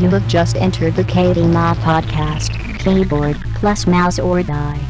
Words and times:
You 0.00 0.08
have 0.10 0.26
just 0.26 0.56
entered 0.56 0.96
the 0.96 1.04
KB 1.04 1.52
Mod 1.52 1.76
Podcast. 1.76 2.50
Keyboard 2.80 3.36
plus 3.54 3.86
mouse 3.86 4.18
or 4.18 4.42
die. 4.42 4.80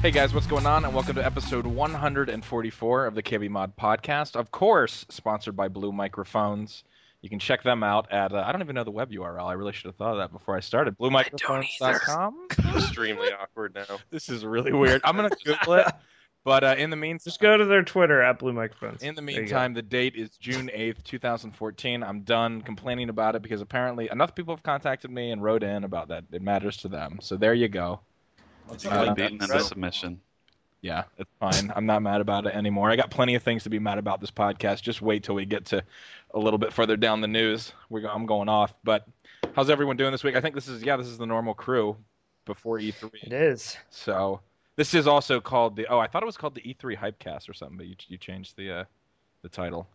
Hey 0.00 0.12
guys, 0.12 0.32
what's 0.32 0.46
going 0.46 0.66
on? 0.66 0.84
And 0.84 0.94
welcome 0.94 1.16
to 1.16 1.24
episode 1.24 1.66
144 1.66 3.06
of 3.06 3.16
the 3.16 3.22
KB 3.24 3.50
Mod 3.50 3.76
Podcast. 3.76 4.36
Of 4.36 4.52
course, 4.52 5.04
sponsored 5.08 5.56
by 5.56 5.66
Blue 5.66 5.90
Microphones. 5.90 6.84
You 7.20 7.28
can 7.28 7.40
check 7.40 7.64
them 7.64 7.82
out 7.82 8.10
at, 8.12 8.32
uh, 8.32 8.44
I 8.46 8.52
don't 8.52 8.62
even 8.62 8.76
know 8.76 8.84
the 8.84 8.92
web 8.92 9.10
URL. 9.10 9.44
I 9.44 9.54
really 9.54 9.72
should 9.72 9.86
have 9.86 9.96
thought 9.96 10.12
of 10.12 10.18
that 10.18 10.30
before 10.30 10.56
I 10.56 10.60
started. 10.60 10.96
BlueMicrophones.com. 10.96 12.46
extremely 12.76 13.32
awkward 13.32 13.74
now. 13.74 13.98
This 14.10 14.28
is 14.28 14.44
really 14.44 14.72
weird. 14.72 15.00
I'm 15.02 15.16
going 15.16 15.28
to 15.28 15.36
Google 15.44 15.72
it. 15.74 15.86
But 16.44 16.64
uh, 16.64 16.74
in 16.78 16.88
the 16.90 16.96
meantime, 16.96 17.20
Just 17.24 17.40
go 17.40 17.56
to 17.56 17.64
their 17.66 17.82
Twitter 17.82 18.22
at 18.22 18.38
Blue 18.38 18.52
Microphones. 18.54 19.02
In 19.02 19.14
the 19.14 19.20
There 19.20 19.30
you 19.30 19.36
go. 19.36 19.40
meantime, 19.42 19.74
the 19.74 19.82
date 19.82 20.16
is 20.16 20.30
June 20.38 20.70
8th, 20.74 21.02
2014. 21.04 22.02
I'm 22.02 22.20
done 22.22 22.62
complaining 22.62 23.10
about 23.10 23.34
it 23.36 23.42
because 23.42 23.60
apparently 23.60 24.08
enough 24.10 24.34
people 24.34 24.54
have 24.54 24.62
contacted 24.62 25.10
me 25.10 25.32
and 25.32 25.42
wrote 25.42 25.62
in 25.62 25.84
about 25.84 26.08
that. 26.08 26.24
It 26.32 26.40
matters 26.40 26.78
to 26.78 26.88
them. 26.88 27.18
So 27.20 27.36
there 27.36 27.52
you 27.52 27.68
go. 27.68 28.00
Did 28.70 28.84
you 28.84 28.90
Uh, 28.90 29.04
get 29.06 29.16
beaten 29.16 29.32
into 29.42 29.52
right. 29.52 29.62
submission? 29.62 30.20
Yeah, 30.82 31.04
it's 31.18 31.28
fine. 31.38 31.70
I'm 31.76 31.84
not 31.84 32.00
mad 32.00 32.22
about 32.22 32.46
it 32.46 32.54
anymore. 32.54 32.90
I 32.90 32.96
got 32.96 33.10
plenty 33.10 33.34
of 33.34 33.42
things 33.42 33.64
to 33.64 33.68
be 33.70 33.78
mad 33.78 33.98
about 33.98 34.18
this 34.22 34.30
podcast. 34.30 34.80
Just 34.80 35.02
wait 35.02 35.22
till 35.22 35.34
we 35.34 35.44
get 35.44 35.66
to 35.66 35.84
a 36.32 36.38
little 36.38 36.58
bit 36.58 36.72
further 36.72 36.96
down 36.96 37.20
the 37.20 37.28
news. 37.28 37.74
We're, 37.90 38.00
go- 38.00 38.08
I'm 38.08 38.24
going 38.24 38.48
off. 38.48 38.72
But 38.82 39.06
how's 39.54 39.68
everyone 39.68 39.98
doing 39.98 40.10
this 40.10 40.24
week? 40.24 40.36
I 40.36 40.40
think 40.40 40.54
this 40.54 40.68
is 40.68 40.82
yeah, 40.82 40.96
this 40.96 41.06
is 41.08 41.18
the 41.18 41.26
normal 41.26 41.52
crew 41.52 41.98
before 42.46 42.78
E3. 42.78 43.10
It 43.24 43.32
is. 43.34 43.76
So 43.90 44.40
this 44.80 44.94
is 44.94 45.06
also 45.06 45.42
called 45.42 45.76
the 45.76 45.86
oh, 45.88 45.98
I 45.98 46.06
thought 46.06 46.22
it 46.22 46.26
was 46.26 46.38
called 46.38 46.54
the 46.54 46.62
E3 46.62 46.96
Hypecast 46.96 47.50
or 47.50 47.52
something, 47.52 47.76
but 47.76 47.86
you 47.86 47.94
you 48.08 48.16
changed 48.16 48.56
the 48.56 48.78
uh, 48.78 48.84
the 49.42 49.48
title. 49.50 49.86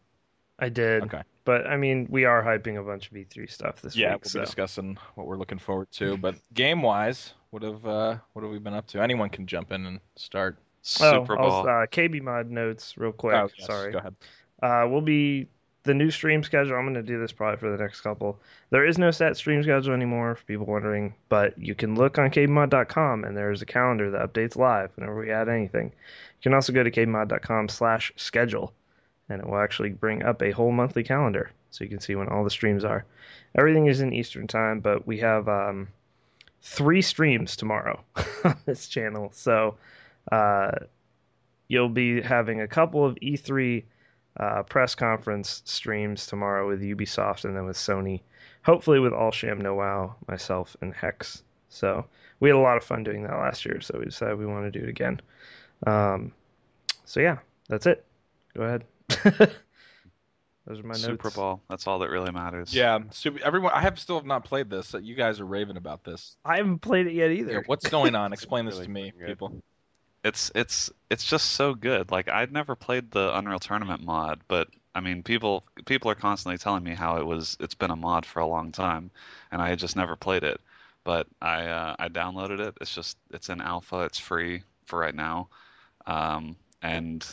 I 0.59 0.70
did. 0.70 1.02
Okay. 1.05 1.23
But 1.44 1.66
I 1.66 1.75
mean, 1.75 2.05
we 2.08 2.25
are 2.25 2.44
hyping 2.44 2.80
a 2.80 2.83
bunch 2.83 3.08
of 3.08 3.13
E3 3.13 3.50
stuff 3.52 3.81
this 3.81 3.95
Yeah, 3.95 4.13
week. 4.13 4.25
we'll 4.25 4.30
so. 4.30 4.39
be 4.41 4.45
discussing 4.45 4.95
what 5.16 5.25
we're 5.25 5.38
looking 5.38 5.58
forward 5.58 5.91
to. 5.94 6.17
But 6.17 6.36
game 6.53 6.83
wise, 6.83 7.33
what 7.50 7.63
have 7.63 7.83
uh, 7.83 8.17
what 8.33 8.44
have 8.44 8.52
we 8.52 8.59
been 8.59 8.75
up 8.75 8.86
to? 8.89 9.02
Anyone 9.02 9.30
can 9.30 9.47
jump 9.47 9.72
in 9.72 9.88
and 9.88 10.00
start. 10.17 10.59
Super 10.83 11.33
oh, 11.33 11.50
Bowl. 11.50 11.61
uh, 11.61 11.88
KB 11.88 12.22
mod 12.22 12.52
notes 12.52 12.94
real 12.95 13.11
quick. 13.11 13.36
Oh, 13.36 13.50
yes, 13.58 13.66
Sorry. 13.66 13.91
Go 13.91 13.97
ahead. 13.97 14.16
Uh, 14.61 14.88
we'll 14.88 15.02
be 15.02 15.47
the 15.86 15.94
new 15.94 16.11
stream 16.11 16.44
schedule. 16.44 16.75
I'm 16.75 16.83
going 16.83 16.95
to 16.95 17.03
do 17.03 17.19
this 17.19 17.31
probably 17.31 17.58
for 17.58 17.72
the 17.72 17.81
next 17.81 18.02
couple. 18.02 18.39
There 18.72 18.86
is 18.86 18.97
no 18.97 19.11
set 19.11 19.38
stream 19.38 19.64
schedule 19.64 19.94
anymore, 19.94 20.36
for 20.36 20.44
people 20.44 20.66
wondering, 20.66 21.14
but 21.30 21.58
you 21.58 21.75
can 21.75 21.95
look 21.95 22.17
on 22.17 22.31
kbmod.com 22.31 23.23
and 23.23 23.38
there's 23.38 23.61
a 23.61 23.66
calendar 23.66 24.11
that 24.11 24.33
updates 24.33 24.58
live 24.58 24.91
whenever 24.95 25.17
we 25.17 25.31
add 25.31 25.47
anything. 25.47 25.86
You 25.86 26.44
can 26.44 26.53
also 26.53 26.73
go 26.73 26.83
to 26.83 26.91
kbmod.com 26.91 27.69
slash 27.69 28.11
schedule 28.17 28.73
and 29.30 29.41
it 29.41 29.47
will 29.47 29.58
actually 29.58 29.89
bring 29.89 30.23
up 30.23 30.41
a 30.41 30.52
whole 30.52 30.72
monthly 30.72 31.03
calendar 31.03 31.52
so 31.69 31.83
you 31.83 31.89
can 31.89 32.00
see 32.00 32.16
when 32.16 32.28
all 32.28 32.44
the 32.44 32.50
streams 32.50 32.83
are. 32.83 33.06
Everything 33.58 33.88
is 33.88 34.02
in 34.02 34.13
Eastern 34.13 34.47
time, 34.47 34.80
but 34.80 35.08
we 35.08 35.19
have 35.19 35.47
um, 35.47 35.88
three 36.61 37.02
streams 37.02 37.56
tomorrow 37.56 38.03
on 38.44 38.58
this 38.66 38.88
channel. 38.88 39.30
So 39.33 39.75
uh, 40.31 40.72
you'll 41.67 41.89
be 41.89 42.22
having 42.22 42.61
a 42.61 42.67
couple 42.67 43.06
of 43.06 43.16
E3 43.16 43.83
uh, 44.39 44.64
press 44.64 44.95
conference 44.95 45.61
streams 45.66 46.28
tomorrow 46.28 46.67
with 46.67 46.81
Ubisoft 46.81 47.45
and 47.45 47.55
then 47.55 47.66
with 47.66 47.78
Sony. 47.78 48.22
Hopefully 48.64 49.00
with 49.00 49.14
All 49.14 49.31
Sham 49.31 49.59
No 49.61 49.75
Wow, 49.75 50.16
myself, 50.28 50.75
and 50.81 50.94
Hex. 50.94 51.44
So 51.69 52.05
we 52.39 52.50
had 52.50 52.56
a 52.56 52.59
lot 52.59 52.78
of 52.78 52.83
fun 52.83 53.03
doing 53.03 53.23
that 53.23 53.38
last 53.38 53.66
year, 53.66 53.80
so 53.81 53.97
we 54.00 54.06
decided 54.06 54.38
we 54.38 54.45
want 54.45 54.72
to 54.72 54.80
do 54.80 54.86
it 54.86 54.89
again. 54.89 55.22
Um, 55.86 56.31
so 57.06 57.19
yeah, 57.19 57.38
that's 57.69 57.86
it. 57.86 58.06
Go 58.56 58.63
ahead. 58.63 58.86
Those 60.67 60.80
are 60.80 60.83
my 60.83 60.95
Super 60.95 61.28
notes. 61.28 61.36
Bowl. 61.36 61.61
That's 61.69 61.86
all 61.86 62.00
that 62.00 62.09
really 62.09 62.31
matters. 62.31 62.73
Yeah, 62.73 63.00
super, 63.11 63.39
everyone. 63.44 63.72
I 63.73 63.81
have 63.81 64.00
still 64.00 64.16
have 64.16 64.25
not 64.25 64.45
played 64.45 64.67
this. 64.67 64.95
You 65.00 65.13
guys 65.13 65.39
are 65.39 65.45
raving 65.45 65.78
about 65.78 66.03
this. 66.03 66.38
I 66.44 66.57
haven't 66.57 66.79
played 66.79 67.06
it 67.06 67.13
yet 67.13 67.29
either. 67.29 67.53
Yeah, 67.53 67.59
what's 67.67 67.88
going 67.88 68.16
on? 68.16 68.34
Explain 68.34 68.66
this 68.66 68.75
Really 68.75 68.85
to 68.88 68.91
me, 68.91 69.13
good. 69.17 69.28
people. 69.28 69.62
It's 70.25 70.52
it's 70.56 70.91
it's 71.09 71.24
just 71.25 71.52
so 71.53 71.74
good. 71.74 72.12
Like 72.12 72.28
I'd 72.30 72.52
never 72.52 72.75
played 72.75 73.12
the 73.12 73.38
Unreal 73.38 73.59
Tournament 73.59 74.03
mod, 74.03 74.41
but 74.50 74.68
I 74.96 75.00
mean, 75.00 75.24
people 75.24 75.63
people 75.86 76.12
are 76.12 76.16
constantly 76.16 76.58
telling 76.58 76.84
me 76.84 76.96
how 76.96 77.18
it 77.18 77.25
was. 77.25 77.56
It's 77.62 77.75
been 77.75 77.91
a 77.91 77.96
mod 77.96 78.25
for 78.25 78.40
a 78.41 78.47
long 78.47 78.72
time, 78.74 79.12
and 79.52 79.62
I 79.62 79.69
had 79.69 79.80
just 79.80 79.96
never 79.96 80.16
played 80.18 80.44
it. 80.44 80.59
But 81.06 81.28
I 81.41 81.68
uh, 81.68 81.96
I 82.00 82.09
downloaded 82.09 82.59
it. 82.59 82.75
It's 82.81 82.94
just 82.94 83.18
it's 83.31 83.50
in 83.50 83.62
alpha. 83.62 84.02
It's 84.02 84.19
free 84.19 84.64
for 84.85 85.00
right 85.00 85.16
now, 85.16 85.47
um, 86.08 86.58
and 86.81 87.25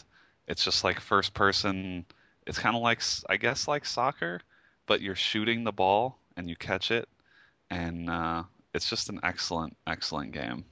it's 0.49 0.65
just 0.65 0.85
like 0.85 1.01
first 1.01 1.35
person. 1.35 2.07
It's 2.47 2.59
kind 2.61 2.77
of 2.77 2.83
like 2.83 3.03
I 3.31 3.37
guess 3.39 3.69
like 3.69 3.85
soccer, 3.87 4.41
but 4.87 5.01
you're 5.03 5.17
shooting 5.17 5.65
the 5.65 5.73
ball 5.73 6.19
and 6.37 6.49
you 6.49 6.57
catch 6.57 6.91
it, 6.93 7.09
and 7.71 8.11
uh, 8.11 8.45
it's 8.75 8.89
just 8.91 9.09
an 9.11 9.21
excellent 9.25 9.77
excellent 9.89 10.33
game. 10.33 10.65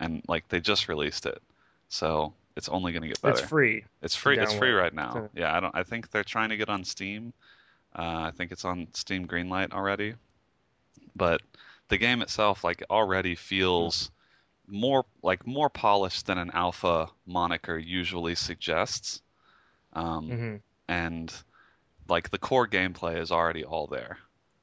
And 0.00 0.22
like 0.26 0.48
they 0.48 0.60
just 0.60 0.88
released 0.88 1.26
it, 1.26 1.40
so 1.88 2.32
it's 2.56 2.68
only 2.68 2.90
going 2.92 3.02
to 3.02 3.08
get 3.08 3.20
better. 3.22 3.34
It's 3.38 3.48
free. 3.48 3.84
It's 4.02 4.16
free. 4.16 4.38
It's 4.38 4.54
free 4.54 4.72
right 4.72 4.92
now. 4.94 5.12
So- 5.12 5.30
Yeah, 5.34 5.54
I 5.56 5.60
don't. 5.60 5.74
I 5.76 5.82
think 5.84 6.10
they're 6.10 6.24
trying 6.24 6.48
to 6.48 6.56
get 6.56 6.68
on 6.68 6.82
Steam. 6.84 7.32
Uh, 7.94 8.28
I 8.28 8.32
think 8.36 8.50
it's 8.50 8.64
on 8.64 8.88
Steam 8.94 9.26
Greenlight 9.26 9.72
already. 9.72 10.14
But 11.14 11.42
the 11.88 11.98
game 11.98 12.22
itself, 12.22 12.64
like, 12.64 12.82
already 12.90 13.34
feels 13.34 14.10
more 14.66 15.04
like 15.22 15.46
more 15.46 15.68
polished 15.68 16.26
than 16.26 16.38
an 16.38 16.50
alpha 16.54 17.08
moniker 17.26 17.76
usually 17.76 18.34
suggests. 18.34 19.22
Um, 19.92 20.28
hmm 20.30 20.56
and 20.88 21.32
like 22.08 22.30
the 22.30 22.38
core 22.38 22.66
gameplay 22.66 23.20
is 23.20 23.30
already 23.30 23.64
all 23.64 23.86
there. 23.86 24.18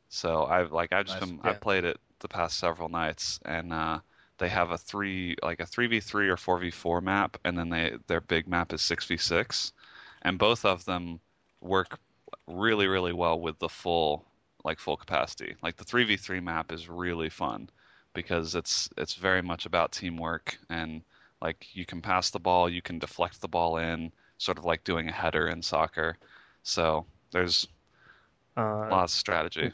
So 0.10 0.44
I've 0.46 0.72
like 0.74 0.92
I've 0.94 1.06
just 1.06 1.22
Nice. 1.22 1.30
been 1.30 1.40
Yeah. 1.44 1.52
I've 1.52 1.62
played 1.62 1.86
it 1.86 2.00
the 2.20 2.28
past 2.28 2.58
several 2.58 2.90
nights, 2.90 3.40
and 3.46 3.72
uh, 3.72 4.00
they 4.38 4.50
have 4.50 4.72
a 4.72 4.78
three 4.78 5.36
like 5.44 5.60
a 5.60 5.66
three 5.66 5.88
v 5.88 6.00
three 6.00 6.30
or 6.30 6.38
four 6.38 6.60
v 6.60 6.72
four 6.72 7.02
map, 7.02 7.38
and 7.46 7.58
then 7.58 7.70
they 7.70 7.98
their 8.08 8.22
big 8.22 8.48
map 8.48 8.74
is 8.74 8.82
six 8.82 9.06
v 9.06 9.18
six, 9.18 9.74
and 10.24 10.40
both 10.40 10.66
of 10.66 10.86
them 10.86 11.20
work 11.62 12.00
really 12.48 12.88
really 12.88 13.14
well 13.14 13.40
with 13.40 13.60
the 13.60 13.70
full 13.70 14.26
like 14.64 14.80
full 14.80 14.98
capacity. 14.98 15.56
Like 15.62 15.78
the 15.78 15.84
three 15.86 16.04
v 16.06 16.18
three 16.18 16.40
map 16.40 16.72
is 16.72 16.90
really 16.90 17.30
fun 17.30 17.70
because 18.14 18.56
it's 18.56 18.90
it's 18.98 19.16
very 19.16 19.42
much 19.42 19.66
about 19.66 19.92
teamwork 19.92 20.58
and 20.70 21.04
like 21.42 21.68
you 21.76 21.86
can 21.86 22.02
pass 22.02 22.30
the 22.32 22.40
ball, 22.40 22.70
you 22.70 22.82
can 22.82 23.00
deflect 23.00 23.42
the 23.42 23.48
ball 23.48 23.78
in, 23.78 24.12
sort 24.40 24.58
of 24.58 24.66
like 24.66 24.84
doing 24.84 25.08
a 25.10 25.12
header 25.12 25.48
in 25.48 25.62
soccer. 25.62 26.18
So 26.64 27.06
there's 27.32 27.68
Uh, 28.58 28.92
lots 28.92 29.14
of 29.14 29.20
strategy. 29.20 29.72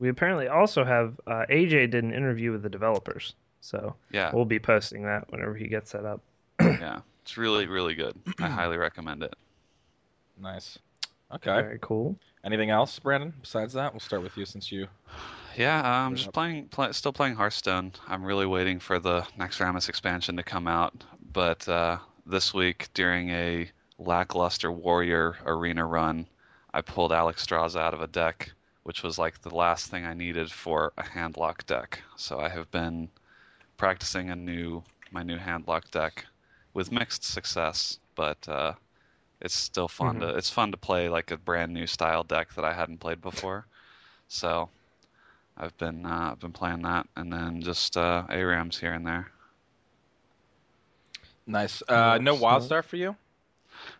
we 0.00 0.08
apparently 0.08 0.48
also 0.48 0.84
have 0.84 1.20
uh, 1.28 1.44
AJ 1.48 1.86
did 1.86 2.02
an 2.04 2.12
interview 2.12 2.50
with 2.52 2.62
the 2.62 2.68
developers, 2.68 3.34
so 3.60 3.94
Yeah, 4.10 4.30
we'll 4.34 4.44
be 4.44 4.58
posting 4.58 5.02
that 5.04 5.30
whenever 5.30 5.54
he 5.54 5.68
gets 5.68 5.92
that 5.92 6.04
up. 6.04 6.20
yeah, 6.60 7.00
it's 7.22 7.36
really 7.36 7.66
really 7.66 7.94
good. 7.94 8.14
I 8.38 8.48
highly 8.48 8.76
recommend 8.76 9.22
it. 9.22 9.34
Nice. 10.40 10.78
Okay. 11.32 11.60
Very 11.60 11.78
cool. 11.80 12.16
Anything 12.44 12.70
else, 12.70 12.98
Brandon? 12.98 13.32
Besides 13.40 13.72
that, 13.74 13.92
we'll 13.92 14.00
start 14.00 14.22
with 14.22 14.36
you 14.36 14.44
since 14.44 14.70
you. 14.72 14.86
Yeah, 15.56 15.80
uh, 15.80 16.06
I'm 16.06 16.14
just 16.14 16.28
up- 16.28 16.34
playing, 16.34 16.66
play, 16.68 16.92
still 16.92 17.12
playing 17.12 17.34
Hearthstone. 17.34 17.90
I'm 18.06 18.22
really 18.22 18.46
waiting 18.46 18.78
for 18.78 19.00
the 19.00 19.22
Naxxramas 19.36 19.88
expansion 19.88 20.36
to 20.36 20.44
come 20.44 20.68
out. 20.68 20.94
But 21.32 21.68
uh, 21.68 21.98
this 22.24 22.54
week, 22.54 22.88
during 22.94 23.30
a 23.30 23.68
lackluster 23.98 24.70
Warrior 24.70 25.36
arena 25.44 25.84
run, 25.84 26.28
I 26.72 26.82
pulled 26.82 27.10
Alexstrasza 27.10 27.80
out 27.80 27.94
of 27.94 28.00
a 28.00 28.06
deck, 28.06 28.52
which 28.84 29.02
was 29.02 29.18
like 29.18 29.42
the 29.42 29.52
last 29.52 29.90
thing 29.90 30.06
I 30.06 30.14
needed 30.14 30.52
for 30.52 30.92
a 30.96 31.02
handlock 31.02 31.66
deck. 31.66 32.00
So 32.16 32.38
I 32.38 32.48
have 32.48 32.70
been 32.70 33.08
practicing 33.80 34.28
a 34.28 34.36
new 34.36 34.82
my 35.10 35.22
new 35.22 35.38
handlock 35.38 35.90
deck 35.90 36.26
with 36.74 36.92
mixed 36.92 37.24
success, 37.24 37.98
but 38.14 38.36
uh, 38.46 38.74
it's 39.40 39.54
still 39.54 39.88
fun 39.88 40.20
to 40.20 40.28
it's 40.36 40.50
fun 40.50 40.70
to 40.70 40.76
play 40.76 41.08
like 41.08 41.30
a 41.30 41.38
brand 41.38 41.72
new 41.72 41.86
style 41.86 42.22
deck 42.22 42.54
that 42.56 42.64
I 42.64 42.74
hadn't 42.74 42.98
played 42.98 43.22
before. 43.22 43.64
So 44.28 44.68
I've 45.56 45.74
been 45.78 46.04
uh, 46.04 46.28
I've 46.32 46.40
been 46.40 46.52
playing 46.52 46.82
that, 46.82 47.06
and 47.16 47.32
then 47.32 47.62
just 47.62 47.96
uh, 47.96 48.24
ARAMs 48.28 48.78
here 48.78 48.92
and 48.92 49.06
there. 49.06 49.30
Nice. 51.46 51.82
Uh, 51.88 52.18
no 52.20 52.34
Nice, 52.34 52.42
WildStar 52.42 52.84
for 52.84 52.96
you? 52.96 53.16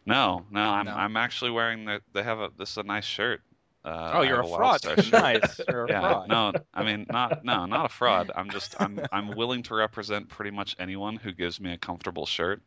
No, 0.04 0.44
no, 0.50 0.60
I'm 0.60 0.84
No. 0.84 0.92
I'm 0.92 1.16
actually 1.16 1.52
wearing 1.52 1.86
the 1.86 2.02
they 2.12 2.22
have 2.22 2.38
a 2.38 2.50
this 2.58 2.72
is 2.72 2.76
a 2.76 2.82
nice 2.82 3.06
shirt. 3.06 3.40
Uh, 3.84 4.12
oh, 4.14 4.22
you're 4.22 4.36
have 4.36 4.44
a 4.44 4.48
Wild 4.48 4.80
fraud. 4.82 4.98
Star 5.04 5.20
nice. 5.22 5.60
You're 5.68 5.84
a 5.86 5.90
Yeah, 5.90 6.00
fraud. 6.00 6.28
no, 6.28 6.52
I 6.74 6.84
mean 6.84 7.06
not 7.10 7.44
no, 7.44 7.64
not 7.66 7.86
a 7.86 7.88
fraud. 7.88 8.30
I'm 8.34 8.50
just 8.50 8.74
I'm 8.80 9.00
I'm 9.12 9.34
willing 9.36 9.62
to 9.64 9.74
represent 9.74 10.28
pretty 10.28 10.50
much 10.50 10.76
anyone 10.78 11.16
who 11.16 11.32
gives 11.32 11.60
me 11.60 11.72
a 11.72 11.78
comfortable 11.78 12.26
shirt. 12.26 12.62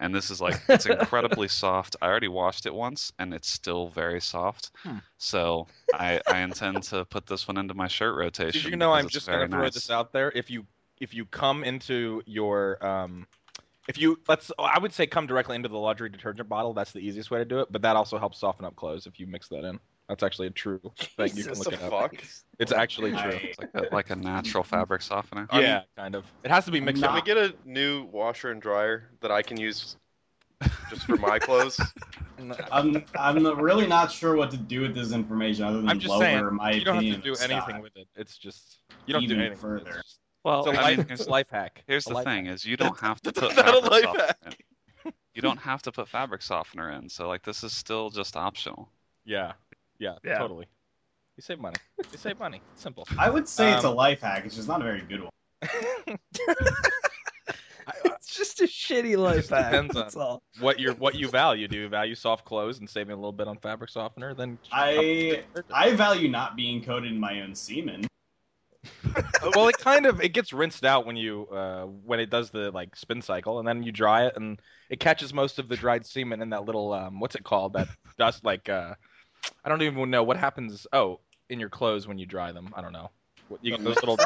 And 0.00 0.14
this 0.14 0.30
is 0.30 0.40
like 0.40 0.60
it's 0.68 0.86
incredibly 0.86 1.48
soft. 1.48 1.96
I 2.02 2.06
already 2.06 2.28
washed 2.28 2.66
it 2.66 2.74
once 2.74 3.12
and 3.18 3.32
it's 3.34 3.48
still 3.50 3.88
very 3.88 4.20
soft. 4.20 4.70
Hmm. 4.82 4.98
So 5.16 5.66
I 5.94 6.20
I 6.28 6.40
intend 6.40 6.82
to 6.84 7.04
put 7.06 7.26
this 7.26 7.48
one 7.48 7.56
into 7.56 7.74
my 7.74 7.88
shirt 7.88 8.14
rotation. 8.16 8.62
Did 8.62 8.70
you 8.70 8.76
know 8.76 8.92
I'm 8.92 9.08
just 9.08 9.26
gonna 9.26 9.48
throw 9.48 9.62
nice. 9.62 9.74
this 9.74 9.90
out 9.90 10.12
there? 10.12 10.30
If 10.34 10.50
you 10.50 10.66
if 11.00 11.14
you 11.14 11.24
come 11.26 11.64
into 11.64 12.22
your 12.26 12.84
um 12.86 13.26
if 13.88 13.96
you 13.98 14.20
let's, 14.28 14.52
I 14.58 14.78
would 14.78 14.92
say 14.92 15.06
come 15.06 15.26
directly 15.26 15.56
into 15.56 15.70
the 15.70 15.78
laundry 15.78 16.10
detergent 16.10 16.46
bottle. 16.48 16.74
That's 16.74 16.92
the 16.92 17.00
easiest 17.00 17.30
way 17.30 17.38
to 17.38 17.44
do 17.46 17.60
it. 17.60 17.68
But 17.72 17.80
that 17.82 17.96
also 17.96 18.18
helps 18.18 18.38
soften 18.38 18.66
up 18.66 18.76
clothes 18.76 19.06
if 19.06 19.18
you 19.18 19.26
mix 19.26 19.48
that 19.48 19.64
in. 19.64 19.80
That's 20.08 20.22
actually 20.22 20.46
a 20.46 20.50
true 20.50 20.80
thing. 20.98 21.30
You 21.36 21.44
can 21.44 21.54
look 21.54 21.72
it 21.72 21.78
the 21.80 21.84
up. 21.94 22.10
fuck? 22.12 22.22
It's 22.58 22.72
actually 22.72 23.12
true. 23.12 23.30
It's 23.42 23.58
like 23.58 23.70
a, 23.74 23.94
like 23.94 24.10
a 24.10 24.16
natural 24.16 24.64
fabric 24.64 25.02
softener. 25.02 25.46
I'm- 25.50 25.62
yeah, 25.62 25.82
kind 25.96 26.14
of. 26.14 26.24
It 26.42 26.50
has 26.50 26.64
to 26.64 26.70
be 26.70 26.80
mixed 26.80 27.02
Can 27.02 27.10
up. 27.10 27.14
we 27.16 27.22
get 27.22 27.36
a 27.36 27.54
new 27.66 28.04
washer 28.04 28.50
and 28.50 28.60
dryer 28.62 29.10
that 29.20 29.30
I 29.30 29.42
can 29.42 29.60
use 29.60 29.96
just 30.88 31.02
for 31.04 31.16
my 31.16 31.38
clothes? 31.38 31.78
I'm 32.72 33.04
I'm 33.18 33.46
really 33.60 33.86
not 33.86 34.10
sure 34.10 34.34
what 34.36 34.50
to 34.52 34.56
do 34.56 34.80
with 34.80 34.94
this 34.94 35.12
information 35.12 35.64
other 35.64 35.78
than 35.78 35.88
I'm 35.88 35.98
just 35.98 36.10
lower 36.10 36.22
saying, 36.22 36.54
my 36.54 36.70
you 36.72 36.84
don't 36.84 36.94
have 36.94 37.02
opinion 37.02 37.20
to 37.20 37.24
do 37.26 37.32
of 37.32 37.40
anything 37.42 37.60
Scott. 37.68 37.82
with 37.82 37.96
it. 37.96 38.08
It's 38.16 38.38
just 38.38 38.78
you 39.06 39.12
don't 39.12 39.22
do 39.22 39.34
Even 39.34 39.40
anything 39.40 39.50
with 39.70 39.82
it. 39.82 39.84
further. 39.84 39.98
It's 39.98 40.08
just- 40.08 40.20
Well, 40.44 40.66
It's 40.68 40.78
a 40.78 40.80
I 40.80 40.82
life, 40.82 40.96
mean, 40.98 41.00
it's 41.00 41.08
here's, 41.10 41.26
a 41.26 41.30
life 41.30 41.46
hack. 41.50 41.84
here's 41.86 42.06
A 42.06 42.08
the 42.10 42.14
life 42.14 42.24
thing: 42.24 42.46
hack. 42.46 42.54
is 42.54 42.64
you 42.64 42.76
don't 42.78 42.98
have 43.00 43.20
to 43.22 43.30
That's 43.32 43.46
put 43.54 43.56
not 43.56 43.68
a 43.68 43.72
fabric 43.72 43.90
life 43.90 44.02
softener 44.04 44.24
hack. 44.26 44.56
in. 45.04 45.12
You 45.34 45.42
don't 45.42 45.58
have 45.60 45.82
to 45.82 45.92
put 45.92 46.08
fabric 46.08 46.42
softener 46.42 46.90
in. 46.92 47.08
So 47.08 47.28
like 47.28 47.42
this 47.44 47.62
is 47.62 47.72
still 47.72 48.08
just 48.10 48.36
optional. 48.36 48.88
Yeah, 49.24 49.52
yeah, 49.98 50.14
Yeah. 50.24 50.38
totally. 50.38 50.66
You 51.36 51.42
save 51.42 51.60
money. 51.60 51.76
You 52.12 52.18
save 52.18 52.38
money. 52.38 52.60
Simple. 52.74 53.06
I 53.18 53.30
would 53.30 53.46
say 53.48 53.72
it's 53.72 53.84
a 53.84 53.88
Um, 53.88 53.94
life 53.96 54.20
hack. 54.20 54.44
It's 54.44 54.56
just 54.56 54.66
not 54.68 54.80
a 54.80 54.84
very 54.84 55.02
good 55.02 55.22
one. 55.22 55.30
it's 58.04 58.36
just 58.36 58.60
a 58.60 58.64
shitty 58.64 59.16
life 59.16 59.48
hack. 59.50 59.70
Depends 59.72 59.96
on- 59.96 60.10
all. 60.22 60.42
what 60.60 60.78
you 60.80 60.92
what 60.94 61.14
you 61.14 61.28
value? 61.28 61.68
Do 61.68 61.76
you 61.78 61.88
value 61.88 62.14
soft 62.14 62.44
clothes 62.44 62.78
and 62.80 62.88
saving 62.88 63.12
a 63.12 63.16
little 63.16 63.32
bit 63.32 63.48
on 63.48 63.56
fabric 63.58 63.90
softener? 63.90 64.34
Then 64.34 64.58
I 64.72 65.44
I 65.72 65.94
value 65.94 66.28
not 66.28 66.56
being 66.56 66.82
coated 66.82 67.10
in 67.12 67.20
my 67.20 67.40
own 67.40 67.54
semen. 67.54 68.06
well, 69.56 69.68
it 69.68 69.76
kind 69.78 70.06
of 70.06 70.20
it 70.20 70.30
gets 70.30 70.52
rinsed 70.52 70.84
out 70.84 71.04
when 71.06 71.16
you 71.16 71.46
uh, 71.48 71.84
when 71.84 72.20
it 72.20 72.30
does 72.30 72.50
the 72.50 72.70
like 72.70 72.94
spin 72.96 73.20
cycle, 73.20 73.58
and 73.58 73.66
then 73.68 73.82
you 73.82 73.92
dry 73.92 74.26
it, 74.26 74.34
and 74.36 74.60
it 74.90 75.00
catches 75.00 75.34
most 75.34 75.58
of 75.58 75.68
the 75.68 75.76
dried 75.76 76.06
semen 76.06 76.40
in 76.42 76.50
that 76.50 76.64
little 76.64 76.92
um, 76.92 77.20
what's 77.20 77.34
it 77.34 77.44
called 77.44 77.72
that 77.74 77.88
dust 78.18 78.44
like 78.44 78.68
uh, 78.68 78.94
I 79.64 79.68
don't 79.68 79.82
even 79.82 80.10
know 80.10 80.22
what 80.22 80.36
happens. 80.36 80.86
Oh, 80.92 81.20
in 81.50 81.60
your 81.60 81.68
clothes 81.68 82.06
when 82.06 82.18
you 82.18 82.26
dry 82.26 82.52
them. 82.52 82.72
I 82.74 82.82
don't 82.82 82.92
know. 82.92 83.10
You 83.62 83.70
get 83.70 83.82
those 83.82 83.96
little 83.96 84.18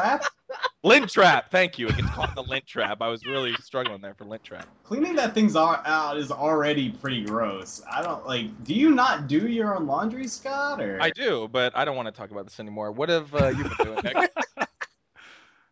lint 0.83 1.09
trap. 1.09 1.49
Thank 1.49 1.79
you. 1.79 1.87
It 1.87 1.95
gets 1.95 2.09
caught 2.09 2.29
in 2.29 2.35
the 2.35 2.43
lint 2.43 2.67
trap. 2.67 3.01
I 3.01 3.07
was 3.07 3.25
really 3.25 3.53
struggling 3.55 4.01
there 4.01 4.13
for 4.13 4.25
lint 4.25 4.43
trap. 4.43 4.67
Cleaning 4.83 5.15
that 5.15 5.33
thing's 5.33 5.55
out 5.55 6.17
is 6.17 6.29
already 6.29 6.91
pretty 6.91 7.23
gross. 7.23 7.81
I 7.89 8.01
don't 8.01 8.25
like. 8.25 8.63
Do 8.65 8.73
you 8.73 8.91
not 8.91 9.27
do 9.27 9.47
your 9.47 9.75
own 9.75 9.87
laundry, 9.87 10.27
Scott? 10.27 10.81
Or 10.81 11.01
I 11.01 11.09
do, 11.09 11.47
but 11.51 11.75
I 11.75 11.85
don't 11.85 11.95
want 11.95 12.07
to 12.07 12.11
talk 12.11 12.31
about 12.31 12.43
this 12.45 12.59
anymore. 12.59 12.91
What 12.91 13.09
have 13.09 13.33
uh, 13.33 13.47
you 13.47 13.63
been 13.63 13.77
doing, 13.83 13.99
Nick? 14.03 14.33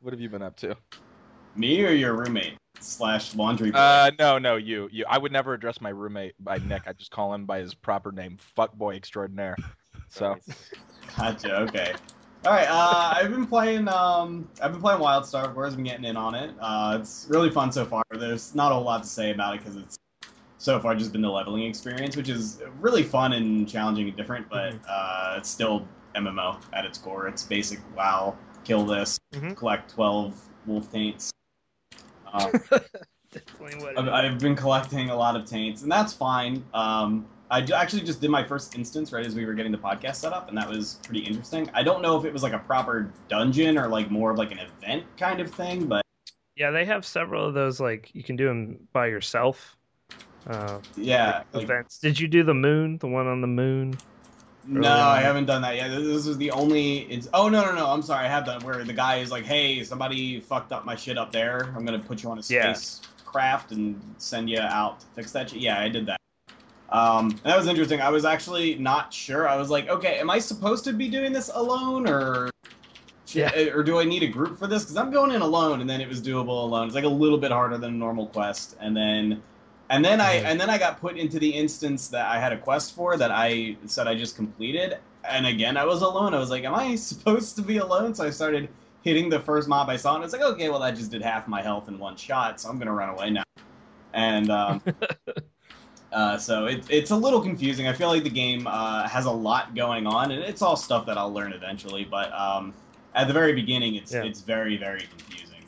what 0.01 0.13
have 0.13 0.21
you 0.21 0.29
been 0.29 0.41
up 0.41 0.55
to? 0.57 0.77
Me 1.55 1.85
or 1.85 1.91
your 1.91 2.13
roommate 2.13 2.55
slash 2.79 3.35
laundry 3.35 3.71
boy? 3.71 3.77
Uh, 3.77 4.11
no, 4.19 4.37
no, 4.37 4.55
you, 4.55 4.89
you. 4.91 5.05
I 5.09 5.17
would 5.17 5.31
never 5.31 5.53
address 5.53 5.81
my 5.81 5.89
roommate 5.89 6.33
by 6.39 6.57
Nick. 6.59 6.83
I 6.87 6.93
just 6.93 7.11
call 7.11 7.33
him 7.33 7.45
by 7.45 7.59
his 7.59 7.73
proper 7.73 8.11
name, 8.11 8.37
fuckboy 8.57 8.95
extraordinaire. 8.95 9.55
So 10.13 10.35
Gotcha. 11.17 11.55
Okay. 11.61 11.93
All 12.45 12.51
right. 12.51 12.67
Uh, 12.69 13.13
I've 13.15 13.29
been 13.31 13.47
playing. 13.47 13.87
Um, 13.87 14.49
I've 14.61 14.73
been 14.73 14.81
playing 14.81 14.99
WildStar. 14.99 15.45
Of 15.45 15.53
course, 15.53 15.69
I've 15.71 15.77
been 15.77 15.85
getting 15.85 16.03
in 16.03 16.17
on 16.17 16.35
it. 16.35 16.53
Uh, 16.59 16.97
it's 16.99 17.27
really 17.29 17.49
fun 17.49 17.71
so 17.71 17.85
far. 17.85 18.03
There's 18.11 18.53
not 18.53 18.73
a 18.73 18.75
whole 18.75 18.83
lot 18.83 19.03
to 19.03 19.07
say 19.09 19.31
about 19.31 19.55
it 19.55 19.59
because 19.59 19.77
it's 19.77 19.97
so 20.57 20.81
far 20.81 20.95
just 20.95 21.13
been 21.13 21.21
the 21.21 21.29
leveling 21.29 21.63
experience, 21.63 22.17
which 22.17 22.27
is 22.27 22.61
really 22.81 23.03
fun 23.03 23.31
and 23.31 23.69
challenging 23.69 24.09
and 24.09 24.17
different. 24.17 24.49
But 24.49 24.75
uh, 24.89 25.35
it's 25.37 25.49
still 25.49 25.87
MMO 26.15 26.61
at 26.73 26.83
its 26.83 26.97
core. 26.97 27.29
It's 27.29 27.43
basic 27.43 27.79
WoW. 27.95 28.35
Kill 28.65 28.85
this. 28.85 29.17
Mhm. 29.33 29.55
Collect 29.55 29.89
twelve 29.89 30.35
wolf 30.65 30.91
taints. 30.91 31.30
Um, 32.31 32.51
Definitely 33.31 33.81
what 33.81 33.93
it 33.93 33.97
I've. 33.97 34.07
I've 34.09 34.39
been 34.39 34.55
collecting 34.55 35.09
a 35.09 35.15
lot 35.15 35.35
of 35.35 35.45
taints, 35.45 35.83
and 35.83 35.91
that's 35.91 36.11
fine. 36.13 36.63
Um, 36.73 37.25
I 37.49 37.61
actually 37.73 38.01
just 38.03 38.21
did 38.21 38.29
my 38.29 38.43
first 38.43 38.75
instance 38.75 39.11
right 39.11 39.25
as 39.25 39.35
we 39.35 39.45
were 39.45 39.53
getting 39.53 39.71
the 39.71 39.77
podcast 39.77 40.15
set 40.15 40.33
up, 40.33 40.49
and 40.49 40.57
that 40.57 40.69
was 40.69 40.99
pretty 41.03 41.21
interesting. 41.21 41.69
I 41.73 41.83
don't 41.83 42.01
know 42.01 42.17
if 42.17 42.25
it 42.25 42.33
was 42.33 42.43
like 42.43 42.53
a 42.53 42.59
proper 42.59 43.11
dungeon 43.29 43.77
or 43.77 43.87
like 43.87 44.09
more 44.09 44.31
of 44.31 44.37
like 44.37 44.51
an 44.51 44.59
event 44.59 45.03
kind 45.17 45.39
of 45.39 45.51
thing, 45.51 45.85
but 45.85 46.01
Yeah, 46.55 46.71
they 46.71 46.85
have 46.85 47.05
several 47.05 47.45
of 47.45 47.53
those. 47.53 47.79
Like 47.79 48.09
you 48.13 48.23
can 48.23 48.35
do 48.35 48.47
them 48.47 48.87
by 48.93 49.07
yourself. 49.07 49.77
Uh, 50.47 50.79
yeah. 50.97 51.43
Like, 51.53 51.63
events. 51.63 51.99
Did 51.99 52.19
you 52.19 52.27
do 52.27 52.43
the 52.43 52.53
moon? 52.53 52.97
The 52.97 53.07
one 53.07 53.27
on 53.27 53.41
the 53.41 53.47
moon? 53.47 53.97
No, 54.67 54.79
early 54.79 54.89
I 54.89 55.21
haven't 55.21 55.45
done 55.45 55.61
that 55.63 55.75
yet. 55.75 55.89
This 55.89 56.27
is 56.27 56.37
the 56.37 56.51
only. 56.51 56.99
It's 57.11 57.27
oh 57.33 57.49
no 57.49 57.63
no 57.65 57.75
no. 57.75 57.87
I'm 57.87 58.01
sorry, 58.01 58.25
I 58.25 58.29
have 58.29 58.47
it 58.47 58.63
where 58.63 58.83
the 58.83 58.93
guy 58.93 59.17
is 59.17 59.31
like, 59.31 59.43
hey, 59.43 59.83
somebody 59.83 60.39
fucked 60.39 60.71
up 60.71 60.85
my 60.85 60.95
shit 60.95 61.17
up 61.17 61.31
there. 61.31 61.73
I'm 61.75 61.85
gonna 61.85 61.99
put 61.99 62.23
you 62.23 62.29
on 62.31 62.37
a 62.37 62.41
Yeah. 62.47 62.73
space 62.73 63.01
craft 63.25 63.71
and 63.71 63.99
send 64.17 64.49
you 64.49 64.59
out 64.59 64.99
to 64.99 65.05
fix 65.15 65.31
that 65.31 65.49
shit. 65.49 65.59
Yeah, 65.59 65.79
I 65.79 65.89
did 65.89 66.05
that. 66.05 66.19
Um, 66.89 67.39
that 67.43 67.57
was 67.57 67.67
interesting. 67.67 68.01
I 68.01 68.09
was 68.09 68.25
actually 68.25 68.75
not 68.75 69.13
sure. 69.13 69.47
I 69.47 69.55
was 69.55 69.69
like, 69.69 69.87
okay, 69.87 70.19
am 70.19 70.29
I 70.29 70.39
supposed 70.39 70.83
to 70.83 70.93
be 70.93 71.07
doing 71.07 71.31
this 71.31 71.49
alone 71.53 72.07
or? 72.07 72.49
Yeah. 73.27 73.57
Or 73.73 73.81
do 73.81 73.97
I 73.97 74.03
need 74.03 74.23
a 74.23 74.27
group 74.27 74.59
for 74.59 74.67
this? 74.67 74.83
Because 74.83 74.97
I'm 74.97 75.09
going 75.09 75.31
in 75.31 75.41
alone, 75.41 75.79
and 75.79 75.89
then 75.89 76.01
it 76.01 76.09
was 76.09 76.21
doable 76.21 76.63
alone. 76.63 76.87
It's 76.87 76.95
like 76.95 77.05
a 77.05 77.09
little 77.09 77.37
bit 77.37 77.49
harder 77.51 77.77
than 77.77 77.93
a 77.93 77.97
normal 77.97 78.27
quest, 78.27 78.75
and 78.81 78.95
then, 78.95 79.41
and 79.91 80.03
then 80.03 80.21
I 80.21 80.35
and 80.35 80.59
then 80.59 80.69
I 80.69 80.77
got 80.77 81.01
put 81.01 81.17
into 81.17 81.37
the 81.37 81.49
instance 81.49 82.07
that 82.07 82.25
I 82.25 82.39
had 82.39 82.53
a 82.53 82.57
quest 82.57 82.95
for 82.95 83.17
that 83.17 83.29
I 83.29 83.75
said 83.85 84.07
I 84.07 84.15
just 84.15 84.37
completed, 84.37 84.97
and 85.29 85.45
again 85.45 85.75
I 85.75 85.83
was 85.85 86.01
alone. 86.01 86.33
I 86.33 86.39
was 86.39 86.49
like, 86.49 86.63
am 86.63 86.73
I 86.73 86.95
supposed 87.11 87.57
to 87.57 87.61
be 87.61 87.77
alone? 87.77 88.15
So 88.15 88.25
I 88.25 88.29
started 88.29 88.69
hitting 89.03 89.29
the 89.29 89.41
first 89.41 89.67
mob 89.67 89.89
I 89.89 89.97
saw, 89.97 90.15
and 90.15 90.23
it's 90.23 90.31
like, 90.31 90.41
okay, 90.41 90.69
well 90.69 90.79
that 90.79 90.95
just 90.95 91.11
did 91.11 91.21
half 91.21 91.47
my 91.47 91.61
health 91.61 91.89
in 91.89 91.99
one 91.99 92.15
shot, 92.15 92.61
so 92.61 92.69
I'm 92.69 92.79
gonna 92.79 92.93
run 92.93 93.09
away 93.09 93.31
now. 93.31 93.43
And 94.13 94.49
um, 94.49 94.81
uh, 96.13 96.37
so 96.37 96.67
it, 96.67 96.85
it's 96.89 97.11
a 97.11 97.15
little 97.15 97.41
confusing. 97.41 97.89
I 97.89 97.93
feel 97.93 98.07
like 98.07 98.23
the 98.23 98.29
game 98.29 98.67
uh, 98.67 99.07
has 99.09 99.25
a 99.25 99.31
lot 99.31 99.75
going 99.75 100.07
on, 100.07 100.31
and 100.31 100.41
it's 100.41 100.61
all 100.61 100.77
stuff 100.77 101.05
that 101.07 101.17
I'll 101.17 101.33
learn 101.33 101.51
eventually. 101.51 102.05
But 102.05 102.31
um, 102.31 102.73
at 103.13 103.27
the 103.27 103.33
very 103.33 103.51
beginning, 103.51 103.95
it's 103.95 104.13
Yeah. 104.13 104.23
it's 104.23 104.39
very 104.39 104.77
very 104.77 105.01
confusing 105.01 105.65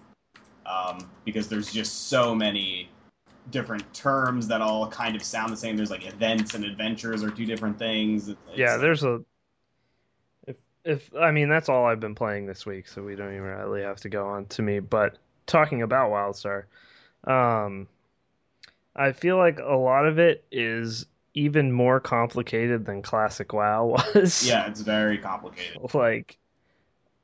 um, 0.66 1.10
because 1.26 1.50
there's 1.50 1.74
just 1.74 2.08
so 2.08 2.34
many 2.34 2.90
different 3.52 3.92
terms 3.94 4.48
that 4.48 4.62
all 4.62 4.88
kind 4.88 5.16
of 5.16 5.24
sound 5.24 5.52
the 5.52 5.58
same. 5.58 5.76
There's 5.76 5.92
like 5.92 6.06
events 6.06 6.54
and 6.54 6.64
adventures 6.64 7.24
are 7.24 7.30
two 7.30 7.46
different 7.46 7.78
things. 7.78 8.30
It's, 8.30 8.40
yeah, 8.56 8.78
there's 8.78 9.04
a. 9.04 9.22
If 10.48 10.58
if 10.84 11.16
I 11.16 11.32
mean 11.32 11.50
that's 11.50 11.70
all 11.70 11.86
I've 11.86 12.00
been 12.00 12.16
playing 12.16 12.46
this 12.46 12.66
week, 12.66 12.88
so 12.88 13.04
we 13.04 13.16
don't 13.16 13.32
even 13.32 13.44
really 13.44 13.82
have 13.82 14.00
to 14.02 14.10
go 14.10 14.28
on 14.28 14.46
to 14.48 14.62
me. 14.62 14.80
But 14.80 15.18
talking 15.46 15.82
about 15.82 16.12
WildStar, 16.12 16.64
um, 17.26 17.88
I 18.96 19.12
feel 19.12 19.38
like 19.38 19.60
a 19.60 19.76
lot 19.76 20.06
of 20.06 20.20
it 20.20 20.46
is 20.52 21.06
even 21.34 21.72
more 21.72 22.00
complicated 22.00 22.86
than 22.86 23.02
classic 23.02 23.54
WoW 23.54 23.98
was. 24.16 24.48
yeah, 24.48 24.68
it's 24.68 24.82
very 24.82 25.18
complicated. 25.18 25.94
like, 25.94 26.38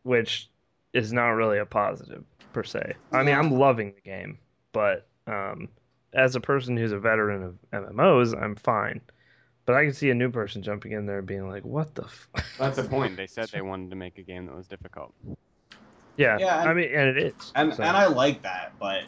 which 0.03 0.49
is 0.93 1.13
not 1.13 1.29
really 1.29 1.59
a 1.59 1.65
positive 1.65 2.23
per 2.53 2.63
se. 2.63 2.93
I 3.11 3.23
mean, 3.23 3.35
I'm 3.35 3.51
loving 3.51 3.93
the 3.93 4.01
game, 4.01 4.39
but 4.71 5.07
um, 5.27 5.69
as 6.13 6.35
a 6.35 6.39
person 6.41 6.75
who's 6.77 6.91
a 6.91 6.99
veteran 6.99 7.43
of 7.43 7.57
MMOs, 7.71 8.39
I'm 8.39 8.55
fine. 8.55 9.01
But 9.65 9.75
I 9.75 9.83
can 9.83 9.93
see 9.93 10.09
a 10.09 10.15
new 10.15 10.31
person 10.31 10.63
jumping 10.63 10.93
in 10.93 11.05
there 11.05 11.19
and 11.19 11.27
being 11.27 11.47
like, 11.47 11.63
"What 11.63 11.93
the?" 11.93 12.03
F-? 12.03 12.27
That's 12.57 12.77
the 12.77 12.83
point. 12.83 13.15
They 13.17 13.27
said 13.27 13.49
they 13.49 13.61
wanted 13.61 13.91
to 13.91 13.95
make 13.95 14.17
a 14.17 14.23
game 14.23 14.47
that 14.47 14.55
was 14.55 14.67
difficult. 14.67 15.13
Yeah, 16.17 16.37
Yeah, 16.39 16.61
and- 16.61 16.69
I 16.69 16.73
mean, 16.73 16.89
and 16.93 17.15
it 17.15 17.17
is. 17.17 17.51
and 17.55 17.73
so. 17.73 17.83
and 17.83 17.95
I 17.95 18.07
like 18.07 18.41
that, 18.41 18.73
but 18.79 19.03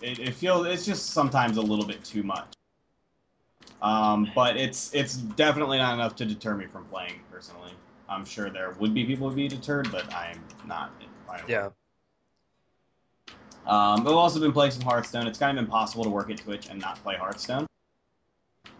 it, 0.00 0.18
it 0.18 0.34
feels 0.34 0.66
it's 0.66 0.86
just 0.86 1.10
sometimes 1.10 1.58
a 1.58 1.62
little 1.62 1.84
bit 1.86 2.02
too 2.02 2.22
much. 2.22 2.46
Um, 3.82 4.30
but 4.34 4.56
it's 4.56 4.92
it's 4.94 5.16
definitely 5.16 5.78
not 5.78 5.94
enough 5.94 6.16
to 6.16 6.24
deter 6.24 6.54
me 6.54 6.66
from 6.66 6.84
playing 6.86 7.20
personally. 7.30 7.72
I'm 8.08 8.24
sure 8.24 8.48
there 8.50 8.74
would 8.80 8.94
be 8.94 9.04
people 9.04 9.28
who'd 9.28 9.36
be 9.36 9.48
deterred, 9.48 9.92
but 9.92 10.12
I'm 10.14 10.42
not. 10.66 10.90
by 11.26 11.36
the 11.38 11.46
way. 11.46 11.52
yeah, 11.52 11.68
Um, 13.68 14.02
but 14.02 14.10
I've 14.10 14.16
also 14.16 14.40
been 14.40 14.52
playing 14.52 14.72
some 14.72 14.82
Hearthstone. 14.82 15.26
It's 15.26 15.38
kind 15.38 15.58
of 15.58 15.64
impossible 15.64 16.02
to 16.04 16.10
work 16.10 16.30
at 16.30 16.38
Twitch 16.38 16.68
and 16.70 16.80
not 16.80 17.00
play 17.02 17.16
Hearthstone. 17.16 17.66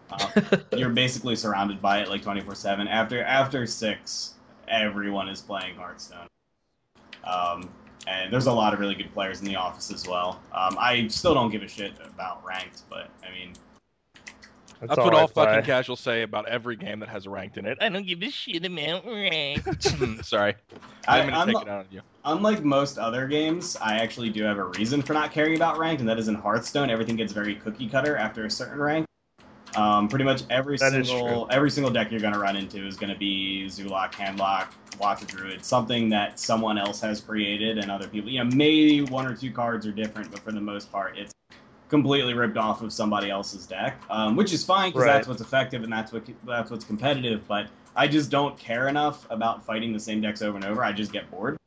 Uh, 0.09 0.41
you're 0.75 0.89
basically 0.89 1.35
surrounded 1.35 1.79
by 1.79 2.01
it 2.01 2.09
like 2.09 2.23
24 2.23 2.55
seven. 2.55 2.87
After 2.87 3.23
after 3.23 3.67
six, 3.67 4.33
everyone 4.67 5.29
is 5.29 5.41
playing 5.41 5.75
Hearthstone. 5.75 6.27
Um, 7.23 7.69
and 8.07 8.33
there's 8.33 8.47
a 8.47 8.51
lot 8.51 8.73
of 8.73 8.79
really 8.79 8.95
good 8.95 9.13
players 9.13 9.39
in 9.39 9.45
the 9.45 9.55
office 9.55 9.91
as 9.91 10.07
well. 10.07 10.41
Um, 10.53 10.75
I 10.79 11.07
still 11.09 11.35
don't 11.35 11.51
give 11.51 11.61
a 11.61 11.67
shit 11.67 11.93
about 12.03 12.43
ranked, 12.43 12.81
but 12.89 13.11
I 13.23 13.31
mean, 13.31 13.53
That's 14.81 14.97
all 14.97 15.05
what 15.05 15.13
I 15.13 15.21
all 15.21 15.27
play. 15.27 15.45
fucking 15.45 15.65
casuals 15.65 15.99
say 15.99 16.21
about 16.21 16.47
every 16.47 16.75
game 16.75 16.99
that 17.01 17.09
has 17.09 17.27
ranked 17.27 17.57
in 17.57 17.65
it. 17.65 17.77
I 17.81 17.89
don't 17.89 18.05
give 18.07 18.21
a 18.21 18.29
shit 18.29 18.65
about 18.65 19.05
ranked. 19.05 19.83
Sorry, 20.25 20.55
I, 21.07 21.21
I'm 21.21 21.29
gonna 21.29 21.45
take 21.45 21.53
not- 21.53 21.63
it 21.63 21.69
out 21.69 21.79
on 21.79 21.85
you. 21.91 22.01
unlike 22.25 22.63
most 22.63 22.97
other 22.97 23.27
games, 23.27 23.75
I 23.81 23.97
actually 23.97 24.29
do 24.29 24.43
have 24.43 24.57
a 24.57 24.65
reason 24.65 25.01
for 25.01 25.13
not 25.13 25.31
caring 25.31 25.55
about 25.55 25.77
ranked, 25.77 25.99
and 25.99 26.09
that 26.09 26.17
is 26.17 26.27
in 26.27 26.35
Hearthstone. 26.35 26.89
Everything 26.89 27.15
gets 27.15 27.33
very 27.33 27.55
cookie 27.55 27.87
cutter 27.89 28.15
after 28.15 28.45
a 28.45 28.49
certain 28.51 28.79
rank. 28.79 29.05
Um, 29.75 30.07
pretty 30.07 30.25
much 30.25 30.41
every 30.49 30.77
That 30.77 30.95
is 30.95 31.09
single 31.09 31.47
every 31.51 31.69
single 31.69 31.91
deck 31.91 32.09
you're 32.09 32.19
going 32.19 32.33
to 32.33 32.39
run 32.39 32.55
into 32.55 32.85
is 32.87 32.97
going 32.97 33.13
to 33.13 33.19
be 33.19 33.65
Zoolock, 33.67 34.13
Handlock, 34.13 34.69
Watcher 34.99 35.25
Druid, 35.27 35.63
something 35.63 36.09
that 36.09 36.39
someone 36.39 36.79
else 36.79 36.99
has 37.01 37.21
created 37.21 37.77
and 37.77 37.91
other 37.91 38.07
people. 38.07 38.31
You 38.31 38.43
know, 38.43 38.49
maybe 38.55 39.01
one 39.03 39.27
or 39.27 39.35
two 39.35 39.51
cards 39.51 39.85
are 39.85 39.91
different, 39.91 40.31
but 40.31 40.39
for 40.39 40.51
the 40.51 40.59
most 40.61 40.91
part, 40.91 41.19
it's 41.19 41.33
completely 41.89 42.33
ripped 42.33 42.57
off 42.57 42.81
of 42.81 42.93
somebody 42.93 43.29
else's 43.29 43.65
deck, 43.65 43.99
um, 44.09 44.35
which 44.35 44.53
is 44.53 44.63
fine 44.63 44.91
because 44.91 45.05
Right. 45.05 45.13
that's 45.13 45.27
what's 45.27 45.41
effective 45.41 45.83
and 45.83 45.91
that's 45.91 46.11
what 46.13 46.23
that's 46.45 46.71
what's 46.71 46.85
competitive. 46.85 47.47
But 47.47 47.67
I 47.95 48.07
just 48.07 48.29
don't 48.29 48.57
care 48.57 48.87
enough 48.87 49.25
about 49.29 49.65
fighting 49.65 49.91
the 49.91 49.99
same 49.99 50.21
decks 50.21 50.41
over 50.41 50.55
and 50.55 50.65
over. 50.65 50.83
I 50.83 50.91
just 50.91 51.11
get 51.11 51.29
bored. 51.31 51.57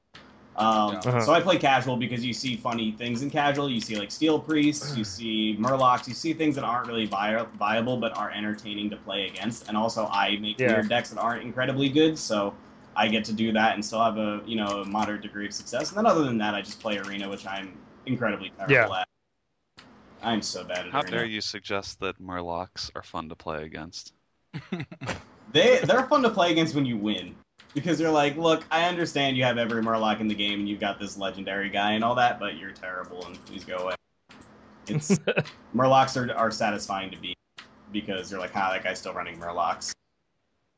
Um, 0.54 0.96
Uh-huh. 0.96 1.20
So 1.20 1.32
I 1.32 1.40
play 1.40 1.56
casual 1.58 1.96
because 1.96 2.24
you 2.24 2.32
see 2.34 2.56
funny 2.56 2.92
things 2.92 3.22
in 3.22 3.30
casual. 3.30 3.68
You 3.70 3.80
see 3.80 3.96
like 3.96 4.10
Steel 4.10 4.38
Priests, 4.38 4.96
you 4.96 5.02
see 5.16 5.56
Murlocs, 5.58 6.06
you 6.06 6.14
see 6.14 6.32
things 6.34 6.54
that 6.54 6.64
aren't 6.64 6.86
really 6.86 7.06
vi- 7.06 7.44
viable 7.58 7.96
but 7.96 8.16
are 8.16 8.30
entertaining 8.30 8.90
to 8.90 8.96
play 8.96 9.26
against. 9.28 9.68
And 9.68 9.76
also, 9.76 10.06
I 10.06 10.36
make 10.36 10.58
Yeah. 10.60 10.74
weird 10.74 10.88
decks 10.88 11.10
that 11.10 11.18
aren't 11.18 11.42
incredibly 11.42 11.88
good, 11.88 12.18
so 12.18 12.54
I 12.94 13.08
get 13.08 13.24
to 13.24 13.32
do 13.32 13.50
that 13.52 13.74
and 13.74 13.84
still 13.84 14.04
have 14.04 14.18
a 14.18 14.42
you 14.46 14.56
know 14.56 14.82
a 14.82 14.84
moderate 14.84 15.22
degree 15.22 15.46
of 15.46 15.52
success. 15.54 15.88
And 15.88 15.98
then 15.98 16.06
other 16.06 16.22
than 16.22 16.38
that, 16.38 16.54
I 16.54 16.60
just 16.60 16.78
play 16.80 16.98
Arena, 16.98 17.28
which 17.28 17.46
I'm 17.46 17.72
incredibly 18.06 18.50
terrible 18.50 18.74
Yeah. 18.74 19.00
at. 19.00 19.08
I'm 20.22 20.42
so 20.42 20.64
bad 20.64 20.78
at 20.78 20.86
it. 20.86 20.92
How 20.92 21.00
Arena. 21.00 21.10
dare 21.10 21.24
you 21.24 21.40
suggest 21.40 22.00
that 22.00 22.20
Murlocs 22.20 22.90
are 22.94 23.02
fun 23.02 23.28
to 23.28 23.36
play 23.36 23.64
against? 23.64 24.12
They 25.52 25.80
they're 25.80 26.04
fun 26.04 26.22
to 26.22 26.30
play 26.30 26.50
against 26.50 26.74
when 26.74 26.86
you 26.86 26.96
win. 26.96 27.34
Because 27.74 27.98
they're 27.98 28.10
like, 28.10 28.36
look, 28.36 28.64
I 28.70 28.84
understand 28.88 29.36
you 29.36 29.44
have 29.44 29.56
every 29.56 29.82
Murloc 29.82 30.20
in 30.20 30.28
the 30.28 30.34
game 30.34 30.60
and 30.60 30.68
you've 30.68 30.80
got 30.80 30.98
this 30.98 31.16
legendary 31.16 31.70
guy 31.70 31.92
and 31.92 32.04
all 32.04 32.14
that, 32.16 32.38
but 32.38 32.56
you're 32.58 32.70
terrible 32.72 33.24
and 33.26 33.42
please 33.46 33.64
go 33.64 33.76
away. 33.76 33.94
It's 34.86 35.18
Murlocs 35.74 36.16
are, 36.16 36.34
are 36.34 36.50
satisfying 36.50 37.10
to 37.10 37.16
beat 37.18 37.36
because 37.90 38.30
you're 38.30 38.40
like, 38.40 38.54
ah, 38.54 38.70
that 38.72 38.84
guy's 38.84 38.98
still 38.98 39.14
running 39.14 39.38
Murlocs. 39.38 39.92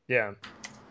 yeah. 0.07 0.33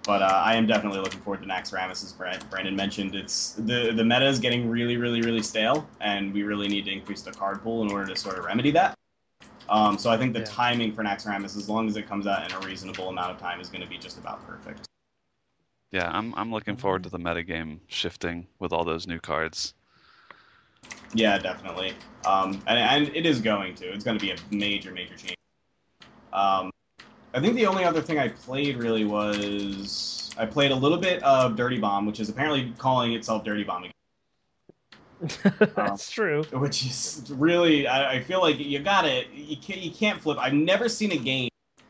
But 0.05 0.21
uh, 0.21 0.43
I 0.45 0.55
am 0.55 0.67
definitely 0.67 1.01
looking 1.01 1.21
forward 1.21 1.41
to 1.43 1.49
Naxxramas, 1.49 2.05
as 2.05 2.13
Brandon 2.13 2.77
mentioned. 2.77 3.15
It's 3.15 3.53
the 3.53 3.93
the 3.93 4.05
meta 4.05 4.27
is 4.27 4.39
getting 4.39 4.69
really, 4.69 4.99
really, 4.99 5.23
really 5.23 5.43
stale, 5.43 5.89
and 6.01 6.33
we 6.33 6.43
really 6.43 6.69
need 6.69 6.85
to 6.85 6.93
increase 6.93 7.23
the 7.23 7.33
card 7.33 7.63
pool 7.63 7.83
in 7.83 7.91
order 7.91 8.13
to 8.13 8.17
sort 8.17 8.39
of 8.39 8.45
remedy 8.45 8.71
that. 8.73 8.95
Um, 9.69 9.97
so 9.97 10.11
I 10.11 10.19
think 10.19 10.35
the 10.35 10.41
Yeah. 10.41 10.45
timing 10.45 10.93
for 10.93 11.03
Naxxramas, 11.03 11.57
as 11.57 11.69
long 11.71 11.89
as 11.89 11.97
it 11.97 12.07
comes 12.07 12.27
out 12.27 12.45
in 12.45 12.55
a 12.55 12.61
reasonable 12.61 13.09
amount 13.09 13.31
of 13.31 13.39
time, 13.39 13.61
is 13.61 13.69
going 13.71 13.81
to 13.83 13.89
be 13.89 13.97
just 13.97 14.19
about 14.19 14.47
perfect. 14.47 14.87
Yeah, 15.91 16.11
I'm 16.11 16.35
I'm 16.35 16.51
looking 16.51 16.77
forward 16.77 17.05
to 17.05 17.09
the 17.09 17.19
metagame 17.19 17.81
shifting 17.87 18.49
with 18.59 18.73
all 18.73 18.85
those 18.85 19.07
new 19.07 19.21
cards. 19.21 19.75
Yeah, 21.15 21.39
definitely. 21.39 21.95
Um, 22.25 22.63
and, 22.67 23.07
and 23.07 23.17
it 23.17 23.27
is 23.27 23.41
going 23.41 23.75
to. 23.77 23.93
It's 23.93 24.05
going 24.05 24.19
to 24.19 24.25
be 24.25 24.33
a 24.33 24.37
major, 24.51 24.93
major 24.93 25.17
change. 25.17 25.37
Um, 26.33 26.71
I 27.35 27.41
think 27.41 27.55
the 27.57 27.67
only 27.67 27.85
other 27.85 28.01
thing 28.01 28.19
I 28.19 28.29
played 28.29 28.77
really 28.77 29.05
was 29.05 30.31
I 30.39 30.47
played 30.47 30.71
a 30.71 30.75
little 30.77 30.99
bit 30.99 31.23
of 31.23 31.57
Dirty 31.57 31.79
Bomb, 31.79 32.07
which 32.07 32.21
is 32.21 32.29
apparently 32.29 32.73
calling 32.79 33.13
itself 33.13 33.45
Dirty 33.45 33.65
Bomb 33.65 33.85
again. 33.85 33.93
That's 35.75 36.11
true. 36.11 36.43
which 36.53 36.85
is 36.85 37.33
really 37.35 37.87
I, 37.87 38.15
I 38.15 38.21
feel 38.23 38.41
like 38.41 38.59
you 38.59 38.79
got 38.81 39.05
it. 39.05 39.29
You 39.33 39.57
can't 39.57 39.81
you 39.81 39.91
can't 39.91 40.21
flip. 40.21 40.39
I've 40.39 40.53
never 40.53 40.89
seen 40.89 41.13
a 41.13 41.17
game. 41.17 41.49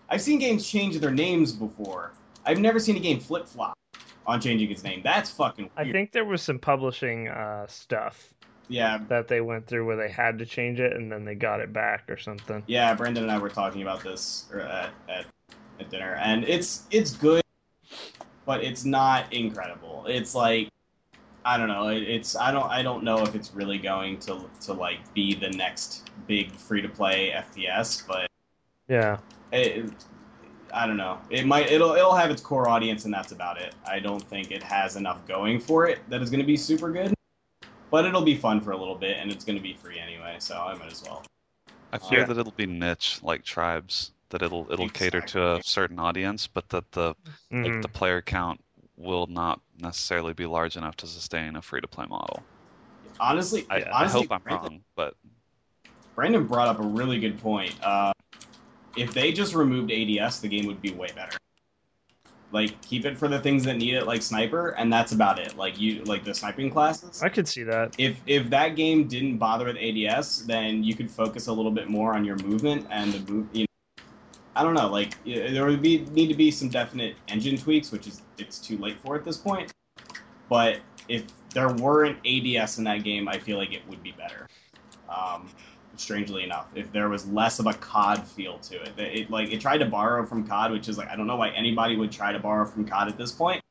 I've 0.08 0.20
seen 0.20 0.38
games 0.38 0.68
change 0.68 0.98
their 0.98 1.10
names 1.10 1.52
before. 1.52 2.12
I've 2.46 2.60
never 2.60 2.78
seen 2.78 2.96
a 2.96 3.00
game 3.00 3.18
flip 3.20 3.46
flop 3.46 3.74
on 4.26 4.40
changing 4.40 4.70
its 4.70 4.84
name. 4.84 5.00
That's 5.02 5.30
fucking. 5.30 5.70
I 5.76 5.90
think 5.90 6.12
there 6.12 6.24
was 6.24 6.42
some 6.42 6.58
publishing 6.58 7.28
uh, 7.28 7.66
stuff 7.66 8.32
Yeah, 8.68 8.98
that 9.08 9.28
they 9.28 9.40
went 9.40 9.66
through 9.66 9.86
where 9.86 9.96
they 9.96 10.10
had 10.10 10.38
to 10.38 10.46
change 10.46 10.78
it 10.78 10.92
and 10.92 11.10
then 11.10 11.24
they 11.24 11.34
got 11.34 11.60
it 11.60 11.72
back 11.72 12.04
or 12.08 12.16
something. 12.18 12.62
yeah. 12.66 12.94
Brendan 12.94 13.24
and 13.24 13.32
I 13.32 13.38
were 13.38 13.48
talking 13.50 13.82
about 13.82 14.02
this 14.04 14.46
at, 14.54 14.90
at 15.08 15.26
at 15.80 15.90
dinner, 15.90 16.14
and 16.16 16.44
it's 16.44 16.84
it's 16.90 17.12
good, 17.12 17.42
but 18.46 18.62
it's 18.62 18.84
not 18.84 19.32
incredible. 19.32 20.04
It's 20.08 20.34
like 20.34 20.68
I 21.44 21.58
don't 21.58 21.68
know. 21.68 21.88
It, 21.88 22.02
it's 22.02 22.36
I 22.36 22.50
don't 22.52 22.70
I 22.70 22.82
don't 22.82 23.04
know 23.04 23.22
if 23.22 23.34
it's 23.34 23.52
really 23.54 23.78
going 23.78 24.18
to 24.20 24.44
to 24.62 24.72
like 24.72 25.12
be 25.14 25.34
the 25.34 25.50
next 25.50 26.10
big 26.26 26.52
free 26.52 26.80
to 26.82 26.88
play 26.88 27.30
FPS, 27.30 28.06
but 28.06 28.26
Yeah. 28.88 29.18
it, 29.52 29.90
I 30.72 30.86
don't 30.86 30.96
know. 30.96 31.20
It 31.30 31.46
might 31.46 31.70
it'll 31.70 31.94
it'll 31.94 32.14
have 32.14 32.30
its 32.30 32.40
core 32.40 32.68
audience 32.68 33.04
and 33.04 33.12
that's 33.12 33.32
about 33.32 33.60
it. 33.60 33.74
I 33.86 34.00
don't 34.00 34.22
think 34.22 34.50
it 34.50 34.62
has 34.62 34.96
enough 34.96 35.26
going 35.28 35.60
for 35.60 35.86
it 35.86 35.98
that 36.08 36.22
is 36.22 36.30
going 36.30 36.40
to 36.40 36.46
be 36.46 36.56
super 36.56 36.90
good. 36.90 37.12
But 37.90 38.06
it'll 38.06 38.22
be 38.22 38.34
fun 38.36 38.60
for 38.60 38.72
a 38.72 38.76
little 38.76 38.96
bit 38.96 39.18
and 39.18 39.30
it's 39.30 39.44
going 39.44 39.56
to 39.56 39.62
be 39.62 39.74
free 39.74 39.98
anyway, 40.00 40.36
so 40.38 40.56
I 40.56 40.74
might 40.74 40.90
as 40.90 41.02
well. 41.02 41.22
I 41.92 41.98
fear 41.98 42.20
Yeah. 42.20 42.24
that 42.24 42.38
it'll 42.38 42.52
be 42.52 42.66
niche 42.66 43.20
like 43.22 43.44
tribes, 43.44 44.10
that 44.34 44.42
it'll 44.42 44.66
it'll 44.68 44.88
cater 44.88 45.20
to 45.20 45.54
a 45.54 45.62
certain 45.62 46.00
audience, 46.00 46.48
but 46.48 46.68
that 46.70 46.90
the 46.90 47.14
like 47.52 47.72
Mhm. 47.72 47.82
the 47.82 47.88
player 47.88 48.20
count 48.20 48.60
will 48.96 49.28
not 49.28 49.60
necessarily 49.78 50.32
be 50.32 50.44
large 50.44 50.76
enough 50.76 50.96
to 50.96 51.06
sustain 51.06 51.54
a 51.54 51.62
free 51.62 51.80
to 51.80 51.86
play 51.86 52.04
model. 52.06 52.42
Honestly, 53.20 53.64
I, 53.70 53.78
Yeah. 53.78 53.90
I 53.94 54.00
honestly 54.00 54.22
hope 54.22 54.32
I'm 54.32 54.40
Brandon, 54.42 54.72
wrong, 54.72 54.84
but 54.96 55.14
Brandon 56.16 56.44
brought 56.48 56.66
up 56.66 56.80
a 56.80 56.82
really 56.82 57.20
good 57.20 57.40
point. 57.40 57.80
Uh, 57.80 58.12
if 58.96 59.14
they 59.14 59.30
just 59.30 59.54
removed 59.54 59.92
ADS, 59.92 60.40
the 60.40 60.48
game 60.48 60.66
would 60.66 60.82
be 60.82 60.90
way 60.90 61.10
better. 61.14 61.36
Like 62.50 62.80
keep 62.82 63.04
it 63.04 63.16
for 63.16 63.28
the 63.28 63.38
things 63.38 63.62
that 63.64 63.76
need 63.76 63.94
it, 63.94 64.04
like 64.04 64.22
sniper, 64.22 64.70
and 64.70 64.92
that's 64.92 65.12
about 65.12 65.38
it. 65.38 65.56
Like 65.56 65.78
you, 65.80 66.02
like 66.04 66.24
the 66.24 66.34
sniping 66.34 66.70
classes. 66.70 67.22
I 67.22 67.28
could 67.28 67.46
see 67.46 67.62
that. 67.62 67.94
if 67.98 68.20
if 68.26 68.50
that 68.50 68.74
game 68.74 69.06
didn't 69.06 69.38
bother 69.38 69.66
with 69.66 69.76
ADS, 69.76 70.44
then 70.46 70.82
you 70.82 70.96
could 70.96 71.10
focus 71.10 71.46
a 71.46 71.52
little 71.52 71.70
bit 71.72 71.88
more 71.88 72.14
on 72.14 72.24
your 72.24 72.36
movement 72.38 72.86
and 72.90 73.12
the 73.12 73.32
move. 73.32 73.46
You 73.52 73.62
know, 73.62 73.73
I 74.56 74.62
don't 74.62 74.74
know. 74.74 74.88
Like 74.88 75.16
there 75.24 75.66
would 75.66 75.82
be 75.82 76.04
need 76.12 76.28
to 76.28 76.34
be 76.34 76.50
some 76.50 76.68
definite 76.68 77.16
engine 77.28 77.56
tweaks, 77.56 77.90
which 77.90 78.06
is 78.06 78.22
it's 78.38 78.58
too 78.58 78.78
late 78.78 78.96
for 79.04 79.16
at 79.16 79.24
this 79.24 79.36
point. 79.36 79.72
But 80.48 80.78
if 81.08 81.24
there 81.52 81.72
weren't 81.72 82.18
ADS 82.26 82.78
in 82.78 82.84
that 82.84 83.04
game, 83.04 83.28
I 83.28 83.38
feel 83.38 83.58
like 83.58 83.72
it 83.72 83.82
would 83.88 84.02
be 84.02 84.12
better. 84.12 84.48
Um, 85.08 85.48
strangely 85.96 86.42
enough, 86.42 86.66
if 86.74 86.90
there 86.92 87.08
was 87.08 87.26
less 87.28 87.58
of 87.58 87.66
a 87.66 87.74
COD 87.74 88.26
feel 88.26 88.58
to 88.58 88.80
it, 88.82 88.92
it, 88.98 89.18
it 89.20 89.30
like 89.30 89.52
it 89.52 89.60
tried 89.60 89.78
to 89.78 89.86
borrow 89.86 90.24
from 90.24 90.46
COD, 90.46 90.72
which 90.72 90.88
is 90.88 90.98
like 90.98 91.08
I 91.08 91.16
don't 91.16 91.26
know 91.26 91.36
why 91.36 91.50
anybody 91.50 91.96
would 91.96 92.12
try 92.12 92.32
to 92.32 92.38
borrow 92.38 92.64
from 92.64 92.86
COD 92.86 93.08
at 93.08 93.18
this 93.18 93.32
point 93.32 93.62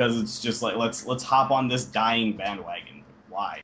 because 0.00 0.20
it's 0.20 0.40
just 0.40 0.62
like 0.62 0.76
let's 0.76 1.06
let's 1.06 1.22
hop 1.22 1.50
on 1.50 1.68
this 1.68 1.84
dying 1.84 2.36
bandwagon. 2.36 3.04
Why? 3.28 3.62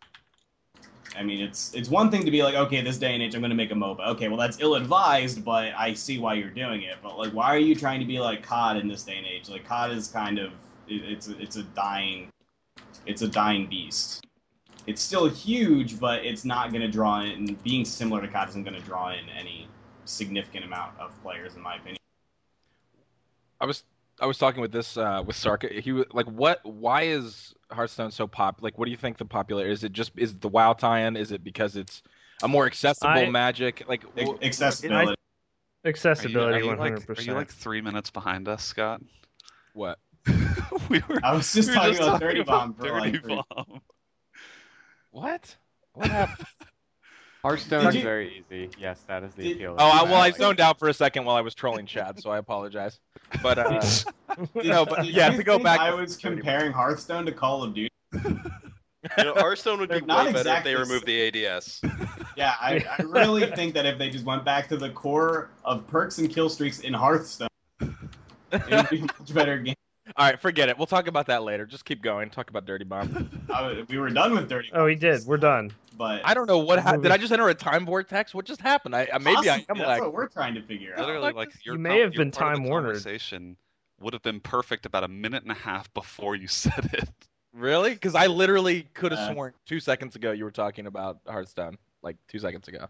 I 1.16 1.22
mean, 1.22 1.40
it's 1.40 1.74
it's 1.74 1.88
one 1.88 2.10
thing 2.10 2.24
to 2.24 2.30
be 2.30 2.42
like, 2.42 2.54
okay, 2.54 2.80
this 2.80 2.98
day 2.98 3.14
and 3.14 3.22
age, 3.22 3.34
I'm 3.34 3.40
going 3.40 3.50
to 3.50 3.56
make 3.56 3.70
a 3.70 3.74
MOBA. 3.74 4.06
Okay, 4.08 4.28
well 4.28 4.36
that's 4.36 4.60
ill-advised, 4.60 5.44
but 5.44 5.72
I 5.76 5.94
see 5.94 6.18
why 6.18 6.34
you're 6.34 6.50
doing 6.50 6.82
it. 6.82 6.96
But 7.02 7.18
like, 7.18 7.32
why 7.32 7.46
are 7.46 7.58
you 7.58 7.74
trying 7.74 8.00
to 8.00 8.06
be 8.06 8.18
like 8.20 8.42
COD 8.42 8.76
in 8.78 8.88
this 8.88 9.02
day 9.02 9.16
and 9.16 9.26
age? 9.26 9.48
Like 9.48 9.64
COD 9.66 9.92
is 9.92 10.08
kind 10.08 10.38
of 10.38 10.52
it, 10.88 11.02
it's 11.04 11.28
it's 11.28 11.56
a 11.56 11.62
dying 11.62 12.30
it's 13.06 13.22
a 13.22 13.28
dying 13.28 13.66
beast. 13.66 14.26
It's 14.86 15.02
still 15.02 15.28
huge, 15.28 15.98
but 15.98 16.24
it's 16.24 16.44
not 16.44 16.70
going 16.70 16.82
to 16.82 16.90
draw 16.90 17.22
in. 17.22 17.56
Being 17.64 17.84
similar 17.84 18.20
to 18.20 18.28
COD 18.28 18.48
isn't 18.50 18.64
going 18.64 18.80
to 18.80 18.86
draw 18.86 19.10
in 19.10 19.28
any 19.36 19.68
significant 20.04 20.64
amount 20.64 20.98
of 21.00 21.10
players, 21.22 21.56
in 21.56 21.62
my 21.62 21.76
opinion. 21.76 21.98
I 23.60 23.66
was 23.66 23.84
I 24.20 24.26
was 24.26 24.38
talking 24.38 24.60
with 24.60 24.72
this 24.72 24.96
uh, 24.96 25.22
with 25.26 25.36
Sarka. 25.36 25.68
He 25.68 25.92
was 25.92 26.06
like, 26.12 26.26
"What? 26.26 26.60
Why 26.64 27.02
is 27.02 27.54
Hearthstone 27.70 28.10
so 28.10 28.26
pop? 28.26 28.62
Like, 28.62 28.78
what 28.78 28.86
do 28.86 28.90
you 28.90 28.96
think 28.96 29.18
the 29.18 29.24
popular? 29.24 29.66
Is 29.66 29.84
it 29.84 29.92
just 29.92 30.12
is 30.16 30.32
it 30.32 30.40
the 30.40 30.48
WoW 30.48 30.72
tie-in? 30.72 31.16
Is 31.16 31.32
it 31.32 31.44
because 31.44 31.76
it's 31.76 32.02
a 32.42 32.48
more 32.48 32.66
accessible 32.66 33.10
I- 33.10 33.30
Magic? 33.30 33.84
Like, 33.88 34.04
Ac- 34.16 34.32
wh- 34.32 34.44
accessibility. 34.44 35.06
are 35.08 35.10
you, 35.10 35.16
Accessibility, 35.84 36.56
are 36.56 36.60
you 36.60 36.66
one 36.66 36.78
like 36.78 37.10
are 37.10 37.22
you 37.22 37.34
like 37.34 37.50
three 37.50 37.80
minutes 37.80 38.10
behind 38.10 38.48
us, 38.48 38.64
Scott? 38.64 39.00
what? 39.72 39.98
we 40.88 41.00
were. 41.08 41.20
I 41.22 41.32
was 41.34 41.52
just 41.52 41.68
we 41.68 41.74
were 41.76 41.80
talking 41.80 42.02
about 42.02 42.20
Dirty 42.20 42.42
Bomb 42.42 42.70
about 42.70 42.86
for 42.86 42.92
like 42.98 43.12
Dirty 43.12 43.18
three 43.22 43.42
Bomb. 43.50 43.80
What? 45.10 45.56
What 45.92 46.10
happened? 46.10 46.46
Hearthstone 47.46 47.86
is 47.86 47.94
you- 47.94 48.02
very 48.02 48.44
easy. 48.50 48.70
Yes, 48.76 49.00
that 49.06 49.22
is 49.22 49.32
the 49.34 49.44
Did- 49.44 49.56
appeal. 49.58 49.76
Oh, 49.78 49.88
I, 49.88 50.02
well, 50.02 50.16
I 50.20 50.32
zoned 50.32 50.58
out 50.60 50.80
for 50.80 50.88
a 50.88 50.94
second 50.94 51.24
while 51.24 51.36
I 51.36 51.42
was 51.42 51.54
trolling 51.54 51.86
Chad, 51.86 52.20
so 52.20 52.30
I 52.30 52.38
apologize. 52.38 52.98
But 53.40 53.58
uh, 53.58 53.80
no, 54.64 54.84
but 54.84 55.04
Did 55.04 55.14
yeah, 55.14 55.30
you 55.30 55.36
to 55.36 55.44
go 55.44 55.52
think 55.54 55.64
back, 55.64 55.78
I 55.78 55.94
was 55.94 56.16
comparing 56.16 56.72
Hearthstone 56.72 57.24
to 57.26 57.32
Call 57.32 57.62
of 57.62 57.74
Duty. 57.74 57.90
You 59.18 59.22
know, 59.22 59.34
Hearthstone 59.34 59.78
would 59.78 59.88
be 59.88 60.00
They're 60.00 60.06
not 60.06 60.26
way 60.26 60.32
better 60.32 60.50
if 60.50 60.64
they 60.64 60.74
removed 60.74 61.06
the 61.06 61.46
ADS. 61.46 61.80
Yeah, 62.36 62.54
I, 62.60 62.84
I 62.98 63.02
really 63.04 63.46
think 63.52 63.72
that 63.74 63.86
if 63.86 63.98
they 63.98 64.10
just 64.10 64.24
went 64.26 64.44
back 64.44 64.68
to 64.70 64.76
the 64.76 64.90
core 64.90 65.50
of 65.64 65.86
perks 65.86 66.18
and 66.18 66.28
kill 66.28 66.50
streaks 66.50 66.80
in 66.80 66.92
Hearthstone, 66.92 67.48
it 67.80 67.90
would 68.68 68.90
be 68.90 68.98
a 68.98 69.02
much 69.02 69.32
better 69.32 69.58
game. 69.58 69.76
All 70.16 70.26
right, 70.26 70.40
forget 70.40 70.68
it. 70.68 70.78
We'll 70.78 70.86
talk 70.86 71.08
about 71.08 71.26
that 71.26 71.42
later. 71.42 71.66
Just 71.66 71.84
keep 71.84 72.00
going. 72.02 72.30
Talk 72.30 72.48
about 72.50 72.64
Dirty 72.64 72.84
Bomb. 72.84 73.30
I, 73.52 73.84
we 73.88 73.98
were 73.98 74.08
done 74.10 74.34
with 74.34 74.48
Dirty. 74.48 74.70
Bomb. 74.70 74.80
Oh, 74.82 74.84
we 74.84 74.94
Bombs, 74.94 75.00
did. 75.22 75.26
We're 75.26 75.36
done. 75.36 75.72
But 75.96 76.20
I 76.24 76.34
don't 76.34 76.46
know 76.46 76.58
what 76.58 76.78
happened. 76.78 77.02
Did 77.02 77.12
I 77.12 77.16
just 77.16 77.32
enter 77.32 77.48
a 77.48 77.54
time 77.54 77.86
vortex? 77.86 78.34
What 78.34 78.44
just 78.44 78.60
happened? 78.60 78.94
I 78.94 79.06
uh, 79.06 79.18
maybe 79.18 79.48
I 79.48 79.58
possibly, 79.58 79.66
am 79.70 79.78
that's 79.78 79.88
like. 79.88 80.02
what 80.02 80.12
we're 80.12 80.28
trying 80.28 80.54
to 80.54 80.62
figure 80.62 80.92
out. 80.92 81.00
Literally, 81.00 81.32
like 81.32 81.48
your 81.64 81.74
You 81.76 81.80
may 81.80 81.88
com- 81.90 82.00
have 82.02 82.12
been 82.12 82.30
part 82.30 82.52
of 82.54 82.58
the 82.62 82.64
Time 82.64 82.70
Warnered. 82.70 82.84
Conversation 82.84 83.56
would 84.00 84.12
have 84.12 84.22
been 84.22 84.40
perfect 84.40 84.84
about 84.84 85.04
a 85.04 85.08
minute 85.08 85.42
and 85.42 85.50
a 85.50 85.54
half 85.56 85.92
before 85.94 86.36
you 86.36 86.46
said 86.48 86.90
it. 86.92 87.08
Really? 87.54 87.94
Because 87.94 88.14
I 88.14 88.26
literally 88.26 88.86
could 88.92 89.12
have 89.12 89.20
Uh, 89.20 89.32
sworn 89.32 89.52
two 89.64 89.80
seconds 89.80 90.14
ago 90.16 90.32
you 90.32 90.44
were 90.44 90.50
talking 90.50 90.86
about 90.86 91.18
Hearthstone, 91.26 91.78
like 92.02 92.16
two 92.28 92.38
seconds 92.38 92.68
ago. 92.68 92.86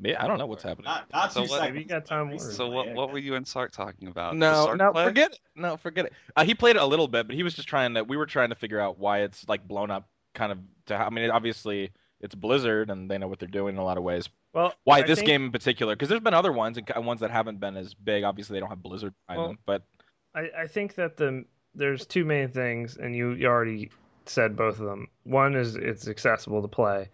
Me, 0.00 0.14
I 0.14 0.26
don't 0.26 0.38
know 0.38 0.46
what's 0.46 0.62
happening. 0.62 0.86
Not, 0.86 1.12
not 1.12 1.32
So 1.32 1.44
what- 1.44 1.74
you 1.74 1.84
got 1.84 2.06
time. 2.06 2.38
So 2.38 2.68
what 2.68 2.90
what 2.94 3.10
I 3.10 3.12
were 3.12 3.18
you 3.18 3.34
and 3.34 3.46
Sark 3.46 3.70
talking 3.70 4.08
about? 4.08 4.34
No, 4.34 4.72
no, 4.72 4.92
play? 4.92 5.04
forget 5.04 5.32
it. 5.32 5.40
No, 5.54 5.76
forget 5.76 6.06
it. 6.06 6.12
Uh, 6.34 6.44
he 6.44 6.54
played 6.54 6.76
it 6.76 6.82
a 6.82 6.86
little 6.86 7.06
bit, 7.06 7.26
but 7.26 7.36
he 7.36 7.42
was 7.42 7.54
just 7.54 7.68
trying 7.68 7.94
to. 7.94 8.04
We 8.04 8.16
were 8.16 8.26
trying 8.26 8.48
to 8.48 8.54
figure 8.54 8.80
out 8.80 8.98
why 8.98 9.20
it's 9.20 9.46
like 9.48 9.66
blown 9.68 9.90
up, 9.90 10.08
kind 10.34 10.52
of. 10.52 10.58
To 10.86 10.94
I 10.96 11.10
mean, 11.10 11.24
it, 11.24 11.30
obviously 11.30 11.90
it's 12.20 12.34
Blizzard 12.34 12.90
and 12.90 13.10
they 13.10 13.18
know 13.18 13.28
what 13.28 13.38
they're 13.38 13.48
doing 13.48 13.74
in 13.74 13.80
a 13.80 13.84
lot 13.84 13.98
of 13.98 14.02
ways. 14.02 14.28
Well, 14.52 14.74
Why 14.84 14.98
I 14.98 15.02
this 15.02 15.18
think- 15.18 15.26
game 15.28 15.44
in 15.44 15.52
particular? 15.52 15.94
Because 15.94 16.08
there's 16.08 16.20
been 16.22 16.34
other 16.34 16.52
ones 16.52 16.78
and 16.78 16.90
and 16.94 17.04
ones 17.06 17.20
that 17.20 17.30
haven't 17.30 17.60
been 17.60 17.76
as 17.76 17.92
big. 17.94 18.24
Obviously, 18.24 18.54
they 18.54 18.60
don't 18.60 18.70
have 18.70 18.82
Blizzard 18.82 19.12
behind 19.26 19.38
Well, 19.40 19.48
them, 19.50 19.58
but 19.66 19.82
I, 20.34 20.48
I 20.62 20.66
think 20.66 20.94
that 20.94 21.16
the 21.18 21.44
there's 21.74 22.06
two 22.06 22.24
main 22.24 22.48
things, 22.48 22.96
and 22.96 23.14
you, 23.14 23.32
you 23.32 23.46
already 23.46 23.90
said 24.26 24.56
both 24.56 24.80
of 24.80 24.86
them. 24.86 25.08
One 25.24 25.54
is 25.54 25.76
it's 25.76 26.08
accessible 26.08 26.62
to 26.62 26.68
play, 26.68 27.08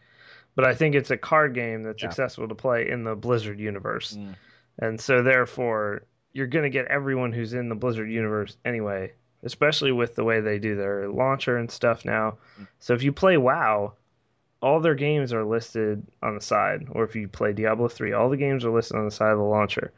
but 0.56 0.64
I 0.64 0.74
think 0.74 0.96
it's 0.96 1.12
a 1.12 1.16
card 1.16 1.54
game 1.54 1.84
that's 1.84 2.02
Yeah. 2.02 2.08
accessible 2.08 2.48
to 2.48 2.54
play 2.56 2.90
in 2.90 3.04
the 3.04 3.14
Blizzard 3.14 3.60
universe, 3.60 4.16
Mm. 4.16 4.34
and 4.80 5.00
so 5.00 5.22
therefore 5.22 6.02
you're 6.32 6.48
going 6.48 6.64
to 6.64 6.70
get 6.70 6.86
everyone 6.88 7.32
who's 7.32 7.54
in 7.54 7.68
the 7.68 7.74
Blizzard 7.76 8.10
universe 8.10 8.56
anyway. 8.64 9.12
Especially 9.42 9.92
with 9.92 10.16
the 10.16 10.24
way 10.24 10.40
they 10.40 10.58
do 10.58 10.74
their 10.74 11.08
launcher 11.08 11.56
and 11.56 11.70
stuff 11.70 12.04
now. 12.04 12.36
Mm. 12.58 12.66
So 12.80 12.94
if 12.94 13.02
you 13.04 13.12
play 13.12 13.36
WoW, 13.36 13.92
all 14.60 14.80
their 14.80 14.94
games 14.96 15.32
are 15.32 15.44
listed 15.44 16.04
on 16.22 16.34
the 16.34 16.40
side, 16.40 16.86
or 16.90 17.04
if 17.04 17.14
you 17.14 17.28
play 17.28 17.52
Diablo 17.52 17.86
three, 17.86 18.12
all 18.12 18.28
the 18.28 18.36
games 18.38 18.64
are 18.64 18.70
listed 18.70 18.96
on 18.96 19.04
the 19.04 19.10
side 19.10 19.30
of 19.30 19.38
the 19.38 19.44
launcher. 19.44 19.92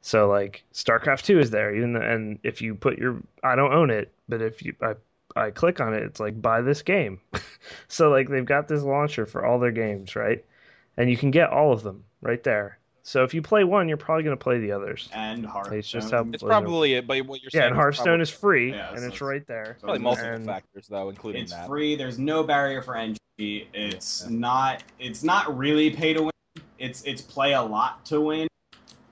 So 0.00 0.26
like 0.26 0.64
StarCraft 0.72 1.22
two 1.22 1.38
is 1.38 1.50
there, 1.50 1.72
even 1.74 1.92
though, 1.92 2.00
and 2.00 2.38
if 2.42 2.60
you 2.60 2.74
put 2.74 2.98
your 2.98 3.18
I 3.44 3.54
don't 3.54 3.72
own 3.74 3.90
it, 3.90 4.10
but 4.28 4.40
if 4.42 4.64
you 4.64 4.74
I 4.80 4.94
I 5.38 5.50
click 5.50 5.80
on 5.80 5.94
it, 5.94 6.02
it's 6.02 6.20
like 6.20 6.40
buy 6.42 6.60
this 6.60 6.82
game. 6.82 7.20
so 7.88 8.10
like 8.10 8.28
they've 8.28 8.44
got 8.44 8.68
this 8.68 8.82
launcher 8.82 9.26
for 9.26 9.44
all 9.46 9.58
their 9.58 9.72
games, 9.72 10.14
right? 10.16 10.44
And 10.96 11.10
you 11.10 11.16
can 11.16 11.30
get 11.30 11.50
all 11.50 11.72
of 11.72 11.82
them 11.82 12.04
right 12.20 12.42
there. 12.42 12.78
So 13.04 13.24
if 13.24 13.32
you 13.32 13.40
play 13.40 13.64
one, 13.64 13.88
you're 13.88 13.96
probably 13.96 14.22
going 14.24 14.36
to 14.36 14.42
play 14.42 14.58
the 14.58 14.72
others. 14.72 15.08
And 15.14 15.46
Hearthstone. 15.46 15.78
It's 15.78 15.88
just 15.88 16.10
how 16.10 16.20
it's 16.20 16.28
Blizzard- 16.28 16.48
probably 16.48 16.94
it. 16.94 17.06
But 17.06 17.24
what 17.26 17.40
you're 17.40 17.50
saying, 17.50 17.62
yeah, 17.62 17.66
and 17.68 17.74
is 17.74 17.78
Hearthstone 17.78 18.04
probably, 18.06 18.22
is 18.22 18.30
free, 18.30 18.70
Yeah, 18.72 18.88
and 18.90 18.98
so 18.98 19.04
it's 19.06 19.14
it's- 19.14 19.20
right 19.22 19.46
there. 19.46 19.78
probably 19.80 20.00
multiple 20.00 20.30
and- 20.32 20.44
factors 20.44 20.88
though, 20.88 21.08
including 21.08 21.42
It's 21.44 21.52
that. 21.52 21.66
free. 21.68 21.96
There's 21.96 22.18
no 22.18 22.42
barrier 22.42 22.82
for 22.82 22.96
entry. 22.96 23.18
It's 23.38 24.24
Yeah. 24.28 24.36
not. 24.36 24.82
It's 24.98 25.22
not 25.22 25.56
really 25.56 25.88
pay 25.90 26.12
to 26.12 26.22
win. 26.24 26.32
It's 26.78 27.02
it's 27.04 27.22
play 27.22 27.54
a 27.54 27.62
lot 27.62 28.04
to 28.06 28.20
win, 28.20 28.46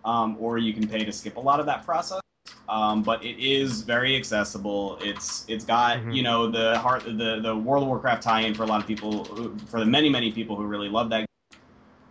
um, 0.05 0.37
or 0.39 0.59
you 0.59 0.75
can 0.75 0.87
pay 0.87 1.05
to 1.05 1.13
skip 1.13 1.37
a 1.37 1.41
lot 1.41 1.59
of 1.61 1.67
that 1.67 1.85
process. 1.87 2.21
Um, 2.69 3.03
but 3.03 3.25
it 3.25 3.39
is 3.39 3.83
very 3.83 4.17
accessible. 4.17 4.99
It's 5.01 5.45
it's 5.49 5.65
got 5.65 5.99
Mhm. 5.99 6.15
you 6.15 6.23
know 6.23 6.51
the 6.51 6.79
heart 6.79 7.05
the 7.05 7.41
the 7.41 7.57
World 7.57 7.85
of 7.85 7.89
Warcraft 7.89 8.23
tie-in 8.23 8.55
for 8.55 8.65
a 8.65 8.67
lot 8.67 8.81
of 8.81 8.87
people 8.87 9.25
who, 9.25 9.57
for 9.67 9.79
the 9.81 9.87
many 9.87 10.09
many 10.09 10.33
people 10.33 10.57
who 10.57 10.65
really 10.65 10.89
love 10.89 11.11
that. 11.11 11.27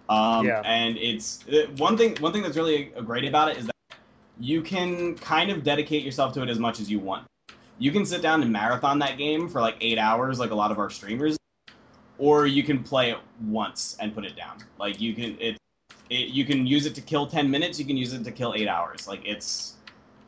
Um, 0.07 0.45
Yeah. 0.45 0.61
And 0.63 0.97
it's 0.97 1.43
uh, 1.47 1.67
one 1.77 1.97
thing 1.97 2.15
one 2.19 2.31
thing 2.31 2.43
that's 2.43 2.57
really 2.57 2.93
great 3.03 3.25
about 3.25 3.49
it 3.49 3.57
is 3.57 3.65
that 3.65 3.97
you 4.39 4.61
can 4.61 5.15
kind 5.15 5.49
of 5.49 5.63
dedicate 5.63 6.03
yourself 6.03 6.33
to 6.33 6.43
it 6.43 6.49
as 6.49 6.59
much 6.59 6.79
as 6.79 6.89
you 6.89 6.99
want 6.99 7.25
you 7.77 7.91
can 7.91 8.05
sit 8.05 8.21
down 8.21 8.41
and 8.41 8.51
marathon 8.51 8.99
that 8.99 9.17
game 9.17 9.49
for 9.49 9.61
like 9.61 9.75
eight 9.81 9.97
hours, 9.97 10.39
like 10.39 10.51
a 10.51 10.55
lot 10.55 10.71
of 10.71 10.79
our 10.79 10.89
streamers, 10.89 11.37
or 12.17 12.47
you 12.47 12.63
can 12.63 12.81
play 12.83 13.11
it 13.11 13.17
once 13.47 13.97
and 13.99 14.13
put 14.13 14.25
it 14.25 14.35
down. 14.35 14.57
Like 14.79 15.01
you 15.01 15.13
can 15.13 15.37
it, 15.39 15.57
it 16.09 16.29
you 16.29 16.45
can 16.45 16.65
use 16.65 16.85
it 16.85 16.95
to 16.95 17.01
kill 17.01 17.27
ten 17.27 17.49
minutes, 17.49 17.79
you 17.79 17.85
can 17.85 17.97
use 17.97 18.13
it 18.13 18.23
to 18.23 18.31
kill 18.31 18.53
eight 18.53 18.67
hours. 18.67 19.07
Like 19.07 19.25
it's 19.25 19.74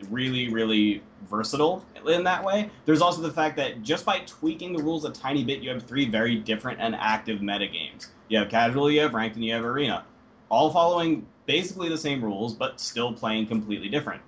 really 0.09 0.49
really 0.49 1.01
versatile 1.29 1.83
in 2.07 2.23
that 2.23 2.43
way. 2.43 2.69
There's 2.85 3.01
also 3.01 3.21
the 3.21 3.31
fact 3.31 3.55
that 3.57 3.81
just 3.81 4.05
by 4.05 4.19
tweaking 4.25 4.73
the 4.73 4.83
rules 4.83 5.05
a 5.05 5.11
tiny 5.11 5.43
bit, 5.43 5.59
you 5.61 5.69
have 5.69 5.83
three 5.83 6.07
very 6.07 6.35
different 6.35 6.79
and 6.79 6.95
active 6.95 7.41
meta 7.41 7.67
games. 7.67 8.11
You 8.29 8.39
have 8.39 8.49
casual, 8.49 8.91
you 8.91 9.01
have 9.01 9.13
ranked, 9.13 9.35
and 9.35 9.45
you 9.45 9.53
have 9.53 9.63
arena, 9.63 10.05
all 10.49 10.71
following 10.71 11.25
basically 11.45 11.89
the 11.89 11.97
same 11.97 12.23
rules, 12.23 12.53
but 12.53 12.79
still 12.79 13.13
playing 13.13 13.47
completely 13.47 13.89
different. 13.89 14.21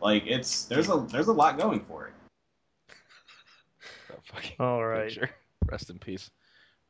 Like 0.00 0.24
it's 0.26 0.64
there's 0.64 0.88
a 0.90 1.06
there's 1.10 1.28
a 1.28 1.32
lot 1.32 1.58
going 1.58 1.80
for 1.80 2.08
it. 2.08 2.12
All 4.60 4.84
right, 4.84 5.08
picture. 5.08 5.30
Rest 5.66 5.90
in 5.90 5.98
peace. 5.98 6.30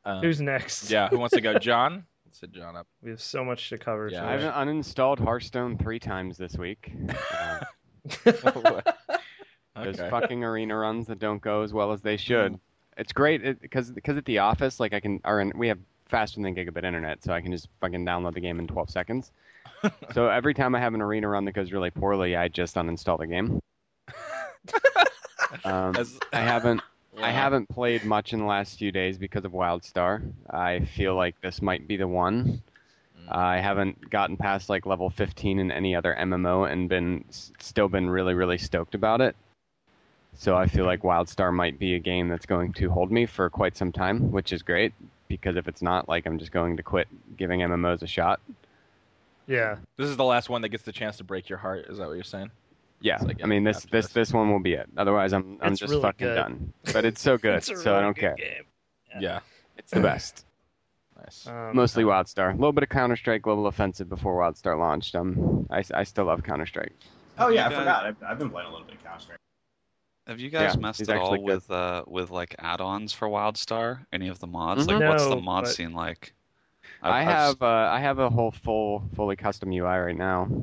Um, 0.05 0.21
who's 0.21 0.41
next? 0.41 0.89
yeah, 0.89 1.09
who 1.09 1.19
wants 1.19 1.35
to 1.35 1.41
go? 1.41 1.57
John. 1.59 2.05
Let's 2.25 2.41
hit 2.41 2.51
John 2.51 2.75
up. 2.75 2.87
we 3.03 3.11
have 3.11 3.21
so 3.21 3.45
much 3.45 3.69
to 3.69 3.77
cover. 3.77 4.09
Yeah, 4.09 4.21
today. 4.21 4.47
I've 4.47 4.67
uninstalled 4.67 5.19
Hearthstone 5.19 5.77
three 5.77 5.99
times 5.99 6.35
this 6.37 6.57
week. 6.57 6.91
Uh, 7.31 7.59
There's 8.25 9.99
okay. 9.99 10.09
fucking 10.09 10.43
arena 10.43 10.75
runs 10.75 11.07
that 11.07 11.19
don't 11.19 11.41
go 11.41 11.61
as 11.63 11.73
well 11.73 11.91
as 11.91 12.01
they 12.01 12.17
should. 12.17 12.59
It's 12.97 13.11
great 13.11 13.61
because 13.61 13.89
because 13.91 14.17
at 14.17 14.25
the 14.25 14.39
office, 14.39 14.79
like 14.79 14.93
I 14.93 14.99
can, 14.99 15.19
or 15.25 15.41
in, 15.41 15.51
we 15.55 15.67
have 15.67 15.79
faster 16.09 16.39
than 16.41 16.55
gigabit 16.55 16.83
internet, 16.83 17.23
so 17.23 17.33
I 17.33 17.41
can 17.41 17.51
just 17.51 17.67
fucking 17.81 18.05
download 18.05 18.35
the 18.35 18.39
game 18.39 18.59
in 18.59 18.67
12 18.67 18.89
seconds. 18.89 19.31
so 20.13 20.27
every 20.29 20.53
time 20.53 20.75
I 20.75 20.79
have 20.79 20.93
an 20.93 21.01
arena 21.01 21.27
run 21.27 21.45
that 21.45 21.53
goes 21.53 21.71
really 21.71 21.89
poorly, 21.89 22.35
I 22.35 22.49
just 22.49 22.75
uninstall 22.75 23.17
the 23.17 23.27
game. 23.27 23.59
um, 25.65 25.95
As- 25.95 26.19
I 26.31 26.41
haven't 26.41 26.81
I 27.21 27.31
haven't 27.31 27.69
played 27.69 28.05
much 28.05 28.33
in 28.33 28.39
the 28.39 28.45
last 28.45 28.79
few 28.79 28.91
days 28.91 29.17
because 29.17 29.45
of 29.45 29.51
WildStar. 29.51 30.31
I 30.49 30.79
feel 30.79 31.15
like 31.15 31.39
this 31.41 31.61
might 31.61 31.87
be 31.87 31.95
the 31.95 32.07
one. 32.07 32.61
Mm. 33.29 33.35
I 33.35 33.59
haven't 33.61 34.09
gotten 34.09 34.37
past 34.37 34.69
like 34.69 34.85
level 34.85 35.09
15 35.09 35.59
in 35.59 35.71
any 35.71 35.95
other 35.95 36.15
MMO 36.19 36.69
and 36.71 36.89
been 36.89 37.23
still 37.29 37.87
been 37.89 38.09
really 38.09 38.33
really 38.33 38.57
stoked 38.57 38.95
about 38.95 39.21
it. 39.21 39.35
So 40.35 40.55
I 40.57 40.65
feel 40.67 40.85
like 40.85 41.01
WildStar 41.03 41.53
might 41.53 41.77
be 41.77 41.93
a 41.95 41.99
game 41.99 42.27
that's 42.27 42.45
going 42.47 42.73
to 42.73 42.89
hold 42.89 43.11
me 43.11 43.25
for 43.27 43.49
quite 43.51 43.77
some 43.77 43.91
time, 43.91 44.31
which 44.31 44.51
is 44.51 44.63
great 44.63 44.93
because 45.27 45.55
if 45.57 45.67
it's 45.67 45.81
not, 45.83 46.09
like 46.09 46.25
I'm 46.25 46.39
just 46.39 46.51
going 46.51 46.75
to 46.77 46.83
quit 46.83 47.07
giving 47.37 47.59
MMOs 47.59 48.01
a 48.01 48.07
shot. 48.07 48.39
yeah, 49.47 49.77
This 49.97 50.09
is 50.09 50.17
the 50.17 50.23
last 50.23 50.49
one 50.49 50.61
that 50.63 50.69
gets 50.69 50.83
the 50.83 50.91
chance 50.91 51.17
to 51.17 51.23
break 51.23 51.49
your 51.49 51.59
heart. 51.59 51.85
Is 51.89 51.97
that 51.99 52.07
what 52.07 52.13
you're 52.13 52.23
saying? 52.23 52.49
Yeah, 53.01 53.17
like 53.21 53.43
I 53.43 53.47
mean 53.47 53.63
this 53.65 53.81
this 53.83 54.05
this. 54.05 54.13
this 54.13 54.33
one 54.33 54.49
will 54.51 54.59
be 54.61 54.73
it. 54.73 54.87
Otherwise, 54.97 55.33
I'm 55.33 55.57
I'm 55.61 55.73
It's 55.73 55.79
just 55.81 55.91
really 55.91 56.01
fucking 56.03 56.25
good. 56.27 56.35
done. 56.35 56.73
But 56.93 57.03
it's 57.05 57.21
so 57.21 57.37
good, 57.45 57.55
It's 57.55 57.69
a 57.69 57.75
so 57.75 57.97
I 57.97 58.01
don't 58.01 58.15
good 58.15 58.21
care. 58.21 58.35
game. 58.35 58.63
Yeah. 59.11 59.19
Yeah. 59.19 59.39
It's 59.77 59.91
the 59.91 59.99
best. 59.99 60.45
Nice. 61.23 61.47
Um, 61.47 61.75
Mostly 61.75 62.03
WildStar. 62.03 62.49
A 62.51 62.55
little 62.55 62.71
bit 62.73 62.83
of 62.83 62.89
Counter 62.89 63.15
Strike, 63.15 63.41
Global 63.43 63.67
Offensive 63.67 64.09
before 64.09 64.39
WildStar 64.41 64.77
launched. 64.77 65.15
Um, 65.15 65.65
I, 65.69 65.83
I 65.93 66.03
still 66.03 66.25
love 66.25 66.43
Counter 66.43 66.65
Strike. 66.65 66.93
Oh 67.39 67.47
yeah, 67.49 67.65
I 67.65 67.69
guys- 67.69 67.79
forgot. 67.79 68.05
I've, 68.05 68.23
I've 68.23 68.39
been 68.39 68.49
playing 68.49 68.67
a 68.67 68.71
little 68.71 68.85
bit 68.85 68.95
of 68.95 69.03
Counter 69.03 69.19
Strike. 69.21 69.37
Have 70.27 70.39
you 70.39 70.49
guys 70.49 70.73
Yeah, 70.75 70.79
messed 70.79 70.99
he's 70.99 71.09
at 71.09 71.17
all 71.17 71.31
good. 71.35 71.41
with 71.41 71.69
uh 71.71 72.03
with 72.07 72.31
like 72.31 72.55
add-ons 72.59 73.11
for 73.11 73.27
WildStar? 73.27 74.05
Any 74.13 74.29
of 74.29 74.39
the 74.39 74.47
mods? 74.47 74.85
Mhm. 74.87 74.99
Like, 74.99 75.09
what's 75.09 75.25
the 75.27 75.35
mod 75.35 75.65
but- 75.65 75.71
scene 75.73 75.93
like? 75.93 76.33
I 77.01 77.09
I've- 77.09 77.17
I've 77.29 77.35
have 77.35 77.61
uh, 77.61 77.89
I 77.91 77.99
have 77.99 78.19
a 78.19 78.29
whole 78.29 78.51
full 78.51 79.03
fully 79.15 79.35
custom 79.35 79.71
UI 79.71 79.81
right 79.97 80.15
now. 80.17 80.62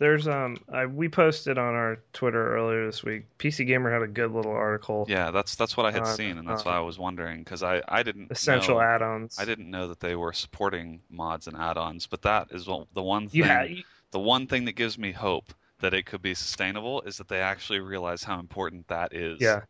There's 0.00 0.26
um, 0.26 0.56
I, 0.72 0.86
we 0.86 1.10
posted 1.10 1.58
on 1.58 1.74
our 1.74 1.98
Twitter 2.14 2.56
earlier 2.56 2.86
this 2.86 3.04
week. 3.04 3.24
PC 3.38 3.66
Gamer 3.66 3.92
had 3.92 4.00
a 4.00 4.06
good 4.08 4.32
little 4.32 4.50
article. 4.50 5.04
Yeah, 5.06 5.30
that's 5.30 5.56
that's 5.56 5.76
what 5.76 5.84
I 5.84 5.92
had 5.92 6.02
on, 6.02 6.16
seen, 6.16 6.38
and 6.38 6.48
that's 6.48 6.64
um, 6.64 6.72
why 6.72 6.78
I 6.78 6.80
was 6.80 6.98
wondering 6.98 7.40
because 7.40 7.62
I 7.62 7.82
I 7.86 8.02
didn't 8.02 8.32
Essential 8.32 8.76
know, 8.76 8.80
add-ons. 8.80 9.38
I 9.38 9.44
didn't 9.44 9.70
know 9.70 9.88
that 9.88 10.00
they 10.00 10.16
were 10.16 10.32
supporting 10.32 11.02
mods 11.10 11.48
and 11.48 11.56
add-ons, 11.56 12.06
but 12.06 12.22
that 12.22 12.48
is 12.50 12.64
the 12.64 13.02
one 13.02 13.28
thing 13.28 13.42
ha- 13.42 13.62
you- 13.64 13.84
the 14.10 14.18
one 14.18 14.46
thing 14.46 14.64
that 14.64 14.72
gives 14.72 14.96
me 14.96 15.12
hope 15.12 15.52
that 15.80 15.92
it 15.92 16.06
could 16.06 16.22
be 16.22 16.34
sustainable 16.34 17.02
is 17.02 17.18
that 17.18 17.28
they 17.28 17.40
actually 17.40 17.80
realize 17.80 18.22
how 18.22 18.40
important 18.40 18.88
that 18.88 19.12
is. 19.14 19.38
Yeah. 19.38 19.60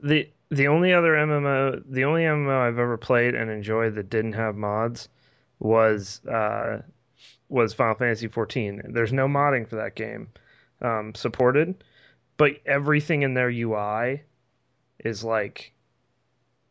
The 0.00 0.28
the 0.50 0.66
only 0.66 0.92
other 0.92 1.14
MMO, 1.14 1.80
the 1.88 2.04
only 2.04 2.22
MMO 2.22 2.60
I've 2.60 2.78
ever 2.80 2.96
played 2.96 3.36
and 3.36 3.50
enjoyed 3.50 3.94
that 3.94 4.10
didn't 4.10 4.32
have 4.34 4.56
mods 4.56 5.08
was 5.60 6.24
uh, 6.26 6.82
was 7.48 7.74
Final 7.74 7.94
Fantasy 7.94 8.28
XIV. 8.28 8.92
There's 8.92 9.12
no 9.12 9.26
modding 9.28 9.68
for 9.68 9.76
that 9.76 9.94
game 9.94 10.28
um, 10.82 11.14
supported, 11.14 11.84
but 12.36 12.52
everything 12.66 13.22
in 13.22 13.34
their 13.34 13.50
UI 13.50 14.22
is 15.00 15.24
like 15.24 15.72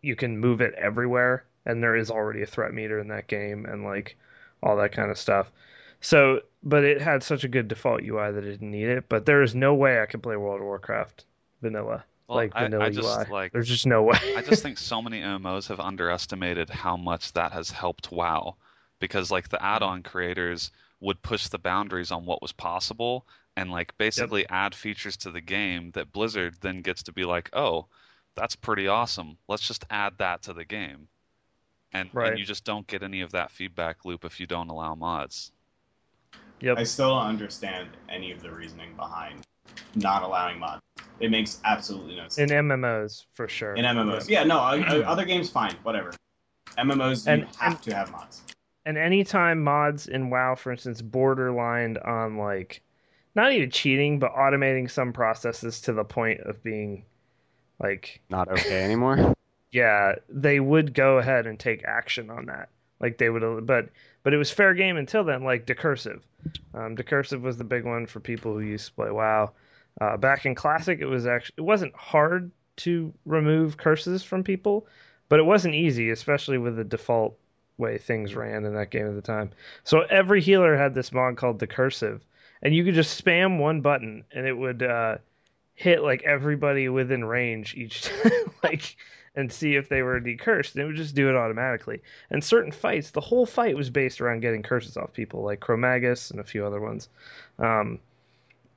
you 0.01 0.15
can 0.15 0.37
move 0.37 0.61
it 0.61 0.73
everywhere, 0.75 1.45
and 1.65 1.81
there 1.81 1.95
is 1.95 2.11
already 2.11 2.41
a 2.41 2.47
threat 2.47 2.73
meter 2.73 2.99
in 2.99 3.07
that 3.09 3.27
game, 3.27 3.65
and 3.65 3.83
like 3.83 4.17
all 4.61 4.75
that 4.77 4.91
kind 4.91 5.11
of 5.11 5.17
stuff. 5.17 5.51
So, 6.01 6.41
but 6.63 6.83
it 6.83 7.01
had 7.01 7.23
such 7.23 7.43
a 7.43 7.47
good 7.47 7.67
default 7.69 8.01
UI 8.03 8.31
that 8.31 8.43
it 8.43 8.51
didn't 8.51 8.71
need 8.71 8.89
it. 8.89 9.07
But 9.07 9.25
there 9.25 9.41
is 9.41 9.55
no 9.55 9.73
way 9.73 10.01
I 10.01 10.05
could 10.05 10.21
play 10.21 10.35
World 10.35 10.59
of 10.59 10.65
Warcraft 10.65 11.25
vanilla 11.61 12.03
Well, 12.27 12.35
like 12.35 12.51
I, 12.55 12.63
vanilla 12.63 12.85
I 12.85 12.89
just 12.89 13.07
UI. 13.19 13.31
like 13.31 13.53
There's 13.53 13.69
just 13.69 13.85
no 13.85 14.03
way. 14.03 14.17
I 14.35 14.41
just 14.41 14.61
think 14.61 14.77
so 14.79 15.01
many 15.01 15.21
MMOs 15.21 15.67
have 15.69 15.79
underestimated 15.79 16.69
how 16.69 16.97
much 16.97 17.31
that 17.33 17.53
has 17.53 17.71
helped 17.71 18.11
WoW 18.11 18.57
because 19.03 19.29
like 19.29 19.49
the 19.49 19.57
mm-hmm. 19.57 19.65
add-on 19.65 20.01
creators 20.01 20.71
would 21.01 21.21
push 21.21 21.49
the 21.49 21.59
boundaries 21.59 22.09
on 22.09 22.25
what 22.25 22.41
was 22.41 22.53
possible 22.53 23.27
and 23.57 23.69
like 23.69 23.97
basically 23.97 24.47
add 24.47 24.73
features 24.73 25.17
to 25.17 25.29
the 25.29 25.41
game 25.41 25.91
that 25.91 26.13
Blizzard 26.13 26.55
then 26.61 26.81
gets 26.81 27.03
to 27.03 27.11
be 27.11 27.25
like, 27.25 27.49
"Oh, 27.51 27.87
that's 28.33 28.55
pretty 28.55 28.87
awesome. 28.87 29.37
Let's 29.49 29.67
just 29.67 29.83
add 29.89 30.13
that 30.19 30.43
to 30.43 30.53
the 30.53 30.63
game." 30.63 31.09
And, 31.91 32.09
Right. 32.13 32.29
and 32.29 32.39
you 32.39 32.45
just 32.45 32.63
don't 32.63 32.87
get 32.87 33.03
any 33.03 33.19
of 33.19 33.33
that 33.33 33.51
feedback 33.51 34.05
loop 34.05 34.23
if 34.23 34.39
you 34.39 34.47
don't 34.47 34.69
allow 34.69 34.95
mods. 34.95 35.51
yep. 36.61 36.77
I 36.77 36.85
still 36.85 37.09
don't 37.09 37.27
understand 37.27 37.89
any 38.07 38.31
of 38.31 38.41
the 38.41 38.49
reasoning 38.49 38.95
behind 38.95 39.45
not 39.95 40.23
allowing 40.23 40.59
mods. 40.59 40.81
It 41.19 41.29
makes 41.29 41.59
absolutely 41.65 42.15
no 42.15 42.29
sense. 42.29 42.49
In. 42.51 42.67
MMOs 42.69 43.25
for 43.33 43.49
sure. 43.49 43.73
In 43.75 43.83
MMOs, 43.83 44.29
yeah, 44.29 44.45
no, 44.45 44.59
I, 44.59 44.77
I, 44.77 45.03
other 45.03 45.25
games 45.25 45.49
fine, 45.49 45.75
whatever. 45.83 46.13
MMOs, 46.77 47.27
you 47.27 47.33
And- 47.33 47.43
have 47.57 47.73
and- 47.73 47.81
to 47.83 47.93
have 47.93 48.09
mods. 48.09 48.43
And 48.85 48.97
anytime 48.97 49.63
mods 49.63 50.07
in 50.07 50.29
WoW, 50.29 50.55
for 50.55 50.71
instance, 50.71 51.01
borderlined 51.01 52.05
on 52.05 52.37
like 52.37 52.81
not 53.35 53.51
even 53.51 53.71
cheating, 53.71 54.19
but 54.19 54.35
automating 54.35 54.89
some 54.89 55.13
processes 55.13 55.81
to 55.81 55.93
the 55.93 56.03
point 56.03 56.41
of 56.41 56.61
being 56.63 57.05
like 57.79 58.21
Not 58.29 58.49
okay 58.49 58.83
anymore. 58.83 59.33
yeah, 59.71 60.15
they 60.29 60.59
would 60.59 60.93
go 60.93 61.17
ahead 61.17 61.47
and 61.47 61.59
take 61.59 61.83
action 61.85 62.29
on 62.29 62.45
that. 62.45 62.69
Like 62.99 63.17
they 63.17 63.29
would, 63.29 63.65
but 63.65 63.89
but 64.23 64.33
it 64.33 64.37
was 64.37 64.51
fair 64.51 64.73
game 64.73 64.97
until 64.97 65.23
then. 65.23 65.43
Like 65.43 65.65
decursive, 65.65 66.21
um, 66.73 66.95
decursive 66.95 67.41
was 67.41 67.57
the 67.57 67.63
big 67.63 67.85
one 67.85 68.05
for 68.05 68.19
people 68.19 68.53
who 68.53 68.61
used 68.61 68.87
to 68.87 68.93
play 68.93 69.11
WoW. 69.11 69.51
Uh, 69.99 70.17
back 70.17 70.45
in 70.45 70.55
classic, 70.55 70.99
it 71.01 71.05
was 71.05 71.27
actually 71.27 71.55
it 71.57 71.61
wasn't 71.61 71.93
hard 71.95 72.51
to 72.77 73.13
remove 73.25 73.77
curses 73.77 74.23
from 74.23 74.43
people, 74.43 74.87
but 75.27 75.39
it 75.39 75.43
wasn't 75.43 75.75
easy, 75.75 76.11
especially 76.11 76.57
with 76.57 76.75
the 76.75 76.83
default 76.83 77.37
way 77.77 77.97
things 77.97 78.35
ran 78.35 78.65
in 78.65 78.73
that 78.75 78.91
game 78.91 79.07
at 79.07 79.15
the 79.15 79.21
time. 79.21 79.51
So 79.83 80.01
every 80.01 80.41
healer 80.41 80.77
had 80.77 80.93
this 80.93 81.11
mod 81.11 81.37
called 81.37 81.59
Decursive, 81.59 82.21
and 82.61 82.73
you 82.75 82.83
could 82.83 82.95
just 82.95 83.23
spam 83.23 83.59
one 83.59 83.81
button 83.81 84.23
and 84.31 84.47
it 84.47 84.57
would 84.57 84.83
uh, 84.83 85.17
hit 85.75 86.01
like 86.01 86.23
everybody 86.23 86.89
within 86.89 87.25
range 87.25 87.75
each 87.75 88.01
time, 88.23 88.31
like 88.63 88.95
and 89.35 89.51
see 89.51 89.75
if 89.75 89.89
they 89.89 90.03
were 90.03 90.21
decursed 90.21 90.73
and 90.73 90.83
it 90.83 90.85
would 90.85 90.95
just 90.95 91.15
do 91.15 91.29
it 91.29 91.35
automatically. 91.35 92.01
And 92.29 92.43
certain 92.43 92.71
fights 92.71 93.11
the 93.11 93.21
whole 93.21 93.45
fight 93.45 93.75
was 93.75 93.89
based 93.89 94.21
around 94.21 94.41
getting 94.41 94.61
curses 94.61 94.95
off 94.95 95.13
people 95.13 95.43
like 95.43 95.59
Chromaggus 95.59 96.31
and 96.31 96.39
a 96.39 96.43
few 96.43 96.65
other 96.65 96.79
ones. 96.79 97.09
Um, 97.59 97.99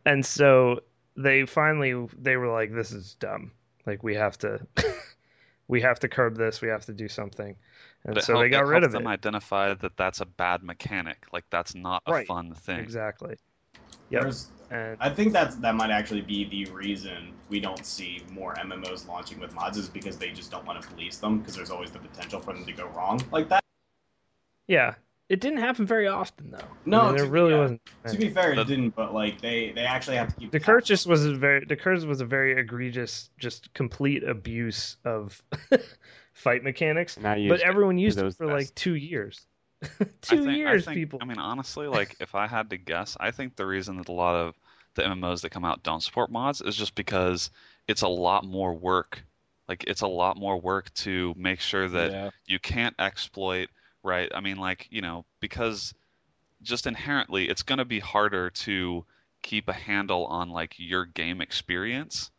and 0.05 0.25
so 0.25 0.81
they 1.17 1.45
finally 1.45 2.09
they 2.19 2.37
were 2.37 2.49
like 2.49 2.75
this 2.75 2.93
is 2.93 3.15
dumb. 3.15 3.53
Like 3.87 4.03
we 4.03 4.15
have 4.15 4.39
to 4.39 4.67
we 5.69 5.81
have 5.83 6.01
to 6.01 6.09
curb 6.09 6.37
this. 6.37 6.61
We 6.61 6.69
have 6.69 6.87
to 6.87 6.93
do 6.93 7.09
something 7.09 7.55
and 8.05 8.21
so 8.23 8.35
help- 8.35 8.45
they 8.45 8.49
got 8.51 8.67
rid 8.67 8.83
helps 8.83 8.87
of 8.87 8.95
it 8.95 8.99
them 8.99 9.07
identify 9.09 9.75
that 9.75 9.97
that's 9.97 10.21
a 10.21 10.27
bad 10.27 10.63
mechanic. 10.63 11.27
Like 11.33 11.45
that's 11.51 11.75
not 11.75 12.03
a 12.07 12.13
Right. 12.13 12.27
fun 12.27 12.53
thing. 12.55 12.79
exactly 12.81 13.37
yep 14.11 14.33
and 14.71 14.97
I 15.01 15.11
think 15.11 15.33
that's 15.33 15.57
that 15.57 15.75
might 15.75 15.91
actually 15.91 16.23
be 16.23 16.45
the 16.45 16.71
reason 16.73 17.33
we 17.49 17.61
don't 17.61 17.85
see 17.85 18.23
more 18.33 18.55
MMOs 18.55 19.07
launching 19.09 19.39
with 19.41 19.53
mods 19.55 19.79
is 19.79 19.89
because 19.89 20.17
they 20.17 20.31
just 20.31 20.51
don't 20.51 20.65
want 20.67 20.81
to 20.83 20.89
police 20.89 21.19
them 21.19 21.39
because 21.39 21.55
there's 21.57 21.71
always 21.71 21.91
the 21.91 21.99
potential 22.01 22.41
for 22.41 22.53
them 22.53 22.65
to 22.67 22.73
go 22.73 22.87
wrong 22.89 23.21
like 23.31 23.49
that. 23.49 23.63
yeah 24.67 24.95
it 25.29 25.41
didn't 25.41 25.59
happen 25.59 25.85
very 25.87 26.07
often 26.07 26.51
though 26.51 26.59
No, 26.85 27.01
I 27.01 27.07
mean, 27.09 27.17
to- 27.17 27.23
there 27.23 27.31
really 27.31 27.53
yeah. 27.53 27.59
wasn't 27.61 27.81
To 28.09 28.17
be 28.17 28.31
fair, 28.31 28.53
it 28.53 28.67
didn't, 28.67 28.91
but 28.95 29.13
like 29.15 29.41
they 29.41 29.73
they 29.73 29.85
actually 29.85 30.17
have 30.17 30.29
to 30.35 30.41
keep. 30.41 30.53
Decursive 30.53 31.07
was 31.07 31.25
a 31.25 31.35
very 31.35 31.65
Decursive 31.67 32.07
was 32.07 32.21
a 32.21 32.25
very 32.27 32.59
egregious, 32.59 33.31
just 33.39 33.73
complete 33.75 34.23
abuse 34.25 34.97
of 35.05 35.43
fight 36.33 36.63
mechanics. 36.63 37.17
And 37.17 37.27
I 37.27 37.37
used 37.37 37.51
But 37.51 37.61
it 37.61 37.67
everyone 37.67 37.99
used 37.99 38.19
it 38.19 38.23
those 38.23 38.37
for 38.37 38.47
best. 38.47 38.55
like 38.57 38.75
two 38.75 38.95
years. 38.95 39.47
Two 40.23 40.39
think- 40.39 40.49
I 40.49 40.53
years, 40.53 40.85
think- 40.85 40.95
people. 40.97 41.19
I 41.23 41.25
mean, 41.27 41.39
honestly, 41.39 41.87
like 41.87 42.17
if 42.21 42.35
I 42.35 42.47
had 42.47 42.71
to 42.71 42.77
guess, 42.79 43.17
I 43.21 43.31
think 43.31 43.57
the 43.57 43.67
reason 43.67 43.97
that 43.99 44.09
a 44.09 44.13
lot 44.13 44.35
of 44.35 44.55
the 44.95 45.03
MMOs 45.03 45.43
that 45.43 45.51
come 45.51 45.65
out 45.65 45.83
don't 45.83 46.03
support 46.03 46.31
mods 46.31 46.63
is 46.63 46.75
just 46.77 46.95
because 46.95 47.51
it's 47.87 48.03
a 48.03 48.09
lot 48.09 48.45
more 48.45 48.73
work. 48.75 49.23
Like 49.69 49.85
it's 49.87 50.01
a 50.01 50.07
lot 50.07 50.39
more 50.39 50.59
work 50.59 50.93
to 50.95 51.35
make 51.37 51.61
sure 51.61 51.89
that 51.89 52.11
yeah. 52.11 52.31
you 52.47 52.59
can't 52.59 52.95
exploit, 52.99 53.69
right? 54.07 54.31
I 54.35 54.41
mean, 54.41 54.57
like 54.57 54.87
you 54.91 55.03
know, 55.03 55.25
because 55.41 55.93
just 56.63 56.87
inherently, 56.87 57.49
it's 57.49 57.63
going 57.63 57.79
to 57.79 57.85
be 57.85 58.01
harder 58.01 58.51
to 58.51 59.05
keep 59.43 59.69
a 59.69 59.73
handle 59.73 60.27
on 60.27 60.51
like 60.51 60.75
your 60.79 61.05
game 61.05 61.41
experience 61.41 62.31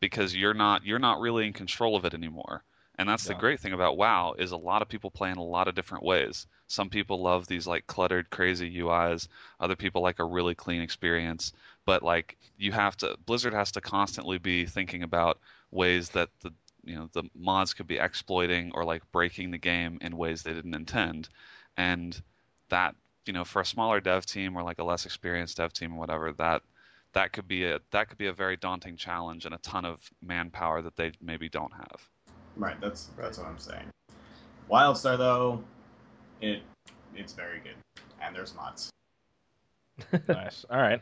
because 0.00 0.34
you're 0.34 0.54
not 0.54 0.84
you're 0.84 0.98
not 0.98 1.20
really 1.20 1.46
in 1.46 1.52
control 1.52 1.96
of 1.96 2.04
it 2.04 2.14
anymore. 2.14 2.64
And 2.98 3.08
that's 3.08 3.24
the 3.24 3.34
great 3.34 3.58
thing 3.58 3.72
about 3.72 3.96
WoW 3.96 4.34
is 4.38 4.52
a 4.52 4.56
lot 4.56 4.82
of 4.82 4.88
people 4.88 5.10
play 5.10 5.30
in 5.30 5.38
a 5.38 5.42
lot 5.42 5.66
of 5.66 5.74
different 5.74 6.04
ways. 6.04 6.46
Some 6.66 6.90
people 6.90 7.22
love 7.22 7.46
these 7.46 7.66
like 7.66 7.86
cluttered, 7.86 8.28
crazy 8.30 8.78
UIs. 8.78 9.28
Other 9.58 9.74
people 9.76 10.02
like 10.02 10.18
a 10.18 10.24
really 10.24 10.54
clean 10.54 10.82
experience. 10.82 11.52
But 11.86 12.02
like 12.02 12.36
you 12.58 12.70
have 12.72 12.96
to, 12.98 13.16
Blizzard 13.24 13.54
has 13.54 13.72
to 13.72 13.80
constantly 13.80 14.38
be 14.38 14.66
thinking 14.66 15.02
about 15.02 15.40
ways 15.70 16.10
that 16.10 16.28
the 16.42 16.52
you 16.84 16.96
know 16.96 17.08
the 17.12 17.24
mods 17.34 17.74
could 17.74 17.86
be 17.86 17.98
exploiting 17.98 18.72
or 18.74 18.84
like 18.84 19.02
breaking 19.12 19.50
the 19.50 19.58
game 19.58 19.98
in 20.00 20.16
ways 20.16 20.42
they 20.42 20.52
didn't 20.52 20.74
intend, 20.74 21.28
and 21.76 22.20
that 22.68 22.94
you 23.26 23.32
know 23.32 23.44
for 23.44 23.60
a 23.60 23.66
smaller 23.66 24.00
dev 24.00 24.26
team 24.26 24.56
or 24.56 24.62
like 24.62 24.78
a 24.78 24.84
less 24.84 25.06
experienced 25.06 25.58
dev 25.58 25.72
team 25.72 25.94
or 25.94 25.98
whatever 25.98 26.32
that 26.32 26.62
that 27.12 27.32
could 27.32 27.46
be 27.46 27.64
a 27.64 27.78
that 27.90 28.08
could 28.08 28.18
be 28.18 28.26
a 28.26 28.32
very 28.32 28.56
daunting 28.56 28.96
challenge 28.96 29.44
and 29.44 29.54
a 29.54 29.58
ton 29.58 29.84
of 29.84 30.00
manpower 30.22 30.82
that 30.82 30.96
they 30.96 31.12
maybe 31.20 31.48
don't 31.48 31.72
have. 31.72 32.08
Right, 32.56 32.80
that's 32.80 33.10
that's 33.18 33.38
what 33.38 33.46
I'm 33.46 33.58
saying. 33.58 33.90
Wildstar 34.70 35.18
though, 35.18 35.62
it 36.40 36.62
it's 37.14 37.32
very 37.32 37.60
good, 37.60 37.76
and 38.20 38.34
there's 38.34 38.54
mods. 38.54 38.90
nice. 40.28 40.64
All 40.70 40.80
right. 40.80 41.00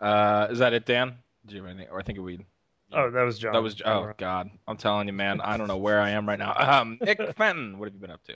Uh, 0.00 0.48
is 0.50 0.58
that 0.58 0.72
it, 0.72 0.86
Dan? 0.86 1.14
Do 1.46 1.56
you 1.56 1.62
have 1.62 1.70
anything? 1.70 1.90
Or 1.90 1.98
I 1.98 2.02
think 2.02 2.18
we. 2.18 2.38
Oh, 2.92 3.10
that 3.10 3.22
was 3.22 3.38
John. 3.38 3.52
That 3.52 3.62
was. 3.62 3.80
Oh 3.84 4.12
God, 4.16 4.50
I'm 4.66 4.76
telling 4.76 5.06
you, 5.06 5.12
man. 5.12 5.40
I 5.40 5.56
don't 5.56 5.68
know 5.68 5.76
where 5.76 6.00
I 6.00 6.10
am 6.10 6.28
right 6.28 6.38
now. 6.38 6.54
Um, 6.56 6.98
Nick 7.00 7.18
Fenton, 7.36 7.78
what 7.78 7.86
have 7.86 7.94
you 7.94 8.00
been 8.00 8.10
up 8.10 8.24
to? 8.24 8.34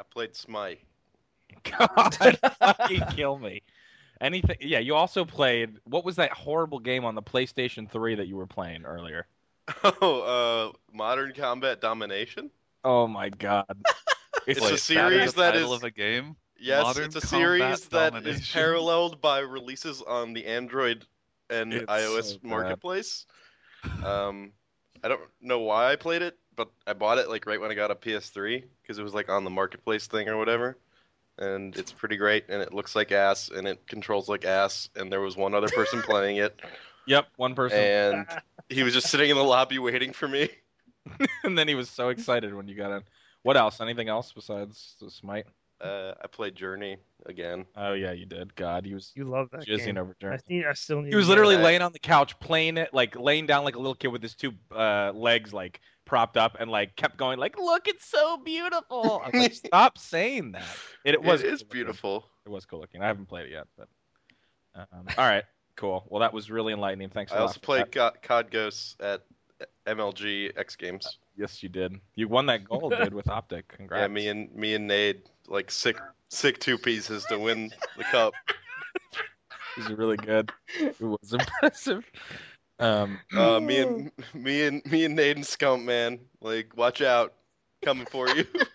I 0.00 0.04
played 0.10 0.34
Smite. 0.34 0.80
God, 1.78 2.16
fucking 2.58 3.02
kill 3.10 3.38
me. 3.38 3.62
Anything? 4.20 4.56
Yeah, 4.60 4.78
you 4.78 4.94
also 4.94 5.24
played. 5.24 5.78
What 5.84 6.04
was 6.04 6.16
that 6.16 6.32
horrible 6.32 6.78
game 6.78 7.04
on 7.04 7.14
the 7.14 7.22
PlayStation 7.22 7.90
3 7.90 8.14
that 8.16 8.26
you 8.26 8.36
were 8.36 8.46
playing 8.46 8.84
earlier? 8.84 9.26
Oh, 9.82 10.72
uh, 10.72 10.72
Modern 10.92 11.32
Combat 11.32 11.80
Domination. 11.80 12.50
Oh 12.84 13.06
my 13.06 13.28
God. 13.30 13.82
It's 14.46 14.60
Wait, 14.60 14.72
a 14.74 14.78
series 14.78 15.10
that 15.10 15.22
is, 15.22 15.34
the 15.34 15.42
title 15.42 15.72
is 15.72 15.78
of 15.78 15.84
a 15.84 15.90
game. 15.90 16.36
yes, 16.60 16.82
Modern 16.82 17.04
it's 17.04 17.16
a 17.16 17.20
Combat 17.20 17.40
series 17.40 17.88
that 17.88 18.14
is 18.14 18.22
Domination. 18.22 18.52
paralleled 18.52 19.20
by 19.20 19.38
releases 19.38 20.02
on 20.02 20.32
the 20.32 20.44
Android 20.46 21.06
and 21.50 21.72
It's 21.72 21.90
iOS 21.90 22.32
so 22.32 22.38
marketplace. 22.42 23.26
Um, 24.02 24.52
I 25.02 25.08
don't 25.08 25.20
know 25.42 25.58
why 25.58 25.92
I 25.92 25.96
played 25.96 26.22
it, 26.22 26.38
but 26.56 26.70
I 26.86 26.94
bought 26.94 27.18
it 27.18 27.28
like 27.28 27.44
right 27.44 27.60
when 27.60 27.70
I 27.70 27.74
got 27.74 27.90
a 27.90 27.94
PS3 27.94 28.64
because 28.80 28.98
it 28.98 29.02
was 29.02 29.12
like 29.12 29.28
on 29.28 29.44
the 29.44 29.50
marketplace 29.50 30.06
thing 30.06 30.26
or 30.26 30.38
whatever. 30.38 30.78
And 31.36 31.76
it's 31.76 31.92
pretty 31.92 32.16
great, 32.16 32.44
and 32.48 32.62
it 32.62 32.72
looks 32.72 32.96
like 32.96 33.12
ass, 33.12 33.50
and 33.54 33.68
it 33.68 33.86
controls 33.86 34.26
like 34.26 34.46
ass. 34.46 34.88
And 34.96 35.12
there 35.12 35.20
was 35.20 35.36
one 35.36 35.52
other 35.52 35.68
person 35.68 36.00
playing 36.06 36.36
it, 36.38 36.58
Yep, 37.06 37.26
one 37.36 37.54
person. 37.54 37.78
and 37.78 38.26
he 38.70 38.82
was 38.82 38.94
just 38.94 39.08
sitting 39.10 39.28
in 39.28 39.36
the 39.36 39.42
lobby 39.44 39.78
waiting 39.78 40.14
for 40.14 40.28
me. 40.28 40.48
and 41.42 41.58
then 41.58 41.68
he 41.68 41.74
was 41.74 41.90
so 41.90 42.08
excited 42.08 42.54
when 42.54 42.68
you 42.68 42.74
got 42.74 42.90
in. 42.90 43.02
What 43.42 43.58
else? 43.58 43.82
Anything 43.82 44.08
else 44.08 44.32
besides 44.32 44.96
the 45.00 45.10
Smite? 45.10 45.46
Uh, 45.84 46.14
I 46.22 46.26
played 46.28 46.54
Journey 46.56 46.96
again. 47.26 47.66
Oh 47.76 47.92
yeah, 47.92 48.12
you 48.12 48.26
did. 48.26 48.54
God, 48.54 48.84
he 48.86 48.94
was 48.94 49.12
You 49.14 49.24
love 49.24 49.48
that 49.52 49.66
jizzing 49.66 49.84
game. 49.86 49.98
over 49.98 50.16
I 50.18 50.22
Journey. 50.22 50.38
think 50.48 50.66
I 50.66 50.72
still 50.72 51.02
need. 51.02 51.10
He 51.10 51.16
was 51.16 51.26
to 51.26 51.30
literally 51.30 51.56
that. 51.56 51.62
laying 51.64 51.82
on 51.82 51.92
the 51.92 51.98
couch 51.98 52.38
playing 52.40 52.76
it, 52.78 52.94
like 52.94 53.16
laying 53.18 53.46
down 53.46 53.64
like 53.64 53.74
a 53.76 53.78
little 53.78 53.94
kid 53.94 54.08
with 54.08 54.22
his 54.22 54.34
two 54.34 54.52
uh, 54.74 55.12
legs 55.14 55.52
like 55.52 55.80
propped 56.06 56.36
up, 56.36 56.56
and 56.58 56.70
like 56.70 56.96
kept 56.96 57.16
going 57.16 57.38
like, 57.38 57.58
"Look, 57.58 57.86
it's 57.88 58.06
so 58.06 58.36
beautiful." 58.38 59.20
I 59.24 59.30
was 59.30 59.42
like, 59.42 59.54
"Stop 59.66 59.98
saying 59.98 60.52
that." 60.52 60.64
It, 61.04 61.14
it 61.14 61.22
was 61.22 61.42
it 61.42 61.46
is 61.46 61.60
cool 61.60 61.66
looking. 61.66 61.68
beautiful. 61.72 62.24
It 62.46 62.48
was 62.50 62.64
cool 62.66 62.80
looking. 62.80 63.02
I 63.02 63.06
haven't 63.06 63.26
played 63.26 63.46
it 63.46 63.52
yet, 63.52 63.66
but 63.76 63.88
um, 64.74 65.06
all 65.18 65.24
right, 65.26 65.44
cool. 65.76 66.06
Well, 66.08 66.20
that 66.20 66.32
was 66.32 66.50
really 66.50 66.72
enlightening. 66.72 67.10
Thanks. 67.10 67.32
a 67.32 67.36
I 67.36 67.38
lot 67.38 67.42
also 67.48 67.54
for 67.60 67.60
played 67.66 67.86
that. 67.92 68.22
Co- 68.22 68.42
COD 68.42 68.50
Ghosts 68.50 68.96
at 69.00 69.22
MLG 69.86 70.52
X 70.56 70.76
Games. 70.76 71.18
Yes, 71.36 71.62
you 71.62 71.68
did. 71.68 72.00
You 72.14 72.28
won 72.28 72.46
that 72.46 72.64
gold, 72.64 72.94
dude, 72.96 73.14
with 73.14 73.26
OpTic. 73.26 73.64
Congrats. 73.68 74.00
Yeah, 74.02 74.08
me 74.08 74.28
and 74.28 74.54
me 74.54 74.74
and 74.74 74.86
Nade 74.86 75.22
like 75.48 75.70
sick 75.70 75.98
sick 76.30 76.58
two 76.58 76.78
pieces 76.78 77.24
to 77.26 77.38
win 77.38 77.72
the 77.96 78.04
cup. 78.04 78.34
It 79.76 79.88
was 79.88 79.98
really 79.98 80.16
good. 80.16 80.52
It 80.78 81.00
was 81.00 81.32
impressive. 81.32 82.08
Um, 82.78 83.18
Uh, 83.36 83.58
me 83.58 83.80
and 83.80 84.12
me 84.32 84.62
and 84.66 84.84
me 84.86 85.04
and 85.04 85.16
Nade 85.16 85.36
and 85.36 85.44
Scump, 85.44 85.82
man. 85.84 86.20
Like, 86.40 86.76
watch 86.76 87.02
out, 87.02 87.34
coming 87.84 88.06
for 88.06 88.28
you. 88.28 88.46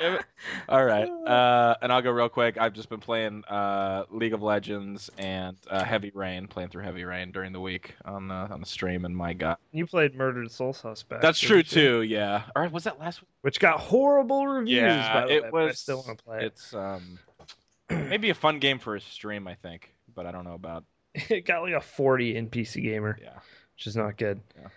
Damn 0.00 0.14
it. 0.14 0.24
All 0.68 0.84
right, 0.84 1.08
uh, 1.26 1.74
and 1.82 1.92
I'll 1.92 2.02
go 2.02 2.10
real 2.10 2.28
quick. 2.28 2.56
I've 2.58 2.72
just 2.72 2.88
been 2.88 3.00
playing 3.00 3.44
uh, 3.44 4.04
League 4.10 4.32
of 4.32 4.42
Legends 4.42 5.10
and 5.18 5.56
uh, 5.70 5.84
Heavy 5.84 6.10
Rain, 6.14 6.46
playing 6.46 6.70
through 6.70 6.82
Heavy 6.84 7.04
Rain 7.04 7.30
during 7.32 7.52
the 7.52 7.60
week 7.60 7.94
on 8.04 8.28
the 8.28 8.34
on 8.34 8.60
the 8.60 8.66
stream. 8.66 9.04
And 9.04 9.16
my 9.16 9.32
God, 9.32 9.56
You 9.72 9.86
played 9.86 10.14
Murdered 10.14 10.50
Soul 10.50 10.72
Suspect. 10.72 11.20
that's 11.22 11.38
true 11.38 11.58
you? 11.58 11.62
too. 11.62 12.02
Yeah. 12.02 12.42
All 12.56 12.62
right, 12.62 12.72
was 12.72 12.84
that 12.84 12.98
last 12.98 13.20
week? 13.22 13.28
Which 13.42 13.60
got 13.60 13.80
horrible 13.80 14.46
reviews. 14.46 14.76
Yeah, 14.80 15.12
by 15.12 15.26
the 15.26 15.32
it 15.36 15.42
way, 15.44 15.48
but 15.52 15.62
I 15.62 15.64
was. 15.66 15.78
still 15.78 16.02
want 16.06 16.18
to 16.18 16.24
play 16.24 16.38
it. 16.40 16.44
It's 16.44 16.74
um, 16.74 17.18
maybe 17.90 18.30
a 18.30 18.34
fun 18.34 18.58
game 18.58 18.78
for 18.78 18.96
a 18.96 19.00
stream, 19.00 19.46
I 19.46 19.54
think, 19.54 19.92
but 20.14 20.26
I 20.26 20.32
don't 20.32 20.44
know 20.44 20.54
about. 20.54 20.84
It 21.28 21.44
got 21.44 21.62
like 21.62 21.72
a 21.74 21.80
40 21.80 22.36
in 22.36 22.48
PC 22.48 22.82
Gamer, 22.84 23.18
Yeah. 23.20 23.34
which 23.74 23.86
is 23.88 23.96
not 23.96 24.16
good. 24.16 24.40
Yeah. 24.56 24.68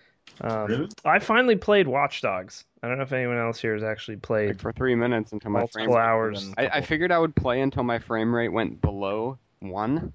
Um, 0.41 0.65
Really? 0.67 0.89
I 1.05 1.19
finally 1.19 1.55
played 1.55 1.87
Watch 1.87 2.21
Dogs. 2.21 2.65
I 2.81 2.87
don't 2.87 2.97
know 2.97 3.03
if 3.03 3.13
anyone 3.13 3.37
else 3.37 3.59
here 3.59 3.73
has 3.73 3.83
actually 3.83 4.15
like 4.15 4.23
played 4.23 4.61
for 4.61 4.71
three 4.73 4.95
minutes 4.95 5.31
until 5.31 5.51
my 5.51 5.65
frame. 5.67 5.87
multiple 5.87 5.97
hours. 5.97 6.51
I, 6.57 6.67
I 6.67 6.81
figured 6.81 7.11
I 7.11 7.19
would 7.19 7.35
play 7.35 7.61
until 7.61 7.83
my 7.83 7.99
frame 7.99 8.33
rate 8.35 8.49
went 8.49 8.81
below 8.81 9.37
one, 9.59 10.11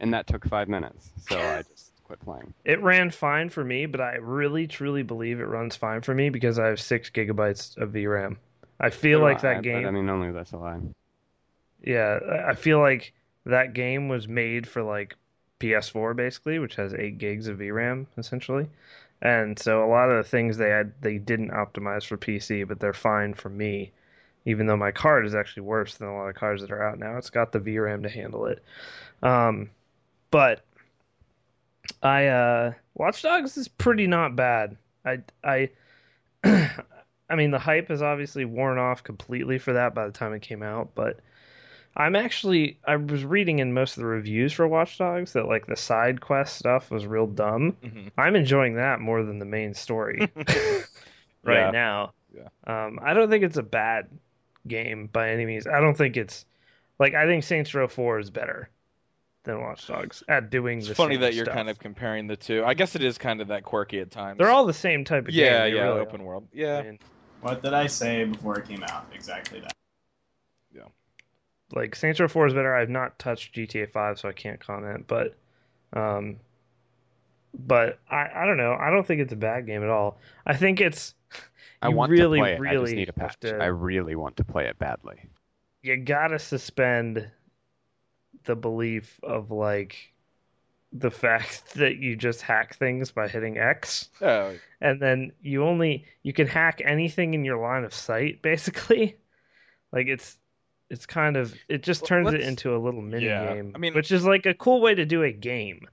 and 0.00 0.12
that 0.14 0.26
took 0.26 0.44
five 0.48 0.68
minutes. 0.68 1.10
So 1.28 1.38
I 1.38 1.62
just 1.70 1.92
quit 2.04 2.20
playing. 2.20 2.52
It 2.64 2.82
ran 2.82 3.10
fine 3.10 3.48
for 3.48 3.62
me, 3.64 3.86
but 3.86 4.00
I 4.00 4.16
really 4.16 4.66
truly 4.66 5.02
believe 5.02 5.40
it 5.40 5.44
runs 5.44 5.76
fine 5.76 6.00
for 6.00 6.14
me 6.14 6.30
because 6.30 6.58
I 6.58 6.66
have 6.66 6.80
six 6.80 7.10
gigabytes 7.10 7.76
of 7.76 7.90
VRAM. 7.90 8.36
I 8.80 8.90
feel 8.90 9.20
like 9.20 9.42
that 9.42 9.56
but, 9.56 9.64
game. 9.64 9.86
I 9.86 9.90
mean, 9.90 10.08
only 10.08 10.32
that's 10.32 10.52
a 10.52 10.56
lie. 10.56 10.80
Yeah, 11.82 12.18
I- 12.28 12.50
I 12.50 12.54
feel 12.54 12.80
like 12.80 13.12
that 13.46 13.72
game 13.74 14.08
was 14.08 14.26
made 14.26 14.66
for 14.66 14.82
like 14.82 15.14
PS4 15.60 16.16
basically, 16.16 16.58
which 16.58 16.76
has 16.76 16.94
eight 16.94 17.18
gigs 17.18 17.46
of 17.46 17.58
VRAM 17.58 18.06
essentially, 18.18 18.68
and 19.22 19.58
so 19.58 19.84
a 19.84 19.88
lot 19.90 20.10
of 20.10 20.16
the 20.16 20.28
things 20.28 20.56
they 20.56 20.70
had 20.70 20.92
they 21.00 21.18
didn't 21.18 21.50
optimize 21.50 22.04
for 22.04 22.16
PC, 22.16 22.66
but 22.66 22.80
they're 22.80 22.92
fine 22.92 23.34
for 23.34 23.48
me. 23.48 23.92
Even 24.46 24.66
though 24.66 24.76
my 24.76 24.90
card 24.90 25.26
is 25.26 25.34
actually 25.34 25.64
worse 25.64 25.96
than 25.96 26.08
a 26.08 26.16
lot 26.16 26.28
of 26.28 26.34
cards 26.34 26.62
that 26.62 26.70
are 26.70 26.82
out 26.82 26.98
now, 26.98 27.18
it's 27.18 27.28
got 27.28 27.52
the 27.52 27.60
VRAM 27.60 28.02
to 28.02 28.08
handle 28.08 28.46
it. 28.46 28.64
Um, 29.22 29.70
but 30.30 30.64
I 32.02 32.26
uh, 32.26 32.72
Watch 32.94 33.22
Dogs 33.22 33.56
is 33.56 33.68
pretty 33.68 34.06
not 34.06 34.36
bad. 34.36 34.76
I 35.04 35.18
I 35.44 35.70
I 36.44 37.36
mean 37.36 37.50
the 37.50 37.58
hype 37.58 37.88
has 37.88 38.00
obviously 38.02 38.44
worn 38.44 38.78
off 38.78 39.04
completely 39.04 39.58
for 39.58 39.74
that 39.74 39.94
by 39.94 40.06
the 40.06 40.12
time 40.12 40.32
it 40.32 40.42
came 40.42 40.62
out, 40.62 40.94
but 40.94 41.20
I'm 41.96 42.14
actually 42.16 42.78
I 42.86 42.96
was 42.96 43.24
reading 43.24 43.58
in 43.58 43.72
most 43.74 43.96
of 43.96 44.00
the 44.02 44.06
reviews 44.06 44.52
for 44.52 44.66
Watch 44.68 44.96
Dogs 44.98 45.32
that 45.32 45.46
like 45.46 45.66
the 45.66 45.76
side 45.76 46.20
quest 46.20 46.56
stuff 46.56 46.90
was 46.90 47.06
real 47.06 47.26
dumb. 47.26 47.72
Mhm. 47.82 48.10
I'm 48.16 48.36
enjoying 48.36 48.74
that 48.76 49.00
more 49.00 49.22
than 49.22 49.38
the 49.38 49.44
main 49.44 49.74
story 49.74 50.30
right 50.36 50.84
Yeah. 51.44 51.70
now. 51.70 52.12
Yeah. 52.34 52.48
Um, 52.86 53.00
I 53.02 53.12
don't 53.14 53.28
think 53.28 53.42
it's 53.44 53.56
a 53.56 53.62
bad 53.62 54.08
game 54.68 55.08
by 55.12 55.30
any 55.30 55.44
means. 55.46 55.66
I 55.66 55.80
don't 55.80 55.96
think 55.96 56.16
it's 56.16 56.44
like 56.98 57.14
I 57.14 57.26
think 57.26 57.42
Saints 57.44 57.74
Row 57.74 57.88
4 57.88 58.18
is 58.20 58.30
better 58.30 58.70
than 59.44 59.60
Watch 59.60 59.86
Dogs 59.86 60.22
at 60.28 60.50
doing 60.50 60.78
It's 60.78 60.88
the 60.88 60.94
funny 60.94 61.14
same 61.14 61.22
that 61.22 61.34
you're 61.34 61.46
stuff. 61.46 61.54
kind 61.56 61.68
of 61.70 61.78
comparing 61.78 62.26
the 62.28 62.36
two. 62.36 62.62
I 62.64 62.74
guess 62.74 62.94
it 62.94 63.02
is 63.02 63.18
kind 63.18 63.40
of 63.40 63.48
that 63.48 63.64
quirky 63.64 63.98
at 64.00 64.10
times. 64.10 64.38
They're 64.38 64.50
all 64.50 64.66
the 64.66 64.72
same 64.72 65.04
type 65.04 65.26
of 65.28 65.34
yeah, 65.34 65.66
game. 65.66 65.76
Yeah, 65.76 65.80
yeah, 65.82 65.88
really 65.88 66.00
open 66.00 66.20
are. 66.20 66.24
world. 66.24 66.48
Yeah, 66.52 66.78
I 66.78 66.82
mean, 66.82 66.98
What 67.40 67.62
did 67.62 67.72
I 67.74 67.86
say 67.86 68.24
before 68.24 68.58
it 68.58 68.68
came 68.68 68.82
out? 68.84 69.06
Exactly 69.14 69.60
that. 69.60 69.72
Like 71.72 71.94
Saints 71.94 72.20
Row 72.20 72.28
4 72.28 72.48
is 72.48 72.54
better. 72.54 72.74
I've 72.74 72.90
not 72.90 73.18
touched 73.18 73.54
GTA 73.54 73.90
5, 73.90 74.18
so 74.18 74.28
I 74.28 74.32
can't 74.32 74.58
comment. 74.60 75.06
But, 75.06 75.36
um, 75.92 76.36
but 77.54 77.98
I, 78.10 78.28
I 78.34 78.46
don't 78.46 78.56
know. 78.56 78.74
I 78.74 78.90
don't 78.90 79.06
think 79.06 79.20
it's 79.20 79.32
a 79.32 79.36
bad 79.36 79.66
game 79.66 79.82
at 79.82 79.88
all. 79.88 80.18
I 80.46 80.56
think 80.56 80.80
it's 80.80 81.14
I 81.82 81.88
want 81.88 82.10
really, 82.10 82.38
to 82.38 82.42
play 82.42 82.52
it. 82.52 82.56
I 82.56 82.58
really 82.58 82.84
just 82.86 82.94
need 82.94 83.08
a 83.08 83.12
have 83.20 83.40
patch. 83.40 83.40
to- 83.40 83.58
I 83.58 83.66
really 83.66 84.14
want 84.16 84.36
to 84.36 84.44
play 84.44 84.66
it 84.66 84.78
badly. 84.78 85.20
you 85.82 85.96
gotta 85.96 86.38
suspend 86.38 87.30
the 88.44 88.56
belief 88.56 89.18
of 89.22 89.50
like 89.50 90.12
the 90.92 91.10
fact 91.24 91.74
that 91.74 91.96
you 91.96 92.16
just 92.16 92.42
hack 92.42 92.74
things 92.76 93.10
by 93.12 93.28
hitting 93.28 93.58
X. 93.58 94.10
oh, 94.20 94.54
and 94.80 95.00
then 95.00 95.32
you 95.42 95.64
only 95.64 96.04
you 96.22 96.32
can 96.32 96.46
hack 96.46 96.80
anything 96.84 97.34
in 97.34 97.44
your 97.44 97.58
line 97.58 97.84
of 97.84 97.94
sight 97.94 98.42
basically 98.42 99.16
like 99.92 100.06
it's 100.08 100.36
it's 100.90 101.06
kind 101.06 101.36
of 101.36 101.54
it 101.68 101.82
just 101.82 102.04
turns 102.04 102.28
it 102.28 102.32
let's- 102.32 102.46
into 102.46 102.74
a 102.74 102.78
little 102.78 103.00
mini 103.02 103.26
Yeah, 103.26 103.54
game 103.54 103.72
I 103.74 103.78
mean- 103.78 103.94
which 103.94 104.10
is 104.12 104.24
like 104.24 104.46
a 104.46 104.54
cool 104.54 104.80
way 104.80 104.94
to 104.94 105.04
do 105.06 105.22
a 105.22 105.32
game 105.32 105.86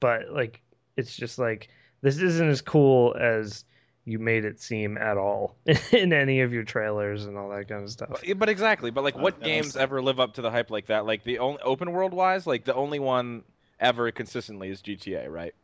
but 0.00 0.30
like 0.30 0.60
it's 0.96 1.16
just 1.16 1.38
like 1.38 1.68
this 2.02 2.18
isn't 2.18 2.48
as 2.48 2.60
cool 2.60 3.14
as 3.18 3.64
you 4.04 4.18
made 4.18 4.44
it 4.44 4.60
seem 4.60 4.98
at 4.98 5.16
all 5.16 5.56
in 5.92 6.12
any 6.12 6.40
of 6.40 6.52
your 6.52 6.64
trailers 6.64 7.24
and 7.26 7.38
all 7.38 7.48
that 7.50 7.68
kind 7.68 7.84
of 7.84 7.90
stuff 7.90 8.08
But- 8.10 8.38
But 8.38 8.48
exactly, 8.48 8.90
but 8.90 9.04
like, 9.04 9.16
Uh, 9.16 9.20
what 9.20 9.38
that 9.38 9.44
games 9.46 9.76
ever 9.76 10.02
live 10.02 10.18
up 10.20 10.34
to 10.34 10.42
the 10.42 10.50
hype 10.50 10.70
like 10.70 10.86
that? 10.86 11.06
Like 11.06 11.22
the 11.24 11.38
only 11.38 11.62
open 11.62 11.92
world 11.92 12.12
wise, 12.12 12.46
like 12.46 12.64
the 12.64 12.74
only 12.74 12.98
one 12.98 13.44
ever 13.80 14.10
consistently 14.10 14.70
is 14.70 14.82
GTA, 14.82 15.28
right? 15.30 15.54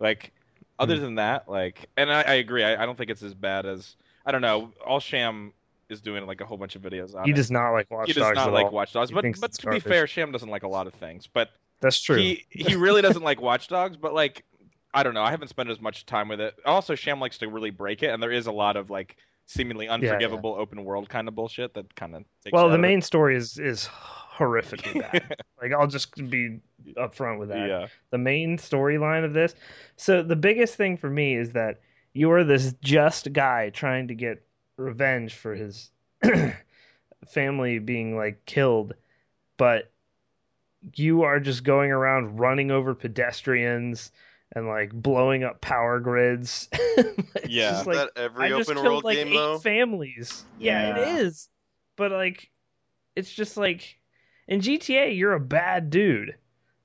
Like, 0.00 0.32
other 0.78 0.94
Hmm. 0.96 1.02
than 1.02 1.14
that, 1.16 1.48
like, 1.48 1.86
and 1.96 2.10
I, 2.12 2.22
I 2.22 2.34
agree. 2.34 2.62
I, 2.62 2.80
I 2.80 2.86
don't 2.86 2.96
think 2.96 3.10
it's 3.10 3.22
as 3.24 3.34
bad 3.34 3.66
as 3.66 3.96
I 4.24 4.30
don't 4.30 4.42
know. 4.42 4.72
All 4.86 5.00
Sham 5.00 5.52
is 5.90 6.00
doing 6.00 6.26
like 6.26 6.40
a 6.40 6.46
whole 6.46 6.56
bunch 6.56 6.76
of 6.76 6.82
videos 6.82 7.14
on 7.14 7.24
he 7.24 7.30
it. 7.30 7.36
does 7.36 7.50
not 7.50 7.70
like 7.70 7.90
Watch 7.90 8.08
he 8.08 8.12
does 8.12 8.22
Dogs 8.22 8.36
not 8.36 8.52
like 8.52 8.66
all. 8.66 8.72
Watch 8.72 8.92
Dogs, 8.92 9.10
He 9.10 9.14
but 9.14 9.24
but 9.40 9.52
to 9.52 9.70
be 9.70 9.80
fair, 9.80 10.06
Sham 10.06 10.32
doesn't 10.32 10.48
like 10.48 10.62
a 10.62 10.68
lot 10.68 10.86
of 10.86 10.94
things. 10.94 11.28
But 11.32 11.50
that's 11.80 12.00
true 12.00 12.16
he 12.16 12.44
he 12.50 12.74
really 12.76 13.02
doesn't 13.02 13.22
like 13.22 13.40
Watch 13.40 13.68
Dogs. 13.68 13.96
But 13.96 14.14
like, 14.14 14.44
I 14.94 15.02
don't 15.02 15.14
know. 15.14 15.22
I 15.22 15.30
haven't 15.30 15.48
spent 15.48 15.70
as 15.70 15.80
much 15.80 16.06
time 16.06 16.28
with 16.28 16.40
it. 16.40 16.54
Also, 16.64 16.94
Sham 16.94 17.20
likes 17.20 17.38
to 17.38 17.48
really 17.48 17.70
break 17.70 18.02
it, 18.02 18.08
and 18.08 18.22
there 18.22 18.32
is 18.32 18.46
a 18.46 18.52
lot 18.52 18.76
of 18.76 18.90
like 18.90 19.16
seemingly 19.46 19.86
yeah. 19.86 19.94
unforgivable 19.94 20.54
open 20.58 20.84
world 20.84 21.08
kind 21.08 21.26
of 21.26 21.34
bullshit 21.34 21.72
that 21.72 21.94
kind 21.94 22.14
of 22.14 22.22
well 22.52 22.68
the 22.68 22.76
main 22.76 23.00
story 23.00 23.34
is 23.34 23.56
is 23.56 23.88
horrifically 24.36 25.00
bad 25.00 25.34
like 25.62 25.72
i'll 25.72 25.86
just 25.86 26.14
be 26.28 26.60
upfront 26.96 27.38
with 27.38 27.48
that 27.48 27.68
yeah. 27.68 27.86
the 28.10 28.18
main 28.18 28.56
storyline 28.56 29.24
of 29.24 29.32
this. 29.32 29.54
So 29.96 30.22
the 30.22 30.36
biggest 30.36 30.76
thing 30.76 30.96
for 30.96 31.10
me 31.10 31.36
is 31.36 31.52
that 31.52 31.80
you 32.12 32.30
are 32.30 32.44
this 32.44 32.74
just 32.82 33.32
guy 33.32 33.70
trying 33.70 34.08
to 34.08 34.14
get 34.14 34.42
revenge 34.78 35.34
for 35.34 35.54
his 35.54 35.90
family 37.26 37.78
being 37.78 38.16
like 38.16 38.44
killed, 38.46 38.94
but 39.56 39.90
you 40.94 41.22
are 41.22 41.40
just 41.40 41.64
going 41.64 41.90
around 41.90 42.38
running 42.38 42.70
over 42.70 42.94
pedestrians 42.94 44.12
and 44.54 44.66
like 44.68 44.92
blowing 44.92 45.44
up 45.44 45.60
power 45.60 46.00
grids. 46.00 46.68
Yeah. 47.46 47.70
just 47.70 47.80
Is 47.82 47.86
like, 47.86 47.96
that 47.96 48.10
every 48.20 48.44
I 48.46 48.48
just 48.50 48.68
open 48.68 48.82
killed 48.82 48.86
world 48.92 49.04
like 49.04 49.16
game 49.16 49.28
eight 49.28 49.34
though? 49.36 49.58
families. 49.58 50.44
Yeah. 50.58 50.88
Yeah. 50.96 51.02
it 51.18 51.22
is. 51.22 51.48
But 51.96 52.12
like, 52.12 52.50
it's 53.16 53.32
just 53.32 53.56
like 53.56 53.98
in 54.48 54.60
GTA, 54.60 55.16
you're 55.16 55.32
a 55.32 55.40
bad 55.40 55.88
dude. 55.88 56.36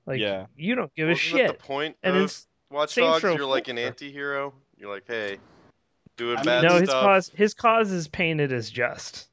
Like, 0.05 0.19
Yeah. 0.21 0.45
you 0.55 0.75
don't 0.75 0.93
give 0.95 1.09
a 1.09 1.11
Wasn't 1.11 1.31
that 1.33 1.37
shit. 1.37 1.57
the 1.59 1.63
point 1.65 1.97
And 2.03 2.15
of 2.15 2.23
it's 2.23 2.47
Watch 2.69 2.95
Dogs? 2.95 3.23
You're 3.23 3.45
like 3.45 3.67
an 3.67 3.75
4. 3.77 3.85
anti-hero. 3.85 4.53
You're 4.77 4.89
like, 4.93 5.03
hey, 5.07 5.37
doing 6.17 6.37
I 6.37 6.39
mean, 6.39 6.45
bad 6.45 6.63
no, 6.63 6.79
his 6.79 6.89
stuff. 6.89 7.03
cause 7.03 7.31
his 7.33 7.53
cause 7.53 7.91
is 7.91 8.07
painted 8.07 8.51
as 8.51 8.69
just. 8.69 9.29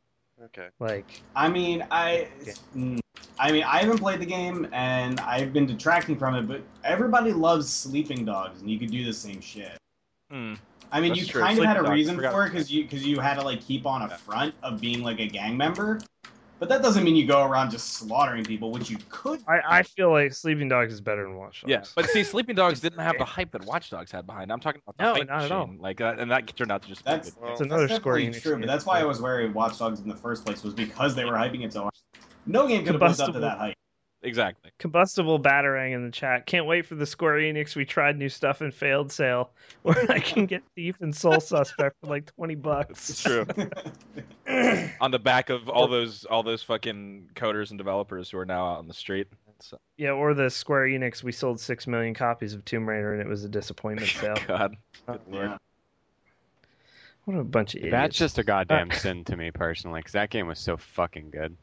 Okay. 0.47 0.69
Like, 0.79 1.23
I 1.37 1.49
mean, 1.49 1.87
I, 1.91 2.29
mm, 2.75 2.99
I 3.39 3.53
mean, 3.53 3.63
I 3.65 3.79
haven't 3.79 3.99
played 3.99 4.21
the 4.21 4.27
game 4.27 4.67
and 4.73 5.21
I've 5.21 5.53
been 5.53 5.67
detracting 5.67 6.17
from 6.17 6.35
it, 6.35 6.49
but 6.49 6.63
everybody 6.83 7.33
loves 7.33 7.71
Sleeping 7.71 8.25
Dogs, 8.25 8.61
and 8.61 8.71
you 8.71 8.79
could 8.79 8.91
do 8.91 9.05
the 9.05 9.13
same 9.13 9.41
shit. 9.41 9.77
Hmm. 10.31 10.55
I 10.93 11.01
mean, 11.01 11.11
That's 11.11 11.21
you 11.21 11.27
true. 11.27 11.43
kind 11.43 11.59
of 11.59 11.65
had 11.65 11.77
a 11.77 11.83
Dogs, 11.83 11.91
reason 11.93 12.17
for 12.17 12.47
it 12.47 12.51
because 12.51 12.71
you 12.71 12.83
because 12.85 13.07
you 13.07 13.21
had 13.21 13.35
to 13.35 13.43
like 13.43 13.61
keep 13.61 13.87
on 13.87 14.03
a 14.03 14.09
front 14.17 14.55
of 14.63 14.81
being 14.81 15.03
like 15.03 15.21
a 15.21 15.27
gang 15.27 15.57
member, 15.57 16.01
but 16.61 16.69
that 16.69 16.83
doesn't 16.83 17.03
mean 17.03 17.17
you 17.17 17.27
go 17.27 17.43
around 17.43 17.71
just 17.71 17.95
slaughtering 17.95 18.45
people, 18.45 18.71
which 18.71 18.91
you 18.91 18.99
could. 19.09 19.41
I, 19.49 19.79
I 19.79 19.83
feel 19.83 20.11
like 20.13 20.33
Sleeping 20.35 20.69
Dogs 20.69 20.93
is 20.93 21.01
better 21.01 21.25
than 21.25 21.37
Watch 21.37 21.63
Dogs. 21.63 21.71
Yeah, 21.71 21.83
but 21.97 22.09
see, 22.11 22.23
Sleeping 22.23 22.55
Dogs 22.55 22.81
didn't 22.81 23.01
have 23.01 23.17
the 23.19 23.25
hype 23.25 23.51
that 23.53 23.65
Watch 23.65 23.89
Dogs 23.89 24.13
had 24.13 24.27
behind. 24.27 24.51
it. 24.51 24.55
I'm 24.55 24.61
talking 24.61 24.83
about 24.87 24.99
the 24.99 25.05
No, 25.05 25.15
hype 25.15 25.29
not 25.29 25.45
at 25.45 25.53
all. 25.53 25.71
Like, 25.79 26.03
uh, 26.03 26.17
and 26.19 26.31
that 26.31 26.55
turned 26.55 26.71
out 26.71 26.83
to 26.83 26.89
just 26.89 27.03
be 27.03 27.11
That's 27.11 27.31
good. 27.31 27.43
Well, 27.43 27.53
it's 27.53 27.61
another 27.63 27.89
that's 27.89 27.99
Square 27.99 28.19
definitely 28.19 28.41
true, 28.41 28.59
but 28.59 28.67
that's 28.67 28.85
why 28.85 29.01
I 29.01 29.05
was 29.05 29.23
wary 29.23 29.47
of 29.47 29.55
Watch 29.55 29.79
Dogs 29.79 30.01
in 30.01 30.09
the 30.09 30.15
first 30.15 30.45
place 30.45 30.63
was 30.63 30.75
because 30.75 31.15
they 31.15 31.25
were 31.25 31.33
hyping 31.33 31.65
it 31.65 31.73
so 31.73 31.85
much. 31.85 31.97
No 32.45 32.69
game 32.69 32.85
could 32.85 32.93
have 32.93 33.03
lived 33.03 33.21
up 33.21 33.33
to 33.33 33.41
that 33.41 33.59
hype. 33.59 33.77
Exactly. 34.23 34.71
Combustible 34.79 35.39
Batarang 35.41 35.95
in 35.95 36.05
the 36.05 36.11
chat. 36.11 36.47
Can't 36.47 36.67
wait 36.67 36.87
for 36.87 36.95
the 36.95 37.07
Square 37.07 37.39
Enix 37.39 37.77
We 37.77 37.85
Tried 37.85 38.19
New 38.19 38.29
Stuff 38.29 38.61
and 38.61 38.73
Failed 38.73 39.11
sale 39.13 39.51
where 39.83 40.11
I 40.11 40.19
can 40.21 40.47
get 40.47 40.63
Thief 40.75 40.97
and 41.01 41.15
Soul 41.15 41.41
Suspect 41.41 41.97
for 42.01 42.09
like 42.09 42.35
20 42.37 42.55
bucks. 42.57 43.11
It's 43.11 43.23
bucks. 43.25 43.55
true. 43.55 43.71
on 45.01 45.11
the 45.11 45.19
back 45.19 45.51
of 45.51 45.69
all 45.69 45.87
those 45.89 46.25
all 46.25 46.43
those 46.43 46.63
fucking 46.63 47.29
coders 47.35 47.71
and 47.71 47.79
developers 47.79 48.31
who 48.31 48.39
are 48.39 48.47
now 48.47 48.67
out 48.67 48.79
on 48.79 48.89
the 48.89 48.95
street. 48.95 49.29
So, 49.63 49.79
yeah, 49.99 50.11
or 50.11 50.33
the 50.33 50.49
Square 50.49 50.87
Enix 50.87 51.23
We 51.23 51.33
sold 51.33 51.61
6 51.61 51.87
million 51.87 52.15
copies 52.15 52.55
of 52.55 52.65
Tomb 52.65 52.89
Raider 52.89 53.13
and 53.13 53.21
it 53.21 53.29
was 53.29 53.45
a 53.45 53.49
disappointment 53.49 54.11
sale. 54.21 54.37
God, 54.47 54.77
Uh, 55.07 55.19
yeah. 55.31 55.59
What 57.25 57.37
a 57.37 57.45
bunch 57.45 57.75
of 57.75 57.81
idiots. 57.81 57.93
That's 57.93 58.17
just 58.17 58.39
a 58.39 58.43
goddamn 58.43 58.91
sin 58.91 59.25
to 59.25 59.37
me 59.37 59.51
personally, 59.51 60.01
because 60.01 60.13
that 60.13 60.31
game 60.31 60.47
was 60.47 60.59
so 60.59 60.77
fucking 60.77 61.31
good. 61.31 61.57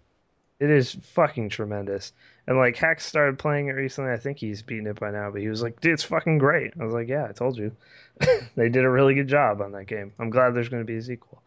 It 0.59 0.69
is 0.69 0.93
fucking 1.01 1.49
tremendous. 1.49 2.13
And 2.47 2.57
like 2.57 2.77
Hex 2.77 3.05
started 3.05 3.37
playing 3.37 3.67
it 3.67 3.73
recently. 3.73 4.11
I 4.11 4.17
think 4.17 4.37
he's 4.37 4.61
beaten 4.61 4.87
it 4.87 4.99
by 4.99 5.11
now, 5.11 5.29
but 5.29 5.41
he 5.41 5.49
was 5.49 5.61
like, 5.61 5.81
dude, 5.81 5.93
it's 5.93 6.03
fucking 6.03 6.37
great. 6.37 6.73
I 6.79 6.85
was 6.85 6.93
like, 6.93 7.09
yeah, 7.09 7.27
I 7.29 7.33
told 7.33 7.57
you. 7.57 7.75
they 8.55 8.69
did 8.69 8.85
a 8.85 8.89
really 8.89 9.13
good 9.13 9.27
job 9.27 9.61
on 9.61 9.73
that 9.73 9.85
game. 9.85 10.13
I'm 10.17 10.29
glad 10.29 10.51
there's 10.51 10.69
going 10.69 10.81
to 10.81 10.87
be 10.87 10.95
a 10.97 11.01
sequel. 11.01 11.43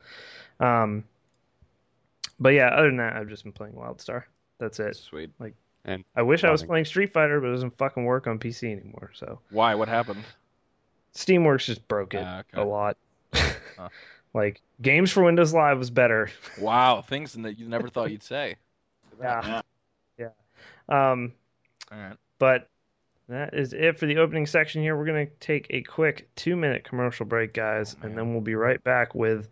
Um, 0.61 1.05
but 2.39 2.51
yeah, 2.51 2.69
other 2.69 2.89
than 2.89 2.99
that, 2.99 3.17
I've 3.17 3.29
just 3.29 3.45
been 3.45 3.53
playing 3.53 3.75
WildStar. 3.75 4.25
That's 4.59 4.79
it. 4.79 4.95
sweet. 4.97 5.31
Like, 5.41 5.55
and 5.87 6.05
I 6.15 6.21
wish 6.23 6.45
I 6.45 6.51
was 6.51 6.63
playing 6.63 6.85
Street 6.85 7.13
Fighter, 7.15 7.41
but 7.41 7.49
it 7.49 7.53
doesn't 7.53 7.79
fucking 7.79 8.05
work 8.05 8.27
on 8.27 8.39
PC 8.39 8.71
anymore. 8.71 9.11
So 9.15 9.41
Why? 9.51 9.75
What 9.75 9.89
happened? 9.89 10.23
Steamworks 11.15 11.65
just 11.65 11.89
broke 11.89 12.13
it 12.15 12.23
Ah, 12.25 12.41
okay. 12.41 12.61
a 12.61 12.65
lot. 12.65 12.97
Huh. 13.35 13.89
Like 14.33 14.61
games 14.81 15.11
for 15.11 15.25
Windows 15.25 15.53
Live 15.53 15.77
was 15.77 15.91
better. 15.91 16.31
Wow, 16.61 17.03
things 17.03 17.33
that 17.33 17.59
you 17.59 17.67
never 17.67 17.89
thought 17.89 18.13
you'd 18.13 18.23
say. 18.23 18.57
Yeah. 19.21 19.41
Yeah. 19.45 19.63
Um, 20.91 21.33
All 21.93 21.99
right. 21.99 22.17
But 22.39 22.69
that 23.29 23.55
is 23.55 23.73
it 23.73 23.99
for 23.99 24.07
the 24.07 24.19
opening 24.19 24.47
section 24.47 24.83
here. 24.83 24.97
We're 24.97 25.07
going 25.07 25.27
to 25.27 25.33
take 25.41 25.67
a 25.71 25.83
quick 25.83 26.29
two 26.37 26.57
minute 26.57 26.85
commercial 26.85 27.27
break, 27.27 27.55
guys, 27.55 27.97
Oh, 28.03 28.07
and 28.07 28.19
then 28.19 28.33
we'll 28.33 28.41
be 28.41 28.55
right 28.57 28.83
back 28.83 29.15
with 29.15 29.49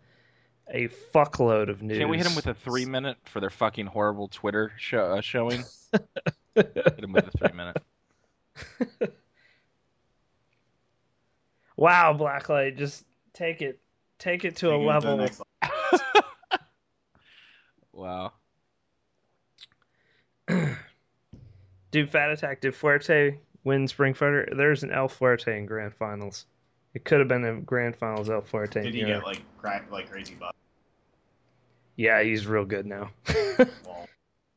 a 0.71 0.87
fuckload 1.13 1.69
of 1.69 1.81
news. 1.81 1.97
Can't 1.97 2.09
we 2.09 2.17
hit 2.17 2.25
them 2.25 2.35
with 2.35 2.47
a 2.47 2.53
three 2.53 2.85
minute 2.85 3.17
for 3.23 3.39
their 3.39 3.49
fucking 3.49 3.85
horrible 3.87 4.27
Twitter 4.27 4.71
show, 4.77 5.13
uh, 5.13 5.21
showing? 5.21 5.63
hit 6.55 6.97
them 7.01 7.13
with 7.13 7.27
a 7.27 7.37
three 7.37 7.55
minute. 7.55 7.81
Wow, 11.77 12.13
Blacklight, 12.13 12.77
just 12.77 13.05
take 13.33 13.61
it. 13.61 13.79
Take 14.17 14.43
it 14.43 14.57
to 14.57 14.67
Taking 14.71 14.85
a 14.85 14.97
it 14.97 14.99
to 14.99 15.07
the 15.07 15.13
level. 15.15 15.17
next 15.17 15.41
level. 15.61 15.95
Wow. 17.93 18.33
Dude, 21.91 22.09
Fat 22.09 22.31
Attack, 22.31 22.61
did 22.61 22.73
Fuerte 22.73 23.37
win 23.63 23.87
Spring 23.87 24.13
Fighter? 24.13 24.47
There's 24.55 24.83
an 24.83 24.91
El 24.91 25.07
Fuerte 25.07 25.57
in 25.57 25.65
Grand 25.65 25.93
Finals. 25.93 26.45
It 26.93 27.05
could 27.05 27.19
have 27.19 27.27
been 27.27 27.45
a 27.45 27.61
grand 27.61 27.95
finals 27.95 28.29
El 28.29 28.41
Fuerte. 28.41 28.81
Did 28.81 28.93
he 28.93 29.03
get 29.03 29.23
like 29.23 29.41
crack 29.57 29.91
like 29.91 30.09
crazy 30.09 30.35
buff? 30.35 30.55
Yeah, 31.95 32.23
he's 32.23 32.47
real 32.47 32.65
good 32.65 32.85
now. 32.85 33.11
Well, 33.85 34.07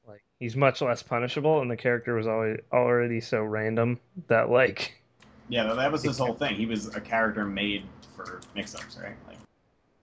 like 0.07 0.23
he's 0.39 0.55
much 0.55 0.81
less 0.81 1.03
punishable, 1.03 1.61
and 1.61 1.71
the 1.71 1.77
character 1.77 2.15
was 2.15 2.27
always 2.27 2.61
already 2.73 3.21
so 3.21 3.43
random 3.43 3.99
that 4.29 4.49
like 4.49 5.03
yeah, 5.49 5.65
that, 5.65 5.75
that 5.75 5.93
was 5.93 6.03
his 6.03 6.19
whole 6.19 6.35
thing. 6.35 6.55
He 6.55 6.67
was 6.67 6.95
a 6.95 7.01
character 7.01 7.45
made 7.45 7.85
for 8.17 8.41
mix-ups, 8.55 8.97
right? 9.03 9.17
Like, 9.27 9.39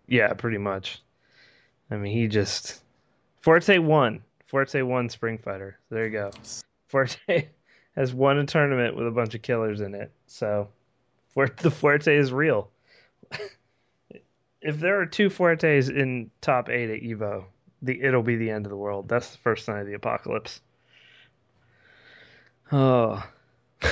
yeah, 0.08 0.34
pretty 0.34 0.58
much. 0.58 1.02
I 1.90 1.96
mean, 1.96 2.14
he 2.14 2.28
just 2.28 2.82
Forte 3.42 3.78
won. 3.80 4.22
Forte 4.48 4.82
won 4.82 5.10
Spring 5.10 5.38
Fighter. 5.38 5.80
There 5.90 6.06
you 6.06 6.12
go. 6.12 6.32
Forte 6.90 7.50
has 7.96 8.14
won 8.14 8.38
a 8.38 8.46
tournament 8.46 8.96
with 8.96 9.08
a 9.08 9.12
bunch 9.12 9.34
of 9.34 9.42
killers 9.42 9.82
in 9.82 9.96
it. 9.96 10.12
So, 10.28 10.68
the 11.36 11.72
Forte 11.72 12.16
is 12.16 12.34
real. 12.34 12.70
if 14.62 14.80
there 14.80 15.00
are 15.00 15.06
two 15.06 15.30
Fortes 15.30 15.90
in 15.90 16.32
top 16.42 16.70
eight 16.70 16.90
at 16.90 17.02
Evo, 17.02 17.46
the 17.82 18.02
it'll 18.02 18.24
be 18.24 18.36
the 18.36 18.50
end 18.50 18.66
of 18.66 18.70
the 18.70 18.78
world. 18.78 19.08
That's 19.08 19.32
the 19.32 19.38
first 19.38 19.66
sign 19.66 19.80
of 19.80 19.88
the 19.88 19.94
apocalypse. 19.94 20.62
Oh. 22.72 23.24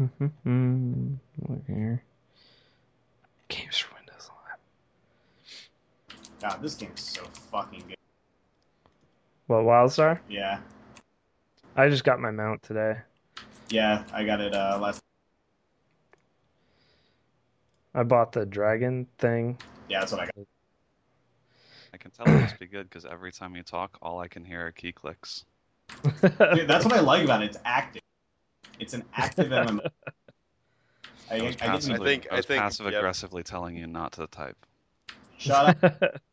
Mm-hmm. 0.00 0.24
Mm-hmm. 0.24 1.14
Look 1.46 1.66
here. 1.66 2.02
Games 3.48 3.76
for 3.76 3.94
Windows 3.96 4.30
Live. 4.30 4.56
God, 6.40 6.58
this 6.62 6.74
game's 6.74 7.00
so 7.02 7.22
fucking 7.50 7.84
good. 7.88 7.96
What 9.46 9.64
Wildstar? 9.64 10.20
Yeah, 10.28 10.60
I 11.76 11.88
just 11.88 12.04
got 12.04 12.20
my 12.20 12.30
mount 12.30 12.62
today. 12.62 12.96
yeah, 13.68 14.04
I 14.12 14.24
got 14.24 14.40
it 14.40 14.54
uh, 14.54 14.78
last. 14.80 15.00
I 17.94 18.04
bought 18.04 18.32
the 18.32 18.46
dragon 18.46 19.06
thing. 19.18 19.58
Yeah, 19.88 20.00
that's 20.00 20.12
what 20.12 20.20
I 20.22 20.24
got. 20.26 20.46
I 21.92 21.96
can 21.96 22.12
tell 22.12 22.24
it 22.26 22.40
must 22.40 22.58
be 22.60 22.66
good 22.66 22.88
because 22.88 23.04
every 23.04 23.32
time 23.32 23.56
you 23.56 23.64
talk, 23.64 23.98
all 24.00 24.20
I 24.20 24.28
can 24.28 24.44
hear 24.44 24.66
are 24.68 24.72
key 24.72 24.92
clicks. 24.92 25.44
Dude, 26.04 26.68
that's 26.68 26.84
what 26.84 26.92
I 26.94 27.00
like 27.00 27.24
about 27.24 27.42
it. 27.42 27.46
It's 27.46 27.58
active. 27.64 28.02
It's 28.78 28.94
an 28.94 29.02
active 29.16 29.48
MMO. 29.48 29.80
I, 31.28 31.34
I 31.34 31.38
I, 31.38 31.42
was 31.42 31.56
passive, 31.56 32.00
I 32.00 32.04
think- 32.04 32.28
I 32.30 32.36
was 32.36 32.44
I 32.44 32.48
think- 32.48 32.62
passive 32.62 32.86
yep. 32.86 32.94
aggressively 32.94 33.42
telling 33.42 33.76
you 33.76 33.88
not 33.88 34.12
to 34.12 34.28
type. 34.28 34.56
shut 35.36 35.82
up. 35.82 36.20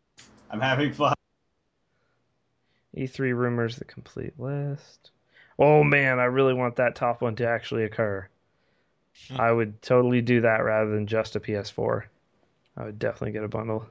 I'm 0.49 0.62
having 0.62 0.93
fun. 0.93 1.13
E3 2.95 3.27
E 3.27 3.33
rumors, 3.33 3.75
the 3.75 3.86
complete 3.86 4.39
list. 4.39 5.12
Oh 5.60 5.83
man, 5.83 6.19
I 6.19 6.25
really 6.25 6.53
want 6.53 6.75
that 6.77 6.95
top 6.95 7.21
one 7.21 7.36
to 7.36 7.47
actually 7.47 7.83
occur. 7.83 8.27
Hmm. 9.29 9.41
I 9.41 9.51
would 9.51 9.81
totally 9.81 10.21
do 10.21 10.41
that 10.41 10.63
rather 10.63 10.91
than 10.91 11.07
just 11.07 11.36
a 11.36 11.39
PS4. 11.39 12.03
I 12.75 12.83
would 12.86 12.99
definitely 12.99 13.31
get 13.31 13.43
a 13.43 13.47
bundle 13.47 13.88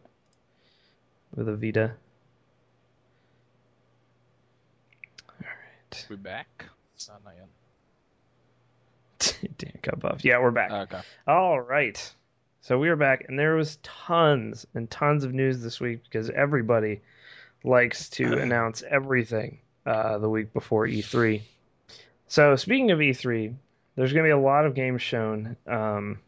with 1.35 1.49
a 1.49 1.57
Vita. 1.57 1.95
All 5.29 5.37
right. 5.41 6.07
We 6.09 6.17
back? 6.17 6.67
No, 7.09 7.15
not 7.25 7.35
yet. 7.37 7.49
Dan 9.59 9.79
got 9.83 9.99
buffed. 9.99 10.25
Yeah, 10.25 10.39
we're 10.41 10.51
back. 10.51 10.71
Okay. 10.71 11.01
All 11.27 11.61
right. 11.61 12.15
So 12.67 12.77
we 12.77 12.89
are 12.89 12.97
back, 12.97 13.27
and 13.29 13.39
there 13.39 13.55
was 13.55 13.79
tons 13.85 14.67
and 14.75 14.91
tons 14.91 15.23
of 15.23 15.33
news 15.33 15.63
this 15.63 15.79
week 15.79 16.03
because 16.03 16.31
everybody 16.31 17.01
likes 17.63 18.09
to 18.09 18.39
announce 18.43 18.83
everything 18.91 19.61
uh, 19.87 20.19
the 20.19 20.29
week 20.29 20.53
before 20.53 20.89
E3. 20.89 21.43
So 22.27 22.57
speaking 22.57 22.91
of 22.91 22.99
E3, 22.99 23.55
there's 23.95 24.13
going 24.13 24.25
to 24.25 24.27
be 24.27 24.33
a 24.33 24.37
lot 24.37 24.67
of 24.67 24.75
games 24.75 25.01
shown, 25.01 25.57
um, 25.69 26.19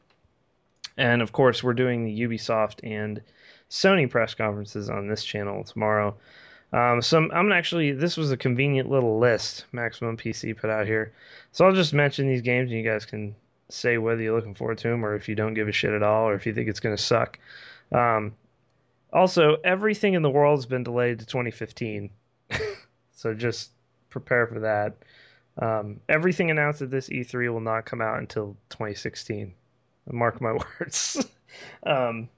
and 0.97 1.23
of 1.23 1.33
course 1.33 1.65
we're 1.65 1.75
doing 1.75 2.05
the 2.05 2.21
Ubisoft 2.21 2.89
and 2.89 3.21
Sony 3.69 4.09
press 4.09 4.33
conferences 4.33 4.89
on 4.89 5.09
this 5.09 5.25
channel 5.25 5.65
tomorrow. 5.65 6.15
Um, 6.73 7.01
I'm 7.33 7.51
actually 7.51 7.91
this 7.91 8.17
was 8.17 8.31
a 8.31 8.37
convenient 8.37 8.89
little 8.89 9.19
list 9.19 9.65
Maximum 9.73 10.17
PC 10.17 10.57
put 10.57 10.71
out 10.71 10.87
here, 10.87 11.13
so 11.51 11.67
I'll 11.67 11.75
just 11.75 11.93
mention 11.93 12.29
these 12.29 12.43
games 12.43 12.71
and 12.71 12.79
you 12.79 12.89
guys 12.89 13.05
can 13.05 13.35
say 13.71 13.99
whether 13.99 14.23
you're 14.23 14.35
looking 14.35 14.55
forward 14.55 14.79
to 14.79 14.89
them 14.89 15.05
or 15.05 15.15
if 15.15 15.29
you 15.29 15.35
don't 15.35 15.55
give 15.55 15.69
a 15.69 15.73
shit 15.73 15.93
at 15.93 16.03
all 16.03 16.29
or 16.29 16.35
if 16.35 16.47
you 16.47 16.55
think 16.55 16.69
it's 16.69 16.81
going 16.81 16.97
to 16.97 17.03
suck. 17.03 17.39
Um, 17.93 18.35
also, 19.13 19.57
everything 19.65 20.15
in 20.15 20.23
the 20.23 20.31
world 20.31 20.59
has 20.59 20.67
been 20.67 20.83
delayed 20.83 21.19
to 21.21 21.27
2015, 21.27 22.11
so 23.13 23.35
just 23.35 23.71
prepare 24.11 24.47
for 24.47 24.61
that. 24.61 24.97
Um, 25.61 26.01
everything 26.09 26.51
announced 26.51 26.83
at 26.83 26.91
this 26.91 27.09
E3 27.09 27.53
will 27.53 27.61
not 27.61 27.87
come 27.87 28.01
out 28.01 28.19
until 28.19 28.57
2016. 28.71 29.55
Mark 30.11 30.41
my 30.41 30.53
words. 30.81 31.27
um, 31.87 32.29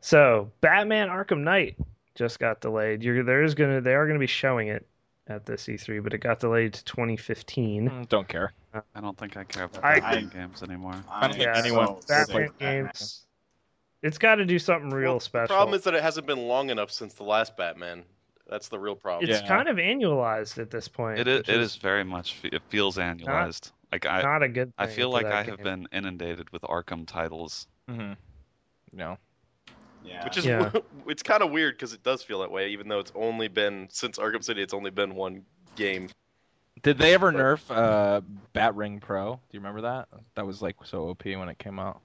so, 0.00 0.50
Batman: 0.60 1.08
Arkham 1.08 1.40
Knight 1.40 1.76
just 2.14 2.38
got 2.38 2.60
delayed. 2.60 3.02
You're, 3.02 3.24
there 3.24 3.42
is 3.42 3.54
gonna 3.54 3.80
they 3.80 3.94
are 3.94 4.06
gonna 4.06 4.18
be 4.18 4.26
showing 4.26 4.68
it 4.68 4.86
at 5.28 5.46
this 5.46 5.66
E3, 5.66 6.02
but 6.02 6.14
it 6.14 6.18
got 6.18 6.40
delayed 6.40 6.74
to 6.74 6.84
2015. 6.84 7.88
Mm, 7.90 8.08
Don't 8.08 8.28
care. 8.28 8.52
I 8.94 9.00
don't 9.00 9.16
think 9.16 9.36
I 9.36 9.44
care 9.44 9.64
about 9.64 9.84
I- 9.84 10.00
Batman 10.00 10.28
games 10.28 10.62
anymore. 10.62 10.94
I 11.10 11.28
don't 11.28 11.36
think 11.36 11.56
anyone- 11.56 12.00
so 12.02 12.08
Batman 12.08 12.48
Batman. 12.58 12.84
games. 12.84 13.24
It's 14.02 14.18
got 14.18 14.36
to 14.36 14.44
do 14.44 14.58
something 14.58 14.90
real 14.90 15.12
Well, 15.14 15.20
special. 15.20 15.48
The 15.48 15.54
problem 15.54 15.74
is 15.74 15.84
that 15.84 15.94
it 15.94 16.02
hasn't 16.02 16.26
been 16.26 16.46
long 16.46 16.70
enough 16.70 16.90
since 16.90 17.14
the 17.14 17.24
last 17.24 17.56
Batman. 17.56 18.04
That's 18.48 18.68
the 18.68 18.78
real 18.78 18.94
problem. 18.96 19.28
it's 19.28 19.42
Yeah. 19.42 19.48
kind 19.48 19.68
of 19.68 19.76
annualized 19.76 20.58
at 20.58 20.70
this 20.70 20.88
point. 20.88 21.18
It 21.18 21.28
is. 21.28 21.40
It 21.40 21.48
is 21.60 21.76
very 21.76 22.04
much. 22.04 22.36
It 22.44 22.62
feels 22.68 22.96
annualized. 22.96 23.72
Like 23.92 24.06
I, 24.06 24.22
not 24.22 24.42
a 24.42 24.48
good. 24.48 24.72
I 24.78 24.86
feel 24.86 25.10
like 25.10 25.24
that 25.24 25.32
I 25.34 25.42
have 25.42 25.62
been 25.62 25.88
inundated 25.92 26.50
with 26.50 26.62
Arkham 26.62 27.06
titles. 27.06 27.66
Mm-hmm. 27.90 28.12
No. 28.92 29.18
Yeah. 30.08 30.24
Which 30.24 30.36
is 30.38 30.44
Yeah. 30.46 30.70
it's 31.06 31.22
kind 31.22 31.42
of 31.42 31.50
weird 31.50 31.74
because 31.74 31.92
it 31.92 32.02
does 32.02 32.22
feel 32.22 32.40
that 32.40 32.50
way, 32.50 32.68
even 32.70 32.88
though 32.88 32.98
it's 32.98 33.12
only 33.14 33.48
been 33.48 33.88
since 33.90 34.18
Arkham 34.18 34.42
City. 34.42 34.62
It's 34.62 34.74
only 34.74 34.90
been 34.90 35.14
one 35.14 35.44
game. 35.76 36.08
Did 36.82 36.98
they 36.98 37.14
ever 37.14 37.32
nerf 37.32 37.60
uh, 37.70 38.20
Batring 38.54 39.00
Pro? 39.00 39.34
Do 39.34 39.40
you 39.52 39.60
remember 39.60 39.80
that? 39.82 40.08
That 40.34 40.46
was 40.46 40.62
like 40.62 40.76
so 40.84 41.08
OP 41.08 41.24
when 41.24 41.48
it 41.48 41.58
came 41.58 41.78
out. 41.78 42.00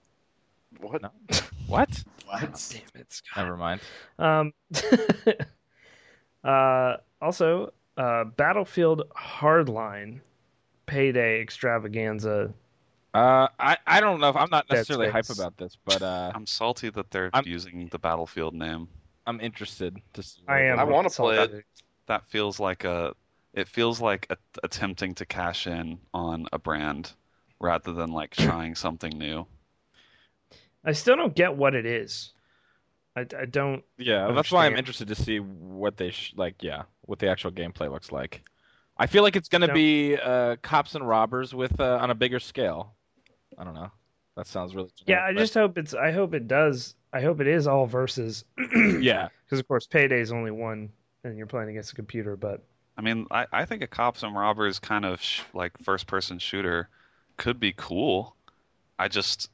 What? 0.79 1.01
No. 1.01 1.11
What? 1.67 2.03
what? 2.25 2.41
Damn 2.71 3.01
it, 3.01 3.13
Scott. 3.13 3.45
Never 3.45 3.55
mind. 3.57 3.81
Um, 4.19 4.53
uh, 6.43 6.97
also, 7.21 7.71
uh, 7.97 8.25
Battlefield 8.25 9.03
Hardline 9.17 10.19
Payday 10.85 11.41
Extravaganza. 11.41 12.53
Uh, 13.13 13.47
I, 13.60 13.78
I 13.86 13.99
don't 13.99 14.19
know 14.19 14.30
if 14.30 14.36
I'm 14.36 14.49
not 14.49 14.69
necessarily 14.71 15.10
hype 15.10 15.30
about 15.30 15.56
this, 15.58 15.78
but 15.86 16.02
uh, 16.02 16.32
I'm 16.34 16.47
salty 16.47 16.89
that 16.89 17.12
they're 17.12 17.30
I'm- 17.34 17.43
using 17.45 17.88
the 17.91 17.99
Battlefield 17.99 18.54
name. 18.56 18.88
I'm 19.26 19.39
interested 19.39 19.97
to 20.13 20.23
see. 20.23 20.41
I 20.47 20.63
am. 20.63 20.80
I 20.80 20.84
wanna 20.84 21.10
play 21.10 21.38
it. 21.38 21.65
That 22.08 22.28
feels 22.28 22.60
like 22.60 22.84
a. 22.84 23.13
It 23.54 23.67
feels 23.67 24.02
like 24.02 24.28
a, 24.30 24.38
attempting 24.63 25.13
to 25.15 25.26
cash 25.26 25.67
in 25.67 25.99
on 26.13 26.47
a 26.52 26.60
brand 26.60 27.13
rather 27.62 27.93
than 27.93 28.12
like 28.12 28.32
trying 28.32 28.76
something 28.76 29.17
new. 29.17 29.45
I 30.84 30.91
still 30.91 31.15
don't 31.15 31.34
get 31.34 31.56
what 31.56 31.76
it 31.76 31.86
is. 31.86 32.34
I, 33.15 33.21
I 33.39 33.45
don't. 33.45 33.84
Yeah, 33.97 34.32
that's 34.32 34.52
why 34.52 34.65
I'm 34.65 34.76
interested 34.76 35.08
to 35.10 35.15
see 35.15 35.39
what 35.39 35.95
they 35.95 36.10
sh- 36.10 36.34
like. 36.36 36.62
Yeah, 36.62 36.84
what 37.02 37.19
the 37.19 37.30
actual 37.30 37.52
gameplay 37.52 37.89
looks 37.89 38.12
like. 38.12 38.41
I 38.97 39.08
feel 39.08 39.23
like 39.23 39.36
it's 39.36 39.49
gonna 39.49 39.73
be 39.73 40.17
uh, 40.17 40.58
cops 40.62 40.95
and 40.95 41.08
robbers 41.08 41.54
with 41.54 41.80
uh, 41.80 41.99
on 42.02 42.10
a 42.10 42.15
bigger 42.15 42.39
scale. 42.41 42.95
I 43.57 43.63
don't 43.63 43.73
know. 43.73 43.91
That 44.35 44.47
sounds 44.47 44.73
really. 44.75 44.89
Yeah, 45.05 45.23
I 45.23 45.33
but- 45.33 45.39
just 45.39 45.53
hope 45.53 45.77
it's. 45.77 45.93
I 45.93 46.11
hope 46.11 46.33
it 46.33 46.47
does. 46.47 46.95
I 47.13 47.21
hope 47.21 47.39
it 47.39 47.47
is 47.47 47.67
all 47.67 47.85
versus. 47.85 48.43
yeah. 48.75 49.29
because 49.45 49.59
of 49.59 49.67
course 49.67 49.85
Payday 49.85 50.19
is 50.19 50.31
only 50.31 50.51
one, 50.51 50.89
and 51.23 51.37
you're 51.37 51.45
playing 51.47 51.69
against 51.69 51.91
a 51.91 51.95
computer. 51.95 52.35
But 52.35 52.63
I 52.97 53.01
mean, 53.01 53.27
I, 53.31 53.45
I 53.51 53.65
think 53.65 53.83
a 53.83 53.87
cops 53.87 54.23
and 54.23 54.35
robbers 54.35 54.79
kind 54.79 55.05
of 55.05 55.21
sh- 55.21 55.41
like 55.53 55.71
first 55.83 56.07
person 56.07 56.39
shooter 56.39 56.89
could 57.38 57.59
be 57.59 57.73
cool. 57.78 58.36
I 58.97 59.07
just 59.07 59.49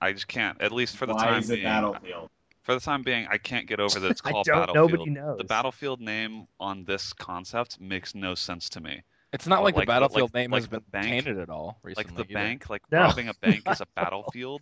I 0.00 0.12
just 0.12 0.28
can't. 0.28 0.60
At 0.60 0.72
least 0.72 0.96
for 0.96 1.06
the 1.06 1.14
Why 1.14 1.24
time 1.24 1.38
is 1.40 1.50
it 1.50 1.54
being, 1.54 1.64
Battlefield? 1.64 2.30
for 2.62 2.74
the 2.74 2.80
time 2.80 3.02
being, 3.02 3.26
I 3.30 3.38
can't 3.38 3.66
get 3.66 3.80
over 3.80 3.98
that 4.00 4.10
it's 4.10 4.20
I 4.24 4.32
called 4.32 4.46
don't. 4.46 4.60
Battlefield. 4.66 4.90
Nobody 4.92 5.10
knows. 5.10 5.38
The 5.38 5.44
Battlefield 5.44 6.00
name 6.00 6.46
on 6.58 6.84
this 6.84 7.12
concept 7.14 7.80
makes 7.80 8.14
no 8.14 8.34
sense 8.34 8.68
to 8.70 8.80
me. 8.80 9.02
It's 9.32 9.46
not 9.46 9.60
Oh, 9.60 9.62
like, 9.62 9.76
like 9.76 9.82
the 9.86 9.92
the- 9.92 10.00
Battlefield 10.00 10.34
like- 10.34 10.40
name 10.42 10.50
like 10.50 10.62
has 10.62 10.68
been 10.68 10.82
bank- 10.90 11.06
tainted 11.06 11.38
at 11.38 11.48
all 11.50 11.78
recently. 11.82 12.04
Like 12.10 12.16
the 12.16 12.24
either. 12.32 12.34
bank, 12.34 12.68
like 12.70 12.82
No. 12.90 13.02
robbing 13.02 13.28
a 13.28 13.34
bank 13.34 13.62
is 13.68 13.80
a 13.80 13.86
battlefield. 13.94 14.60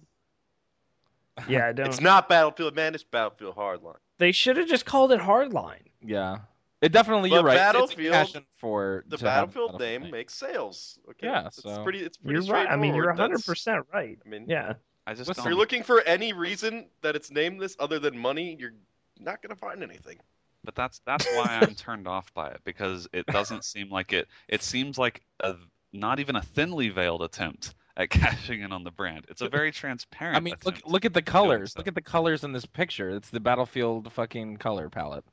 yeah, 1.48 1.68
I 1.68 1.72
don't. 1.72 1.86
It's 1.86 2.00
not 2.00 2.28
Battlefield, 2.28 2.74
man. 2.76 2.94
It's 2.94 3.04
Battlefield 3.04 3.56
Hardline. 3.56 3.96
They 4.18 4.32
should 4.32 4.56
have 4.56 4.68
just 4.68 4.84
called 4.84 5.12
it 5.12 5.20
Hardline. 5.20 5.86
Yeah. 6.04 6.38
It 6.80 6.92
definitely. 6.92 7.30
But 7.30 7.36
You're 7.36 7.44
right. 7.44 7.56
Battlefield- 7.56 7.98
It's 8.00 8.08
a 8.08 8.10
passion 8.12 8.46
for 8.56 9.04
The 9.08 9.16
Battlefield 9.18 9.72
Battlefield 9.72 9.80
name 10.02 10.10
makes 10.10 10.34
sales. 10.34 10.98
Okay. 11.10 11.26
Yeah, 11.26 11.46
it's 11.46 11.62
so- 11.62 11.82
pretty. 11.82 12.00
It's 12.00 12.16
pretty 12.18 12.44
You're 12.44 12.52
right. 12.54 12.68
I 12.68 12.76
mean, 12.76 12.94
you're 12.94 13.04
straightforward. 13.04 13.18
100 13.18 13.28
That's- 13.38 13.46
percent 13.46 13.86
right. 13.92 14.18
I 14.24 14.28
mean, 14.28 14.44
Yeah. 14.48 14.74
I 15.06 15.14
just 15.14 15.26
Listen, 15.28 15.30
if 15.30 15.36
don't. 15.38 15.46
you're 15.46 15.58
looking 15.58 15.82
for 15.82 16.02
any 16.02 16.32
reason 16.34 16.86
that 17.00 17.16
it's 17.16 17.30
named 17.30 17.60
this 17.62 17.74
other 17.80 17.98
than 17.98 18.18
money, 18.18 18.56
you're 18.60 18.74
not 19.18 19.40
gonna 19.42 19.56
find 19.56 19.82
anything. 19.82 20.18
But 20.64 20.74
that's 20.74 21.00
that's 21.06 21.26
why 21.34 21.60
I'm 21.62 21.74
turned 21.74 22.06
off 22.08 22.32
by 22.34 22.48
it 22.48 22.60
because 22.64 23.08
it 23.12 23.26
doesn't 23.26 23.64
seem 23.64 23.90
like 23.90 24.12
it. 24.12 24.28
It 24.48 24.62
seems 24.62 24.98
like 24.98 25.22
a 25.40 25.54
not 25.92 26.20
even 26.20 26.36
a 26.36 26.42
thinly 26.42 26.88
veiled 26.88 27.22
attempt 27.22 27.74
at 27.96 28.10
cashing 28.10 28.62
in 28.62 28.72
on 28.72 28.84
the 28.84 28.90
brand. 28.90 29.24
It's 29.28 29.40
a 29.40 29.48
very 29.48 29.72
transparent. 29.72 30.36
I 30.36 30.40
mean, 30.40 30.54
look 30.64 30.80
look 30.84 31.04
at 31.04 31.14
the 31.14 31.22
colors. 31.22 31.74
Look 31.76 31.88
at 31.88 31.94
the 31.94 32.02
colors 32.02 32.44
in 32.44 32.52
this 32.52 32.66
picture. 32.66 33.10
It's 33.10 33.30
the 33.30 33.40
Battlefield 33.40 34.12
fucking 34.12 34.56
color 34.58 34.88
palette. 34.90 35.24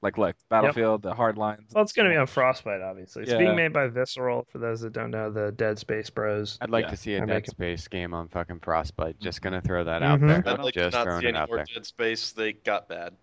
Like, 0.00 0.16
look, 0.16 0.36
Battlefield, 0.48 1.02
the 1.02 1.12
hard 1.12 1.36
lines. 1.36 1.72
Well, 1.74 1.82
it's 1.82 1.92
going 1.92 2.08
to 2.08 2.14
be 2.14 2.16
on 2.16 2.28
Frostbite, 2.28 2.80
obviously. 2.82 3.22
It's 3.24 3.32
Yeah. 3.32 3.38
being 3.38 3.56
made 3.56 3.72
by 3.72 3.88
Visceral. 3.88 4.46
For 4.48 4.58
those 4.58 4.80
that 4.82 4.92
don't 4.92 5.10
know, 5.10 5.28
the 5.28 5.50
Dead 5.50 5.76
Space 5.76 6.08
Bros. 6.08 6.56
I'd 6.60 6.70
like 6.70 6.84
Yeah. 6.84 6.90
to 6.90 6.96
see 6.96 7.14
a 7.14 7.20
I'm 7.22 7.26
Dead 7.26 7.34
making- 7.34 7.50
Space 7.50 7.88
game 7.88 8.14
on 8.14 8.28
fucking 8.28 8.60
Frostbite. 8.60 9.18
Just 9.18 9.42
gonna 9.42 9.60
throw 9.60 9.82
that 9.82 10.04
out 10.04 10.20
Mhm. 10.20 10.28
there. 10.44 10.52
I'd 10.54 10.60
like 10.60 10.74
to 10.74 10.80
Just 10.84 10.94
not 10.94 11.02
throwing 11.02 11.20
see 11.22 11.26
it 11.26 11.30
any 11.30 11.38
out 11.38 11.48
more 11.48 11.56
there. 11.56 11.66
Dead 11.74 11.84
Space. 11.84 12.30
They 12.30 12.52
got 12.52 12.88
bad. 12.88 13.16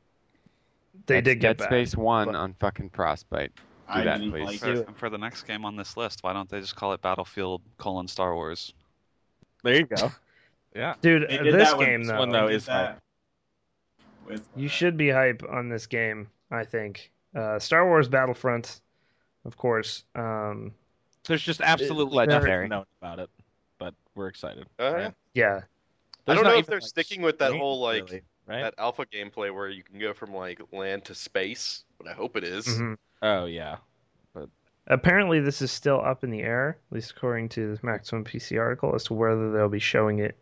They 1.06 1.16
Dead- 1.16 1.24
did 1.24 1.40
get 1.40 1.58
Dead 1.58 1.64
back. 1.64 1.68
Space 1.70 1.96
One 1.96 2.28
but- 2.28 2.36
on 2.36 2.54
fucking 2.60 2.90
Frostbite. 2.92 3.52
I 3.88 4.04
that, 4.04 4.18
didn't 4.18 4.32
please. 4.32 4.46
like 4.46 4.60
for, 4.60 4.74
it. 4.74 4.98
for 4.98 5.10
the 5.12 5.18
next 5.18 5.44
game 5.44 5.64
on 5.64 5.76
this 5.76 5.96
list, 5.96 6.24
why 6.24 6.34
don't 6.34 6.50
they 6.50 6.60
just 6.60 6.76
call 6.76 6.94
it 6.94 7.02
Battlefield 7.04 7.62
colon 7.78 8.08
Star 8.08 8.34
Wars? 8.34 8.74
There 9.64 9.76
you 9.76 9.86
go. 9.86 10.12
Yeah. 10.76 10.96
Dude, 11.02 11.24
uh, 11.24 11.44
this 11.44 11.70
that 11.70 11.78
with 11.78 11.88
game 11.88 12.02
this 12.02 12.12
though, 12.12 12.20
one, 12.20 12.32
though, 12.32 12.48
is 12.50 12.66
that 12.66 13.00
with, 14.28 14.46
you 14.58 14.66
uh, 14.66 14.70
should 14.70 14.98
be 14.98 15.10
hype 15.10 15.42
on 15.50 15.70
this 15.70 15.88
game. 15.88 16.28
I 16.52 16.66
think 16.66 17.12
uh, 17.34 17.60
Star 17.60 17.86
Wars 17.88 18.10
Battlefront, 18.10 18.82
of 19.46 19.56
course. 19.56 20.04
Um, 20.16 20.74
There's 21.26 21.42
just 21.42 21.62
absolutely 21.62 22.18
Legendary. 22.18 22.68
nothing 22.68 22.70
known 22.70 22.86
about 23.02 23.20
it, 23.20 23.30
but 23.80 23.94
we're 24.16 24.28
excited. 24.28 24.66
Uh, 24.78 24.94
right? 24.94 25.14
yeah, 25.34 25.62
I 26.28 26.34
don't 26.36 26.44
know 26.44 26.58
if 26.58 26.66
they're 26.66 26.80
like, 26.82 26.88
sticking 26.90 27.22
with 27.22 27.40
that 27.40 27.54
whole 27.54 27.80
like 27.80 28.10
really, 28.10 28.22
right? 28.48 28.62
that 28.62 28.74
alpha 28.78 29.06
gameplay 29.06 29.54
where 29.54 29.70
you 29.70 29.84
can 29.84 30.00
go 30.00 30.14
from 30.14 30.34
like 30.34 30.62
land 30.72 31.06
to 31.06 31.16
space, 31.16 31.84
but 31.98 32.08
I 32.08 32.14
hope 32.14 32.36
it 32.38 32.44
is. 32.44 32.66
mhm. 32.68 32.98
Oh 33.22 33.46
yeah. 33.46 33.78
apparently 34.88 35.40
this 35.40 35.62
is 35.62 35.72
still 35.72 36.00
up 36.02 36.24
in 36.24 36.30
the 36.30 36.42
air, 36.42 36.78
at 36.92 36.96
least 36.96 37.12
according 37.12 37.50
to 37.50 37.76
the 37.76 37.86
Maximum 37.86 38.24
PC 38.24 38.60
article, 38.60 38.94
as 38.94 39.04
to 39.06 39.14
whether 39.14 39.52
they'll 39.52 39.70
be 39.70 39.80
showing 39.80 40.20
it, 40.20 40.38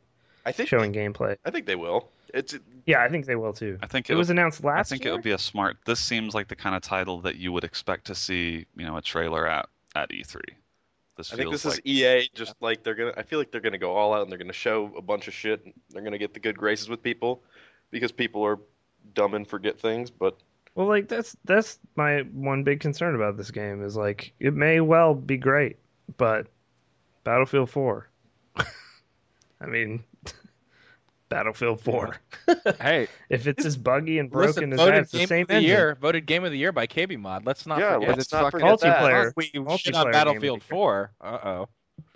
I 0.45 0.51
think 0.51 0.69
showing 0.69 0.93
gameplay. 0.93 1.37
I 1.45 1.51
think 1.51 1.65
they 1.65 1.75
will. 1.75 2.09
It's 2.33 2.57
Yeah, 2.85 3.03
I 3.03 3.09
think 3.09 3.25
they 3.25 3.35
will 3.35 3.53
too. 3.53 3.77
I 3.81 3.87
think 3.87 4.09
It 4.09 4.13
it, 4.13 4.15
was 4.17 4.29
announced 4.29 4.63
last. 4.63 4.91
I 4.91 4.95
think 4.95 5.03
year. 5.03 5.13
it 5.13 5.15
would 5.15 5.23
be 5.23 5.31
a 5.31 5.37
smart. 5.37 5.77
This 5.85 5.99
seems 5.99 6.33
like 6.33 6.47
the 6.47 6.55
kind 6.55 6.75
of 6.75 6.81
title 6.81 7.21
that 7.21 7.35
you 7.37 7.51
would 7.51 7.63
expect 7.63 8.05
to 8.07 8.15
see, 8.15 8.65
you 8.75 8.85
know, 8.85 8.97
a 8.97 9.01
trailer 9.01 9.47
at 9.47 9.69
at 9.95 10.09
E3. 10.09 10.41
This 11.15 11.31
I 11.31 11.35
think 11.35 11.49
feels 11.49 11.61
this 11.61 11.65
like 11.73 11.81
is 11.85 12.03
EA 12.03 12.29
just 12.33 12.55
like 12.59 12.83
they're 12.83 12.95
gonna 12.95 13.13
I 13.15 13.21
feel 13.21 13.37
like 13.37 13.51
they're 13.51 13.61
gonna 13.61 13.77
go 13.77 13.93
all 13.95 14.13
out 14.13 14.23
and 14.23 14.31
they're 14.31 14.39
gonna 14.39 14.51
show 14.51 14.91
a 14.97 15.01
bunch 15.01 15.27
of 15.27 15.33
shit 15.35 15.63
and 15.63 15.73
they're 15.91 16.01
gonna 16.01 16.17
get 16.17 16.33
the 16.33 16.39
good 16.39 16.57
graces 16.57 16.89
with 16.89 17.03
people 17.03 17.43
because 17.93 18.11
people 18.11 18.43
are 18.45 18.59
dumb 19.13 19.33
and 19.33 19.47
forget 19.47 19.79
things, 19.79 20.09
but 20.09 20.37
Well, 20.75 20.87
like 20.87 21.07
that's 21.07 21.37
that's 21.45 21.79
my 21.95 22.21
one 22.33 22.63
big 22.63 22.79
concern 22.81 23.15
about 23.15 23.37
this 23.37 23.51
game 23.51 23.83
is 23.83 23.95
like 23.95 24.33
it 24.39 24.53
may 24.53 24.81
well 24.81 25.13
be 25.15 25.37
great, 25.37 25.77
but 26.17 26.47
Battlefield 27.23 27.69
4. 27.69 28.09
I 29.61 29.65
mean, 29.67 30.03
Battlefield 31.29 31.81
4. 31.81 32.15
Hey, 32.81 33.07
If 33.29 33.47
it's 33.47 33.65
as 33.65 33.77
buggy 33.77 34.19
and 34.19 34.33
listen, 34.33 34.69
broken 34.69 34.73
as 34.73 34.79
that, 34.79 34.97
it's 34.99 35.11
the 35.11 35.17
game 35.19 35.27
same 35.27 35.41
of 35.43 35.47
the 35.47 35.61
year, 35.61 35.95
voted 36.01 36.25
game 36.25 36.43
of 36.43 36.51
the 36.51 36.57
year 36.57 36.71
by 36.73 36.85
KB 36.87 37.17
Mod. 37.17 37.45
Let's 37.45 37.65
not 37.65 37.79
yeah, 37.79 37.93
forget. 37.93 38.09
let's 38.09 38.21
it's 38.23 38.31
not 38.33 38.51
fucking 38.51 38.59
forget 38.59 38.79
that. 38.81 39.01
multiplayer. 39.01 39.33
we 39.37 39.45
shit 39.45 39.55
multiplayer 39.95 40.05
on 40.05 40.11
Battlefield 40.11 40.61
of 40.61 40.67
the 40.67 40.75
year. 40.75 40.77
4. 40.77 41.11
Uh 41.21 41.25
oh. 41.45 41.69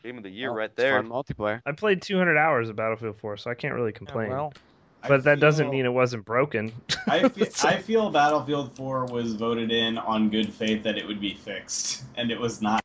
Game 0.03 0.17
of 0.17 0.23
the 0.23 0.29
year 0.29 0.51
Oh, 0.51 0.55
right 0.55 0.75
there. 0.75 1.01
fun 1.01 1.09
multiplayer. 1.09 1.61
I 1.65 1.71
played 1.71 2.01
200 2.01 2.37
hours 2.37 2.69
of 2.69 2.75
Battlefield 2.75 3.17
4, 3.17 3.37
so 3.37 3.49
I 3.49 3.55
can't 3.55 3.73
really 3.73 3.91
complain. 3.93 4.29
well, 4.29 4.53
I 4.53 4.59
but 5.07 5.23
that 5.23 5.39
doesn't 5.39 5.69
mean 5.69 5.85
it 5.85 5.93
wasn't 5.93 6.25
broken. 6.25 6.71
I 7.07 7.27
feel, 7.29 7.47
I 7.63 7.77
feel 7.77 8.09
Battlefield 8.09 8.75
4 8.75 9.05
was 9.05 9.33
voted 9.33 9.71
in 9.71 9.97
on 9.97 10.29
good 10.29 10.53
faith 10.53 10.83
that 10.83 10.97
it 10.97 11.05
would 11.05 11.19
be 11.19 11.33
fixed, 11.33 12.03
and 12.15 12.31
it 12.31 12.39
was 12.39 12.61
not. 12.61 12.83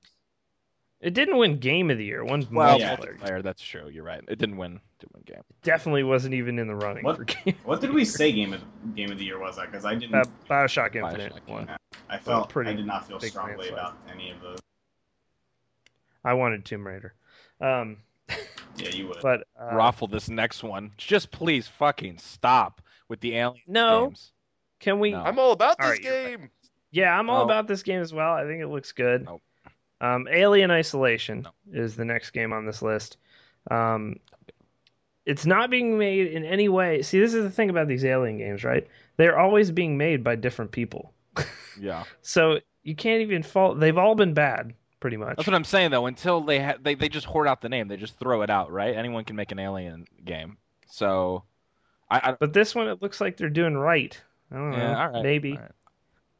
It 1.00 1.14
didn't 1.14 1.36
win 1.36 1.58
Game 1.58 1.90
of 1.90 1.98
the 1.98 2.04
Year. 2.04 2.20
It 2.20 2.26
won 2.26 2.46
well, 2.52 2.78
multiplayer. 2.78 3.18
multiplayer. 3.18 3.42
That's 3.42 3.60
true. 3.60 3.88
You're 3.88 4.04
right. 4.04 4.22
It 4.28 4.38
didn't 4.38 4.56
win. 4.56 4.80
Didn't 5.00 5.14
win 5.14 5.22
game. 5.26 5.42
Definitely 5.64 6.04
wasn't 6.04 6.34
even 6.34 6.60
in 6.60 6.68
the 6.68 6.76
running 6.76 7.04
What? 7.04 7.16
for 7.16 7.24
Game. 7.24 7.56
What 7.64 7.80
did 7.80 7.92
we 7.92 8.04
say 8.04 8.30
game 8.30 8.52
of 8.52 8.62
game 8.94 9.10
of 9.10 9.18
the 9.18 9.24
year 9.24 9.40
was 9.40 9.56
that? 9.56 9.66
Because 9.66 9.84
I 9.84 9.96
didn't. 9.96 10.14
Uh, 10.14 10.24
Bioshock 10.48 10.94
Infinite 10.94 11.32
Bioshock, 11.34 11.48
one. 11.48 11.68
I 12.08 12.18
felt 12.18 12.50
pretty 12.50 12.70
I 12.70 12.74
did 12.74 12.86
not 12.86 13.08
feel 13.08 13.18
strongly 13.18 13.70
about 13.70 13.96
any 14.12 14.30
of 14.30 14.40
those. 14.40 14.60
I 16.24 16.34
wanted 16.34 16.64
Tomb 16.64 16.86
Raider. 16.86 17.14
Um, 17.60 17.96
Yeah, 18.76 18.88
you 18.90 19.08
would. 19.08 19.18
but 19.22 19.46
uh, 19.60 19.74
Raffle 19.74 20.06
this 20.08 20.28
next 20.28 20.62
one. 20.62 20.90
Just 20.96 21.30
please 21.30 21.68
fucking 21.68 22.18
stop 22.18 22.80
with 23.08 23.20
the 23.20 23.36
alien 23.36 23.60
No. 23.66 24.06
games. 24.08 24.32
can 24.80 24.98
we? 25.00 25.12
No. 25.12 25.22
I'm 25.22 25.38
all 25.38 25.52
about 25.52 25.76
All 25.80 25.88
this 25.90 25.98
right, 25.98 26.02
you're 26.04 26.24
right. 26.24 26.38
game. 26.40 26.50
Yeah, 26.90 27.18
I'm 27.18 27.30
all 27.30 27.38
No. 27.40 27.44
about 27.44 27.68
this 27.68 27.82
game 27.82 28.00
as 28.00 28.12
well. 28.12 28.32
I 28.32 28.44
think 28.44 28.60
it 28.62 28.68
looks 28.68 28.92
good. 28.92 29.24
Nope. 29.24 29.42
Um, 30.00 30.26
Alien 30.30 30.70
Isolation 30.70 31.42
No. 31.42 31.50
is 31.72 31.94
the 31.96 32.04
next 32.04 32.30
game 32.30 32.52
on 32.52 32.66
this 32.66 32.82
list. 32.82 33.18
Um, 33.70 34.16
it's 35.24 35.46
not 35.46 35.70
being 35.70 35.96
made 35.98 36.26
in 36.32 36.44
any 36.44 36.68
way. 36.68 37.02
See, 37.02 37.20
this 37.20 37.32
is 37.34 37.44
the 37.44 37.50
thing 37.50 37.70
about 37.70 37.86
these 37.86 38.04
Alien 38.04 38.38
games, 38.38 38.64
right? 38.64 38.86
They're 39.16 39.38
always 39.38 39.70
being 39.70 39.96
made 39.96 40.24
by 40.24 40.34
different 40.36 40.70
people. 40.72 41.12
Yeah. 41.80 42.04
So 42.20 42.58
you 42.82 42.94
can't 42.94 43.22
even 43.22 43.42
fault. 43.42 43.80
They've 43.80 43.96
all 43.96 44.14
been 44.14 44.34
bad, 44.34 44.74
pretty 45.02 45.18
much. 45.18 45.36
That's 45.36 45.46
what 45.46 45.54
I'm 45.54 45.64
saying 45.64 45.90
though. 45.90 46.06
Until 46.06 46.40
they 46.40 46.60
ha- 46.60 46.76
they 46.80 46.94
they 46.94 47.10
just 47.10 47.26
hoard 47.26 47.46
out 47.46 47.60
the 47.60 47.68
name. 47.68 47.88
They 47.88 47.98
just 47.98 48.18
throw 48.18 48.40
it 48.40 48.48
out, 48.48 48.72
right? 48.72 48.96
Anyone 48.96 49.24
can 49.24 49.36
make 49.36 49.52
an 49.52 49.58
alien 49.58 50.06
game. 50.24 50.56
So, 50.88 51.42
I, 52.08 52.30
I 52.30 52.36
But 52.38 52.52
this 52.54 52.74
one, 52.74 52.88
it 52.88 53.02
looks 53.02 53.20
like 53.20 53.36
they're 53.36 53.50
doing 53.50 53.76
right. 53.76 54.18
I 54.50 54.54
don't 54.54 54.70
know. 54.70 54.94
all 54.94 55.08
right. 55.10 55.22
Maybe. 55.22 55.52
all 55.52 55.58
right. 55.58 55.70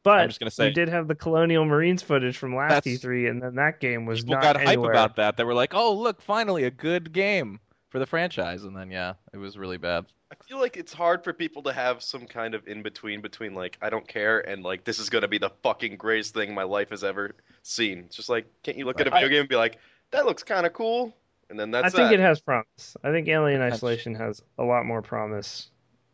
But 0.03 0.19
I'm 0.21 0.29
just 0.29 0.39
gonna 0.39 0.49
say- 0.51 0.67
we 0.67 0.73
did 0.73 0.89
have 0.89 1.07
the 1.07 1.15
Colonial 1.15 1.65
Marines 1.65 2.01
footage 2.01 2.37
from 2.37 2.55
last 2.55 2.69
That's- 2.69 2.99
E3, 2.99 3.29
and 3.29 3.41
then 3.41 3.55
that 3.55 3.79
game 3.79 4.05
was 4.05 4.21
People 4.21 4.35
not 4.35 4.43
got 4.43 4.63
hype 4.63 4.79
about 4.79 5.17
that. 5.17 5.37
They 5.37 5.43
were 5.43 5.53
like, 5.53 5.73
"Oh, 5.73 5.93
look, 5.93 6.21
finally 6.21 6.63
a 6.63 6.71
good 6.71 7.13
game 7.13 7.59
for 7.89 7.99
the 7.99 8.05
franchise." 8.05 8.63
And 8.63 8.75
then 8.75 8.89
yeah, 8.89 9.13
it 9.33 9.37
was 9.37 9.57
really 9.57 9.77
bad. 9.77 10.05
I 10.41 10.43
feel 10.47 10.59
like 10.59 10.77
it's 10.77 10.93
hard 10.93 11.23
for 11.23 11.31
people 11.33 11.61
to 11.63 11.73
have 11.73 12.01
some 12.01 12.25
kind 12.25 12.55
of 12.55 12.67
in 12.67 12.81
between 12.81 13.21
between 13.21 13.53
like 13.53 13.77
I 13.81 13.89
don't 13.89 14.07
care 14.07 14.39
and 14.39 14.63
like 14.63 14.83
this 14.83 14.99
is 14.99 15.09
gonna 15.09 15.27
be 15.27 15.37
the 15.37 15.51
fucking 15.61 15.97
greatest 15.97 16.33
thing 16.33 16.53
my 16.53 16.63
life 16.63 16.89
has 16.89 17.03
ever 17.03 17.35
seen. 17.61 17.99
It's 17.99 18.15
just 18.15 18.29
like 18.29 18.45
can't 18.63 18.77
you 18.77 18.85
look 18.85 18.99
at 18.99 19.07
a 19.07 19.11
Right. 19.11 19.21
video 19.21 19.29
game 19.29 19.39
and 19.41 19.49
be 19.49 19.55
like 19.55 19.77
that 20.11 20.25
looks 20.25 20.43
kind 20.43 20.65
of 20.65 20.73
cool, 20.73 21.13
and 21.49 21.59
then 21.59 21.71
that's 21.71 21.85
I 21.85 21.89
think 21.89 22.09
that. 22.09 22.15
it 22.15 22.19
has 22.19 22.39
promise. 22.39 22.95
I 23.03 23.11
think 23.11 23.27
Alien 23.27 23.61
Isolation 23.61 24.15
has 24.15 24.41
a 24.59 24.63
lot 24.63 24.85
more 24.85 25.01
promise 25.01 25.69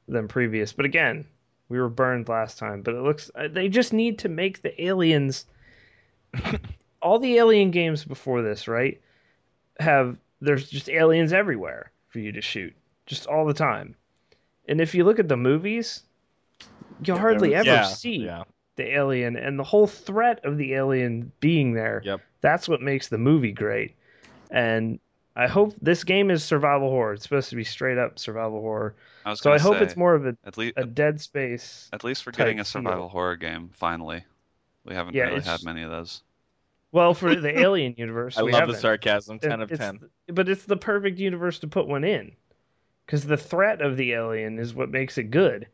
than 0.07 0.27
previous. 0.27 0.71
But 0.73 0.85
again, 0.85 1.25
we 1.67 1.79
were 1.79 1.89
burned 1.89 2.29
last 2.29 2.57
time. 2.57 2.81
But 2.81 2.95
it 2.95 3.01
looks 3.01 3.29
uh, 3.35 3.47
they 3.49 3.67
just 3.69 3.93
need 3.93 4.19
to 4.19 4.29
make 4.29 4.61
the 4.61 4.81
aliens. 4.83 5.45
all 7.01 7.19
the 7.19 7.37
Alien 7.37 7.71
games 7.71 8.05
before 8.05 8.41
this, 8.41 8.67
right? 8.67 8.99
Have 9.79 10.17
there's 10.41 10.69
just 10.69 10.89
aliens 10.89 11.33
everywhere 11.33 11.91
for 12.07 12.19
you 12.19 12.31
to 12.31 12.41
shoot, 12.41 12.73
just 13.05 13.27
all 13.27 13.45
the 13.45 13.53
time. 13.53 13.95
And 14.69 14.79
if 14.79 14.95
you 14.95 15.03
look 15.03 15.19
at 15.19 15.27
the 15.27 15.35
movies, 15.37 16.03
you 17.03 17.13
Yeah, 17.13 17.19
hardly 17.19 17.55
ever 17.55 17.67
yeah, 17.67 17.83
see 17.83 18.17
yeah. 18.17 18.43
the 18.75 18.95
alien 18.95 19.35
and 19.35 19.59
the 19.59 19.63
whole 19.63 19.87
threat 19.87 20.39
of 20.45 20.57
the 20.57 20.73
alien 20.75 21.31
being 21.41 21.73
there. 21.73 22.01
Yep. 22.05 22.21
That's 22.41 22.69
what 22.69 22.81
makes 22.81 23.09
the 23.09 23.17
movie 23.17 23.51
great. 23.51 23.95
And 24.51 24.99
I 25.35 25.47
hope 25.47 25.73
this 25.81 26.03
game 26.03 26.29
is 26.31 26.43
survival 26.43 26.89
horror. 26.89 27.13
It's 27.13 27.23
supposed 27.23 27.49
to 27.49 27.55
be 27.55 27.63
straight 27.63 27.97
up 27.97 28.19
survival 28.19 28.61
horror. 28.61 28.95
I 29.25 29.33
So 29.33 29.51
I 29.51 29.57
hope 29.59 29.77
say, 29.79 29.83
it's 29.83 29.95
more 29.97 30.15
of 30.15 30.25
a, 30.25 30.37
at 30.45 30.57
least 30.57 30.73
a 30.77 30.85
Dead 30.85 31.19
Space. 31.19 31.89
at 31.93 32.03
least 32.03 32.25
we're 32.25 32.31
getting 32.31 32.59
a 32.59 32.63
feel. 32.63 32.81
survival 32.81 33.09
horror 33.09 33.35
game 33.35 33.69
finally. 33.73 34.23
We 34.85 34.93
haven't 34.95 35.13
Yeah, 35.15 35.25
really 35.25 35.41
had 35.41 35.63
many 35.63 35.83
of 35.83 35.89
those. 35.91 36.23
Well, 36.91 37.13
for 37.13 37.35
the 37.41 37.57
Alien 37.59 37.95
universe, 37.97 38.37
I 38.37 38.43
we 38.43 38.51
love 38.51 38.67
the 38.67 38.73
haven't. 38.73 38.81
sarcasm. 38.81 39.39
It- 39.41 39.47
Ten 39.49 39.61
of 39.61 39.71
ten. 39.71 39.99
But 40.27 40.47
it's 40.49 40.65
the 40.65 40.77
perfect 40.77 41.19
universe 41.19 41.59
to 41.59 41.67
put 41.67 41.87
one 41.87 42.03
in. 42.03 42.31
Because 43.09 43.25
the 43.25 43.37
threat 43.37 43.81
of 43.81 43.97
the 43.97 44.13
alien 44.13 44.59
is 44.59 44.75
what 44.75 44.91
makes 44.91 45.17
it 45.17 45.31
good. 45.31 45.65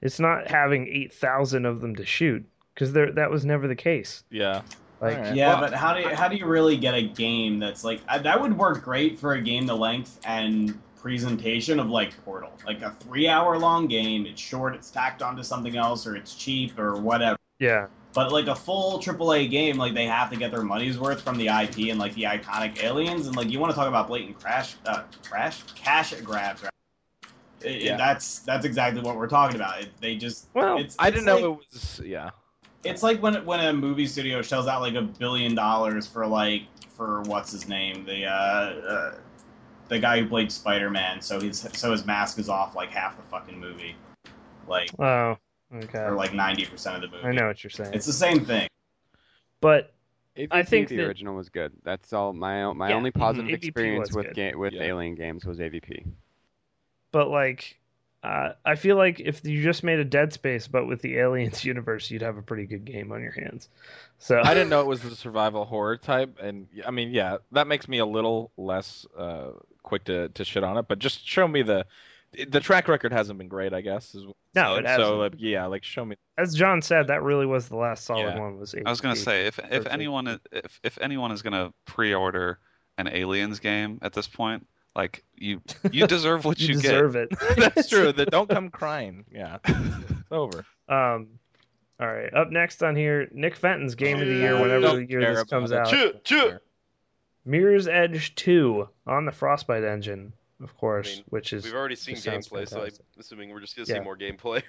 It's 0.00 0.20
not 0.20 0.46
having 0.48 0.86
8,000 0.86 1.66
of 1.66 1.80
them 1.80 1.96
to 1.96 2.06
shoot. 2.06 2.46
Because 2.72 2.92
that 2.92 3.28
was 3.28 3.44
never 3.44 3.66
the 3.66 3.74
case. 3.74 4.22
Yeah. 4.30 4.62
Like, 5.00 5.16
Alright. 5.16 5.34
Yeah, 5.34 5.48
Well- 5.60 5.60
but 5.70 5.72
how 5.74 5.92
do 5.92 6.02
you, 6.02 6.08
how 6.10 6.28
do 6.28 6.36
you 6.36 6.46
really 6.46 6.76
get 6.76 6.94
a 6.94 7.02
game 7.02 7.58
that's 7.58 7.82
like 7.82 8.00
uh, 8.08 8.20
that 8.20 8.40
would 8.40 8.56
work 8.56 8.84
great 8.84 9.18
for 9.18 9.32
a 9.32 9.40
game 9.42 9.66
the 9.66 9.76
length 9.76 10.20
and 10.24 10.80
presentation 10.94 11.80
of 11.80 11.88
like 11.88 12.12
Portal, 12.24 12.52
like 12.64 12.80
a 12.82 12.92
three 13.00 13.26
hour 13.26 13.58
long 13.58 13.88
game. 13.88 14.24
It's 14.24 14.40
short, 14.40 14.76
it's 14.76 14.92
tacked 14.92 15.20
onto 15.20 15.42
something 15.42 15.76
else, 15.76 16.06
or 16.06 16.14
it's 16.14 16.36
cheap 16.36 16.78
or 16.78 16.94
whatever. 16.94 17.36
yeah. 17.58 17.88
But 18.12 18.30
like 18.30 18.46
a 18.46 18.54
full 18.54 19.00
AAA 19.00 19.50
game, 19.50 19.78
like 19.78 19.94
they 19.94 20.06
have 20.06 20.30
to 20.30 20.36
get 20.36 20.52
their 20.52 20.62
money's 20.62 20.96
worth 20.96 21.22
from 21.22 21.38
the 21.38 21.48
IP 21.48 21.90
and 21.90 21.98
like 21.98 22.14
the 22.14 22.22
iconic 22.22 22.84
aliens, 22.84 23.26
and 23.26 23.34
like 23.34 23.50
you 23.50 23.58
want 23.58 23.72
to 23.72 23.74
talk 23.76 23.88
about 23.88 24.06
blatant 24.06 24.38
crash, 24.38 24.76
uh, 24.86 25.02
crash, 25.28 25.64
cash 25.74 26.14
grabs. 26.20 26.62
Right? 26.62 26.70
It- 27.64 27.76
it- 27.76 27.82
Yeah. 27.82 27.96
that's 27.96 28.40
that's 28.40 28.64
exactly 28.64 29.02
what 29.02 29.16
we're 29.16 29.28
talking 29.28 29.56
about. 29.56 29.80
It, 29.80 29.88
they 30.00 30.16
just 30.16 30.48
Well, 30.54 30.78
it's, 30.78 30.96
I 30.98 31.08
it's 31.08 31.16
didn't 31.18 31.32
like- 31.34 31.42
know 31.42 31.52
it 31.54 31.56
was. 31.72 32.00
Yeah. 32.04 32.30
it's 32.84 33.02
like 33.02 33.22
when 33.22 33.44
when 33.46 33.60
a 33.60 33.72
movie 33.72 34.06
studio 34.06 34.42
shells 34.42 34.66
out 34.66 34.80
like 34.82 34.94
a 34.94 35.02
billion 35.02 35.54
dollars 35.54 36.06
for 36.06 36.26
like 36.26 36.62
for 36.96 37.22
what's 37.22 37.50
his 37.50 37.66
name 37.68 38.04
the 38.04 38.26
uh, 38.26 38.30
uh 38.30 39.14
the 39.88 39.98
guy 39.98 40.20
who 40.20 40.28
played 40.28 40.50
Spider 40.52 40.90
Man, 40.90 41.20
so 41.20 41.40
his 41.40 41.66
so 41.72 41.92
his 41.92 42.04
mask 42.06 42.38
is 42.38 42.48
off 42.48 42.74
like 42.74 42.90
half 42.90 43.16
the 43.16 43.22
fucking 43.24 43.58
movie. 43.58 43.96
Like 44.66 44.90
Oh, 44.98 45.36
Okay. 45.74 45.98
or 45.98 46.14
like 46.14 46.32
ninety 46.34 46.64
percent 46.66 46.96
of 46.96 47.02
the 47.10 47.16
movie. 47.16 47.28
I 47.28 47.32
know 47.32 47.46
what 47.46 47.62
you're 47.64 47.70
saying. 47.70 47.92
It's 47.94 48.06
the 48.06 48.12
same 48.12 48.44
thing. 48.44 48.68
But 49.60 49.92
AVP, 50.36 50.48
I 50.50 50.62
think 50.62 50.88
the 50.88 50.96
that- 50.96 51.06
original 51.06 51.34
was 51.36 51.48
good. 51.48 51.72
That's 51.84 52.12
all. 52.12 52.32
My 52.32 52.72
my 52.72 52.88
Yeah, 52.90 52.96
only 52.96 53.10
mhm, 53.12 53.18
positive 53.20 53.50
AVP 53.50 53.54
experience 53.68 54.12
with 54.12 54.34
ga- 54.34 54.54
with 54.54 54.72
Yeah. 54.72 54.82
Alien 54.84 55.14
games 55.14 55.44
was 55.44 55.58
AVP. 55.60 56.04
But 57.14 57.30
like 57.30 57.78
uh, 58.22 58.52
I 58.64 58.74
feel 58.74 58.96
like 58.96 59.20
if 59.20 59.44
you 59.44 59.62
just 59.62 59.84
made 59.84 59.98
a 60.00 60.04
Dead 60.04 60.32
Space 60.32 60.66
but 60.66 60.86
with 60.86 61.00
the 61.02 61.18
Aliens 61.18 61.64
universe, 61.72 62.10
you'd 62.10 62.22
have 62.22 62.36
a 62.38 62.42
pretty 62.42 62.66
good 62.66 62.84
game 62.84 63.12
on 63.12 63.22
your 63.22 63.32
hands. 63.32 63.68
So 64.18 64.40
I 64.44 64.54
didn't 64.54 64.68
know 64.70 64.80
it 64.80 64.86
was 64.94 65.02
the 65.02 65.14
survival 65.14 65.64
horror 65.64 65.96
type, 65.96 66.38
and 66.40 66.66
I 66.86 66.90
mean, 66.90 67.10
yeah, 67.10 67.38
that 67.52 67.66
makes 67.66 67.86
me 67.88 67.98
a 67.98 68.06
little 68.06 68.50
less 68.56 69.06
uh, 69.16 69.50
quick 69.82 70.04
to, 70.04 70.28
to 70.30 70.44
shit 70.44 70.64
on 70.64 70.76
it. 70.78 70.86
But 70.88 70.98
just 70.98 71.26
show 71.26 71.46
me 71.46 71.62
the 71.62 71.86
the 72.48 72.60
track 72.60 72.88
record 72.88 73.12
hasn't 73.12 73.38
been 73.38 73.48
great, 73.48 73.72
I 73.72 73.80
guess. 73.80 74.14
Is 74.14 74.24
No, 74.54 74.76
it 74.76 74.84
so 74.84 74.88
hasn't. 74.88 75.18
like, 75.18 75.34
yeah, 75.38 75.66
like 75.66 75.84
show 75.84 76.04
me. 76.04 76.16
As 76.38 76.54
John 76.54 76.82
said, 76.82 77.06
that 77.06 77.22
really 77.22 77.46
was 77.46 77.68
the 77.68 77.76
last 77.76 78.04
solid 78.04 78.34
Yeah. 78.34 78.40
one. 78.40 78.58
Was 78.58 78.74
I 78.84 78.90
was 78.90 79.00
gonna 79.00 79.14
AVP. 79.14 79.18
say 79.18 79.46
if 79.46 79.60
if 79.70 79.86
anyone 79.86 80.40
if 80.50 80.80
if 80.82 80.98
anyone 81.00 81.30
is 81.30 81.42
gonna 81.42 81.72
pre-order 81.84 82.58
an 82.98 83.08
Aliens 83.08 83.60
game 83.60 83.98
at 84.02 84.12
this 84.14 84.26
point, 84.26 84.66
like 84.96 85.24
you 85.36 85.60
you 85.92 86.06
deserve 86.06 86.44
what 86.44 86.58
you, 86.60 86.68
get. 86.68 86.76
you, 86.76 86.82
deserve 86.82 87.16
it. 87.16 87.28
That's 87.56 87.88
true. 87.88 88.12
That 88.12 88.30
don't 88.30 88.48
come 88.48 88.68
crying. 88.70 89.24
Yeah, 89.32 89.58
it's 89.64 90.22
over. 90.30 90.64
Um, 90.88 91.28
all 92.00 92.12
right. 92.12 92.32
Up 92.34 92.50
next 92.50 92.82
on 92.82 92.96
here, 92.96 93.28
Nick 93.32 93.56
Fenton's 93.56 93.94
Game 93.94 94.20
of 94.20 94.26
the 94.26 94.34
Year. 94.34 94.60
Whenever 94.60 94.96
the 94.96 95.06
year 95.08 95.34
this 95.34 95.44
comes 95.44 95.72
out, 95.72 95.88
Choo, 95.88 96.12
choo. 96.24 96.58
Mirror's 97.44 97.86
Edge 97.88 98.34
Two 98.34 98.88
on 99.06 99.26
the 99.26 99.32
Frostbite 99.32 99.84
engine, 99.84 100.32
of 100.62 100.76
course, 100.78 101.08
I 101.12 101.14
mean, 101.16 101.24
which 101.28 101.52
is 101.52 101.64
We've 101.64 101.74
already 101.74 101.96
seen 101.96 102.16
gameplay, 102.16 102.68
so 102.68 102.82
I'm 102.82 102.90
assuming 103.18 103.50
we're 103.50 103.60
just 103.60 103.76
gonna 103.76 103.86
Yeah. 103.88 103.94
see 103.96 104.00
more 104.00 104.16
gameplay. 104.16 104.62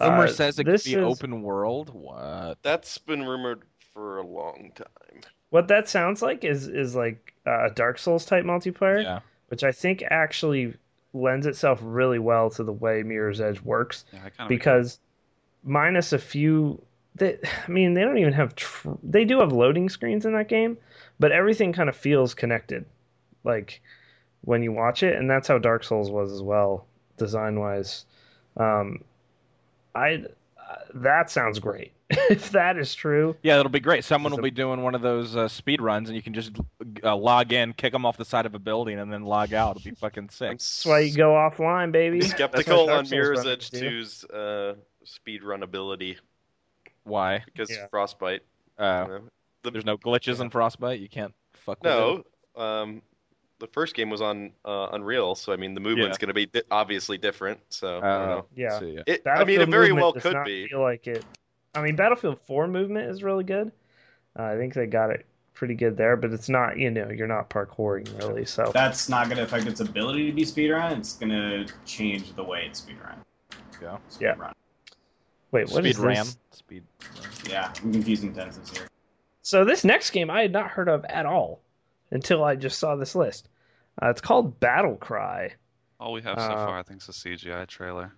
Rumor 0.00 0.24
Uh, 0.24 0.26
says 0.28 0.58
it 0.58 0.64
could 0.64 0.82
be 0.84 0.94
is- 0.94 0.96
open 0.96 1.42
world. 1.42 1.90
What? 1.92 2.58
That's 2.62 2.96
been 2.98 3.24
rumored 3.26 3.62
for 3.92 4.18
a 4.18 4.26
long 4.26 4.72
time. 4.74 5.20
What 5.52 5.68
that 5.68 5.86
sounds 5.86 6.22
like 6.22 6.44
is 6.44 6.66
is 6.66 6.96
like 6.96 7.34
a 7.44 7.70
Dark 7.74 7.98
Souls 7.98 8.24
type 8.24 8.44
multiplayer, 8.44 9.02
Yeah. 9.02 9.20
which 9.48 9.62
I 9.62 9.70
think 9.70 10.02
actually 10.10 10.74
lends 11.12 11.44
itself 11.46 11.78
really 11.82 12.18
well 12.18 12.48
to 12.48 12.64
the 12.64 12.72
way 12.72 13.02
Mirror's 13.02 13.38
Edge 13.40 13.60
works 13.60 14.06
Yeah, 14.14 14.20
I 14.24 14.30
kind 14.30 14.40
of 14.40 14.48
because 14.48 14.98
minus 15.62 16.14
a 16.14 16.18
few 16.18 16.80
they, 17.16 17.38
I 17.68 17.70
mean 17.70 17.92
they 17.92 18.00
don't 18.00 18.16
even 18.16 18.32
have 18.32 18.54
tr- 18.56 18.88
they 19.02 19.26
do 19.26 19.40
have 19.40 19.52
loading 19.52 19.90
screens 19.90 20.24
in 20.24 20.32
that 20.32 20.48
game 20.48 20.78
but 21.20 21.32
everything 21.32 21.74
kind 21.74 21.90
of 21.90 21.94
feels 21.96 22.32
connected 22.32 22.86
like 23.44 23.82
when 24.40 24.62
you 24.62 24.72
watch 24.72 25.02
it 25.02 25.16
and 25.18 25.30
that's 25.30 25.48
how 25.48 25.58
Dark 25.58 25.84
Souls 25.84 26.10
was 26.10 26.32
as 26.32 26.40
well 26.42 26.86
design 27.18 27.60
wise 27.60 28.06
um 28.56 29.04
I 29.94 30.24
that 30.94 31.30
sounds 31.30 31.58
great 31.58 31.92
if 32.10 32.50
that 32.50 32.76
is 32.76 32.94
true 32.94 33.34
Yeah, 33.42 33.58
it'll 33.58 33.70
be 33.70 33.80
great. 33.80 34.04
Someone 34.04 34.32
will 34.32 34.38
a- 34.40 34.42
be 34.42 34.50
doing 34.50 34.82
one 34.82 34.94
of 34.94 35.00
those 35.02 35.34
uh, 35.36 35.48
speed 35.48 35.80
runs, 35.80 36.08
and 36.08 36.16
you 36.16 36.22
can 36.22 36.34
just 36.34 36.52
uh, 37.02 37.16
log 37.16 37.52
in, 37.52 37.72
kick 37.72 37.92
them 37.92 38.04
off 38.04 38.16
the 38.18 38.24
side 38.24 38.44
of 38.46 38.54
a 38.54 38.58
building, 38.58 38.98
and 38.98 39.12
then 39.12 39.22
log 39.24 39.54
out. 39.54 39.76
It'll 39.76 39.90
be 39.90 39.94
fucking 39.96 40.28
sick. 40.30 40.50
That's 40.50 40.84
why 40.84 41.00
you 41.00 41.16
go 41.16 41.30
offline 41.30 41.90
baby 41.92 42.20
That's 42.20 42.32
skeptical 42.32 42.90
on 42.90 43.08
Mirror's 43.08 43.46
Edge 43.46 43.70
do. 43.70 43.80
2's 44.02 44.24
uh, 44.24 44.74
speed 45.04 45.42
run 45.42 45.62
ability 45.62 46.18
Why? 47.04 47.42
because 47.46 47.70
Yeah. 47.70 47.86
frostbite. 47.88 48.42
Uh, 48.78 49.04
you 49.06 49.12
know. 49.14 49.20
The- 49.62 49.70
there's 49.70 49.84
no 49.86 49.96
glitches 49.96 50.40
in 50.40 50.50
Frostbite. 50.50 50.98
You 51.00 51.08
can't 51.08 51.32
fuck 51.52 51.82
with 51.82 51.92
it. 51.92 52.24
no, 52.56 52.62
um, 52.62 53.00
the 53.62 53.68
first 53.68 53.94
game 53.94 54.10
was 54.10 54.20
on 54.20 54.50
uh, 54.64 54.88
Unreal, 54.92 55.34
so 55.36 55.52
I 55.52 55.56
mean 55.56 55.72
the 55.74 55.80
movement's 55.80 56.16
Yeah. 56.18 56.20
going 56.20 56.28
to 56.28 56.34
be 56.34 56.46
di- 56.46 56.62
obviously 56.70 57.16
different. 57.16 57.60
So 57.70 57.98
I 57.98 58.00
don't 58.00 58.04
Uh, 58.04 58.26
know. 58.26 58.46
Yeah. 58.56 58.78
so, 58.78 58.84
yeah. 58.84 59.02
It, 59.06 59.22
I 59.26 59.44
mean, 59.44 59.60
it 59.60 59.68
very 59.68 59.92
well 59.92 60.12
does 60.12 60.22
could 60.24 60.34
not 60.34 60.44
be. 60.46 60.66
Feel 60.68 60.82
like 60.82 61.06
it. 61.06 61.24
I 61.74 61.80
mean, 61.80 61.96
Battlefield 61.96 62.38
Four 62.46 62.66
movement 62.66 63.08
is 63.10 63.22
really 63.22 63.44
good. 63.44 63.72
Uh, 64.38 64.42
I 64.42 64.56
think 64.56 64.74
they 64.74 64.86
got 64.86 65.10
it 65.10 65.24
pretty 65.54 65.74
good 65.74 65.96
there, 65.96 66.16
but 66.16 66.32
it's 66.32 66.48
not. 66.48 66.76
You 66.76 66.90
know, 66.90 67.08
you're 67.10 67.26
not 67.28 67.48
parkouring 67.50 68.06
really. 68.18 68.44
So 68.44 68.70
That's 68.74 69.08
not 69.08 69.26
going 69.26 69.36
to 69.38 69.44
affect 69.44 69.66
its 69.66 69.80
ability 69.80 70.26
to 70.26 70.32
be 70.32 70.42
speedrun. 70.42 70.98
It's 70.98 71.14
going 71.14 71.30
to 71.30 71.72
change 71.86 72.34
the 72.34 72.42
way 72.44 72.64
it's 72.66 72.80
speedrun. 72.82 73.14
Yeah. 73.80 73.96
Yeah. 74.20 74.34
Speedrun. 74.34 74.52
wait, 75.52 75.64
what 75.70 75.82
Speed 75.84 75.86
is 75.90 75.98
ram. 75.98 76.24
this? 76.26 76.36
Speed. 76.50 76.82
Yeah, 77.48 77.72
I'm 77.82 77.92
confusing 77.92 78.32
tenses 78.34 78.68
here. 78.70 78.88
So 79.42 79.64
this 79.64 79.84
next 79.84 80.10
game 80.10 80.30
I 80.30 80.42
had 80.42 80.52
not 80.52 80.68
heard 80.68 80.88
of 80.88 81.04
at 81.06 81.26
all 81.26 81.60
until 82.12 82.44
I 82.44 82.54
just 82.56 82.78
saw 82.78 82.94
this 82.96 83.14
list. 83.14 83.48
Uh, 84.00 84.10
it's 84.10 84.20
called 84.20 84.58
Battle 84.60 84.96
Cry. 84.96 85.52
all 86.00 86.12
we 86.12 86.22
have 86.22 86.38
so 86.38 86.44
uh, 86.44 86.66
far 86.66 86.78
I 86.78 86.82
think 86.82 87.02
is 87.02 87.08
a 87.08 87.12
CGI 87.12 87.66
trailer. 87.66 88.14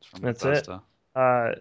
It's 0.00 0.08
from 0.08 0.20
That's 0.20 0.44
it. 0.44 0.66
Bethesda. 0.66 0.82
Uh, 1.16 1.52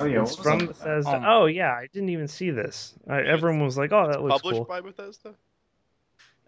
Oh 0.00 0.04
yeah, 0.04 0.22
it's 0.22 0.36
from 0.36 0.62
up 0.62 0.68
with 0.68 0.78
that? 0.78 0.84
Bethesda. 0.84 1.16
Um, 1.16 1.24
oh 1.26 1.46
yeah, 1.46 1.72
I 1.72 1.86
didn't 1.92 2.08
even 2.08 2.26
see 2.26 2.50
this. 2.50 2.94
Uh, 3.08 3.14
everyone 3.14 3.62
was 3.62 3.76
like, 3.76 3.92
"Oh, 3.92 4.06
that 4.06 4.22
looks 4.22 4.40
Published 4.40 4.56
cool." 4.56 4.64
by 4.64 4.80
Bethesda. 4.80 5.34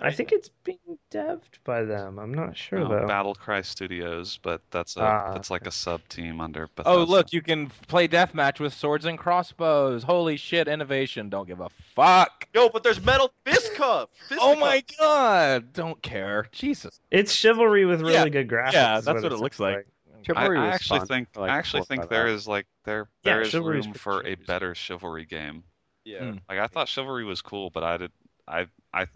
I 0.05 0.11
think 0.13 0.33
it's 0.33 0.49
being 0.65 0.99
devved 1.13 1.59
by 1.65 1.85
them. 1.85 2.19
I'm 2.19 2.35
not 2.35 2.57
sure 2.57 2.81
No, 2.81 2.89
though. 2.89 3.07
Battle 3.07 3.35
Cry 3.35 3.61
Studios, 3.63 4.39
but 4.43 4.61
that's 4.71 4.97
a 4.97 5.03
Ah, 5.03 5.33
that's 5.33 5.51
like 5.51 5.67
a 5.67 5.71
sub 5.71 6.07
team 6.09 6.41
under 6.41 6.67
Bethesda. 6.75 6.91
Oh, 6.99 7.05
look, 7.05 7.33
you 7.33 7.41
can 7.41 7.69
play 7.87 8.09
deathmatch 8.09 8.59
with 8.59 8.75
swords 8.75 9.05
and 9.05 9.17
crossbows. 9.19 10.03
Holy 10.03 10.37
shit, 10.37 10.67
innovation. 10.67 11.29
Don't 11.29 11.47
give 11.47 11.61
a 11.61 11.69
fuck. 11.95 12.49
Yo, 12.53 12.69
but 12.69 12.83
there's 12.83 13.05
metal 13.05 13.33
fist 13.47 13.75
cuff. 13.75 14.09
Oh 14.41 14.57
my 14.57 14.83
god. 14.99 15.73
Don't 15.73 16.03
care. 16.03 16.47
Jesus. 16.53 17.01
It's 17.13 17.33
chivalry 17.33 17.85
with 17.85 18.01
really 18.01 18.15
Yeah, 18.15 18.29
good 18.29 18.49
graphics. 18.49 18.73
yeah, 18.73 18.95
that's 19.01 19.07
what 19.07 19.17
it 19.19 19.23
sounds 19.31 19.41
looks 19.41 19.61
like. 19.61 19.77
I, 19.77 20.23
Chivalry 20.25 20.59
I 20.59 20.67
was 20.67 20.75
actually 20.75 20.99
fun 21.01 21.07
think 21.09 21.33
for, 21.33 21.41
like, 21.43 21.51
I 21.51 21.59
actually 21.59 21.83
think 21.85 22.03
five 22.03 22.11
there 22.11 22.23
hours. 22.29 22.41
is 22.43 22.49
like 22.49 22.67
there 22.85 23.09
Yeah, 23.25 23.35
there 23.35 23.43
is 23.43 23.49
Chivalry's 23.51 23.87
room 23.87 23.93
pretty 23.95 23.99
for 23.99 24.27
a 24.27 24.35
better 24.47 24.75
chivalry 24.75 25.27
game. 25.27 25.63
Yeah. 26.05 26.25
Hmm. 26.33 26.37
Like 26.49 26.59
I 26.59 26.67
thought 26.67 26.89
chivalry 26.89 27.25
was 27.25 27.41
cool, 27.43 27.71
but 27.71 27.83
I 27.85 27.97
did 27.99 28.13
I 28.49 28.67
I 28.93 29.07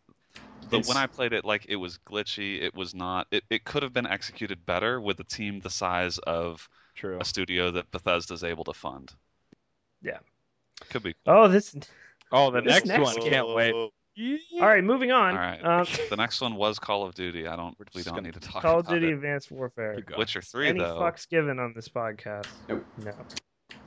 but 0.70 0.78
It's- 0.80 0.88
when 0.88 0.96
I 0.96 1.06
played 1.06 1.32
it, 1.32 1.44
like 1.44 1.66
it 1.68 1.76
was 1.76 1.98
glitchy. 1.98 2.60
It 2.62 2.74
was 2.74 2.94
not. 2.94 3.26
It, 3.30 3.44
it 3.50 3.64
could 3.64 3.82
have 3.82 3.92
been 3.92 4.06
executed 4.06 4.64
better 4.66 5.00
with 5.00 5.18
a 5.20 5.24
team 5.24 5.60
the 5.60 5.70
size 5.70 6.18
of 6.18 6.68
True. 6.94 7.18
a 7.20 7.24
studio 7.24 7.70
that 7.72 7.90
Bethesda's 7.90 8.42
able 8.44 8.64
to 8.64 8.72
fund. 8.72 9.12
Yeah. 10.02 10.18
could 10.90 11.02
be. 11.02 11.14
Oh, 11.26 11.48
this. 11.48 11.74
Oh, 12.32 12.50
the 12.50 12.60
This 12.60 12.72
next, 12.72 12.86
next 12.86 13.16
one. 13.16 13.30
Can't 13.30 13.48
wait. 13.54 13.72
Whoa. 13.74 13.90
All 14.60 14.66
right, 14.66 14.82
moving 14.82 15.12
on. 15.12 15.34
All 15.34 15.40
right. 15.40 15.62
Um, 15.62 15.86
the 16.10 16.16
next 16.16 16.40
one 16.40 16.54
was 16.54 16.78
Call 16.78 17.04
of 17.04 17.14
Duty. 17.14 17.46
I 17.46 17.54
don't. 17.54 17.76
We 17.94 18.02
don't 18.02 18.22
need 18.22 18.34
to 18.34 18.40
talk 18.40 18.62
Call 18.62 18.78
of 18.80 18.88
Duty 18.88 19.08
it. 19.08 19.12
Advanced 19.14 19.50
Warfare. 19.50 19.98
Witcher 20.16 20.40
three 20.40 20.68
Any 20.68 20.80
though. 20.80 20.98
fucks 21.00 21.28
given 21.28 21.58
on 21.58 21.72
this 21.74 21.88
podcast? 21.88 22.46
Nope. 22.68 22.84
No. 23.04 23.12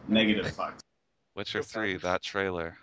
Negative 0.07 0.49
fuck. 0.51 0.75
Witcher 1.35 1.63
three. 1.63 1.97
That 1.97 2.21
trailer. 2.21 2.77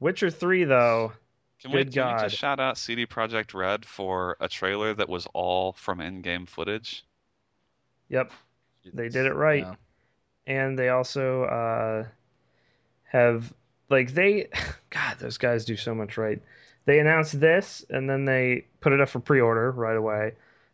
Witcher 0.00 0.30
three 0.30 0.64
though. 0.64 1.12
Can 1.64 1.72
we, 1.72 1.84
Good 1.84 1.94
can 1.94 2.14
we 2.14 2.20
just 2.20 2.36
shout 2.36 2.60
out 2.60 2.76
CD 2.76 3.06
Projekt 3.06 3.54
Red 3.54 3.86
for 3.86 4.36
a 4.38 4.48
trailer 4.48 4.92
that 4.92 5.08
was 5.08 5.26
all 5.32 5.72
from 5.72 6.00
in-game 6.02 6.44
footage? 6.44 7.06
Yep. 8.10 8.32
They 8.92 9.08
did 9.08 9.24
it 9.24 9.32
right. 9.34 9.66
Yeah. 9.66 9.74
and 10.46 10.78
they 10.78 10.90
also 10.90 11.44
uh, 11.44 12.04
have 13.04 13.52
like 13.88 14.12
they 14.12 14.48
god 14.90 15.18
those 15.18 15.38
guys 15.38 15.64
do 15.64 15.76
so 15.76 15.94
much 15.94 16.18
right 16.18 16.42
they 16.84 16.98
announced 16.98 17.40
this 17.40 17.84
and 17.88 18.10
then 18.10 18.26
they 18.26 18.66
put 18.80 18.92
it 18.92 19.00
up 19.00 19.08
for 19.08 19.20
pre-order 19.20 19.70
right 19.72 19.96
away 19.96 20.32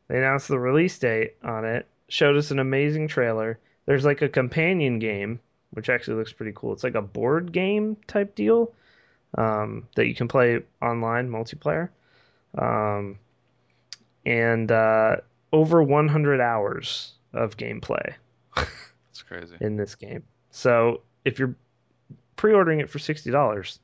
they 0.08 0.18
announced 0.18 0.48
the 0.48 0.58
release 0.58 0.98
date 0.98 1.34
on 1.44 1.64
it 1.64 1.86
showed 2.08 2.36
us 2.36 2.50
an 2.50 2.58
amazing 2.58 3.06
trailer 3.06 3.58
there's 3.86 4.04
like 4.04 4.22
a 4.22 4.28
companion 4.28 4.98
game 4.98 5.38
which 5.70 5.88
actually 5.88 6.16
looks 6.16 6.32
pretty 6.32 6.52
cool 6.54 6.72
it's 6.72 6.82
like 6.84 6.96
a 6.96 7.02
board 7.02 7.52
game 7.52 7.96
type 8.08 8.34
deal 8.34 8.72
um, 9.36 9.86
that 9.96 10.06
you 10.06 10.14
can 10.14 10.28
play 10.28 10.60
online 10.82 11.28
multiplayer 11.30 11.88
um, 12.58 13.18
and 14.26 14.70
uh, 14.72 15.16
over 15.52 15.82
100 15.82 16.40
hours 16.40 17.12
of 17.32 17.56
gameplay 17.56 18.14
It's 19.10 19.22
crazy. 19.22 19.56
in 19.60 19.76
this 19.76 19.94
game. 19.94 20.22
So 20.50 21.02
if 21.24 21.38
you're 21.38 21.54
pre-ordering 22.36 22.80
it 22.80 22.88
for 22.90 22.98
sixty 22.98 23.30
dollars, 23.30 23.78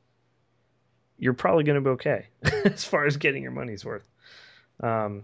you're 1.19 1.33
probably 1.35 1.63
going 1.65 1.77
to 1.77 1.81
be 1.81 1.91
okay 1.91 2.27
as 2.65 2.85
far 2.85 3.07
as 3.07 3.17
getting 3.17 3.43
your 3.43 3.53
money's 3.53 3.85
worth. 3.85 4.09
Um, 4.83 5.23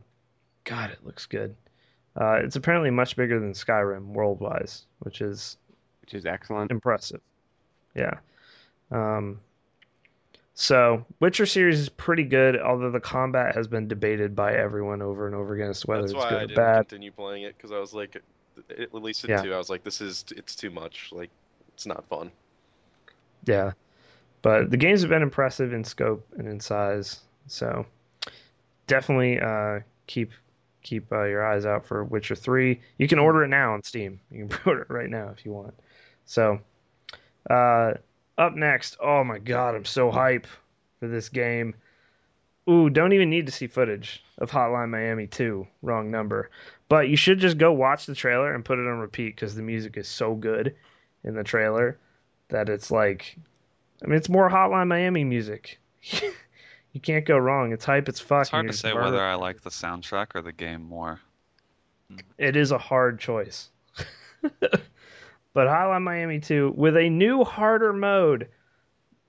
God, 0.65 0.91
it 0.91 1.05
looks 1.05 1.27
good. 1.27 1.55
Uh, 2.15 2.35
it's 2.45 2.57
apparently 2.57 2.91
much 2.91 3.17
bigger 3.17 3.41
than 3.41 3.53
Skyrim 3.53 4.09
world-wise, 4.13 4.85
which 5.01 5.21
is 5.21 5.57
which 6.03 6.15
is 6.15 6.27
excellent. 6.27 6.71
impressive. 6.71 7.21
Yeah. 7.97 8.19
Um, 8.91 9.41
so 10.63 11.05
Witcher 11.19 11.45
series 11.45 11.81
is 11.81 11.89
pretty 11.89 12.23
good, 12.23 12.57
although 12.57 12.93
the 12.93 13.01
combat 13.01 13.57
has 13.57 13.67
been 13.67 13.89
debated 13.89 14.37
by 14.37 14.55
everyone 14.55 15.03
over 15.03 15.27
and 15.27 15.35
over 15.35 15.57
again 15.57 15.71
as 15.71 15.81
to 15.81 15.89
whether 15.89 16.03
That's 16.03 16.13
it's 16.13 16.23
good 16.25 16.33
I 16.33 16.37
or 16.37 16.47
didn't 16.47 16.55
bad. 16.55 16.89
continue 16.89 17.11
playing 17.11 17.43
it 17.43 17.57
because 17.57 17.73
I 17.73 17.81
was 17.81 17.93
like, 17.93 18.23
at 18.71 18.95
least 18.95 19.25
in 19.25 19.31
Yeah. 19.31 19.43
two, 19.43 19.53
I 19.53 19.59
was 19.59 19.69
like, 19.69 19.83
this 19.83 20.01
is 20.01 20.25
it's 20.37 20.55
too 20.55 20.71
much. 20.71 21.09
Like, 21.11 21.31
it's 21.75 21.85
not 21.85 22.07
fun. 22.09 22.31
Yeah. 23.45 23.73
But 24.43 24.71
the 24.71 24.77
games 24.77 25.01
have 25.01 25.11
been 25.11 25.23
impressive 25.23 25.73
in 25.73 25.83
scope 25.83 26.25
and 26.39 26.47
in 26.47 26.61
size. 26.61 27.23
So 27.49 27.85
definitely 28.87 29.41
uh, 29.41 29.81
keep 30.07 30.31
keep 30.85 31.11
uh, 31.11 31.25
your 31.25 31.45
eyes 31.45 31.67
out 31.67 31.85
for 31.85 32.05
Witcher 32.05 32.37
3. 32.37 32.81
You 32.99 33.09
can 33.09 33.19
order 33.19 33.43
it 33.43 33.49
now 33.49 33.73
on 33.73 33.83
Steam. 33.83 34.21
You 34.31 34.47
can 34.47 34.59
order 34.67 34.83
it 34.83 34.91
right 34.91 35.11
now 35.11 35.31
if 35.37 35.45
you 35.45 35.51
want. 35.51 35.75
So, 36.25 36.61
uh, 37.51 37.95
up 38.43 38.55
next, 38.55 38.97
oh 39.01 39.23
my 39.23 39.39
god, 39.39 39.75
I'm 39.75 39.85
so 39.85 40.11
hype 40.11 40.47
for 40.99 41.09
this 41.09 41.29
game. 41.29 41.75
Ooh, 42.69 42.91
don't 42.91 43.13
even 43.13 43.31
need 43.31 43.47
to 43.47 43.53
see 43.53 43.67
footage 43.67 44.23
of 44.39 44.51
Hotline 44.51 44.91
Miami 44.91 45.27
2. 45.27 45.67
Wrong 45.83 46.11
number. 46.11 46.51
But 46.89 47.09
you 47.09 47.17
should 47.17 47.39
just 47.39 47.59
go 47.59 47.73
watch 47.73 48.07
the 48.07 48.15
trailer 48.15 48.55
and 48.55 48.65
put 48.65 48.79
it 48.79 48.87
on 48.87 48.99
repeat 48.99 49.37
because 49.37 49.55
the 49.55 49.63
music 49.63 49.97
is 49.97 50.09
so 50.09 50.35
good 50.35 50.75
in 51.25 51.35
the 51.35 51.45
trailer 51.45 51.99
that 52.49 52.69
it's 52.69 52.91
like, 52.91 53.37
I 54.03 54.07
mean, 54.07 54.17
it's 54.17 54.29
more 54.29 54.51
Hotline 54.51 54.89
Miami 54.89 55.25
music. 55.25 55.81
you 56.03 57.01
can't 57.01 57.25
go 57.25 57.39
wrong. 57.39 57.73
It's 57.73 57.85
hype. 57.85 58.09
It's 58.09 58.21
fuck. 58.21 58.43
It's 58.43 58.51
hard 58.51 58.67
to 58.67 58.73
say 58.73 58.93
whether 58.93 59.23
I 59.23 59.35
like 59.35 59.63
the 59.63 59.71
soundtrack 59.71 60.35
or 60.35 60.43
the 60.43 60.53
game 60.53 60.83
more. 60.83 61.21
It 62.39 62.57
is 62.57 62.73
a 62.73 62.79
hard 62.79 63.19
choice. 63.19 63.71
but 65.55 65.69
Hotline 65.69 66.03
Miami 66.03 66.41
2 66.41 66.75
with 66.77 66.97
a 66.97 67.09
new 67.09 67.45
harder 67.45 67.93
mode. 67.93 68.49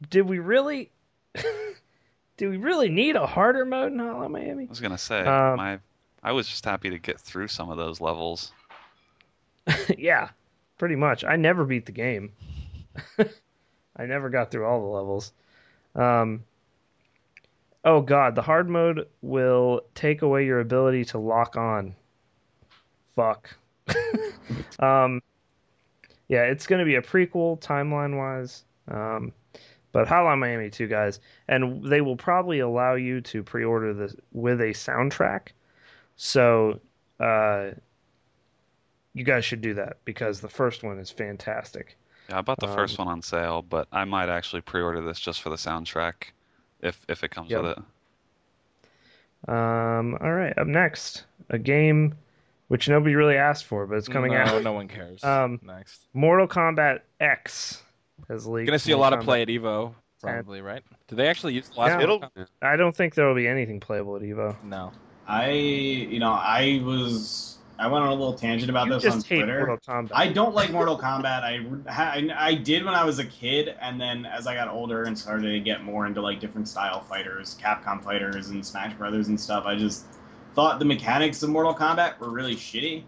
Did 0.10 0.24
we 0.24 0.40
really? 0.40 0.92
Do 2.38 2.50
we 2.50 2.58
really 2.58 2.90
need 2.90 3.16
a 3.16 3.28
harder 3.28 3.66
mode 3.66 3.92
in 3.92 4.00
Hotline 4.00 4.32
Miami? 4.32 4.66
I 4.66 4.70
was 4.70 4.80
gonna 4.80 4.98
say, 4.98 5.20
Um, 5.22 5.58
my 5.58 5.80
I 6.24 6.32
was 6.32 6.48
just 6.48 6.66
happy 6.66 6.90
to 6.90 6.98
get 6.98 7.20
through 7.20 7.50
some 7.50 7.70
of 7.70 7.78
those 7.78 8.00
levels. 8.00 8.54
yeah, 9.98 10.30
pretty 10.78 10.96
much. 10.96 11.24
I 11.24 11.36
never 11.36 11.66
beat 11.66 11.86
the 11.86 11.92
game. 11.92 12.32
I 13.96 14.06
never 14.06 14.30
got 14.30 14.50
through 14.50 14.66
all 14.66 14.82
the 14.82 14.88
levels. 14.88 15.34
Um, 15.96 16.44
oh 17.84 18.02
god, 18.02 18.36
the 18.36 18.42
hard 18.42 18.70
mode 18.70 19.08
will 19.22 19.82
take 19.96 20.22
away 20.22 20.46
your 20.46 20.60
ability 20.60 21.06
to 21.06 21.18
lock 21.18 21.58
on. 21.58 21.96
Fuck. 23.16 23.50
um, 24.80 25.22
yeah, 26.28 26.44
it's 26.44 26.68
going 26.68 26.80
to 26.80 26.86
be 26.86 26.96
a 26.96 27.02
prequel 27.02 27.60
timeline 27.62 28.18
wise. 28.18 28.64
Um, 28.88 29.32
but 29.92 30.08
Hotline 30.08 30.40
Miami 30.40 30.70
2 30.72 30.88
guys, 30.88 31.20
and 31.48 31.86
they 31.86 32.02
will 32.02 32.16
probably 32.18 32.60
allow 32.60 32.96
you 32.96 33.22
to 33.22 33.44
pre-order 33.44 33.94
this 33.94 34.16
with 34.32 34.60
a 34.60 34.72
soundtrack. 34.74 35.50
So, 36.16 36.80
uh, 37.20 37.72
you 39.14 39.24
guys 39.24 39.46
should 39.46 39.62
do 39.62 39.76
that 39.76 39.98
because 40.06 40.42
the 40.42 40.50
first 40.50 40.84
one 40.84 40.98
is 40.98 41.12
fantastic. 41.12 41.96
Yeah, 42.30 42.40
I 42.40 42.42
bought 42.42 42.60
the 42.60 42.68
first 42.68 43.00
Um, 43.00 43.06
one 43.06 43.14
on 43.16 43.22
sale, 43.22 43.62
but 43.62 43.88
I 43.92 44.06
might 44.06 44.30
actually 44.30 44.62
pre-order 44.62 45.02
this 45.02 45.20
just 45.20 45.42
for 45.44 45.50
the 45.50 45.56
soundtrack, 45.58 46.32
if 46.82 47.06
if 47.08 47.24
it 47.24 47.30
comes 47.30 47.52
Yep. 47.52 47.62
with 47.62 47.78
it. 47.78 47.78
Um, 49.48 50.18
all 50.22 50.32
right, 50.34 50.58
up 50.58 50.68
next, 50.68 51.26
a 51.50 51.60
game 51.60 52.16
which 52.68 52.88
nobody 52.90 53.16
really 53.16 53.36
asked 53.38 53.66
for, 53.66 53.86
but 53.86 53.98
it's 53.98 54.08
coming 54.08 54.32
no, 54.32 54.38
out. 54.40 54.64
No 54.64 54.74
one 54.74 54.88
cares. 54.88 55.24
Um, 55.24 55.60
Next. 55.64 56.08
Mortal 56.14 56.48
Kombat 56.48 57.02
X 57.20 57.84
has 58.30 58.48
leaked. 58.48 58.68
Gonna 58.68 58.80
see 58.80 58.92
a 58.92 58.96
Mortal 58.98 59.12
lot 59.12 59.20
of 59.20 59.26
play 59.26 59.42
at 59.42 59.48
Evo, 59.50 59.94
probably, 60.22 60.62
right? 60.62 60.82
Do 61.08 61.16
they 61.16 61.28
actually 61.28 61.54
use 61.54 61.70
the 61.70 61.80
last 61.80 61.90
Yeah. 61.90 61.98
Mortal 62.08 62.16
It'll- 62.18 62.30
Kombat? 62.44 62.48
I 62.62 62.76
don't 62.76 62.96
think 62.96 63.16
there 63.16 63.28
will 63.28 63.36
be 63.36 63.48
anything 63.48 63.80
playable 63.80 64.16
at 64.16 64.22
Evo. 64.22 64.56
No. 64.64 64.92
I, 65.28 65.50
you 65.52 66.20
know, 66.20 66.32
I 66.34 66.82
was, 66.84 67.58
I 67.80 67.88
went 67.88 68.04
on 68.04 68.10
a 68.12 68.16
little 68.16 68.34
tangent 68.34 68.70
about 68.70 68.88
You 68.88 68.94
this 68.94 69.04
just 69.04 69.16
on 69.18 69.24
hate 69.24 69.36
Twitter. 69.44 69.66
Mortal 69.66 69.78
Kombat. 69.78 70.12
I 70.14 70.28
don't 70.28 70.54
like 70.54 70.72
Mortal 70.72 70.98
Kombat. 71.00 71.44
I, 71.44 71.66
I 71.90 72.30
I 72.50 72.54
did 72.56 72.84
when 72.84 72.94
I 72.94 73.04
was 73.06 73.20
a 73.20 73.26
kid, 73.26 73.76
and 73.80 74.00
then 74.00 74.26
as 74.26 74.48
I 74.48 74.54
got 74.56 74.68
older 74.68 75.04
and 75.04 75.18
started 75.18 75.52
to 75.52 75.60
get 75.60 75.84
more 75.84 76.06
into 76.08 76.22
like 76.22 76.40
different 76.40 76.68
style 76.68 77.02
fighters, 77.02 77.58
Capcom 77.62 78.04
fighters, 78.04 78.50
and 78.50 78.66
Smash 78.66 78.94
Brothers 78.96 79.30
and 79.30 79.40
stuff, 79.40 79.66
I 79.66 79.76
just 79.76 80.06
thought 80.56 80.80
the 80.80 80.86
mechanics 80.86 81.44
of 81.44 81.50
Mortal 81.50 81.74
Kombat 81.74 82.20
were 82.20 82.30
really 82.30 82.56
shitty. 82.56 83.04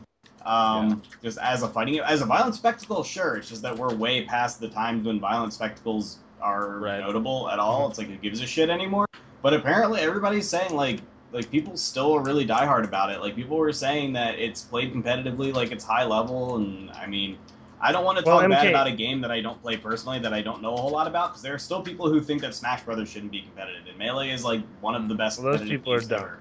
Um, 0.45 1.01
Just 1.23 1.39
as 1.39 1.63
a 1.63 1.67
fighting, 1.67 1.99
as 1.99 2.21
a 2.21 2.25
violent 2.25 2.53
spectacle, 2.55 3.03
sure. 3.03 3.37
It's 3.37 3.49
just 3.49 3.63
that 3.63 3.75
we're 3.75 3.93
way 3.95 4.25
past 4.25 4.59
the 4.59 4.69
times 4.69 5.07
when 5.07 5.19
violent 5.19 5.53
spectacles 5.53 6.19
are 6.41 6.77
Right. 6.77 6.99
notable 6.99 7.49
at 7.49 7.57
all. 7.57 7.89
It's 7.89 7.97
like 7.97 8.07
who 8.07 8.15
gives 8.17 8.41
a 8.41 8.45
shit 8.45 8.69
anymore. 8.69 9.07
But 9.41 9.53
apparently, 9.53 10.01
everybody's 10.01 10.47
saying 10.47 10.75
like 10.75 10.99
like 11.31 11.49
people 11.51 11.75
still 11.75 12.13
are 12.15 12.21
really 12.21 12.45
diehard 12.47 12.85
about 12.85 13.11
it. 13.11 13.19
Like 13.19 13.35
people 13.35 13.57
were 13.57 13.73
saying 13.73 14.13
that 14.13 14.39
it's 14.39 14.61
played 14.61 14.93
competitively, 14.93 15.53
like 15.53 15.71
it's 15.71 15.83
high 15.83 16.05
level, 16.05 16.55
and 16.57 16.89
I 16.91 17.07
mean, 17.07 17.37
I 17.81 17.91
don't 17.91 18.05
want 18.05 18.17
to 18.19 18.23
Well, 18.23 18.39
talk 18.39 18.49
bad 18.49 18.67
about 18.67 18.87
a 18.87 18.91
game 18.91 19.19
that 19.21 19.31
I 19.31 19.41
don't 19.41 19.61
play 19.61 19.75
personally, 19.75 20.19
that 20.19 20.33
I 20.33 20.41
don't 20.41 20.61
know 20.61 20.75
a 20.75 20.77
whole 20.77 20.91
lot 20.91 21.07
about, 21.07 21.31
because 21.31 21.41
there 21.41 21.53
are 21.53 21.59
still 21.59 21.81
people 21.81 22.07
who 22.07 22.21
think 22.21 22.41
that 22.41 22.55
Smash 22.55 22.83
Brothers 22.83 23.09
shouldn't 23.09 23.31
be 23.33 23.41
competitive, 23.41 23.85
and 23.87 23.97
Melee 23.97 24.29
is 24.29 24.45
like 24.45 24.61
one 24.79 24.95
of 24.95 25.09
the 25.09 25.15
best. 25.15 25.41
Well, 25.43 25.57
those 25.57 25.67
people 25.67 25.91
are 25.91 25.99
dumb. 25.99 26.19
ever. 26.21 26.39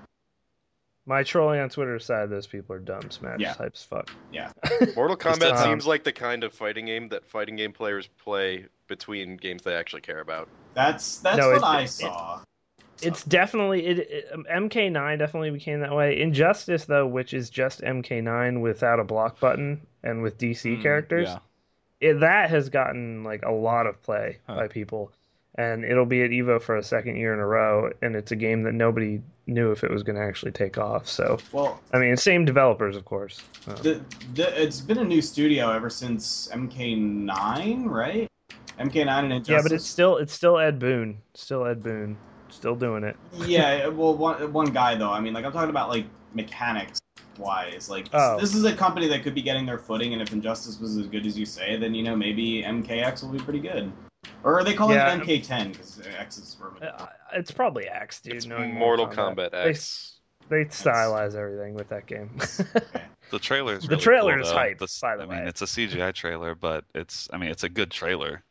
My 1.07 1.23
trolling 1.23 1.61
on 1.61 1.69
Twitter 1.69 1.99
side, 1.99 2.31
those 2.31 2.47
people 2.47 2.75
are 2.75 2.79
dumb. 2.79 3.11
Smash 3.11 3.39
Yeah. 3.41 3.53
type 3.53 3.73
as 3.75 3.83
fuck. 3.83 4.11
Yeah. 4.33 4.53
Mortal 4.97 5.17
Kombat 5.17 5.53
um, 5.53 5.63
seems 5.65 5.87
like 5.87 6.03
the 6.05 6.13
kind 6.13 6.43
of 6.45 6.53
fighting 6.55 6.87
game 6.87 7.09
that 7.11 7.27
fighting 7.27 7.57
game 7.57 7.73
players 7.73 8.09
play 8.23 8.67
between 8.89 9.37
games 9.37 9.63
they 9.63 9.75
actually 9.75 10.01
care 10.03 10.21
about. 10.21 10.49
That's 10.73 11.19
that's 11.19 11.37
No, 11.39 11.49
what 11.49 11.57
it- 11.59 11.63
I 11.65 11.83
it- 11.83 11.89
saw. 11.89 12.41
It's 13.03 13.25
definitely 13.25 13.85
it, 13.87 13.99
it. 13.99 14.29
um, 14.33 14.47
MK9 14.51 15.19
definitely 15.19 15.51
became 15.51 15.81
that 15.81 15.95
way. 15.95 16.19
Injustice 16.21 16.85
though, 16.87 17.07
which 17.07 17.35
is 17.35 17.51
just 17.51 17.83
MK9 17.83 18.61
without 18.63 18.99
a 19.01 19.05
block 19.05 19.41
button 19.41 19.87
and 20.03 20.23
with 20.23 20.39
DC 20.39 20.79
Mm, 20.79 20.83
characters, 20.83 21.29
Yeah. 21.29 21.39
it, 22.11 22.21
that 22.21 22.49
has 22.51 22.71
gotten 22.71 23.25
like 23.25 23.43
a 23.45 23.51
lot 23.51 23.87
of 23.87 24.01
play 24.03 24.39
Huh. 24.47 24.55
by 24.57 24.69
people, 24.69 25.13
and 25.57 25.85
it'll 25.85 26.07
be 26.07 26.23
at 26.23 26.31
Evo 26.31 26.61
for 26.61 26.77
a 26.77 26.83
second 26.83 27.17
year 27.17 27.33
in 27.35 27.41
a 27.41 27.47
row. 27.47 27.91
And 28.03 28.17
it's 28.17 28.33
a 28.33 28.37
game 28.37 28.63
that 28.65 28.73
nobody 28.75 29.21
knew 29.47 29.71
if 29.71 29.85
it 29.85 29.91
was 29.91 30.03
going 30.03 30.17
to 30.17 30.23
actually 30.23 30.53
take 30.53 30.79
off. 30.79 31.07
So 31.07 31.39
Well, 31.53 31.81
I 31.93 31.99
mean, 31.99 32.17
same 32.17 32.45
developers, 32.45 32.97
of 32.97 33.05
course. 33.05 33.43
Uh, 33.69 33.75
the, 33.75 34.01
the, 34.35 34.63
it's 34.63 34.81
been 34.81 34.99
a 34.99 35.05
new 35.05 35.21
studio 35.23 35.71
ever 35.71 35.91
since 35.91 36.49
MK9, 36.53 37.85
right? 37.87 38.29
MK9 38.79 39.09
and 39.09 39.33
Injustice. 39.33 39.49
yeah, 39.53 39.63
but 39.63 39.73
it's 39.73 39.87
still 39.87 40.17
it's 40.17 40.33
still 40.33 40.59
Ed 40.59 40.79
Boon, 40.81 41.17
still 41.35 41.65
Ed 41.65 41.83
Boon, 41.83 42.17
still 42.49 42.75
doing 42.75 43.05
it. 43.05 43.17
yeah, 43.47 43.87
well, 43.87 44.17
one 44.17 44.53
one 44.53 44.67
guy 44.73 44.97
though. 44.97 45.13
I 45.13 45.21
mean, 45.21 45.33
like 45.33 45.45
I'm 45.45 45.53
talking 45.53 45.71
about 45.71 45.89
like 45.91 46.07
mechanics 46.35 47.01
wise. 47.39 47.89
Like 47.89 48.09
Oh. 48.13 48.39
this 48.41 48.55
is 48.55 48.65
a 48.65 48.75
company 48.75 49.07
that 49.09 49.23
could 49.23 49.35
be 49.35 49.43
getting 49.43 49.65
their 49.65 49.79
footing, 49.79 50.13
and 50.13 50.21
if 50.21 50.33
Injustice 50.33 50.81
was 50.81 50.97
as 50.97 51.07
good 51.07 51.25
as 51.27 51.39
you 51.39 51.47
say, 51.47 51.77
then 51.77 51.95
you 51.95 52.03
know 52.03 52.17
maybe 52.17 52.63
MKX 52.65 53.23
will 53.23 53.31
be 53.31 53.39
pretty 53.39 53.61
good. 53.61 53.93
Or 54.43 54.59
are 54.59 54.65
they 54.65 54.75
calling 54.75 54.97
Yeah. 54.97 55.15
it 55.15 55.21
MK10 55.23 55.73
because 55.73 56.01
X 56.19 56.39
is 56.39 56.55
for 56.55 56.73
Uh, 56.85 57.07
It's 57.33 57.51
probably 57.51 57.87
X, 57.89 58.21
dude. 58.21 58.35
It's 58.35 58.47
knowing 58.47 58.75
Mortal 58.75 59.07
Kombat 59.09 59.51
They- 59.53 59.71
X. 59.71 60.11
They 60.51 60.65
stylize 60.67 61.35
everything 61.35 61.75
with 61.75 61.89
that 61.89 62.07
game. 62.07 62.31
The 63.31 63.39
trailer 63.39 63.75
is 63.79 63.89
The 63.89 63.97
trailer 63.97 64.35
cool, 64.35 64.43
is 64.43 64.49
though. 64.51 64.55
hype, 64.55 64.79
The- 64.79 64.99
by 65.01 65.17
the 65.17 65.23
I 65.25 65.27
mean, 65.27 65.49
it's 65.49 65.63
a 65.63 65.67
CGI 65.67 66.13
trailer, 66.15 66.55
but 66.55 66.85
it's 66.95 67.29
I 67.33 67.39
mean 67.39 67.51
it's 67.51 67.65
a 67.65 67.69
good 67.71 67.91
trailer. 67.91 68.45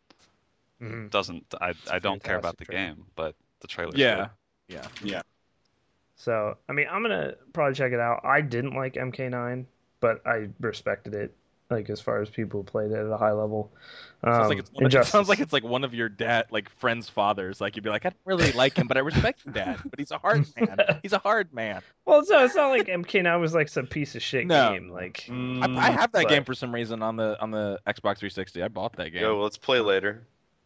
Mhm. 0.81 1.09
Doesn't 1.11 1.45
I? 1.61 1.73
I 1.89 1.99
don't 1.99 2.21
care 2.21 2.37
about 2.37 2.57
the 2.57 2.65
trailer. 2.65 2.95
game, 2.95 3.05
but 3.15 3.35
the 3.61 3.67
trailer. 3.67 3.91
Yeah. 3.95 4.29
Yeah 4.67 4.85
yeah. 5.03 5.21
So, 6.15 6.57
I 6.67 6.73
mean, 6.73 6.87
I'm 6.89 7.01
gonna 7.03 7.35
probably 7.53 7.75
check 7.75 7.91
it 7.93 7.99
out. 7.99 8.21
I 8.25 8.41
didn't 8.41 8.73
like 8.75 8.95
MK9, 8.95 9.65
but 9.99 10.25
I 10.25 10.49
respected 10.59 11.13
it. 11.13 11.33
Like 11.73 11.89
as 11.89 11.99
far 12.01 12.21
as 12.21 12.29
people 12.29 12.59
who 12.61 12.63
played 12.63 12.91
it 12.91 12.97
at 12.97 13.05
a 13.11 13.17
high 13.17 13.31
level. 13.31 13.71
Um, 14.23 14.33
Sounds 14.33 14.49
like 14.49 14.57
it's 14.59 14.71
one 14.71 14.85
of, 14.85 14.93
it 14.95 15.05
sounds 15.05 15.27
like 15.27 15.39
it's 15.39 15.51
like 15.51 15.63
one 15.65 15.83
of 15.83 15.93
your 15.93 16.07
dad, 16.07 16.45
like 16.49 16.69
friends' 16.69 17.09
fathers. 17.09 17.59
Like 17.59 17.75
you'd 17.75 17.83
be 17.83 17.89
like, 17.89 18.05
I 18.05 18.09
don't 18.09 18.17
really 18.25 18.51
like 18.53 18.77
him, 18.77 18.87
but 18.87 18.95
I 18.95 19.01
respect 19.01 19.43
your 19.45 19.53
dad. 19.53 19.79
But 19.83 19.99
he's 19.99 20.11
a 20.11 20.17
hard 20.17 20.45
man. 20.55 20.77
He's 21.01 21.11
a 21.13 21.17
hard 21.19 21.53
man. 21.53 21.81
Well, 22.05 22.23
so 22.23 22.43
it's 22.45 22.55
not 22.55 22.69
like 22.69 22.87
MK9 22.87 23.39
was 23.41 23.53
like 23.53 23.67
some 23.67 23.85
piece 23.87 24.15
of 24.15 24.21
shit 24.21 24.47
No. 24.47 24.71
game. 24.71 24.89
Like, 24.89 25.25
I, 25.29 25.65
I 25.77 25.91
have 25.91 26.11
that 26.13 26.23
but- 26.23 26.29
game 26.29 26.45
for 26.45 26.53
some 26.53 26.73
reason 26.73 27.01
on 27.01 27.17
the 27.17 27.37
on 27.41 27.51
the 27.51 27.79
Xbox 27.85 28.19
360. 28.19 28.63
I 28.63 28.67
bought 28.69 28.95
that 28.95 29.09
game. 29.09 29.23
Yo, 29.23 29.41
let's 29.41 29.57
play 29.57 29.79
later. 29.81 30.25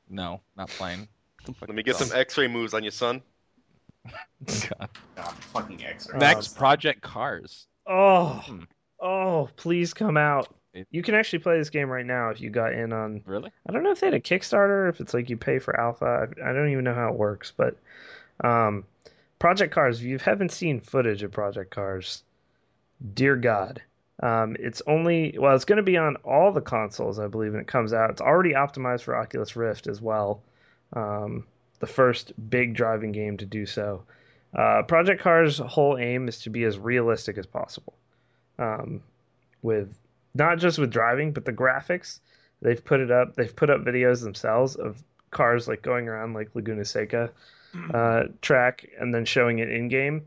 No, 0.09 0.41
not 0.55 0.69
playing. 0.69 1.07
Let 1.61 1.69
me 1.69 1.81
get 1.83 1.95
some 1.95 2.15
X-ray 2.15 2.47
moves 2.47 2.73
on 2.73 2.83
you, 2.83 2.91
son. 2.91 3.21
God. 4.45 4.89
God, 5.15 5.31
fucking 5.51 5.83
X. 5.83 6.07
Oh, 6.13 6.17
Next, 6.17 6.57
Project 6.57 7.01
Cars. 7.01 7.67
oh, 7.87 8.41
Hmm. 8.45 8.59
oh, 9.01 9.49
please 9.55 9.93
come 9.93 10.17
out. 10.17 10.53
It- 10.77 10.87
You 10.91 11.01
can 11.01 11.15
actually 11.15 11.39
play 11.39 11.57
this 11.57 11.69
game 11.69 11.89
right 11.89 12.05
now 12.05 12.29
if 12.29 12.39
you 12.41 12.49
got 12.49 12.73
in 12.73 12.93
on. 12.93 13.21
Really? 13.25 13.51
I 13.67 13.71
don't 13.71 13.83
know 13.83 13.91
if 13.91 13.99
they 13.99 14.07
had 14.07 14.13
a 14.13 14.19
Kickstarter, 14.19 14.89
if 14.89 14.99
it's 14.99 15.13
like 15.13 15.29
you 15.29 15.37
pay 15.37 15.59
for 15.59 15.79
alpha. 15.79 16.27
I, 16.41 16.49
I 16.49 16.53
don't 16.53 16.69
even 16.69 16.83
know 16.83 16.93
how 16.93 17.09
it 17.09 17.15
works, 17.17 17.51
but 17.55 17.77
um, 18.43 18.85
Project 19.39 19.73
Cars. 19.73 19.99
If 19.99 20.05
you 20.05 20.17
haven't 20.19 20.51
seen 20.51 20.79
footage 20.79 21.23
of 21.23 21.31
Project 21.31 21.71
Cars, 21.71 22.23
dear 23.13 23.35
God, 23.35 23.81
um, 24.21 24.55
it's 24.59 24.81
only 24.87 25.35
well, 25.39 25.55
it's 25.55 25.65
going 25.65 25.77
to 25.77 25.83
be 25.83 25.97
on 25.97 26.15
all 26.17 26.51
the 26.51 26.61
consoles, 26.61 27.19
I 27.19 27.27
believe, 27.27 27.51
when 27.51 27.61
it 27.61 27.67
comes 27.67 27.93
out. 27.93 28.09
It's 28.09 28.21
already 28.21 28.53
optimized 28.53 29.03
for 29.03 29.15
Oculus 29.15 29.55
Rift 29.55 29.87
as 29.87 30.01
well. 30.01 30.41
Um, 30.93 31.45
the 31.79 31.87
first 31.87 32.33
big 32.49 32.73
driving 32.73 33.11
game 33.11 33.37
to 33.37 33.45
do 33.45 33.65
so. 33.65 34.03
Uh, 34.55 34.81
Project 34.83 35.21
Cars' 35.21 35.59
whole 35.59 35.97
aim 35.97 36.27
is 36.27 36.39
to 36.39 36.49
be 36.49 36.63
as 36.63 36.79
realistic 36.79 37.37
as 37.37 37.45
possible, 37.45 37.93
um, 38.57 39.03
with 39.61 39.93
not 40.37 40.59
just 40.59 40.77
with 40.77 40.91
driving, 40.91 41.31
but 41.31 41.45
the 41.45 41.53
graphics. 41.53 42.19
They've 42.61 42.83
put 42.83 42.99
it 42.99 43.11
up. 43.11 43.35
They've 43.35 43.55
put 43.55 43.69
up 43.69 43.81
videos 43.81 44.23
themselves 44.23 44.75
of 44.75 45.03
cars 45.31 45.67
like 45.67 45.81
going 45.81 46.07
around 46.07 46.33
like 46.33 46.55
Laguna 46.55 46.85
Seca 46.85 47.31
uh, 47.93 48.23
track 48.41 48.87
and 48.99 49.13
then 49.13 49.25
showing 49.25 49.59
it 49.59 49.69
in 49.69 49.87
game. 49.87 50.25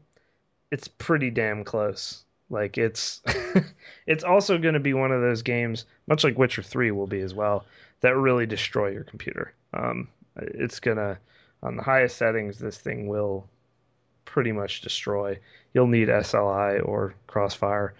It's 0.71 0.89
pretty 0.89 1.31
damn 1.31 1.65
close. 1.65 2.25
Like 2.49 2.79
it's 2.79 3.23
it's 4.07 4.25
also 4.25 4.59
going 4.59 4.75
to 4.75 4.81
be 4.81 4.95
one 4.95 5.13
of 5.13 5.21
those 5.21 5.43
games, 5.43 5.85
much 6.07 6.25
like 6.25 6.39
Witcher 6.39 6.63
Three 6.63 6.91
will 6.91 7.07
be 7.07 7.21
as 7.21 7.35
well, 7.35 7.65
that 8.01 8.17
really 8.17 8.47
destroy 8.47 8.89
your 8.89 9.05
computer. 9.05 9.53
Um, 9.73 10.09
it's 10.37 10.81
gonna 10.81 11.19
on 11.63 11.77
the 11.77 11.83
highest 11.83 12.17
settings, 12.17 12.59
this 12.59 12.79
thing 12.79 13.07
will 13.07 13.47
pretty 14.25 14.53
much 14.53 14.81
destroy. 14.81 15.39
You'll 15.75 15.87
need 15.87 16.09
SLI 16.09 16.87
or 16.87 17.15
Crossfire. 17.27 17.95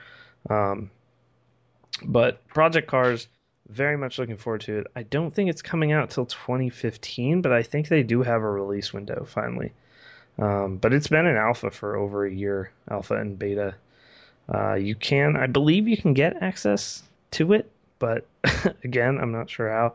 Um, 0.49 0.91
but 2.05 2.47
Project 2.49 2.89
Cars, 2.89 3.29
very 3.69 3.97
much 3.97 4.19
looking 4.19 4.37
forward 4.37 4.63
to 4.63 4.79
it. 4.79 4.87
I 4.97 5.05
don't 5.05 5.35
think 5.35 5.49
it's 5.49 5.63
coming 5.63 5.93
out 5.93 6.11
till 6.11 6.27
2015, 6.27 7.43
but 7.43 7.53
I 7.53 7.63
think 7.63 7.89
they 7.89 8.03
do 8.03 8.23
have 8.23 8.43
a 8.43 8.51
release 8.51 8.93
window 8.93 9.25
finally. 9.25 9.73
Um, 10.39 10.77
but 10.77 10.93
it's 10.93 11.09
been 11.09 11.27
an 11.27 11.37
alpha 11.37 11.71
for 11.71 11.97
over 11.97 12.25
a 12.25 12.33
year, 12.33 12.73
alpha 12.91 13.15
and 13.15 13.39
beta. 13.39 13.75
Uh, 14.53 14.75
you 14.75 14.95
can, 14.95 15.37
I 15.37 15.47
believe, 15.47 15.87
you 15.87 15.97
can 15.97 16.15
get 16.15 16.43
access 16.43 17.03
to 17.33 17.53
it, 17.53 17.71
but 17.99 18.27
again, 18.85 19.19
I'm 19.21 19.33
not 19.33 19.51
sure 19.51 19.71
how. 19.71 19.95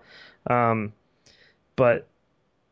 Um, 0.54 0.94
but 1.76 2.08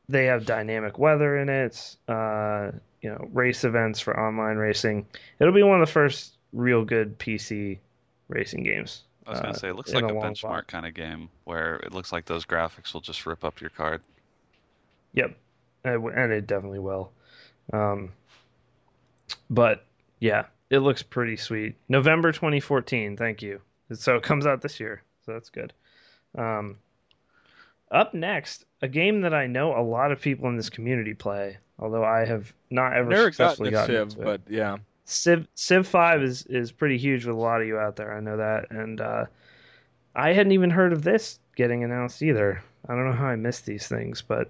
they 0.08 0.26
have 0.26 0.46
dynamic 0.46 0.98
weather 0.98 1.38
in 1.38 1.50
it. 1.50 1.98
Uh, 2.08 2.72
you 3.02 3.10
know, 3.10 3.28
race 3.34 3.64
events 3.66 4.00
for 4.00 4.18
online 4.18 4.58
racing. 4.58 5.06
It'll 5.40 5.54
be 5.54 5.64
one 5.64 5.82
of 5.82 5.88
the 5.88 5.92
first 5.92 6.38
real 6.54 6.86
good 6.86 7.20
PC 7.20 7.80
racing 8.30 8.64
games. 8.64 9.04
I 9.26 9.32
was 9.32 9.40
gonna 9.40 9.52
uh, 9.54 9.58
say 9.58 9.70
it 9.70 9.76
looks 9.76 9.94
like 9.94 10.04
a 10.04 10.08
a 10.08 10.12
benchmark 10.12 10.44
while. 10.50 10.62
kind 10.64 10.86
of 10.86 10.94
game 10.94 11.30
where 11.46 11.76
it 11.78 11.94
looks 11.94 12.12
like 12.12 12.26
those 12.26 12.46
graphics 12.46 12.94
will 12.94 13.02
just 13.02 13.26
rip 13.26 13.44
up 13.46 13.62
your 13.62 13.70
card. 13.70 14.02
Yep, 15.14 15.38
and 15.86 15.94
it, 15.94 15.98
w- 15.98 16.16
and 16.16 16.32
it 16.32 16.48
definitely 16.48 16.80
will. 16.80 17.12
Um, 17.72 18.12
but 19.50 19.86
yeah, 20.20 20.46
it 20.70 20.80
looks 20.80 21.02
pretty 21.04 21.38
sweet. 21.38 21.76
November 21.90 22.32
2014. 22.32 23.16
Thank 23.18 23.42
you. 23.42 23.62
So 23.94 24.16
it 24.16 24.24
comes 24.24 24.46
out 24.46 24.62
this 24.62 24.80
year, 24.80 25.04
so 25.26 25.34
that's 25.34 25.50
good. 25.50 25.72
Um, 26.38 26.78
up 27.92 28.14
next, 28.14 28.66
a 28.82 28.88
game 28.88 29.22
that 29.22 29.34
I 29.34 29.46
know 29.48 29.78
a 29.80 29.84
lot 29.84 30.12
of 30.12 30.20
people 30.20 30.50
in 30.50 30.58
this 30.58 30.70
community 30.70 31.14
play, 31.14 31.58
although 31.80 32.04
I 32.04 32.26
have 32.26 32.52
not 32.72 32.94
ever 32.94 33.10
Never 33.10 33.24
successfully 33.26 33.70
gotten 33.72 33.94
gotten 33.96 34.08
to 34.08 34.12
Civ, 34.12 34.20
into 34.20 34.34
it. 34.34 34.42
but 34.46 34.54
yeah. 34.54 34.78
Civ 35.06 35.48
Civ 35.56 35.86
Five 35.88 36.24
is 36.24 36.46
is 36.46 36.72
pretty 36.72 36.98
huge 36.98 37.26
with 37.26 37.36
a 37.36 37.40
lot 37.40 37.62
of 37.62 37.68
you 37.68 37.78
out 37.78 37.96
there. 37.96 38.14
I 38.16 38.20
know 38.20 38.38
that, 38.38 38.72
and 38.72 39.02
uh, 39.02 39.26
I 40.16 40.34
hadn't 40.34 40.54
even 40.54 40.70
heard 40.70 40.94
of 40.94 41.04
this 41.04 41.40
getting 41.56 41.84
announced 41.84 42.22
either. 42.22 42.64
I 42.88 42.96
don't 42.96 43.06
know 43.06 43.16
how 43.16 43.28
I 43.28 43.36
missed 43.36 43.66
these 43.66 43.88
things, 43.88 44.22
but 44.22 44.50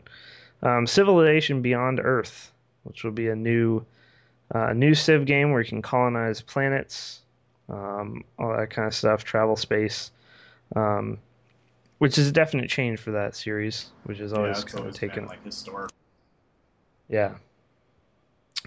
um, 0.62 0.88
Civilization 0.88 1.62
Beyond 1.62 1.99
Earth, 1.99 2.51
which 2.84 3.04
will 3.04 3.12
be 3.12 3.30
a 3.30 3.36
new 3.36 3.84
uh, 4.54 4.74
new 4.74 4.93
Civ 4.93 5.26
game 5.26 5.51
where 5.51 5.62
you 5.62 5.68
can 5.68 5.82
colonize 5.82 6.41
planets, 6.41 7.22
um, 7.70 8.24
all 8.39 8.56
that 8.56 8.70
kind 8.70 8.88
of 8.88 8.93
stuff, 8.93 9.24
travel 9.24 9.56
space, 9.56 10.12
um, 10.76 11.18
which 11.97 12.18
is 12.18 12.28
a 12.28 12.32
definite 12.32 12.70
change 12.70 12.99
for 12.99 13.12
that 13.12 13.36
series, 13.36 13.89
which 14.04 14.20
is 14.20 14.32
Yeah, 14.32 14.38
always 14.38 14.62
it's 14.62 14.72
kind 14.72 14.88
of 14.88 14.93
taken 14.93 15.26
like 15.26 15.43
historic. 15.43 15.91
yeah. 17.10 17.34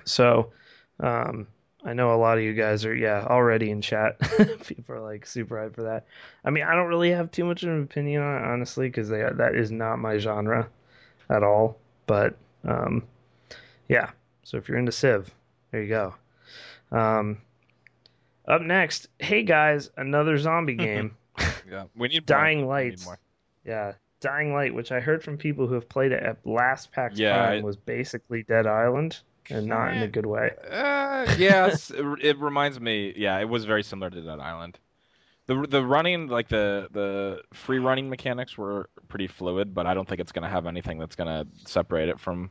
So, 0.05 0.53
um, 1.01 1.47
I 1.85 1.93
know 1.93 2.15
a 2.15 2.17
lot 2.17 2.39
of 2.39 2.43
you 2.45 2.53
guys 2.55 2.85
are, 2.85 2.95
yeah, 2.95 3.25
already 3.29 3.71
in 3.71 3.81
chat. 3.81 4.19
People 4.67 4.97
are 4.97 5.01
like 5.01 5.25
super 5.27 5.57
hyped 5.57 5.75
for 5.75 5.83
that. 5.83 6.07
I 6.45 6.51
mean, 6.51 6.65
I 6.65 6.75
don't 6.75 6.89
really 6.89 7.11
have 7.11 7.31
too 7.31 7.45
much 7.45 7.63
of 7.63 7.69
an 7.69 7.83
opinion 7.83 8.23
on 8.23 8.43
it, 8.43 8.47
honestly, 8.47 8.89
because 8.89 9.09
that 9.11 9.53
is 9.55 9.71
not 9.71 9.99
my 9.99 10.19
genre 10.19 10.69
at 11.31 11.43
all. 11.43 11.79
But, 12.07 12.35
um, 12.67 13.05
yeah. 13.89 14.11
So 14.43 14.57
if 14.57 14.69
you're 14.69 14.79
into 14.79 14.93
Civ, 14.93 15.33
there 15.71 15.83
you 15.83 15.89
go. 15.89 16.15
Um, 16.91 17.39
up 18.49 18.63
next, 18.63 19.09
hey 19.19 19.43
guys, 19.43 19.91
another 19.97 20.39
zombie 20.39 20.75
game. 20.77 21.17
Yeah, 21.71 21.85
we 21.97 22.09
need 22.09 22.27
Dying 22.27 22.63
more. 22.63 22.79
We 22.79 22.91
need. 22.91 23.01
Yeah, 23.65 23.93
Dying 24.21 24.55
Light, 24.55 24.73
which 24.75 24.93
I 24.93 25.01
heard 25.01 25.23
from 25.23 25.37
people 25.37 25.67
who 25.67 25.75
have 25.75 25.89
played 25.89 26.13
it 26.13 26.23
at 26.23 26.39
last 26.47 26.91
PAX 26.93 27.19
Yeah, 27.19 27.37
Prime, 27.37 27.59
I- 27.59 27.65
was 27.65 27.77
basically 27.77 28.43
Dead 28.45 28.67
Island, 28.67 29.21
and 29.51 29.67
not 29.67 29.95
in 29.95 30.03
a 30.03 30.09
good 30.09 30.27
way. 30.27 30.53
Uh, 30.71 31.35
yes, 31.39 31.91
it, 31.91 32.05
it 32.23 32.39
reminds 32.39 32.81
me. 32.81 33.13
Yeah, 33.17 33.39
it 33.39 33.49
was 33.49 33.65
very 33.65 33.83
similar 33.83 34.11
to 34.11 34.21
Dead 34.21 34.41
Island. 34.41 34.79
The 35.47 35.67
the 35.69 35.85
running, 35.85 36.27
like 36.29 36.49
the 36.49 36.89
the 36.91 37.43
free 37.53 37.79
running 37.79 38.11
mechanics 38.11 38.59
were 38.59 38.91
pretty 39.09 39.29
fluid, 39.29 39.75
but 39.75 39.87
I 39.87 39.95
don't 39.95 40.09
think 40.09 40.21
it's 40.21 40.33
gonna 40.33 40.49
have 40.49 40.67
anything 40.67 40.99
that's 40.99 41.17
gonna 41.17 41.47
separate 41.65 42.09
it 42.09 42.19
from. 42.19 42.51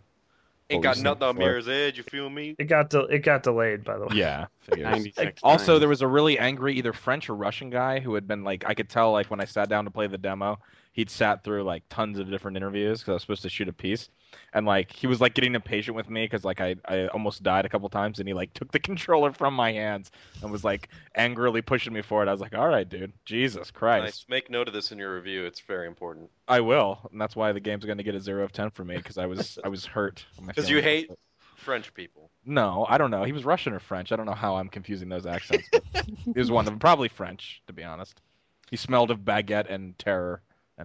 Ain't 0.69 0.81
got 0.81 0.97
nothing 0.97 1.23
on. 1.23 1.37
Mirror's 1.37 1.67
Edge. 1.67 1.97
You 1.97 2.03
feel 2.03 2.27
me? 2.27 2.55
It 2.57 2.65
got 2.65 2.89
de- 2.89 3.05
it 3.05 3.19
got 3.19 3.43
delayed, 3.43 3.83
by 3.83 3.97
the 3.99 4.05
way. 4.07 4.15
Yeah, 4.15 4.47
figures. 4.61 4.85
96 4.85 5.41
Also, 5.43 5.77
there 5.77 5.89
was 5.89 6.01
a 6.01 6.07
really 6.07 6.39
angry 6.39 6.73
either 6.75 6.91
French 6.91 7.29
or 7.29 7.35
Russian 7.35 7.69
guy 7.69 7.99
who 7.99 8.15
had 8.15 8.27
been 8.27 8.43
like, 8.43 8.63
I 8.65 8.73
could 8.73 8.89
tell 8.89 9.11
like 9.11 9.29
when 9.29 9.39
I 9.39 9.45
sat 9.45 9.69
down 9.69 9.85
to 9.85 9.91
play 9.91 10.07
the 10.07 10.17
demo, 10.17 10.57
he'd 10.93 11.09
sat 11.09 11.43
through 11.43 11.63
like 11.63 11.83
tons 11.89 12.17
of 12.17 12.31
different 12.31 12.57
interviews 12.57 13.01
because 13.01 13.09
I 13.09 13.13
was 13.13 13.21
supposed 13.21 13.41
to 13.43 13.49
shoot 13.49 13.67
a 13.67 13.73
piece, 13.73 14.09
and 14.53 14.65
like 14.65 14.91
he 14.91 15.07
was 15.07 15.21
like 15.21 15.33
getting 15.33 15.55
impatient 15.55 15.95
with 15.95 16.09
me 16.09 16.25
because 16.25 16.43
like 16.43 16.61
I 16.61 16.75
I 16.85 17.07
almost 17.07 17.43
died 17.43 17.65
a 17.65 17.69
couple 17.69 17.89
times, 17.89 18.19
and 18.19 18.27
he 18.27 18.33
like 18.33 18.53
took 18.53 18.71
the 18.71 18.79
controller 18.89 19.31
from 19.33 19.53
my 19.53 19.71
hands 19.71 20.11
and 20.41 20.51
was 20.51 20.63
like 20.63 20.89
angrily 21.15 21.61
pushing 21.61 21.93
me 21.93 22.01
forward. 22.01 22.27
I 22.27 22.31
was 22.31 22.41
like, 22.41 22.55
all 22.55 22.67
right, 22.67 22.87
dude, 22.87 23.13
Jesus 23.25 23.71
Christ, 23.71 24.03
Nice. 24.03 24.25
Make 24.29 24.49
note 24.49 24.67
of 24.67 24.73
this 24.73 24.91
in 24.91 24.97
your 24.97 25.15
review. 25.15 25.45
It's 25.45 25.59
very 25.59 25.87
important. 25.87 26.29
I 26.47 26.59
will, 26.61 26.99
and 27.11 27.19
that's 27.19 27.35
why 27.35 27.51
the 27.51 27.59
game's 27.59 27.85
going 27.85 27.97
to 27.97 28.03
get 28.03 28.15
a 28.15 28.19
zero 28.19 28.43
of 28.43 28.51
ten 28.51 28.69
for 28.69 28.83
me 28.83 28.97
because 28.97 29.17
I 29.17 29.25
was 29.25 29.57
I 29.63 29.67
was 29.67 29.85
hurt. 29.85 30.25
Because 30.45 30.69
you 30.69 30.81
hate 30.81 31.09
French 31.55 31.93
people. 31.93 32.29
No, 32.45 32.85
I 32.87 32.99
don't 32.99 33.09
know. 33.09 33.23
He 33.23 33.31
was 33.31 33.43
Russian 33.43 33.73
or 33.73 33.79
French. 33.79 34.11
I 34.11 34.15
don't 34.15 34.27
know 34.27 34.33
how 34.33 34.55
I'm 34.57 34.69
confusing 34.69 35.09
those 35.09 35.25
accents. 35.25 35.67
But 35.71 35.83
he 36.05 36.31
was 36.35 36.51
one 36.51 36.67
of 36.67 36.71
them. 36.71 36.79
Probably 36.79 37.07
French, 37.09 37.63
to 37.65 37.73
be 37.73 37.83
honest. 37.83 38.21
He 38.69 38.77
smelled 38.77 39.09
of 39.09 39.19
baguette 39.19 39.69
and 39.69 39.97
terror. 39.97 40.41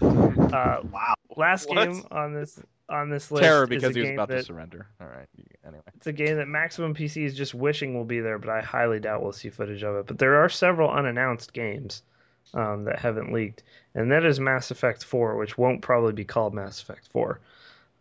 Uh, 0.00 0.80
Wow. 0.90 1.14
Last 1.36 1.68
What? 1.68 1.88
game 1.90 2.04
on 2.10 2.34
this 2.34 2.60
on 2.88 3.10
this 3.10 3.30
list 3.30 3.42
terror 3.42 3.64
is 3.64 3.68
because 3.68 3.96
a 3.96 3.98
he 3.98 4.00
was 4.02 4.10
about 4.10 4.28
that, 4.28 4.38
to 4.38 4.44
surrender. 4.44 4.86
All 5.00 5.08
right. 5.08 5.26
Anyway. 5.66 5.82
It's 5.96 6.06
a 6.06 6.12
game 6.12 6.36
that 6.36 6.46
Maximum 6.46 6.94
PC 6.94 7.24
is 7.24 7.34
just 7.34 7.54
wishing 7.54 7.94
will 7.94 8.04
be 8.04 8.20
there, 8.20 8.38
but 8.38 8.50
I 8.50 8.60
highly 8.60 9.00
doubt 9.00 9.22
we'll 9.22 9.32
see 9.32 9.50
footage 9.50 9.82
of 9.82 9.96
it. 9.96 10.06
But 10.06 10.18
there 10.18 10.36
are 10.36 10.48
several 10.48 10.90
unannounced 10.90 11.52
games 11.52 12.02
um, 12.54 12.84
that 12.84 12.98
haven't 12.98 13.32
leaked, 13.32 13.64
and 13.94 14.10
that 14.12 14.24
is 14.24 14.38
Mass 14.38 14.70
Effect 14.70 15.04
4, 15.04 15.36
which 15.36 15.58
won't 15.58 15.82
probably 15.82 16.12
be 16.12 16.24
called 16.24 16.54
Mass 16.54 16.80
Effect 16.80 17.08
4 17.12 17.40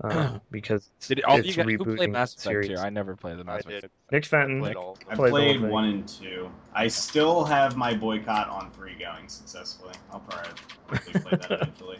um, 0.01 0.41
because 0.51 0.91
it's, 0.97 1.07
Did 1.07 1.23
all 1.23 1.37
you 1.37 1.45
it's 1.45 1.55
guys 1.55 1.65
who 1.65 1.77
rebooting 1.77 1.97
played 1.97 2.11
Mass 2.11 2.33
Effect 2.33 2.43
series. 2.43 2.67
here? 2.67 2.77
I 2.77 2.91
never 2.91 3.15
played 3.15 3.39
the 3.39 3.43
Mass 3.43 3.65
Effect. 3.65 3.87
Nick 4.11 4.25
Fenton, 4.25 4.59
Played 4.59 4.75
all. 4.75 4.97
I 5.09 5.15
Played 5.15 5.31
played 5.31 5.61
one 5.61 5.85
and 5.85 6.07
two. 6.07 6.51
I 6.73 6.87
still 6.87 7.43
have 7.43 7.75
my 7.75 7.95
boycott 7.95 8.49
on 8.49 8.69
three 8.71 8.93
going 8.99 9.27
successfully. 9.27 9.93
I'll 10.11 10.19
probably 10.19 10.51
quickly 10.87 11.21
play 11.21 11.31
that 11.31 11.51
eventually. 11.61 11.97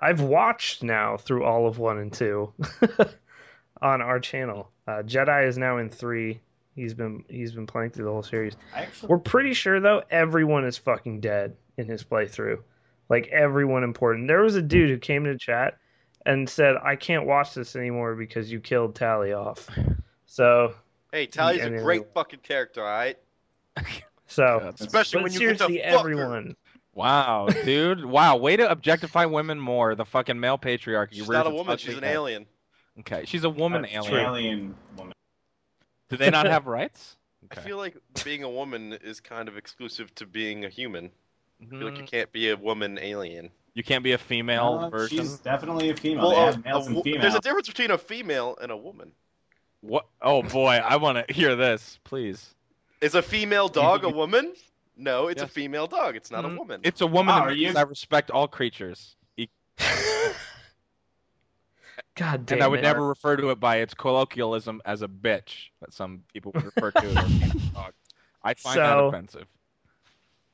I've 0.00 0.20
watched 0.20 0.82
now 0.82 1.16
through 1.16 1.44
all 1.44 1.66
of 1.66 1.78
one 1.78 1.98
and 1.98 2.12
two 2.12 2.52
on 3.82 4.00
our 4.02 4.20
channel. 4.20 4.70
Uh, 4.86 5.02
Jedi 5.02 5.46
is 5.46 5.58
now 5.58 5.78
in 5.78 5.88
three. 5.88 6.40
He's 6.74 6.94
been 6.94 7.24
he's 7.28 7.52
been 7.52 7.66
playing 7.66 7.90
through 7.90 8.04
the 8.06 8.10
whole 8.12 8.22
series. 8.22 8.56
Actually 8.74 9.08
We're 9.08 9.18
pretty 9.18 9.52
sure 9.54 9.80
though 9.80 10.02
everyone 10.10 10.64
is 10.64 10.76
fucking 10.76 11.20
dead 11.20 11.56
in 11.76 11.86
his 11.88 12.02
playthrough. 12.04 12.58
Like 13.08 13.26
everyone 13.28 13.82
important. 13.82 14.28
There 14.28 14.42
was 14.42 14.54
a 14.56 14.62
dude 14.62 14.88
who 14.90 14.98
came 14.98 15.24
to 15.24 15.36
chat 15.36 15.78
and 16.26 16.48
said, 16.48 16.76
"I 16.82 16.96
can't 16.96 17.26
watch 17.26 17.54
this 17.54 17.74
anymore 17.76 18.14
because 18.14 18.52
you 18.52 18.60
killed 18.60 18.94
Tali 18.94 19.32
off." 19.32 19.68
So, 20.26 20.74
Hey, 21.12 21.26
Tali's 21.26 21.60
And 21.60 21.74
a 21.74 21.76
then- 21.78 21.84
great 21.84 22.14
fucking 22.14 22.38
character, 22.40 22.82
all 22.82 22.86
right? 22.88 23.18
so, 24.26 24.60
God. 24.60 24.80
Especially 24.80 25.22
when 25.24 25.32
you 25.32 25.40
get 25.40 25.58
to 25.58 25.64
seriously, 25.66 25.90
fuck 25.90 26.06
her. 26.06 26.44
Everyone. 26.92 27.08
Wow, 27.08 27.48
dude. 27.64 28.04
Wow, 28.04 28.36
way 28.36 28.56
to 28.56 28.70
objectify 28.70 29.24
women 29.26 29.58
more. 29.60 29.94
The 29.94 30.04
fucking 30.04 30.38
male 30.38 30.58
patriarchy. 30.58 31.12
She's 31.12 31.20
rears 31.28 31.30
not 31.30 31.46
a 31.46 31.50
woman. 31.50 31.78
She's 31.78 31.96
an 31.96 32.02
head. 32.02 32.14
alien. 32.14 32.46
Okay, 33.00 33.24
she's 33.24 33.44
a 33.44 33.50
woman 33.50 33.82
That's 33.82 33.94
alien. 33.94 34.26
alien 34.26 34.74
woman. 34.96 35.12
Do 36.08 36.16
they 36.16 36.30
not 36.30 36.46
have 36.50 36.66
rights? 36.66 37.16
I 37.50 37.54
feel 37.60 37.78
like 37.78 37.96
being 38.24 38.42
a 38.42 38.50
woman 38.50 38.92
is 39.02 39.20
kind 39.20 39.48
of 39.48 39.56
exclusive 39.56 40.14
to 40.16 40.26
being 40.26 40.64
a 40.64 40.68
human. 40.68 41.10
I 41.62 41.66
feel 41.66 41.80
like 41.88 41.96
you 41.98 42.04
Mhm. 42.04 42.10
can't 42.10 42.32
be 42.32 42.50
a 42.50 42.56
woman 42.56 42.98
alien. 43.00 43.50
You 43.74 43.82
can't 43.84 44.02
be 44.04 44.12
a 44.12 44.18
female 44.18 44.78
Uh, 44.84 44.90
version. 44.90 45.18
She's 45.18 45.38
definitely 45.38 45.90
a 45.90 45.96
female. 45.96 46.28
Well, 46.28 46.30
they 46.30 46.46
have 46.52 46.64
males 46.64 46.86
a 46.86 46.90
and 46.90 47.02
females. 47.02 47.22
there's 47.22 47.34
a 47.36 47.40
difference 47.40 47.68
between 47.68 47.90
a 47.92 47.98
female 47.98 48.58
and 48.60 48.70
a 48.72 48.76
woman. 48.76 49.12
What? 49.80 50.06
Oh 50.20 50.42
boy, 50.42 50.74
I 50.84 50.96
want 50.96 51.26
to 51.26 51.32
hear 51.32 51.56
this, 51.56 51.98
please. 52.04 52.54
Is 53.00 53.14
a 53.14 53.22
female 53.22 53.68
dog 53.68 54.04
a 54.04 54.08
woman? 54.10 54.52
No, 55.00 55.28
it's 55.28 55.42
a 55.42 55.46
female 55.48 55.86
dog. 55.86 56.14
It's 56.16 56.30
not 56.30 56.44
Mhm. 56.44 56.54
a 56.54 56.58
woman. 56.58 56.80
It's 56.84 57.00
a 57.00 57.06
woman 57.06 57.34
Wow, 57.34 57.40
that 57.46 57.48
are 57.48 57.54
you- 57.54 57.72
I 57.76 57.82
respect 57.82 58.30
all 58.30 58.46
creatures, 58.46 59.16
God 62.16 62.44
damn 62.46 62.56
it. 62.56 62.58
and 62.58 62.62
I 62.62 62.68
would 62.68 62.80
it. 62.80 62.82
never 62.82 63.06
refer 63.06 63.36
to 63.36 63.50
it 63.50 63.60
by 63.60 63.76
its 63.76 63.94
colloquialism 63.94 64.82
as 64.84 65.02
a 65.02 65.08
bitch 65.08 65.68
that 65.80 65.92
some 65.92 66.22
people 66.32 66.52
would 66.54 66.64
refer 66.64 66.90
to 66.90 67.10
it 67.10 67.16
as 67.16 67.54
a 67.54 67.58
dog. 67.74 67.92
I 68.42 68.54
find 68.54 68.78
that 68.78 68.86
So- 68.94 69.08
offensive. 69.08 69.46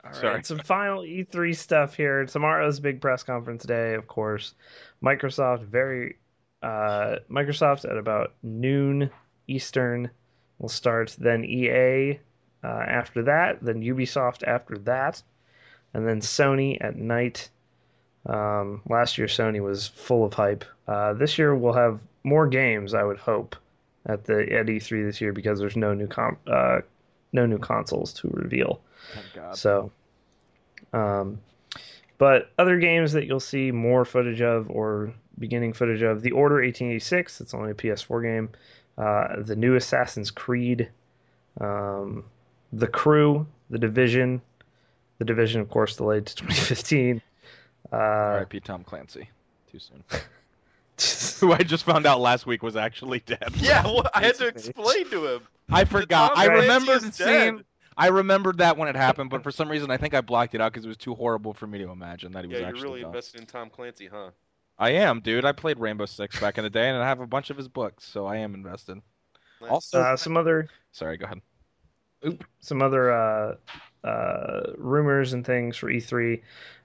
All 0.03 0.13
Sorry. 0.13 0.35
right, 0.35 0.45
some 0.45 0.59
final 0.59 1.03
E3 1.03 1.53
stuff 1.53 1.95
here. 1.95 2.25
Tomorrow's 2.25 2.79
big 2.79 3.01
press 3.01 3.23
conference 3.23 3.65
day, 3.65 3.93
of 3.95 4.07
course. 4.07 4.53
Microsoft 5.03 5.63
very 5.63 6.17
uh 6.63 7.17
Microsoft 7.29 7.89
at 7.89 7.97
about 7.97 8.33
noon 8.41 9.09
Eastern 9.47 10.09
will 10.59 10.69
start. 10.69 11.15
Then 11.19 11.43
EA 11.43 12.19
uh, 12.67 12.83
after 12.85 13.23
that, 13.23 13.59
then 13.61 13.81
Ubisoft 13.81 14.43
after 14.43 14.77
that, 14.79 15.23
and 15.93 16.05
then 16.05 16.19
Sony 16.19 16.77
at 16.81 16.97
night. 16.97 17.49
Um, 18.25 18.81
last 18.89 19.17
year, 19.17 19.27
Sony 19.27 19.61
was 19.61 19.87
full 19.87 20.25
of 20.25 20.33
hype. 20.33 20.65
Uh, 20.85 21.13
this 21.13 21.37
year, 21.37 21.55
we'll 21.55 21.73
have 21.73 22.01
more 22.25 22.45
games, 22.45 22.93
I 22.93 23.03
would 23.03 23.17
hope, 23.17 23.55
at 24.05 24.25
the 24.25 24.51
at 24.53 24.65
E3 24.65 25.05
this 25.05 25.21
year 25.21 25.31
because 25.31 25.59
there's 25.59 25.77
no 25.77 25.93
new 25.93 26.07
com- 26.07 26.37
uh, 26.45 26.81
no 27.31 27.45
new 27.45 27.57
consoles 27.57 28.11
to 28.15 28.27
reveal. 28.33 28.81
Thank 29.13 29.27
God. 29.33 29.57
So, 29.57 29.91
um, 30.91 31.39
but 32.17 32.51
other 32.57 32.77
games 32.79 33.13
that 33.13 33.27
you'll 33.27 33.39
see 33.39 33.71
more 33.71 34.03
footage 34.03 34.41
of 34.41 34.69
or 34.69 35.13
beginning 35.39 35.71
footage 35.71 36.01
of 36.01 36.21
The 36.21 36.31
Order 36.31 36.55
1886, 36.55 37.39
it's 37.39 37.53
only 37.53 37.71
a 37.71 37.75
PS4 37.75 38.23
game. 38.23 38.49
Uh, 38.97 39.41
the 39.43 39.55
new 39.55 39.75
Assassin's 39.75 40.31
Creed, 40.31 40.89
um, 41.61 42.25
The 42.73 42.87
Crew, 42.87 43.47
The 43.69 43.79
Division. 43.79 44.41
The 45.19 45.25
Division, 45.25 45.61
of 45.61 45.69
course, 45.69 45.95
delayed 45.95 46.25
to 46.27 46.35
2015. 46.35 47.21
Uh, 47.91 47.95
R.I.P. 47.95 48.59
Tom 48.61 48.83
Clancy. 48.83 49.29
Too 49.71 49.79
soon. 49.79 50.03
Who 51.39 51.53
I 51.53 51.59
just 51.59 51.83
found 51.83 52.07
out 52.07 52.19
last 52.19 52.45
week 52.45 52.63
was 52.63 52.75
actually 52.75 53.19
dead. 53.19 53.51
Yeah, 53.55 53.83
well, 53.83 54.07
I 54.15 54.25
had 54.25 54.35
to 54.35 54.47
explain 54.47 55.07
to 55.11 55.27
him. 55.27 55.41
I 55.69 55.85
forgot. 55.85 56.29
Tom 56.29 56.39
I 56.39 56.45
Clancy 56.47 56.61
remembered 56.61 57.03
is 57.03 57.15
seeing. 57.15 57.63
I 57.95 58.07
remembered 58.07 58.59
that 58.59 58.77
when 58.77 58.87
it 58.89 58.95
happened, 58.95 59.29
but 59.29 59.41
for 59.41 59.51
some 59.51 59.69
reason 59.69 59.89
I 59.89 59.97
think 59.97 60.13
I 60.13 60.21
blocked 60.21 60.53
it 60.53 60.61
out 60.61 60.71
because 60.71 60.85
it 60.85 60.87
was 60.87 60.97
too 60.97 61.15
horrible 61.15 61.53
for 61.53 61.65
me 61.65 61.79
to 61.79 61.89
imagine 61.89 62.31
that 62.33 62.45
he 62.45 62.47
was 62.47 62.61
actually. 62.61 62.67
Yeah, 62.67 62.75
you're 62.75 62.83
really 62.83 63.01
gone. 63.01 63.09
invested 63.09 63.41
in 63.41 63.47
Tom 63.47 63.69
Clancy, 63.69 64.07
huh? 64.07 64.29
I 64.79 64.91
am, 64.91 65.19
dude. 65.19 65.45
I 65.45 65.51
played 65.51 65.79
Rainbow 65.79 66.05
Six 66.05 66.39
back 66.39 66.57
in 66.57 66.63
the 66.63 66.69
day, 66.69 66.89
and 66.89 66.97
I 66.97 67.07
have 67.07 67.19
a 67.19 67.27
bunch 67.27 67.49
of 67.49 67.57
his 67.57 67.67
books, 67.67 68.05
so 68.05 68.25
I 68.25 68.37
am 68.37 68.53
invested. 68.53 69.01
Nice. 69.61 69.69
Also, 69.71 69.99
uh, 69.99 70.15
some 70.15 70.37
other 70.37 70.67
sorry, 70.91 71.17
go 71.17 71.25
ahead. 71.25 71.41
Some 72.59 72.81
other 72.81 73.11
uh, 73.11 73.55
uh, 74.03 74.71
rumors 74.77 75.33
and 75.33 75.45
things 75.45 75.77
for 75.77 75.87
E3. 75.91 76.41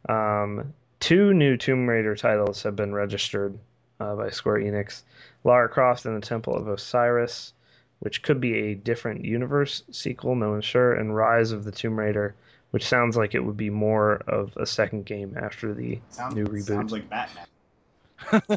Um, 0.08 0.72
two 1.00 1.32
new 1.34 1.56
Tomb 1.56 1.86
Raider 1.88 2.14
titles 2.16 2.62
have 2.62 2.76
been 2.76 2.92
registered 2.94 3.58
uh, 4.00 4.14
by 4.16 4.30
Square 4.30 4.60
Enix: 4.60 5.02
Lara 5.44 5.68
Croft 5.68 6.04
and 6.06 6.20
the 6.20 6.26
Temple 6.26 6.54
of 6.56 6.68
Osiris, 6.68 7.52
which 8.00 8.22
could 8.22 8.40
be 8.40 8.54
a 8.58 8.74
different 8.74 9.24
universe 9.24 9.84
sequel, 9.90 10.34
no 10.34 10.50
one's 10.50 10.64
sure, 10.64 10.94
and 10.94 11.14
Rise 11.14 11.52
of 11.52 11.64
the 11.64 11.72
Tomb 11.72 11.98
Raider, 11.98 12.34
which 12.72 12.86
sounds 12.86 13.16
like 13.16 13.34
it 13.34 13.44
would 13.44 13.56
be 13.56 13.70
more 13.70 14.16
of 14.26 14.56
a 14.56 14.66
second 14.66 15.04
game 15.06 15.36
after 15.40 15.72
the 15.74 16.00
Sounds, 16.10 16.34
New 16.34 16.46
reboot. 16.46 16.66
sounds 16.66 16.92
like 16.92 17.08
Batman. 17.08 17.46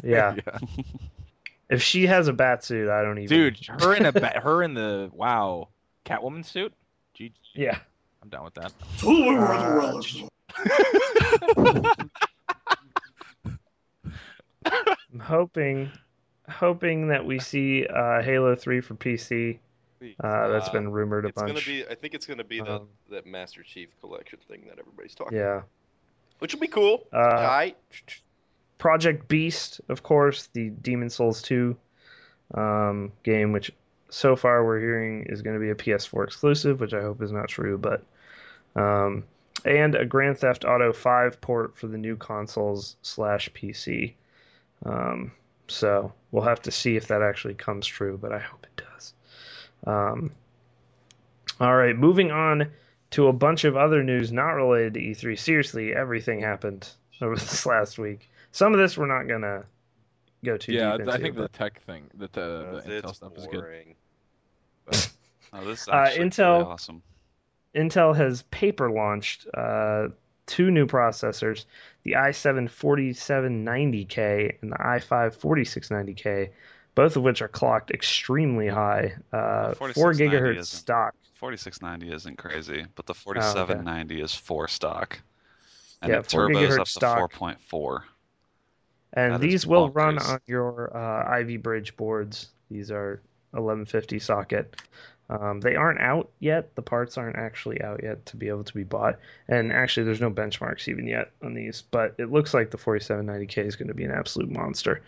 yeah. 0.04 0.36
If 1.68 1.82
she 1.82 2.06
has 2.06 2.28
a 2.28 2.32
bat 2.32 2.62
suit, 2.64 2.88
I 2.88 3.02
don't 3.02 3.18
even. 3.18 3.36
dude. 3.36 3.58
Her 3.80 3.94
in 3.94 4.06
a 4.06 4.12
ba- 4.12 4.40
her 4.42 4.62
in 4.62 4.74
the 4.74 5.10
wow 5.12 5.68
Catwoman 6.06 6.44
suit. 6.44 6.72
Gee, 7.14 7.32
Yeah. 7.54 7.78
I'm 8.22 8.28
down 8.30 8.44
with 8.44 8.54
that. 8.54 8.72
I'm 15.12 15.20
hoping, 15.20 15.90
hoping 16.48 17.08
that 17.08 17.24
we 17.24 17.38
see 17.38 17.86
uh, 17.86 18.22
Halo 18.22 18.54
Three 18.54 18.80
for 18.80 18.94
PC. 18.94 19.58
Uh, 20.20 20.48
that's 20.48 20.68
Uh, 20.68 20.72
been 20.72 20.90
rumored 20.90 21.24
a 21.24 21.28
It's 21.28 21.40
bunch. 21.40 21.48
gonna 21.54 21.64
be. 21.64 21.86
I 21.88 21.94
think 21.94 22.14
it's 22.14 22.26
gonna 22.26 22.44
be 22.44 22.60
the 22.60 22.76
Um, 22.80 22.88
that 23.10 23.26
Master 23.26 23.62
Chief 23.62 23.88
Collection 24.00 24.38
thing 24.48 24.64
that 24.68 24.78
everybody's 24.78 25.14
talking. 25.14 25.38
yeah. 25.38 25.62
Which 26.38 26.52
would 26.52 26.60
be 26.60 26.66
cool. 26.68 27.06
Uh, 27.12 27.16
Alright. 27.16 27.76
Project 28.78 29.26
Beast, 29.28 29.80
of 29.88 30.02
course, 30.02 30.48
the 30.48 30.68
Demon 30.68 31.08
Souls 31.08 31.40
2 31.40 31.74
um, 32.54 33.10
game, 33.22 33.52
which 33.52 33.72
so 34.08 34.36
far 34.36 34.64
we're 34.64 34.80
hearing 34.80 35.24
is 35.28 35.42
going 35.42 35.54
to 35.54 35.60
be 35.60 35.70
a 35.70 35.74
PS4 35.74 36.24
exclusive, 36.24 36.80
which 36.80 36.94
I 36.94 37.02
hope 37.02 37.22
is 37.22 37.32
not 37.32 37.48
true, 37.48 37.78
but 37.78 38.04
um, 38.80 39.24
and 39.64 39.94
a 39.94 40.04
Grand 40.04 40.38
Theft 40.38 40.64
Auto 40.64 40.92
5 40.92 41.40
port 41.40 41.76
for 41.76 41.86
the 41.86 41.98
new 41.98 42.16
consoles 42.16 42.96
slash 43.02 43.50
PC. 43.52 44.14
Um, 44.84 45.32
so 45.68 46.12
we'll 46.30 46.44
have 46.44 46.62
to 46.62 46.70
see 46.70 46.96
if 46.96 47.08
that 47.08 47.22
actually 47.22 47.54
comes 47.54 47.86
true, 47.86 48.18
but 48.20 48.32
I 48.32 48.38
hope 48.38 48.66
it 48.66 48.82
does. 48.92 49.14
Um, 49.86 50.30
all 51.60 51.74
right, 51.76 51.96
moving 51.96 52.30
on 52.30 52.70
to 53.10 53.28
a 53.28 53.32
bunch 53.32 53.64
of 53.64 53.76
other 53.76 54.02
news 54.02 54.32
not 54.32 54.50
related 54.50 54.94
to 54.94 55.00
E3. 55.00 55.38
Seriously, 55.38 55.94
everything 55.94 56.40
happened 56.40 56.88
over 57.22 57.34
this 57.36 57.66
last 57.66 57.98
week. 57.98 58.30
Some 58.52 58.72
of 58.72 58.78
this 58.78 58.96
we're 58.96 59.06
not 59.06 59.28
gonna 59.28 59.64
go 60.46 60.56
too 60.56 60.72
yeah, 60.72 60.92
deep 60.92 61.00
into. 61.00 61.12
I 61.12 61.18
think 61.18 61.36
the 61.36 61.48
tech 61.48 61.80
thing, 61.82 62.04
the 62.14 62.28
the, 62.32 62.66
Because 62.70 62.84
the 62.84 62.90
Intel 62.92 63.08
it's 63.10 63.16
stuff 63.18 63.32
is 63.36 63.46
good. 63.48 63.60
boring. 63.60 63.94
Oh, 65.52 65.64
this 65.64 65.82
is 65.82 65.88
Uh, 65.88 65.92
actually 65.92 66.18
pretty 66.18 66.30
Intel- 66.42 66.66
awesome. 66.66 67.02
Intel 67.74 68.16
has 68.16 68.42
paper 68.50 68.90
launched 68.90 69.46
uh, 69.54 70.08
two 70.46 70.70
new 70.70 70.86
processors, 70.86 71.66
the 72.02 72.12
i7 72.12 72.68
4790K 72.68 74.56
and 74.62 74.72
the 74.72 74.76
i5 74.76 75.36
4690K, 75.38 76.48
both 76.94 77.16
of 77.16 77.22
which 77.22 77.42
are 77.42 77.48
clocked 77.48 77.90
extremely 77.90 78.66
high. 78.68 79.14
Uh, 79.32 79.74
four 79.74 80.12
gigahertz 80.12 80.50
isn't. 80.58 80.64
stock. 80.64 81.14
4690 81.34 82.12
isn't 82.14 82.38
crazy, 82.38 82.86
but 82.94 83.06
the 83.06 83.12
Oh, 83.12 83.30
okay. 83.30 83.40
4790 83.40 84.20
is 84.22 84.34
four 84.34 84.66
stock, 84.68 85.20
and 86.02 86.10
Yeah, 86.10 86.18
it 86.20 86.30
4 86.30 86.48
turbos 86.48 86.54
gigahertz 86.56 86.78
up 86.80 86.84
to 86.86 86.90
stock. 86.90 87.32
4.4. 87.32 88.02
And 89.16 89.40
these 89.40 89.66
will 89.66 89.90
run 89.90 90.18
on 90.18 90.40
your 90.46 90.94
uh, 90.96 91.28
Ivy 91.28 91.56
Bridge 91.56 91.96
boards. 91.96 92.50
These 92.70 92.90
are 92.90 93.20
1150 93.52 94.18
socket. 94.18 94.76
Um, 95.28 95.60
they 95.60 95.74
aren't 95.74 96.00
out 96.00 96.30
yet. 96.38 96.74
The 96.76 96.82
parts 96.82 97.18
aren't 97.18 97.36
actually 97.36 97.80
out 97.82 98.00
yet 98.02 98.24
to 98.26 98.36
be 98.36 98.48
able 98.48 98.62
to 98.62 98.74
be 98.74 98.84
bought. 98.84 99.18
And 99.48 99.72
actually, 99.72 100.04
there's 100.04 100.20
no 100.20 100.30
benchmarks 100.30 100.86
even 100.86 101.06
yet 101.06 101.32
on 101.42 101.54
these. 101.54 101.82
But 101.90 102.14
it 102.18 102.30
looks 102.30 102.54
like 102.54 102.70
the 102.70 102.78
4790K 102.78 103.66
is 103.66 103.74
going 103.74 103.88
to 103.88 103.94
be 103.94 104.04
an 104.04 104.12
absolute 104.12 104.50
monster. 104.50 105.02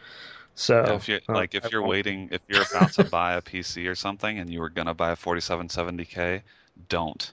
So, 0.59 0.83
Yeah, 0.85 0.95
if 0.95 1.09
you 1.09 1.21
uh, 1.29 1.35
like, 1.35 1.55
if 1.55 1.71
you're 1.71 1.87
waiting, 1.87 2.31
if 2.33 2.41
you're 2.49 2.65
about 2.75 2.93
to 2.95 3.05
buy 3.05 3.35
a 3.35 3.43
PC 3.43 3.89
or 3.89 3.95
something, 3.95 4.41
and 4.41 4.51
you 4.51 4.59
were 4.59 4.71
gonna 4.71 4.93
buy 4.93 5.13
a 5.13 5.17
4770K, 5.17 6.43
don't, 6.89 7.33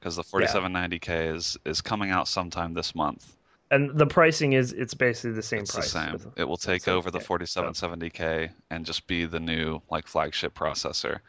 because 0.00 0.16
the 0.16 0.22
4790K 0.22 1.34
is 1.34 1.58
is 1.66 1.82
coming 1.82 2.10
out 2.10 2.28
sometime 2.28 2.72
this 2.72 2.94
month. 2.94 3.35
And 3.70 3.96
the 3.98 4.06
pricing 4.06 4.52
is 4.52 4.72
it's 4.72 4.94
basically 4.94 5.32
the 5.32 5.42
same 5.42 5.60
it's 5.60 5.74
price. 5.74 5.92
the 5.92 6.18
same. 6.18 6.32
It 6.36 6.44
will 6.44 6.56
take 6.56 6.88
over 6.88 7.10
the 7.10 7.18
4770K 7.18 8.50
and 8.70 8.86
just 8.86 9.06
be 9.06 9.24
the 9.26 9.40
new 9.40 9.80
like 9.90 10.06
flagship 10.06 10.54
processor. 10.54 11.20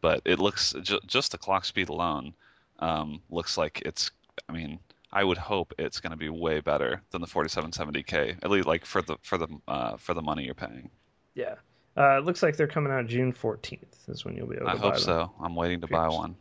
But 0.00 0.20
it 0.24 0.38
looks 0.38 0.74
ju- 0.82 1.00
just 1.06 1.32
the 1.32 1.38
clock 1.38 1.64
speed 1.64 1.88
alone 1.88 2.34
um, 2.80 3.22
looks 3.30 3.56
like 3.56 3.82
it's. 3.86 4.10
I 4.48 4.52
mean, 4.52 4.78
I 5.12 5.22
would 5.22 5.38
hope 5.38 5.72
it's 5.78 6.00
going 6.00 6.10
to 6.10 6.16
be 6.16 6.28
way 6.28 6.60
better 6.60 7.00
than 7.10 7.20
the 7.20 7.26
4770K. 7.26 8.38
At 8.42 8.50
least 8.50 8.66
like 8.66 8.84
for 8.84 9.00
the 9.00 9.16
for 9.22 9.38
the 9.38 9.48
uh, 9.68 9.96
for 9.96 10.14
the 10.14 10.22
money 10.22 10.44
you're 10.44 10.54
paying. 10.54 10.90
Yeah. 11.34 11.54
Uh, 11.96 12.18
it 12.18 12.24
looks 12.24 12.42
like 12.42 12.56
they're 12.56 12.66
coming 12.66 12.92
out 12.92 13.06
June 13.06 13.32
14th 13.32 14.08
is 14.08 14.24
when 14.24 14.36
you'll 14.36 14.48
be 14.48 14.56
able 14.56 14.66
to 14.66 14.72
I 14.72 14.76
hope 14.76 14.98
so. 14.98 15.30
I'm 15.40 15.54
waiting 15.54 15.80
to 15.80 15.86
buy 15.86 16.08
one. 16.08 16.34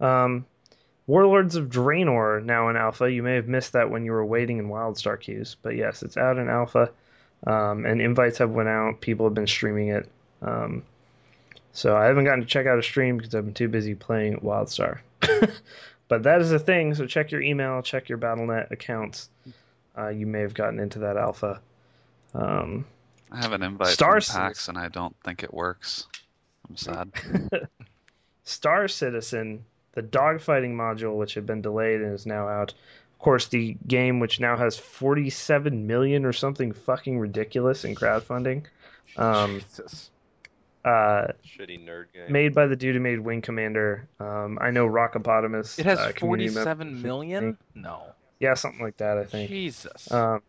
Um, 0.00 0.44
Warlords 1.06 1.56
of 1.56 1.68
Draenor 1.68 2.42
now 2.44 2.68
in 2.68 2.76
alpha. 2.76 3.10
You 3.10 3.22
may 3.22 3.34
have 3.34 3.48
missed 3.48 3.72
that 3.72 3.90
when 3.90 4.04
you 4.04 4.12
were 4.12 4.24
waiting 4.24 4.58
in 4.58 4.68
WildStar 4.68 5.20
queues, 5.20 5.56
but 5.62 5.76
yes, 5.76 6.02
it's 6.02 6.16
out 6.16 6.38
in 6.38 6.48
alpha. 6.48 6.90
Um, 7.46 7.84
and 7.84 8.00
invites 8.00 8.38
have 8.38 8.50
went 8.50 8.70
out. 8.70 9.00
People 9.00 9.26
have 9.26 9.34
been 9.34 9.46
streaming 9.46 9.88
it. 9.88 10.08
Um, 10.40 10.82
so 11.72 11.96
I 11.96 12.04
haven't 12.04 12.24
gotten 12.24 12.40
to 12.40 12.46
check 12.46 12.66
out 12.66 12.78
a 12.78 12.82
stream 12.82 13.18
because 13.18 13.34
I've 13.34 13.44
been 13.44 13.54
too 13.54 13.68
busy 13.68 13.94
playing 13.94 14.38
WildStar. 14.38 15.00
but 16.08 16.22
that 16.22 16.40
is 16.40 16.52
a 16.52 16.58
thing. 16.58 16.94
So 16.94 17.06
check 17.06 17.30
your 17.30 17.42
email, 17.42 17.82
check 17.82 18.08
your 18.08 18.18
BattleNet 18.18 18.70
accounts. 18.70 19.28
Uh, 19.96 20.08
you 20.08 20.26
may 20.26 20.40
have 20.40 20.54
gotten 20.54 20.78
into 20.78 21.00
that 21.00 21.16
alpha. 21.16 21.60
Um, 22.32 22.86
I 23.30 23.38
have 23.42 23.52
an 23.52 23.62
invite 23.62 23.88
Star 23.88 24.20
from 24.20 24.34
PAX 24.34 24.68
and 24.68 24.78
I 24.78 24.88
don't 24.88 25.14
think 25.24 25.42
it 25.42 25.52
works. 25.52 26.06
I'm 26.68 26.76
sad. 26.76 27.10
Star 28.44 28.88
Citizen, 28.88 29.64
the 29.94 30.02
dogfighting 30.02 30.74
module, 30.74 31.16
which 31.16 31.34
had 31.34 31.46
been 31.46 31.62
delayed 31.62 32.00
and 32.00 32.12
is 32.14 32.26
now 32.26 32.48
out. 32.48 32.72
Of 33.12 33.18
course, 33.20 33.46
the 33.48 33.76
game, 33.86 34.20
which 34.20 34.38
now 34.40 34.56
has 34.56 34.76
47 34.76 35.86
million 35.86 36.24
or 36.24 36.32
something 36.32 36.72
fucking 36.72 37.18
ridiculous 37.18 37.84
in 37.84 37.94
crowdfunding, 37.94 38.64
um, 39.16 39.60
Jesus. 39.60 40.10
uh, 40.84 41.28
Shitty 41.46 41.84
nerd 41.86 42.06
game. 42.12 42.30
made 42.30 42.54
by 42.54 42.66
the 42.66 42.76
dude 42.76 42.94
who 42.96 43.00
made 43.00 43.20
Wing 43.20 43.40
Commander. 43.40 44.06
Um, 44.20 44.58
I 44.60 44.70
know 44.70 44.86
Rockopotamus. 44.86 45.78
It 45.78 45.86
has 45.86 45.98
uh, 45.98 46.12
community 46.14 46.46
member- 46.54 46.64
forty-seven 46.64 47.02
million. 47.02 47.56
No. 47.74 48.02
Yeah, 48.40 48.54
something 48.54 48.82
like 48.82 48.96
that, 48.98 49.16
I 49.16 49.24
think. 49.24 49.48
Jesus. 49.48 50.10
Um, 50.12 50.42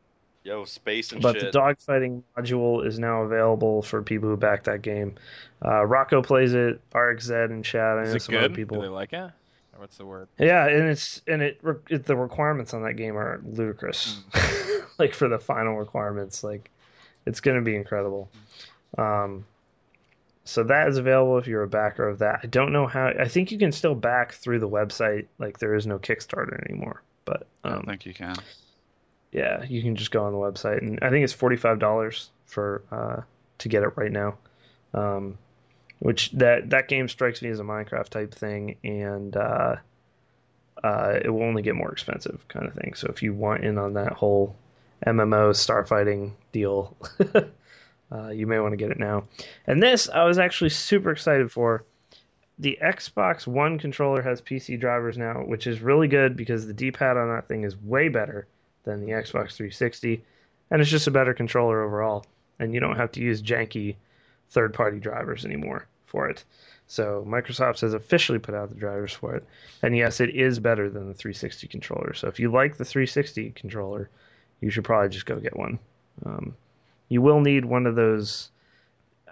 Yo, 0.46 0.64
space 0.64 1.12
and 1.12 1.24
but 1.24 1.34
shit. 1.40 1.52
the 1.52 1.60
dogfighting 1.60 2.22
module 2.38 2.86
is 2.86 3.00
now 3.00 3.24
available 3.24 3.82
for 3.82 4.04
people 4.04 4.30
who 4.30 4.38
back 4.38 4.64
that 4.64 4.84
game. 4.84 5.16
Uh, 5.66 5.84
Rocco 5.84 6.22
plays 6.22 6.54
it. 6.54 6.80
RxZ 6.92 7.46
and 7.46 7.66
chat. 7.66 7.98
and 7.98 8.06
is 8.06 8.12
know 8.12 8.16
it 8.18 8.22
some 8.22 8.36
other 8.36 8.50
people. 8.50 8.78
Do 8.78 8.84
they 8.84 8.90
like 8.90 9.12
it? 9.12 9.18
Or 9.18 9.32
what's 9.78 9.98
the 9.98 10.06
word? 10.06 10.28
Yeah, 10.38 10.68
and 10.68 10.88
it's 10.88 11.24
and 11.26 11.42
it, 11.42 11.60
it 11.90 12.06
the 12.06 12.16
requirements 12.16 12.76
on 12.76 12.84
that 12.84 12.94
game 12.94 13.18
are 13.18 13.42
ludicrous. 13.44 14.22
like 15.00 15.16
for 15.16 15.28
the 15.28 15.40
final 15.40 15.78
requirements, 15.78 16.44
like 16.44 16.70
it's 17.26 17.40
going 17.40 17.58
to 17.58 17.64
be 17.64 17.76
incredible. 17.76 18.30
Um, 19.00 19.46
so 20.44 20.64
that 20.64 20.88
is 20.88 20.98
available 20.98 21.40
if 21.40 21.48
you're 21.48 21.64
a 21.64 21.68
backer 21.68 22.08
of 22.08 22.20
that. 22.20 22.42
I 22.44 22.46
don't 22.46 22.72
know 22.72 22.86
how. 22.86 23.08
I 23.08 23.28
think 23.28 23.52
you 23.52 23.58
can 23.58 23.72
still 23.72 23.96
back 23.96 24.34
through 24.34 24.60
the 24.60 24.70
website. 24.70 25.26
Like 25.40 25.58
there 25.58 25.74
is 25.74 25.88
no 25.88 25.98
Kickstarter 25.98 26.64
anymore, 26.70 27.02
but 27.26 27.48
I 27.64 27.70
um, 27.70 27.74
don't 27.78 27.86
think 27.88 28.06
you 28.06 28.14
can. 28.14 28.36
Yeah, 29.32 29.64
you 29.64 29.82
can 29.82 29.96
just 29.96 30.12
go 30.12 30.24
on 30.24 30.32
the 30.32 30.38
website, 30.38 30.80
and 30.80 31.00
I 31.02 31.10
think 31.10 31.24
it's 31.24 31.34
forty 31.34 31.58
five 31.58 31.80
dollars 31.80 32.30
for 32.46 32.84
uh, 32.92 33.22
to 33.58 33.70
get 33.70 33.84
it 33.84 33.98
right 33.98 34.12
now. 34.12 34.38
Um, 34.94 35.38
which 36.00 36.32
that 36.32 36.70
that 36.70 36.88
game 36.88 37.08
strikes 37.08 37.42
me 37.42 37.50
as 37.50 37.60
a 37.60 37.64
Minecraft 37.64 38.10
type 38.10 38.34
thing, 38.34 38.78
and 38.84 39.36
uh, 39.36 39.76
uh, 40.84 41.20
it 41.24 41.30
will 41.30 41.44
only 41.44 41.62
get 41.62 41.76
more 41.76 41.92
expensive, 41.92 42.46
kind 42.48 42.66
of 42.68 42.74
thing. 42.74 42.94
So 42.96 43.08
if 43.08 43.22
you 43.24 43.34
want 43.34 43.64
in 43.64 43.78
on 43.78 43.94
that 43.94 44.14
whole 44.14 44.56
MMO 45.06 45.52
starfighting 45.52 46.32
deal, 46.52 46.96
uh, 48.12 48.30
you 48.30 48.48
may 48.48 48.60
want 48.60 48.74
to 48.74 48.78
get 48.78 48.92
it 48.92 49.00
now. 49.00 49.26
And 49.68 49.82
this, 49.82 50.10
I 50.10 50.24
was 50.24 50.38
actually 50.38 50.70
super 50.70 51.12
excited 51.12 51.52
for. 51.52 51.86
The 52.58 52.78
Xbox 52.82 53.46
One 53.46 53.78
controller 53.78 54.22
has 54.22 54.42
PC 54.42 54.80
drivers 54.80 55.18
now, 55.18 55.44
which 55.46 55.68
is 55.68 55.82
really 55.82 56.08
good 56.08 56.38
because 56.38 56.66
the 56.66 56.74
D-pad 56.74 57.18
on 57.18 57.28
that 57.28 57.50
thing 57.50 57.66
is 57.66 57.76
way 57.76 58.08
better 58.08 58.48
than 58.86 59.02
the 59.02 59.12
Xbox 59.12 59.54
360, 59.54 60.24
and 60.72 60.82
it's 60.82 60.90
just 60.90 61.08
a 61.08 61.12
better 61.12 61.34
controller 61.34 61.84
overall. 61.84 62.26
And 62.60 62.74
you 62.74 62.80
don't 62.80 62.96
have 62.96 63.12
to 63.14 63.20
use 63.20 63.42
janky 63.42 63.96
third-party 64.50 65.00
drivers 65.00 65.44
anymore 65.44 65.88
for 66.06 66.30
it. 66.30 66.44
So 66.88 67.26
Microsoft 67.28 67.82
has 67.82 67.94
officially 67.94 68.40
put 68.40 68.56
out 68.56 68.70
the 68.70 68.76
drivers 68.76 69.12
for 69.12 69.36
it, 69.36 69.44
and 69.82 69.98
yes, 69.98 70.22
it 70.22 70.30
is 70.30 70.60
better 70.60 70.90
than 70.90 71.08
the 71.08 71.14
360 71.14 71.68
controller. 71.68 72.14
So 72.14 72.28
if 72.28 72.40
you 72.40 72.52
like 72.52 72.78
the 72.78 72.86
360 72.86 73.52
controller, 73.52 74.10
you 74.62 74.70
should 74.70 74.84
probably 74.84 75.10
just 75.10 75.26
go 75.26 75.40
get 75.40 75.58
one. 75.58 75.80
Um, 76.26 76.56
you 77.10 77.22
will 77.22 77.42
need 77.42 77.66
one 77.66 77.86
of 77.86 77.96
those. 77.96 78.50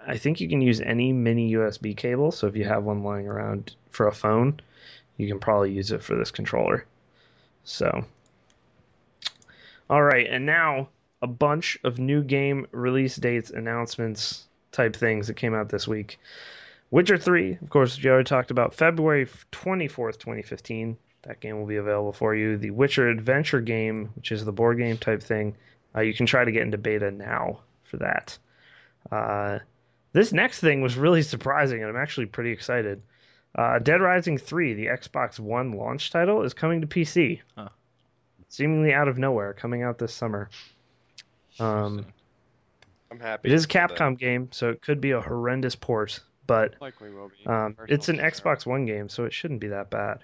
I 0.06 0.18
think 0.18 0.40
you 0.40 0.48
can 0.48 0.60
use 0.60 0.80
any 0.80 1.12
mini 1.12 1.52
USB 1.54 1.96
cable. 1.96 2.30
So 2.30 2.46
if 2.46 2.56
you 2.56 2.64
have 2.64 2.84
one 2.84 3.02
lying 3.02 3.26
around 3.26 3.74
for 3.90 4.06
a 4.06 4.12
phone, 4.12 4.60
you 5.16 5.28
can 5.28 5.38
probably 5.38 5.72
use 5.72 5.92
it 5.92 6.02
for 6.02 6.16
this 6.16 6.30
controller. 6.30 6.84
So, 7.64 8.04
all 9.90 10.02
right, 10.02 10.26
and 10.28 10.46
now 10.46 10.88
a 11.22 11.26
bunch 11.26 11.78
of 11.84 11.98
new 11.98 12.22
game 12.22 12.66
release 12.72 13.16
dates, 13.16 13.50
announcements, 13.50 14.46
type 14.72 14.94
things 14.94 15.26
that 15.26 15.34
came 15.34 15.54
out 15.54 15.68
this 15.68 15.88
week. 15.88 16.18
Witcher 16.90 17.16
3, 17.16 17.58
of 17.62 17.70
course, 17.70 18.00
we 18.02 18.10
already 18.10 18.24
talked 18.24 18.50
about 18.50 18.74
February 18.74 19.26
24th, 19.52 20.18
2015. 20.18 20.96
That 21.22 21.40
game 21.40 21.58
will 21.58 21.66
be 21.66 21.76
available 21.76 22.12
for 22.12 22.34
you. 22.34 22.58
The 22.58 22.70
Witcher 22.70 23.08
Adventure 23.08 23.60
game, 23.60 24.10
which 24.14 24.30
is 24.30 24.44
the 24.44 24.52
board 24.52 24.78
game 24.78 24.98
type 24.98 25.22
thing, 25.22 25.54
uh, 25.96 26.00
you 26.00 26.12
can 26.12 26.26
try 26.26 26.44
to 26.44 26.52
get 26.52 26.62
into 26.62 26.78
beta 26.78 27.10
now 27.10 27.60
for 27.84 27.96
that. 27.98 28.36
Uh, 29.10 29.60
this 30.12 30.32
next 30.32 30.60
thing 30.60 30.82
was 30.82 30.96
really 30.96 31.22
surprising, 31.22 31.80
and 31.80 31.88
I'm 31.88 32.00
actually 32.00 32.26
pretty 32.26 32.50
excited. 32.50 33.02
Uh, 33.54 33.78
Dead 33.78 34.00
Rising 34.00 34.36
3, 34.36 34.74
the 34.74 34.86
Xbox 34.86 35.38
One 35.38 35.72
launch 35.72 36.10
title, 36.10 36.42
is 36.42 36.54
coming 36.54 36.80
to 36.80 36.86
PC. 36.86 37.40
Huh. 37.56 37.68
Seemingly 38.54 38.94
out 38.94 39.08
of 39.08 39.18
nowhere, 39.18 39.52
coming 39.52 39.82
out 39.82 39.98
this 39.98 40.14
summer. 40.14 40.48
Um, 41.58 42.06
I'm 43.10 43.18
happy. 43.18 43.48
it 43.48 43.52
is 43.52 43.64
a 43.64 43.66
for 43.66 43.72
that. 43.72 43.90
Capcom 43.90 44.16
game, 44.16 44.48
so 44.52 44.70
it 44.70 44.80
could 44.80 45.00
be 45.00 45.10
a 45.10 45.20
horrendous 45.20 45.74
port, 45.74 46.20
but 46.46 46.76
Likely 46.80 47.10
will 47.10 47.30
be. 47.30 47.50
um, 47.50 47.76
it's 47.88 48.08
an 48.08 48.18
Xbox 48.18 48.64
One 48.64 48.86
game, 48.86 49.08
so 49.08 49.24
it 49.24 49.32
shouldn't 49.32 49.58
be 49.58 49.66
that 49.68 49.90
bad. 49.90 50.20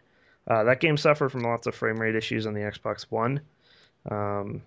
Uh, 0.46 0.62
that 0.62 0.78
game 0.78 0.96
suffered 0.96 1.30
from 1.30 1.42
lots 1.42 1.66
of 1.66 1.74
frame 1.74 2.00
rate 2.00 2.14
issues 2.14 2.46
on 2.46 2.54
the 2.54 2.60
Xbox 2.60 3.02
One, 3.10 3.40
um, 4.08 4.62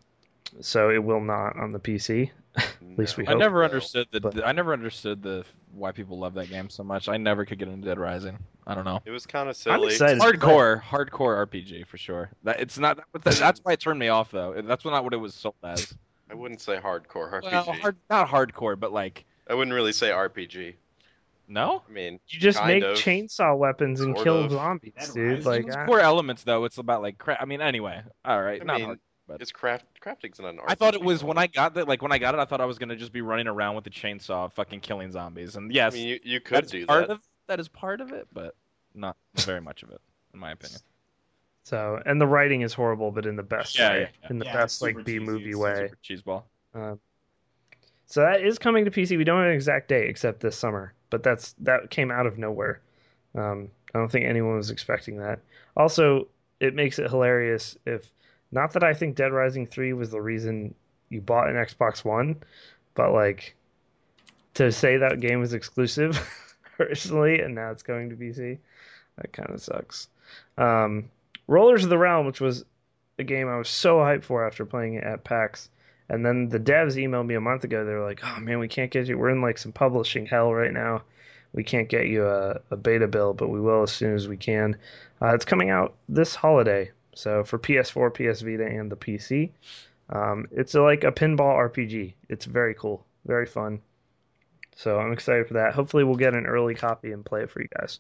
so 0.59 0.89
it 0.89 1.01
will 1.01 1.21
not 1.21 1.55
on 1.57 1.71
the 1.71 1.79
PC. 1.79 2.31
At 2.57 2.97
least 2.97 3.17
we 3.17 3.25
I 3.25 3.31
hope. 3.31 3.39
never 3.39 3.59
no. 3.59 3.65
understood 3.65 4.07
the. 4.11 4.21
But- 4.21 4.45
I 4.45 4.51
never 4.51 4.73
understood 4.73 5.21
the 5.23 5.43
why 5.73 5.91
people 5.91 6.19
love 6.19 6.35
that 6.35 6.49
game 6.49 6.69
so 6.69 6.83
much. 6.83 7.09
I 7.09 7.17
never 7.17 7.45
could 7.45 7.57
get 7.57 7.67
into 7.67 7.87
Dead 7.87 7.97
Rising. 7.97 8.37
I 8.67 8.75
don't 8.75 8.85
know. 8.85 9.01
It 9.05 9.11
was 9.11 9.25
kind 9.25 9.49
of 9.49 9.55
I'm 9.67 9.79
silly. 9.79 9.87
excited. 9.93 10.19
to 10.19 10.21
play 10.21 10.29
it. 10.29 10.39
Hardcore, 10.39 10.81
hardcore 10.81 11.47
RPG 11.47 11.87
for 11.87 11.97
sure. 11.97 12.29
That 12.43 12.59
it's 12.59 12.77
not. 12.77 12.99
That's 13.23 13.59
why 13.63 13.73
it 13.73 13.79
turned 13.79 13.99
me 13.99 14.09
off 14.09 14.29
though. 14.31 14.53
That's 14.61 14.85
not 14.85 15.03
what 15.03 15.13
it 15.13 15.17
was 15.17 15.33
sold 15.33 15.55
as. 15.63 15.93
I 16.29 16.35
wouldn't 16.35 16.61
say 16.61 16.77
hardcore 16.77 17.31
RPG. 17.41 17.51
Well, 17.51 17.63
hard, 17.63 17.95
not 18.09 18.27
hardcore, 18.29 18.79
but 18.79 18.93
like 18.93 19.25
I 19.49 19.53
wouldn't 19.55 19.73
really 19.75 19.91
say 19.91 20.09
RPG. 20.09 20.75
no. 21.47 21.81
I 21.87 21.91
mean, 21.91 22.19
You 22.27 22.39
just 22.39 22.59
Kind 22.59 22.81
make 22.81 22.83
of. 22.83 22.97
chainsaw 22.97 23.57
weapons 23.57 23.99
and 24.01 24.15
kill 24.15 24.45
of. 24.45 24.51
zombies, 24.51 24.93
dude. 25.13 25.39
Rising 25.39 25.43
Like, 25.45 25.65
It's 25.67 25.75
I, 25.75 25.85
core 25.85 25.99
elements 25.99 26.43
though. 26.43 26.63
It's 26.65 26.77
about 26.77 27.01
like 27.01 27.17
cra- 27.17 27.37
I 27.41 27.45
mean, 27.45 27.61
anyway. 27.61 28.01
All 28.23 28.41
right, 28.41 28.61
I 28.61 28.65
not 28.65 28.75
mean, 28.77 28.85
hard. 28.85 28.99
But- 29.27 29.41
it's 29.41 29.51
craft 29.51 29.85
crafting's 29.99 30.39
not 30.39 30.49
an 30.53 30.57
RPG. 30.59 30.65
I 30.67 30.75
thought 30.75 30.93
it 30.93 31.01
was 31.01 31.23
when. 31.23 31.37
I 31.37 31.47
got 31.47 31.73
that. 31.75 31.87
Like 31.87 32.01
when 32.01 32.11
I 32.11 32.17
got 32.17 32.33
it, 32.35 32.39
I 32.39 32.45
thought 32.45 32.61
I 32.61 32.65
was 32.65 32.77
gonna 32.77 32.95
just 32.95 33.11
be 33.13 33.21
running 33.21 33.47
around 33.47 33.75
with 33.75 33.83
the 33.83 33.89
chainsaw, 33.89 34.51
fucking 34.51 34.81
killing 34.81 35.11
zombies. 35.11 35.55
And 35.55 35.71
yes, 35.73 35.81
I 35.81 35.85
yes, 35.85 35.93
mean, 35.93 36.07
you, 36.07 36.19
you 36.23 36.39
could 36.39 36.55
that's 36.57 36.71
do 36.71 36.85
part 36.85 37.07
that. 37.07 37.13
of 37.13 37.21
that 37.47 37.59
is 37.59 37.67
part 37.67 38.01
of 38.01 38.11
it, 38.11 38.27
but 38.33 38.55
not 38.93 39.15
very 39.37 39.61
much 39.61 39.83
of 39.83 39.89
it, 39.91 40.01
in 40.33 40.39
my 40.39 40.51
opinion. 40.51 40.79
so, 41.63 42.01
and 42.05 42.19
the 42.21 42.27
writing 42.27 42.61
is 42.61 42.73
horrible, 42.73 43.11
but 43.11 43.25
in 43.25 43.35
the 43.35 43.43
best 43.43 43.77
Yeah, 43.77 43.89
way, 43.89 43.99
yeah, 44.01 44.07
yeah. 44.21 44.27
in 44.29 44.39
the 44.39 44.45
Yeah, 44.45 44.53
best 44.53 44.81
like 44.81 45.03
B 45.03 45.19
movie 45.19 45.55
way. 45.55 45.89
Cheeseball. 46.03 46.43
Uh, 46.75 46.95
so 48.05 48.21
that 48.21 48.41
is 48.41 48.59
coming 48.59 48.85
to 48.85 48.91
PC. 48.91 49.17
We 49.17 49.23
don't 49.23 49.39
have 49.39 49.47
an 49.49 49.53
exact 49.55 49.87
date 49.87 50.09
except 50.09 50.39
this 50.41 50.57
summer, 50.57 50.93
but 51.09 51.23
that's 51.23 51.53
that 51.59 51.89
came 51.89 52.11
out 52.11 52.27
of 52.27 52.37
nowhere. 52.37 52.81
Um, 53.35 53.69
I 53.95 53.99
don't 53.99 54.11
think 54.11 54.25
anyone 54.25 54.55
was 54.57 54.69
expecting 54.69 55.17
that. 55.17 55.39
Also, 55.75 56.27
it 56.59 56.75
makes 56.75 56.99
it 56.99 57.09
hilarious 57.09 57.77
if 57.85 58.11
not 58.53 58.73
that 58.73 58.83
I 58.83 58.93
think 58.93 59.15
Dead 59.15 59.33
Rising 59.33 59.65
3 59.65 59.93
was 59.93 60.11
the 60.11 60.21
reason 60.21 60.73
you 61.09 61.21
bought 61.21 61.49
an 61.49 61.55
Xbox 61.55 62.05
One, 62.05 62.35
but 62.95 63.11
like 63.11 63.55
to 64.53 64.71
say 64.71 64.97
that 64.97 65.19
game 65.19 65.39
was 65.39 65.53
exclusive 65.53 66.19
originally 66.79 67.39
and 67.39 67.55
now 67.55 67.71
it's 67.71 67.83
going 67.83 68.09
to 68.09 68.15
PC, 68.15 68.59
that 69.17 69.33
kind 69.33 69.49
of 69.49 69.61
sucks. 69.61 70.07
Um, 70.57 71.09
Rollers 71.47 71.83
of 71.83 71.89
the 71.89 71.97
Realm, 71.97 72.25
which 72.25 72.41
was 72.41 72.63
a 73.19 73.23
game 73.23 73.47
I 73.47 73.57
was 73.57 73.69
so 73.69 73.97
hyped 73.97 74.23
for 74.23 74.45
after 74.45 74.65
playing 74.65 74.95
it 74.95 75.03
at 75.03 75.23
PAX. 75.23 75.69
And 76.09 76.25
then 76.25 76.49
the 76.49 76.59
devs 76.59 76.95
emailed 76.95 77.25
me 77.25 77.35
a 77.35 77.41
month 77.41 77.63
ago. 77.63 77.85
They 77.85 77.93
were 77.93 78.05
like, 78.05 78.21
"Oh 78.23 78.39
man, 78.39 78.59
we 78.59 78.67
can't 78.67 78.91
get 78.91 79.07
you. 79.07 79.17
We're 79.17 79.29
in 79.29 79.41
like 79.41 79.57
some 79.57 79.71
publishing 79.71 80.25
hell 80.25 80.53
right 80.53 80.73
now. 80.73 81.01
We 81.53 81.63
can't 81.63 81.87
get 81.87 82.07
you 82.07 82.27
a, 82.27 82.59
a 82.71 82.75
beta 82.75 83.07
build, 83.07 83.37
but 83.37 83.49
we 83.49 83.59
will 83.59 83.83
as 83.83 83.91
soon 83.91 84.13
as 84.13 84.27
we 84.27 84.37
can. 84.37 84.75
Uh, 85.21 85.33
it's 85.33 85.45
coming 85.45 85.69
out 85.69 85.93
this 86.09 86.35
holiday, 86.35 86.91
so 87.15 87.43
for 87.43 87.59
PS4, 87.59 88.13
PS 88.13 88.41
Vita, 88.41 88.65
and 88.65 88.91
the 88.91 88.95
PC. 88.95 89.51
Um, 90.09 90.47
it's 90.51 90.75
a, 90.75 90.81
like 90.81 91.03
a 91.03 91.11
pinball 91.11 91.57
RPG. 91.57 92.13
It's 92.29 92.45
very 92.45 92.73
cool, 92.73 93.05
very 93.25 93.45
fun. 93.45 93.81
So 94.75 94.99
I'm 94.99 95.13
excited 95.13 95.47
for 95.47 95.53
that. 95.55 95.73
Hopefully, 95.73 96.03
we'll 96.03 96.15
get 96.15 96.33
an 96.33 96.45
early 96.45 96.75
copy 96.75 97.11
and 97.11 97.25
play 97.25 97.43
it 97.43 97.51
for 97.51 97.61
you 97.61 97.67
guys 97.79 97.99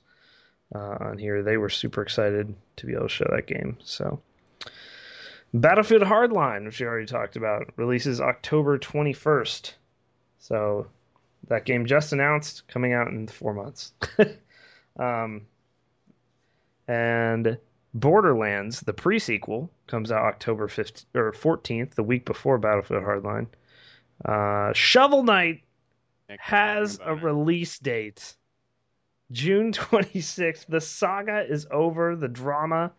uh, 0.75 0.97
on 0.99 1.17
here. 1.17 1.43
They 1.43 1.57
were 1.57 1.69
super 1.69 2.01
excited 2.01 2.53
to 2.77 2.85
be 2.85 2.93
able 2.93 3.03
to 3.03 3.09
show 3.09 3.27
that 3.31 3.47
game. 3.47 3.77
So. 3.83 4.21
Battlefield 5.55 6.01
Hardline, 6.01 6.65
which 6.65 6.79
we 6.79 6.87
already 6.87 7.05
talked 7.05 7.35
about, 7.35 7.71
releases 7.75 8.19
October 8.19 8.79
21st. 8.79 9.73
So 10.39 10.87
that 11.47 11.65
game 11.65 11.85
just 11.85 12.11
announced, 12.11 12.67
coming 12.67 12.93
out 12.93 13.07
in 13.09 13.27
four 13.27 13.53
months. 13.53 13.93
um, 14.99 15.45
and 16.87 17.57
Borderlands, 17.93 18.81
the 18.81 18.93
pre-sequel, 18.93 19.71
comes 19.87 20.11
out 20.11 20.25
October 20.25 20.67
15th 20.67 21.05
or 21.13 21.31
14th, 21.31 21.93
the 21.95 22.03
week 22.03 22.25
before 22.25 22.57
Battlefield 22.57 23.03
Hardline. 23.03 23.47
Uh, 24.25 24.73
Shovel 24.73 25.23
Knight 25.23 25.63
has 26.39 26.99
a 27.03 27.15
release 27.15 27.77
date. 27.79 28.35
June 29.31 29.71
26th. 29.73 30.65
The 30.67 30.81
saga 30.81 31.45
is 31.47 31.67
over. 31.71 32.15
The 32.15 32.27
drama 32.27 32.91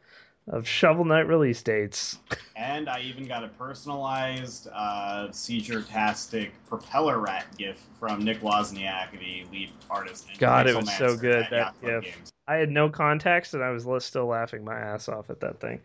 of 0.48 0.68
Shovel 0.68 1.04
Knight 1.04 1.26
release 1.26 1.62
dates. 1.62 2.18
And 2.54 2.88
I 2.88 3.00
even 3.00 3.26
got 3.26 3.42
a 3.44 3.48
personalized 3.48 4.68
uh, 4.72 5.32
seizure-tastic 5.32 6.52
propeller 6.68 7.18
rat 7.18 7.46
gif 7.56 7.80
from 7.98 8.22
Nick 8.22 8.40
Wozniak, 8.42 9.12
the 9.18 9.44
lead 9.50 9.70
artist. 9.90 10.28
God, 10.38 10.68
it 10.68 10.76
was 10.76 10.94
so 10.96 11.16
good, 11.16 11.44
at 11.44 11.50
that 11.50 11.56
Yacht 11.56 11.80
Club 11.80 12.04
gif. 12.04 12.14
Games. 12.14 12.33
I 12.46 12.56
had 12.56 12.70
no 12.70 12.90
context, 12.90 13.54
and 13.54 13.62
I 13.62 13.70
was 13.70 13.86
still 14.04 14.26
laughing 14.26 14.64
my 14.64 14.78
ass 14.78 15.08
off 15.08 15.30
at 15.30 15.40
that 15.40 15.60
thing. 15.60 15.80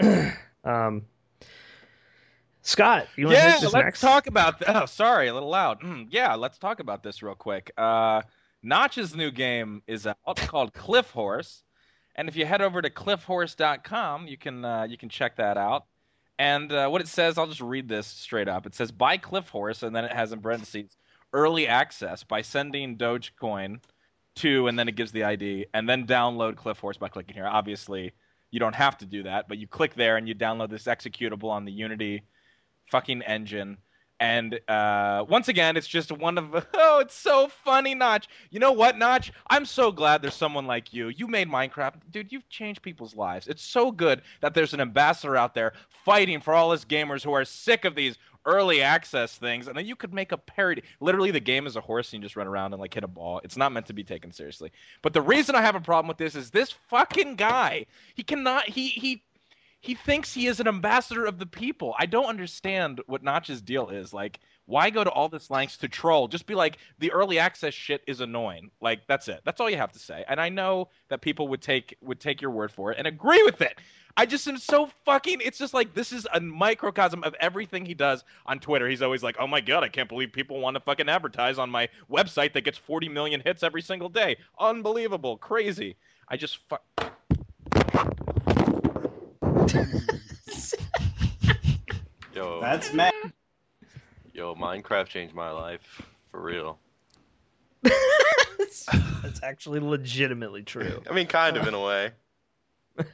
um, 0.64 1.02
Scott, 2.62 3.06
you 3.16 3.26
want 3.26 3.36
to 3.36 3.42
yeah, 3.42 3.60
this 3.60 3.72
let's 3.74 3.84
next? 3.84 4.00
talk 4.00 4.26
about. 4.26 4.58
Th- 4.58 4.70
oh, 4.74 4.86
sorry, 4.86 5.28
a 5.28 5.34
little 5.34 5.50
loud. 5.50 5.82
Mm, 5.82 6.06
yeah, 6.10 6.34
let's 6.34 6.56
talk 6.56 6.80
about 6.80 7.02
this 7.02 7.22
real 7.22 7.34
quick. 7.34 7.70
Uh, 7.76 8.22
Notch's 8.62 9.14
new 9.14 9.30
game 9.30 9.82
is 9.86 10.06
out 10.06 10.36
called 10.36 10.72
Cliff 10.72 11.10
Horse, 11.10 11.62
and 12.16 12.28
if 12.28 12.36
you 12.36 12.46
head 12.46 12.62
over 12.62 12.80
to 12.80 12.88
cliffhorse.com, 12.88 14.26
you 14.26 14.38
can 14.38 14.64
uh, 14.64 14.84
you 14.84 14.96
can 14.96 15.10
check 15.10 15.36
that 15.36 15.58
out. 15.58 15.84
And 16.38 16.72
uh, 16.72 16.88
what 16.88 17.02
it 17.02 17.08
says, 17.08 17.36
I'll 17.36 17.46
just 17.46 17.60
read 17.60 17.88
this 17.88 18.06
straight 18.06 18.48
up. 18.48 18.66
It 18.66 18.74
says 18.74 18.90
buy 18.90 19.18
Cliff 19.18 19.50
Horse, 19.50 19.82
and 19.82 19.94
then 19.94 20.06
it 20.06 20.12
has 20.12 20.32
in 20.32 20.40
parentheses 20.40 20.96
early 21.34 21.68
access 21.68 22.24
by 22.24 22.40
sending 22.40 22.96
Dogecoin 22.96 23.80
to, 24.36 24.68
and 24.68 24.78
then 24.78 24.88
it 24.88 24.96
gives 24.96 25.12
the 25.12 25.24
ID, 25.24 25.66
and 25.74 25.88
then 25.88 26.06
download 26.06 26.56
Cliff 26.56 26.78
Horse 26.78 26.96
by 26.96 27.08
clicking 27.08 27.34
here. 27.34 27.46
Obviously, 27.46 28.12
you 28.50 28.60
don't 28.60 28.74
have 28.74 28.96
to 28.98 29.06
do 29.06 29.24
that, 29.24 29.48
but 29.48 29.58
you 29.58 29.66
click 29.66 29.94
there 29.94 30.16
and 30.16 30.28
you 30.28 30.34
download 30.34 30.70
this 30.70 30.84
executable 30.84 31.50
on 31.50 31.64
the 31.64 31.72
Unity 31.72 32.22
fucking 32.90 33.22
engine. 33.22 33.78
And 34.20 34.60
uh, 34.68 35.24
once 35.28 35.48
again, 35.48 35.76
it's 35.76 35.88
just 35.88 36.12
one 36.12 36.38
of 36.38 36.64
oh, 36.74 37.00
it's 37.00 37.14
so 37.16 37.48
funny, 37.48 37.94
Notch. 37.94 38.28
You 38.50 38.60
know 38.60 38.72
what, 38.72 38.96
Notch? 38.96 39.32
I'm 39.50 39.64
so 39.64 39.90
glad 39.90 40.22
there's 40.22 40.34
someone 40.34 40.66
like 40.66 40.92
you. 40.92 41.08
You 41.08 41.26
made 41.26 41.48
Minecraft, 41.48 41.94
dude. 42.10 42.30
You've 42.30 42.48
changed 42.48 42.80
people's 42.80 43.16
lives. 43.16 43.48
It's 43.48 43.64
so 43.64 43.90
good 43.90 44.22
that 44.40 44.54
there's 44.54 44.72
an 44.72 44.80
ambassador 44.80 45.36
out 45.36 45.54
there 45.54 45.72
fighting 46.04 46.40
for 46.40 46.54
all 46.54 46.70
us 46.70 46.84
gamers 46.84 47.24
who 47.24 47.32
are 47.32 47.44
sick 47.44 47.84
of 47.84 47.94
these 47.96 48.16
early 48.46 48.82
access 48.82 49.36
things, 49.36 49.66
and 49.66 49.76
then 49.76 49.86
you 49.86 49.96
could 49.96 50.12
make 50.12 50.32
a 50.32 50.36
parody. 50.36 50.82
Literally, 51.00 51.30
the 51.30 51.40
game 51.40 51.66
is 51.66 51.76
a 51.76 51.80
horse, 51.80 52.12
and 52.12 52.22
you 52.22 52.26
just 52.26 52.36
run 52.36 52.46
around 52.46 52.72
and 52.72 52.80
like 52.80 52.94
hit 52.94 53.04
a 53.04 53.08
ball. 53.08 53.40
It's 53.44 53.56
not 53.56 53.72
meant 53.72 53.86
to 53.86 53.92
be 53.92 54.04
taken 54.04 54.32
seriously. 54.32 54.72
But 55.02 55.12
the 55.12 55.22
reason 55.22 55.54
I 55.54 55.62
have 55.62 55.74
a 55.74 55.80
problem 55.80 56.08
with 56.08 56.18
this 56.18 56.34
is 56.34 56.50
this 56.50 56.72
fucking 56.88 57.36
guy. 57.36 57.86
He 58.14 58.22
cannot. 58.22 58.68
He 58.68 58.88
he 58.88 59.22
he 59.84 59.94
thinks 59.94 60.32
he 60.32 60.46
is 60.46 60.60
an 60.60 60.66
ambassador 60.66 61.26
of 61.26 61.38
the 61.38 61.44
people. 61.44 61.94
I 61.98 62.06
don't 62.06 62.24
understand 62.24 63.02
what 63.06 63.22
Notch's 63.22 63.60
deal 63.60 63.90
is. 63.90 64.14
Like, 64.14 64.40
why 64.64 64.88
go 64.88 65.04
to 65.04 65.10
all 65.10 65.28
this 65.28 65.50
lengths 65.50 65.76
to 65.76 65.88
troll? 65.88 66.26
Just 66.26 66.46
be 66.46 66.54
like, 66.54 66.78
the 67.00 67.12
early 67.12 67.38
access 67.38 67.74
shit 67.74 68.02
is 68.06 68.22
annoying. 68.22 68.70
Like, 68.80 69.06
that's 69.06 69.28
it. 69.28 69.42
That's 69.44 69.60
all 69.60 69.68
you 69.68 69.76
have 69.76 69.92
to 69.92 69.98
say. 69.98 70.24
And 70.26 70.40
I 70.40 70.48
know 70.48 70.88
that 71.08 71.20
people 71.20 71.48
would 71.48 71.60
take 71.60 71.98
would 72.00 72.18
take 72.18 72.40
your 72.40 72.50
word 72.50 72.72
for 72.72 72.92
it 72.92 72.98
and 72.98 73.06
agree 73.06 73.42
with 73.42 73.60
it. 73.60 73.78
I 74.16 74.24
just 74.24 74.48
am 74.48 74.56
so 74.56 74.88
fucking. 75.04 75.42
It's 75.44 75.58
just 75.58 75.74
like 75.74 75.92
this 75.92 76.12
is 76.12 76.26
a 76.32 76.40
microcosm 76.40 77.22
of 77.22 77.34
everything 77.38 77.84
he 77.84 77.92
does 77.92 78.24
on 78.46 78.60
Twitter. 78.60 78.88
He's 78.88 79.02
always 79.02 79.22
like, 79.22 79.36
"Oh 79.38 79.46
my 79.46 79.60
god, 79.60 79.84
I 79.84 79.88
can't 79.88 80.08
believe 80.08 80.32
people 80.32 80.60
want 80.60 80.76
to 80.76 80.80
fucking 80.80 81.10
advertise 81.10 81.58
on 81.58 81.68
my 81.68 81.90
website 82.10 82.54
that 82.54 82.62
gets 82.62 82.78
40 82.78 83.10
million 83.10 83.42
hits 83.44 83.62
every 83.62 83.82
single 83.82 84.08
day. 84.08 84.38
Unbelievable, 84.58 85.36
crazy." 85.36 85.96
I 86.26 86.38
just 86.38 86.56
fuck. 86.70 86.82
Yo, 92.34 92.60
That's 92.60 92.92
mad. 92.92 93.12
yo, 94.32 94.54
Minecraft 94.54 95.06
changed 95.06 95.34
my 95.34 95.50
life 95.50 96.02
for 96.30 96.42
real. 96.42 96.78
That's 99.22 99.42
actually 99.42 99.80
legitimately 99.80 100.62
true. 100.62 101.02
I 101.08 101.14
mean, 101.14 101.26
kind 101.26 101.56
of 101.56 101.66
in 101.66 101.74
a 101.74 101.80
way. 101.80 102.10
I'm 102.98 103.04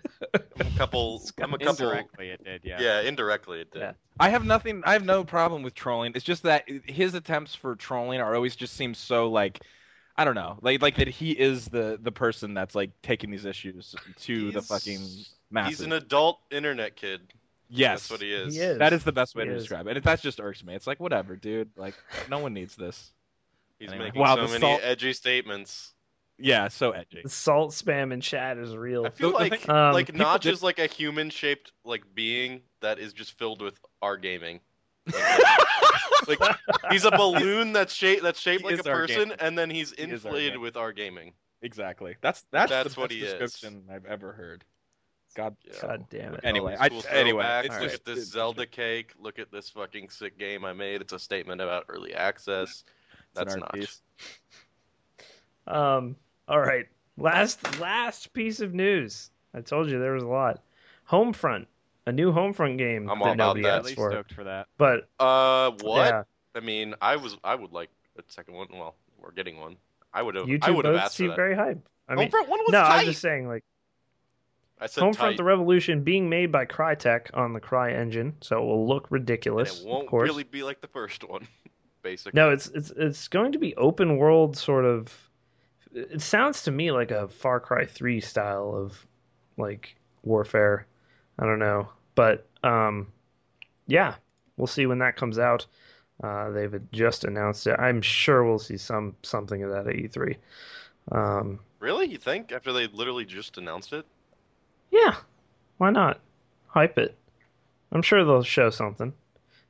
a 0.60 0.64
couple. 0.76 1.22
I'm 1.38 1.54
a 1.54 1.58
couple. 1.58 1.86
Indirectly, 1.86 2.30
it 2.30 2.44
did. 2.44 2.60
Yeah. 2.64 2.80
Yeah, 2.80 3.00
indirectly 3.00 3.60
it 3.60 3.72
did. 3.72 3.80
Yeah. 3.80 3.92
I 4.18 4.30
have 4.30 4.44
nothing. 4.44 4.82
I 4.84 4.92
have 4.92 5.04
no 5.04 5.24
problem 5.24 5.62
with 5.62 5.74
trolling. 5.74 6.12
It's 6.14 6.24
just 6.24 6.42
that 6.44 6.64
his 6.84 7.14
attempts 7.14 7.54
for 7.54 7.76
trolling 7.76 8.20
are 8.20 8.34
always 8.34 8.56
just 8.56 8.74
seem 8.74 8.94
so 8.94 9.30
like, 9.30 9.60
I 10.16 10.24
don't 10.24 10.34
know, 10.34 10.58
like 10.62 10.82
like 10.82 10.96
that 10.96 11.08
he 11.08 11.32
is 11.32 11.66
the 11.66 11.98
the 12.00 12.12
person 12.12 12.54
that's 12.54 12.74
like 12.74 12.90
taking 13.02 13.30
these 13.30 13.44
issues 13.44 13.94
to 14.20 14.50
the 14.52 14.62
fucking 14.62 15.06
masses. 15.50 15.78
He's 15.78 15.86
an 15.86 15.92
adult 15.92 16.40
internet 16.50 16.96
kid. 16.96 17.20
yes, 17.68 18.00
That's 18.02 18.10
what 18.10 18.20
he 18.22 18.32
is. 18.32 18.54
He 18.54 18.60
is. 18.60 18.78
That 18.78 18.92
is 18.92 19.04
the 19.04 19.12
best 19.12 19.34
way 19.34 19.44
He 19.44 19.50
to 19.50 19.56
is. 19.56 19.62
describe 19.62 19.86
it. 19.86 19.96
And 19.96 20.04
that 20.04 20.20
just 20.20 20.40
irks 20.40 20.64
me. 20.64 20.74
It's 20.74 20.86
like 20.86 21.00
whatever, 21.00 21.36
dude. 21.36 21.70
Like 21.76 21.94
no 22.28 22.38
one 22.38 22.52
needs 22.54 22.76
this. 22.76 23.12
He's 23.78 23.88
Anyway. 23.90 24.06
making 24.06 24.20
Wow, 24.20 24.36
so 24.36 24.42
the 24.42 24.48
many 24.48 24.60
salt- 24.60 24.80
edgy 24.82 25.12
statements. 25.12 25.94
Yeah, 26.42 26.68
so 26.68 26.92
edgy. 26.92 27.20
The 27.22 27.28
salt 27.28 27.72
spam 27.72 28.12
in 28.12 28.20
chat 28.22 28.56
is 28.58 28.74
real. 28.76 29.04
I 29.06 29.10
feel 29.10 29.30
The- 29.32 29.38
the 29.38 29.50
like 29.50 29.60
thing- 29.60 29.70
Um, 29.70 29.92
like 29.92 30.06
people 30.06 30.18
Notch 30.20 30.42
did- 30.42 30.52
is 30.54 30.62
like 30.62 30.78
a 30.78 30.86
human 30.86 31.30
shaped 31.30 31.72
like 31.84 32.04
being 32.14 32.62
that 32.80 32.98
is 32.98 33.12
just 33.12 33.36
filled 33.38 33.60
with 33.62 33.78
our 34.02 34.16
gaming. 34.16 34.60
Like 36.28 36.38
he's 36.90 37.04
a 37.06 37.10
balloon 37.10 37.72
that's 37.72 37.94
shaped 37.94 38.22
that's 38.22 38.38
shaped 38.38 38.62
He 38.62 38.68
like 38.76 38.80
a 38.80 38.82
person, 38.84 39.16
gaming. 39.30 39.36
and 39.40 39.58
then 39.58 39.70
he's 39.70 39.90
He 39.92 40.02
is 40.04 40.08
our 40.08 40.12
inflated 40.30 40.50
gaming. 40.52 40.60
with 40.62 40.76
our 40.76 40.92
gaming. 40.92 41.32
Exactly. 41.62 42.16
That's 42.20 42.44
that's, 42.52 42.70
That's 42.70 42.94
the 42.94 43.00
what 43.00 43.08
best 43.08 43.18
he 43.18 43.24
is. 43.26 43.32
description 43.32 43.84
I've 43.90 44.04
ever 44.04 44.32
heard. 44.32 44.64
God. 45.34 45.56
Yeah. 45.64 45.72
God 45.82 46.06
damn 46.10 46.34
it. 46.34 46.40
Anyway, 46.44 46.76
I- 46.78 46.88
these 46.88 47.02
cool 47.04 47.12
anyway, 47.16 47.44
throwbacks. 47.44 47.64
it's 47.64 47.74
look 47.74 47.82
just- 47.82 47.94
at 47.94 48.04
this 48.04 48.24
Zelda 48.30 48.66
cake. 48.66 49.12
Look 49.20 49.38
at 49.38 49.50
this 49.52 49.70
fucking 49.70 50.08
sick 50.10 50.38
game 50.38 50.64
I 50.64 50.72
made. 50.72 51.00
It's 51.00 51.12
a 51.12 51.18
statement 51.18 51.60
about 51.60 51.84
early 51.88 52.14
access. 52.14 52.84
That's 53.34 53.54
not. 53.56 53.72
piece. 53.72 54.02
Um. 55.66 56.16
All 56.48 56.58
right. 56.60 56.86
Last 57.16 57.78
last 57.80 58.32
piece 58.32 58.60
of 58.60 58.74
news. 58.74 59.30
I 59.54 59.60
told 59.60 59.88
you 59.90 59.98
there 60.00 60.12
was 60.12 60.22
a 60.24 60.28
lot. 60.28 60.62
Homefront, 61.08 61.66
a 62.06 62.12
new 62.12 62.32
Homefront 62.32 62.78
game 62.78 63.08
I'm 63.10 63.20
all 63.22 63.32
about 63.32 63.56
that. 63.62 63.82
Really 63.82 63.94
for. 63.94 64.10
stoked 64.10 64.32
for 64.32 64.44
that. 64.44 64.68
But 64.78 65.08
Uh, 65.18 65.72
what? 65.82 66.06
yeah, 66.06 66.22
I 66.54 66.60
mean, 66.60 66.94
I 67.00 67.16
was 67.16 67.36
I 67.44 67.54
would 67.54 67.72
like 67.72 67.90
a 68.18 68.22
second 68.28 68.54
one. 68.54 68.68
Well, 68.72 68.94
we're 69.18 69.32
getting 69.32 69.60
one. 69.60 69.76
I 70.14 70.22
would 70.22 70.34
have. 70.34 70.48
you 70.48 70.58
I 70.62 70.68
two 70.68 70.74
would 70.74 70.84
have 70.86 70.94
both 70.94 71.02
asked 71.02 71.14
for 71.16 71.22
seem 71.22 71.28
that. 71.28 71.36
very 71.36 71.54
hype. 71.54 71.86
I 72.08 72.14
mean, 72.14 72.28
Homefront 72.30 72.48
one 72.48 72.60
was 72.60 72.72
no, 72.72 72.80
tight. 72.80 73.00
I'm 73.00 73.04
just 73.06 73.20
saying 73.20 73.46
like 73.48 73.64
I 74.80 74.86
said 74.86 75.04
Homefront: 75.04 75.16
tight. 75.16 75.36
The 75.36 75.44
Revolution 75.44 76.02
being 76.02 76.28
made 76.28 76.50
by 76.50 76.64
Crytek 76.64 77.28
on 77.34 77.52
the 77.52 77.60
CryEngine, 77.60 78.32
so 78.40 78.58
it 78.58 78.64
will 78.64 78.86
look 78.86 79.04
and 79.04 79.12
ridiculous. 79.12 79.80
it 79.80 79.86
won't 79.86 80.10
really 80.10 80.44
be 80.44 80.62
like 80.62 80.80
the 80.80 80.88
first 80.88 81.28
one, 81.28 81.46
basically. 82.02 82.38
No, 82.38 82.50
it's 82.50 82.68
it's 82.68 82.90
it's 82.92 83.28
going 83.28 83.52
to 83.52 83.58
be 83.58 83.74
open 83.76 84.16
world 84.16 84.56
sort 84.56 84.84
of. 84.84 85.14
It 85.92 86.22
sounds 86.22 86.62
to 86.62 86.70
me 86.70 86.92
like 86.92 87.10
a 87.10 87.28
Far 87.28 87.60
Cry 87.60 87.84
Three 87.84 88.20
style 88.20 88.74
of 88.74 89.06
like 89.56 89.96
warfare. 90.22 90.86
I 91.38 91.44
don't 91.44 91.58
know, 91.58 91.88
but 92.14 92.46
um, 92.62 93.08
yeah, 93.86 94.14
we'll 94.56 94.66
see 94.66 94.86
when 94.86 94.98
that 94.98 95.16
comes 95.16 95.38
out. 95.38 95.66
Uh, 96.22 96.50
they've 96.50 96.80
just 96.92 97.24
announced 97.24 97.66
it. 97.66 97.78
I'm 97.78 98.02
sure 98.02 98.44
we'll 98.44 98.58
see 98.58 98.76
some 98.76 99.14
something 99.22 99.62
of 99.62 99.70
that 99.70 99.86
at 99.86 99.94
E3. 99.94 100.36
Um, 101.12 101.60
Really? 101.80 102.06
You 102.06 102.18
think 102.18 102.52
after 102.52 102.74
they 102.74 102.86
literally 102.88 103.24
just 103.24 103.56
announced 103.56 103.94
it? 103.94 104.04
Yeah, 104.90 105.16
why 105.78 105.90
not 105.90 106.20
hype 106.68 106.98
it? 106.98 107.16
I'm 107.92 108.02
sure 108.02 108.24
they'll 108.24 108.42
show 108.42 108.70
something. 108.70 109.12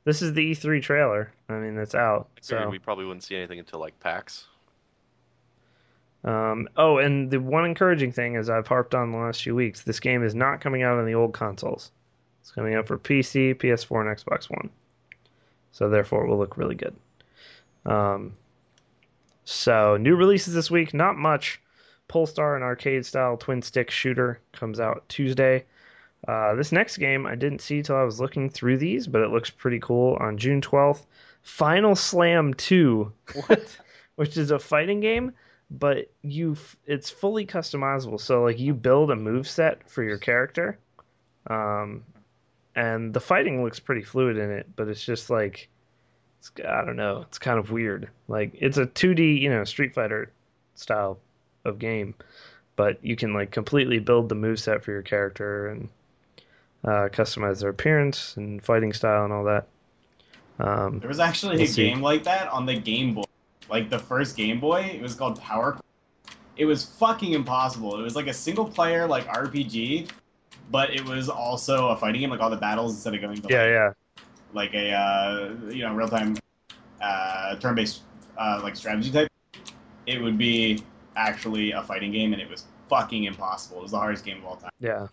This 0.03 0.21
is 0.21 0.33
the 0.33 0.51
E3 0.51 0.81
trailer. 0.81 1.31
I 1.49 1.53
mean, 1.53 1.77
it's 1.77 1.95
out. 1.95 2.29
So 2.41 2.69
we 2.69 2.79
probably 2.79 3.05
wouldn't 3.05 3.23
see 3.23 3.35
anything 3.35 3.59
until 3.59 3.79
like 3.79 3.99
PAX. 3.99 4.47
Um, 6.23 6.67
oh, 6.77 6.97
and 6.97 7.31
the 7.31 7.39
one 7.39 7.65
encouraging 7.65 8.11
thing, 8.11 8.35
as 8.35 8.49
I've 8.49 8.67
harped 8.67 8.93
on 8.93 9.11
the 9.11 9.17
last 9.17 9.41
few 9.41 9.55
weeks, 9.55 9.81
this 9.81 9.99
game 9.99 10.23
is 10.23 10.35
not 10.35 10.61
coming 10.61 10.83
out 10.83 10.97
on 10.97 11.05
the 11.05 11.15
old 11.15 11.33
consoles. 11.33 11.91
It's 12.41 12.51
coming 12.51 12.75
out 12.75 12.87
for 12.87 12.97
PC, 12.97 13.55
PS4, 13.55 14.01
and 14.01 14.17
Xbox 14.17 14.49
One. 14.49 14.69
So 15.71 15.89
therefore, 15.89 16.25
it 16.25 16.27
will 16.27 16.37
look 16.37 16.57
really 16.57 16.75
good. 16.75 16.95
Um, 17.85 18.33
so 19.45 19.97
new 19.97 20.15
releases 20.15 20.53
this 20.53 20.69
week, 20.69 20.93
not 20.93 21.17
much. 21.17 21.59
Polestar, 22.11 22.57
an 22.57 22.61
arcade-style 22.61 23.37
twin-stick 23.37 23.89
shooter, 23.89 24.41
comes 24.51 24.81
out 24.81 25.07
Tuesday. 25.07 25.63
Uh, 26.27 26.53
this 26.55 26.73
next 26.73 26.97
game 26.97 27.25
I 27.25 27.35
didn't 27.35 27.61
see 27.61 27.81
till 27.81 27.95
I 27.95 28.03
was 28.03 28.19
looking 28.19 28.49
through 28.49 28.77
these, 28.77 29.07
but 29.07 29.21
it 29.21 29.31
looks 29.31 29.49
pretty 29.49 29.79
cool. 29.79 30.17
On 30.19 30.37
June 30.37 30.59
12th, 30.59 31.05
Final 31.41 31.95
Slam 31.95 32.53
2, 32.53 33.11
What? 33.47 33.77
which 34.15 34.37
is 34.37 34.51
a 34.51 34.59
fighting 34.59 34.99
game 34.99 35.31
but 35.71 36.11
you 36.21 36.55
it's 36.85 37.09
fully 37.09 37.45
customizable 37.45 38.19
so 38.19 38.43
like 38.43 38.59
you 38.59 38.73
build 38.73 39.09
a 39.09 39.15
move 39.15 39.47
set 39.47 39.89
for 39.89 40.03
your 40.03 40.17
character 40.17 40.77
um 41.49 42.03
and 42.75 43.13
the 43.13 43.19
fighting 43.19 43.63
looks 43.63 43.79
pretty 43.79 44.03
fluid 44.03 44.37
in 44.37 44.51
it 44.51 44.67
but 44.75 44.89
it's 44.89 45.03
just 45.03 45.29
like 45.29 45.69
it's, 46.39 46.51
i 46.67 46.83
don't 46.83 46.97
know 46.97 47.21
it's 47.21 47.39
kind 47.39 47.57
of 47.57 47.71
weird 47.71 48.09
like 48.27 48.51
it's 48.59 48.77
a 48.77 48.85
2d 48.85 49.39
you 49.39 49.49
know 49.49 49.63
street 49.63 49.93
fighter 49.93 50.31
style 50.75 51.17
of 51.65 51.79
game 51.79 52.13
but 52.75 53.03
you 53.03 53.15
can 53.15 53.33
like 53.33 53.51
completely 53.51 53.99
build 53.99 54.29
the 54.29 54.35
move 54.35 54.59
set 54.59 54.83
for 54.83 54.91
your 54.91 55.01
character 55.01 55.67
and 55.67 55.89
uh, 56.83 57.07
customize 57.09 57.59
their 57.61 57.69
appearance 57.69 58.35
and 58.37 58.63
fighting 58.63 58.91
style 58.93 59.23
and 59.23 59.33
all 59.33 59.43
that 59.43 59.67
um, 60.59 60.99
There 60.99 61.07
was 61.09 61.19
actually 61.19 61.57
We'll 61.57 61.65
a 61.65 61.67
see. 61.67 61.83
game 61.85 62.01
like 62.01 62.23
that 62.23 62.47
on 62.49 62.65
the 62.65 62.75
Game 62.79 63.13
Boy. 63.13 63.23
Like 63.69 63.89
the 63.89 63.99
first 63.99 64.35
Game 64.35 64.59
Boy, 64.59 64.81
it 64.81 65.01
was 65.01 65.15
called 65.15 65.39
Power. 65.39 65.79
It 66.57 66.65
was 66.65 66.83
fucking 66.85 67.33
impossible. 67.33 67.99
It 67.99 68.03
was 68.03 68.15
like 68.15 68.27
a 68.27 68.33
single 68.33 68.65
player 68.65 69.07
like 69.07 69.25
RPG, 69.27 70.09
but 70.69 70.93
it 70.93 71.03
was 71.05 71.29
also 71.29 71.89
a 71.89 71.97
fighting 71.97 72.21
game. 72.21 72.29
Like 72.29 72.41
all 72.41 72.49
the 72.49 72.57
battles 72.57 72.93
instead 72.93 73.15
of 73.15 73.21
going 73.21 73.41
to 73.41 73.47
yeah 73.49 73.61
like, 73.63 73.69
yeah 73.69 73.93
like 74.53 74.73
a 74.73 74.91
uh, 74.91 75.53
you 75.69 75.83
know 75.83 75.93
real 75.93 76.09
time 76.09 76.35
uh, 77.01 77.55
turn 77.55 77.75
based 77.75 78.01
uh, 78.37 78.59
like 78.61 78.75
strategy 78.75 79.11
type, 79.11 79.29
it 80.05 80.21
would 80.21 80.37
be 80.37 80.83
actually 81.15 81.71
a 81.71 81.83
fighting 81.83 82.11
game, 82.11 82.33
and 82.33 82.41
it 82.41 82.49
was 82.49 82.65
fucking 82.89 83.23
impossible. 83.25 83.77
It 83.79 83.83
was 83.83 83.91
the 83.91 83.97
hardest 83.99 84.25
game 84.25 84.37
of 84.39 84.45
all 84.45 84.55
time. 84.57 84.71
Yeah. 84.79 85.07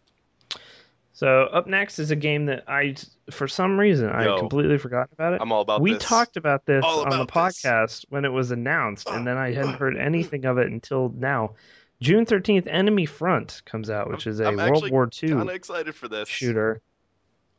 So 1.12 1.44
up 1.46 1.66
next 1.66 1.98
is 1.98 2.12
a 2.12 2.16
game 2.16 2.46
that 2.46 2.62
I, 2.68 2.94
for 3.30 3.48
some 3.48 3.78
reason, 3.78 4.08
I 4.08 4.36
completely 4.38 4.78
forgot 4.78 5.08
about 5.12 5.32
it. 5.32 5.40
I'm 5.42 5.50
all 5.50 5.62
about 5.62 5.80
we 5.80 5.94
this. 5.94 6.02
talked 6.04 6.36
about 6.36 6.64
this 6.64 6.84
All 6.84 7.00
on 7.02 7.10
the 7.10 7.22
about 7.22 7.52
this. 7.52 7.62
podcast 7.62 8.04
when 8.10 8.24
it 8.24 8.28
was 8.32 8.52
announced, 8.52 9.08
and 9.08 9.26
then 9.26 9.36
I 9.36 9.52
hadn't 9.52 9.74
heard 9.74 9.96
anything 9.96 10.44
of 10.44 10.58
it 10.58 10.68
until 10.68 11.12
now. 11.16 11.54
June 12.00 12.24
thirteenth, 12.24 12.68
Enemy 12.68 13.06
Front 13.06 13.62
comes 13.64 13.90
out, 13.90 14.08
which 14.08 14.28
is 14.28 14.38
a 14.38 14.46
I'm 14.46 14.56
World 14.58 14.88
War 14.92 15.10
II 15.22 15.30
Kind 15.30 15.48
of 15.48 15.54
excited 15.56 15.94
for 15.96 16.06
this. 16.06 16.28
shooter. 16.28 16.80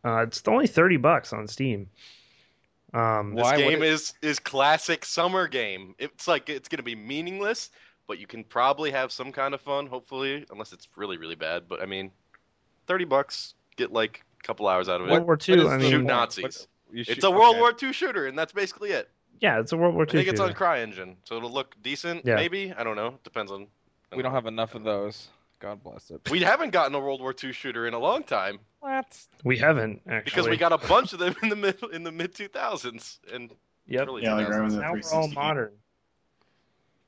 Uh, 0.05 0.19
it's 0.19 0.41
only 0.47 0.65
thirty 0.65 0.95
bucks 0.95 1.33
on 1.33 1.45
Steam. 1.45 1.89
Um, 2.93 3.35
This 3.35 3.43
Why 3.43 3.57
game 3.57 3.83
it- 3.83 3.89
is 3.89 4.13
is 4.21 4.39
classic 4.39 5.03
summer 5.03 5.49
game. 5.49 5.93
It's 5.99 6.29
like 6.29 6.47
it's 6.47 6.69
gonna 6.69 6.81
be 6.83 6.95
meaningless, 6.95 7.71
but 8.09 8.19
you 8.19 8.27
can 8.27 8.43
probably 8.43 8.89
have 8.91 9.11
some 9.13 9.31
kind 9.31 9.53
of 9.53 9.61
fun. 9.61 9.85
Hopefully, 9.87 10.45
unless 10.51 10.73
it's 10.73 10.89
really 10.97 11.15
really 11.17 11.35
bad. 11.35 11.69
But 11.69 11.81
I 11.81 11.85
mean, 11.85 12.11
thirty 12.87 13.05
bucks, 13.05 13.53
get 13.77 13.93
like 13.93 14.25
a 14.43 14.43
couple 14.45 14.67
hours 14.67 14.89
out 14.89 14.99
of 14.99 15.07
it. 15.07 15.11
World. 15.11 15.25
War 15.25 15.37
II. 15.47 15.67
I 15.67 15.77
the 15.77 15.89
Shoot? 15.89 16.03
Nazis. 16.05 16.43
What, 16.43 16.67
You 16.91 17.05
It's 17.07 17.23
a 17.23 17.31
World 17.31 17.51
okay. 17.55 17.59
War 17.59 17.73
II 17.81 17.93
shooter, 17.93 18.25
and 18.27 18.37
that's 18.37 18.51
basically 18.51 18.89
it. 18.89 19.09
Yeah, 19.39 19.59
it's 19.61 19.71
a 19.71 19.77
World 19.77 19.93
War 19.95 20.03
I 20.09 20.11
II. 20.11 20.17
think 20.17 20.27
it's 20.29 20.39
on 20.41 20.49
shooter. 20.49 20.59
CryEngine, 20.59 21.15
so 21.23 21.37
it'll 21.37 21.51
look 21.53 21.75
decent. 21.83 22.25
Yeah. 22.25 22.35
Maybe 22.35 22.73
I 22.77 22.83
don't 22.83 22.95
know. 22.97 23.17
Depends 23.23 23.51
on. 23.51 23.67
We 24.15 24.23
don't 24.23 24.33
have 24.33 24.47
enough 24.47 24.73
of 24.75 24.83
those. 24.83 25.29
God 25.59 25.83
bless 25.83 26.09
it. 26.09 26.21
We 26.31 26.39
haven't 26.39 26.71
gotten 26.71 26.95
a 26.95 26.99
World 26.99 27.21
War 27.21 27.33
II 27.41 27.51
shooter 27.53 27.85
in 27.85 27.93
a 27.93 27.99
long 27.99 28.23
time 28.23 28.59
What? 28.79 29.17
We 29.43 29.57
haven't 29.57 30.01
actually 30.09 30.23
because 30.31 30.47
we 30.49 30.57
got 30.57 30.71
a 30.73 30.77
bunch 30.87 31.13
of 31.13 31.19
them 31.19 31.35
in 31.43 31.49
the 31.49 31.55
mid 31.55 31.77
in 31.93 32.03
the 32.03 32.11
mid 32.11 32.33
2000s, 32.33 33.19
and 33.31 33.53
Yep. 33.85 34.07
early 34.07 34.23
Yeah, 34.23 34.35
like 34.35 34.47
2000s. 34.47 34.69
the 34.71 34.81
Now 34.81 34.93
we're 34.93 35.01
all 35.13 35.27
modern. 35.29 35.73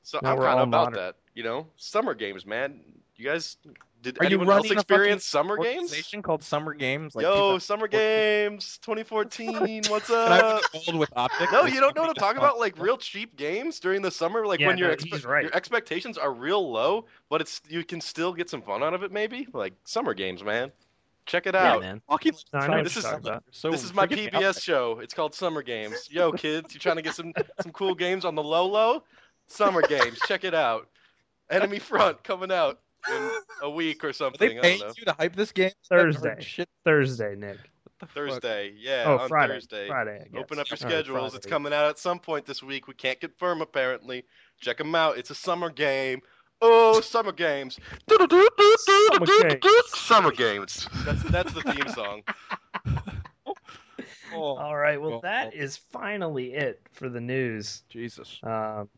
So 0.02 0.18
Now 0.22 0.32
I'm 0.32 0.36
kind 0.38 0.48
all 0.48 0.58
of 0.62 0.68
about 0.68 0.84
modern. 0.92 0.94
that. 0.94 1.16
You 1.34 1.42
know, 1.44 1.66
summer 1.76 2.14
games, 2.14 2.44
man. 2.44 2.80
You 3.16 3.26
guys, 3.26 3.56
did 4.02 4.18
Are 4.20 4.24
you 4.24 4.26
anyone 4.26 4.48
else 4.50 4.64
running 4.64 4.72
a 4.72 4.80
experience 4.80 5.24
summer 5.24 5.56
games? 5.56 5.76
Organization 5.90 6.22
called 6.22 6.42
Summer 6.42 6.74
Games. 6.74 7.14
Like 7.14 7.22
Yo, 7.24 7.58
summer 7.58 7.86
games 7.86 8.78
2014. 8.82 9.82
What's 9.88 10.10
And 10.10 10.18
up? 10.32 10.62
was 10.74 10.88
old 10.88 10.98
with 10.98 11.10
optics. 11.14 11.52
No, 11.52 11.64
you 11.66 11.78
don't 11.80 11.94
know 11.94 12.02
what 12.02 12.08
I'm 12.10 12.14
company 12.14 12.14
talking 12.14 12.38
is 12.38 12.44
about. 12.44 12.58
Like 12.58 12.78
real 12.78 12.96
cheap 12.96 13.36
games 13.36 13.78
during 13.80 14.02
the 14.02 14.10
summer, 14.10 14.46
like 14.46 14.60
Yeah, 14.60 14.68
when 14.68 14.78
your 14.78 14.94
expe- 14.94 15.24
right. 15.26 15.44
your 15.44 15.54
expectations 15.54 16.18
are 16.18 16.32
real 16.32 16.70
low, 16.70 17.06
but 17.28 17.40
it's 17.40 17.60
you 17.68 17.84
can 17.84 18.00
still 18.00 18.32
get 18.32 18.50
some 18.50 18.62
fun 18.62 18.82
out 18.82 18.94
of 18.94 19.02
it. 19.02 19.12
Maybe 19.12 19.46
like 19.52 19.74
summer 19.84 20.14
games, 20.14 20.42
man. 20.42 20.72
Check 21.24 21.46
it 21.46 21.54
Yeah, 21.54 21.74
out. 21.74 21.80
man. 21.82 22.02
Fucking 22.10 22.32
No, 22.52 22.58
I 22.58 22.66
know 22.66 22.74
what 22.78 22.84
This 22.84 22.96
you're 22.96 23.18
is- 23.18 23.40
so 23.52 23.70
this 23.70 23.84
is 23.84 23.94
my 23.94 24.06
PBS 24.08 24.60
show. 24.60 24.98
It's 24.98 25.14
called 25.14 25.34
Summer 25.34 25.62
Games. 25.62 26.08
Yo, 26.10 26.32
kids, 26.32 26.74
you 26.74 26.80
trying 26.80 26.96
to 26.96 27.02
get 27.02 27.14
some 27.14 27.32
some 27.62 27.70
cool 27.72 27.94
games 27.94 28.24
on 28.24 28.34
the 28.34 28.42
low 28.42 28.66
low? 28.66 29.04
Summer 29.48 29.82
Games. 29.82 30.18
Check 30.26 30.44
it 30.44 30.54
out. 30.54 30.88
Enemy 31.50 31.78
Front 31.78 32.22
coming 32.24 32.50
out 32.50 32.80
in 33.10 33.30
a 33.62 33.70
week 33.70 34.02
or 34.04 34.08
Are 34.08 34.12
something. 34.12 34.48
they 34.48 34.58
I 34.58 34.62
paying 34.62 34.78
don't 34.80 34.88
know. 34.88 34.94
you 34.96 35.04
to 35.04 35.12
hype 35.12 35.36
this 35.36 35.52
game? 35.52 35.72
Thursday. 35.88 36.36
Shit. 36.40 36.68
Thursday, 36.84 37.34
Nick. 37.36 37.58
What 37.58 37.92
the 38.00 38.06
fuck? 38.06 38.14
Thursday. 38.14 38.72
Yeah, 38.78 39.04
oh, 39.06 39.18
on 39.18 39.28
Friday. 39.28 39.54
Thursday. 39.54 39.88
Friday. 39.88 40.20
I 40.24 40.28
guess. 40.28 40.40
Open 40.40 40.58
up 40.58 40.70
your 40.70 40.78
All 40.80 40.84
right, 40.86 40.92
schedules. 40.92 41.34
it's 41.34 41.46
coming 41.46 41.72
out 41.72 41.86
at 41.86 41.98
some 41.98 42.18
point 42.18 42.46
this 42.46 42.62
week. 42.62 42.88
We 42.88 42.94
can't 42.94 43.20
confirm 43.20 43.60
apparently. 43.60 44.24
Check 44.60 44.78
them 44.78 44.94
out. 44.94 45.18
It's 45.18 45.30
a 45.30 45.34
summer 45.34 45.68
game. 45.70 46.20
Oh, 46.64 47.00
summer 47.00 47.32
games. 47.32 47.78
Summer 48.08 48.26
games. 48.28 49.66
Summer 49.88 50.30
games. 50.32 50.88
That's 51.04 51.22
that's 51.24 51.52
the 51.52 51.62
theme 51.62 51.88
song. 51.92 52.22
Oh, 54.34 54.56
All 54.56 54.76
right. 54.76 54.98
Well, 54.98 55.10
Well, 55.10 55.20
that 55.20 55.52
well. 55.52 55.62
is 55.62 55.76
finally 55.76 56.54
it 56.54 56.80
for 56.92 57.10
the 57.10 57.20
news. 57.20 57.82
Jesus. 57.90 58.38
Um, 58.42 58.50
It's 58.50 58.50
a 58.50 58.50
lot 58.50 58.88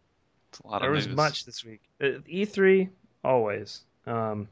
there 0.80 0.90
of 0.90 0.96
was 0.96 1.06
news. 1.06 1.16
much 1.16 1.44
this 1.44 1.64
week. 1.64 1.80
Uh, 2.00 2.20
E3 2.30 2.88
always. 3.24 3.82
Um, 4.06 4.48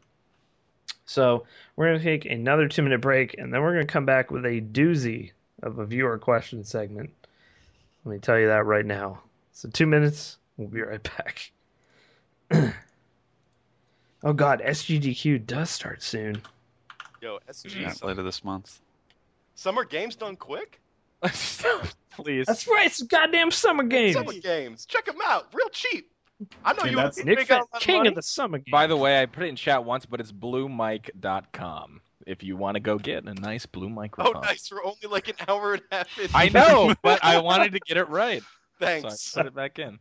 so 1.04 1.44
we're 1.76 1.86
gonna 1.86 2.02
take 2.02 2.24
another 2.24 2.68
two 2.68 2.82
minute 2.82 3.00
break, 3.00 3.34
and 3.38 3.52
then 3.52 3.62
we're 3.62 3.72
gonna 3.72 3.86
come 3.86 4.06
back 4.06 4.30
with 4.30 4.44
a 4.44 4.60
doozy 4.60 5.32
of 5.62 5.78
a 5.78 5.86
viewer 5.86 6.18
question 6.18 6.64
segment. 6.64 7.10
Let 8.04 8.12
me 8.12 8.18
tell 8.18 8.38
you 8.38 8.48
that 8.48 8.66
right 8.66 8.86
now. 8.86 9.20
So 9.52 9.68
two 9.68 9.86
minutes. 9.86 10.38
We'll 10.56 10.68
be 10.68 10.82
right 10.82 11.02
back. 11.02 11.50
oh 14.24 14.32
God, 14.32 14.60
SGDQ 14.64 15.46
does 15.46 15.70
start 15.70 16.02
soon. 16.02 16.42
Yo, 17.20 17.38
SG. 17.48 17.80
Yeah, 17.80 17.94
later 18.02 18.22
this 18.22 18.44
month. 18.44 18.80
summer 19.54 19.84
games 19.84 20.16
done 20.16 20.36
quick. 20.36 20.80
Please. 22.12 22.46
That's 22.46 22.66
right. 22.68 22.86
It's 22.86 23.02
goddamn 23.02 23.50
summer 23.50 23.84
games. 23.84 24.14
Summer 24.16 24.32
games. 24.34 24.84
Check 24.86 25.06
them 25.06 25.16
out. 25.24 25.46
Real 25.54 25.68
cheap. 25.70 26.10
I 26.64 26.72
know 26.72 26.80
Dude, 26.82 26.90
you 26.90 26.96
that's- 26.96 27.18
you 27.18 27.24
Nick 27.24 27.38
make 27.38 27.48
Fett, 27.48 27.58
out 27.60 27.68
a 27.72 27.74
lot 27.74 27.82
of 27.82 27.86
king 27.86 27.96
money. 27.98 28.08
of 28.10 28.14
the 28.16 28.22
summer 28.22 28.58
games. 28.58 28.72
By 28.72 28.86
the 28.86 28.96
way, 28.96 29.22
I 29.22 29.26
put 29.26 29.44
it 29.44 29.46
in 29.46 29.56
chat 29.56 29.84
once, 29.84 30.04
but 30.06 30.20
it's 30.20 30.32
bluemic.com 30.32 32.00
if 32.26 32.42
you 32.42 32.56
want 32.56 32.74
to 32.76 32.80
go 32.80 32.98
get 32.98 33.24
a 33.24 33.34
nice 33.34 33.64
blue 33.66 33.88
microphone. 33.88 34.36
Oh, 34.36 34.40
nice. 34.40 34.70
We're 34.70 34.84
only 34.84 34.96
like 35.10 35.28
an 35.28 35.36
hour 35.48 35.74
and 35.74 35.82
a 35.90 35.94
half 35.96 36.18
in. 36.18 36.28
I 36.34 36.48
know, 36.52 36.94
but 37.02 37.22
I 37.24 37.38
wanted 37.40 37.72
to 37.72 37.80
get 37.86 37.96
it 37.96 38.08
right. 38.08 38.42
Thanks. 38.80 39.20
So 39.22 39.40
I 39.40 39.42
put 39.44 39.48
it 39.48 39.54
back 39.54 39.78
in. 39.78 39.98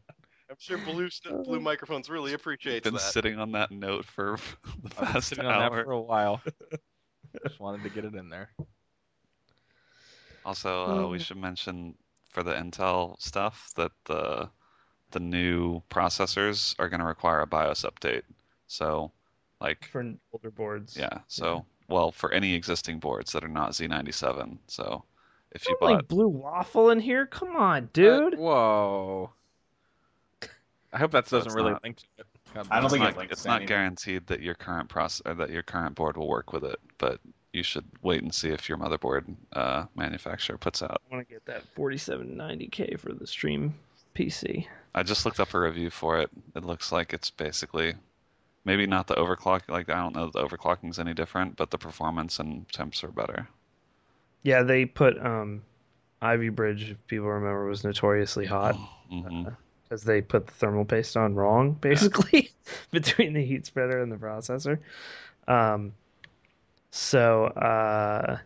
I'm 0.49 0.57
sure 0.59 0.77
blue 0.79 1.07
blue 1.45 1.59
microphones 1.61 2.09
really 2.09 2.33
appreciates 2.33 2.83
Been 2.89 2.99
sitting 2.99 3.39
on 3.39 3.53
that 3.53 3.71
note 3.71 4.03
for 4.05 4.37
the 4.63 4.69
I've 4.73 4.81
been 4.97 5.07
past 5.07 5.29
sitting 5.29 5.45
on 5.45 5.59
that 5.59 5.71
hour. 5.71 5.85
for 5.85 5.91
a 5.91 6.01
while. 6.01 6.41
Just 7.47 7.59
wanted 7.59 7.83
to 7.83 7.89
get 7.89 8.03
it 8.03 8.15
in 8.15 8.27
there. 8.29 8.49
Also, 10.45 11.05
uh, 11.05 11.07
we 11.07 11.19
should 11.19 11.37
mention 11.37 11.95
for 12.29 12.43
the 12.43 12.53
Intel 12.53 13.19
stuff 13.21 13.71
that 13.75 13.91
the 14.05 14.49
the 15.11 15.19
new 15.19 15.81
processors 15.89 16.73
are 16.79 16.87
going 16.87 17.01
to 17.01 17.05
require 17.05 17.41
a 17.41 17.47
BIOS 17.47 17.83
update. 17.83 18.21
So, 18.67 19.11
like, 19.59 19.89
for 19.91 20.13
older 20.31 20.51
boards. 20.51 20.95
yeah. 20.97 21.19
So, 21.27 21.65
well, 21.89 22.13
for 22.13 22.31
any 22.31 22.53
existing 22.53 22.99
boards 22.99 23.33
that 23.33 23.43
are 23.43 23.49
not 23.49 23.71
Z97. 23.71 24.57
So, 24.67 25.03
if 25.51 25.67
you 25.67 25.75
Only 25.81 25.95
bought, 25.95 26.07
blue 26.07 26.29
waffle 26.29 26.91
in 26.91 26.99
here. 27.01 27.25
Come 27.25 27.57
on, 27.57 27.83
Uh, 27.83 27.87
dude. 27.91 28.37
whoa. 28.39 29.31
I 30.93 30.97
hope 30.97 31.11
that 31.11 31.27
doesn't 31.29 31.53
really 31.53 31.71
not- 31.71 31.83
link 31.83 31.97
to 31.97 32.05
it. 32.19 32.25
God 32.53 32.67
I 32.71 32.79
don't 32.81 32.89
bless. 32.89 32.91
think 32.91 33.03
it's 33.03 33.11
it 33.11 33.15
not, 33.17 33.31
it's 33.31 33.45
not 33.45 33.55
anything. 33.57 33.67
guaranteed 33.67 34.27
that 34.27 34.41
your 34.41 34.55
current 34.55 34.89
process 34.89 35.21
that 35.37 35.49
your 35.49 35.63
current 35.63 35.95
board 35.95 36.17
will 36.17 36.27
work 36.27 36.51
with 36.53 36.63
it, 36.65 36.79
but 36.97 37.19
you 37.53 37.63
should 37.63 37.85
wait 38.01 38.23
and 38.23 38.33
see 38.33 38.49
if 38.49 38.69
your 38.69 38.77
motherboard 38.77 39.35
uh, 39.53 39.85
manufacturer 39.95 40.57
puts 40.57 40.81
out. 40.81 41.01
I 41.09 41.15
want 41.15 41.27
to 41.27 41.33
get 41.33 41.45
that 41.45 41.63
4790K 41.75 42.99
for 42.99 43.13
the 43.13 43.27
stream 43.27 43.73
PC. 44.15 44.65
I 44.93 45.03
just 45.03 45.25
looked 45.25 45.39
up 45.39 45.53
a 45.53 45.59
review 45.59 45.89
for 45.89 46.19
it. 46.19 46.29
It 46.55 46.65
looks 46.65 46.91
like 46.91 47.13
it's 47.13 47.29
basically 47.29 47.93
maybe 48.65 48.85
not 48.87 49.07
the 49.07 49.15
overclock. 49.15 49.61
Like 49.69 49.89
I 49.89 49.95
don't 49.95 50.15
know 50.15 50.25
if 50.25 50.33
the 50.33 50.45
overclocking 50.45 50.89
is 50.89 50.99
any 50.99 51.13
different, 51.13 51.55
but 51.55 51.71
the 51.71 51.77
performance 51.77 52.39
and 52.39 52.67
temps 52.71 53.03
are 53.03 53.09
better. 53.09 53.47
Yeah, 54.43 54.63
they 54.63 54.85
put 54.85 55.23
um, 55.23 55.61
Ivy 56.21 56.49
Bridge, 56.49 56.91
if 56.91 57.07
people 57.07 57.27
remember, 57.27 57.65
was 57.65 57.83
notoriously 57.83 58.45
hot 58.45 58.75
because 59.83 60.03
they 60.03 60.21
put 60.21 60.47
the 60.47 60.53
thermal 60.53 60.85
paste 60.85 61.17
on 61.17 61.35
wrong, 61.35 61.73
basically, 61.81 62.51
between 62.91 63.33
the 63.33 63.45
heat 63.45 63.65
spreader 63.65 64.01
and 64.01 64.11
the 64.11 64.17
processor. 64.17 64.79
Um, 65.47 65.93
so, 66.91 67.45
uh, 67.45 68.37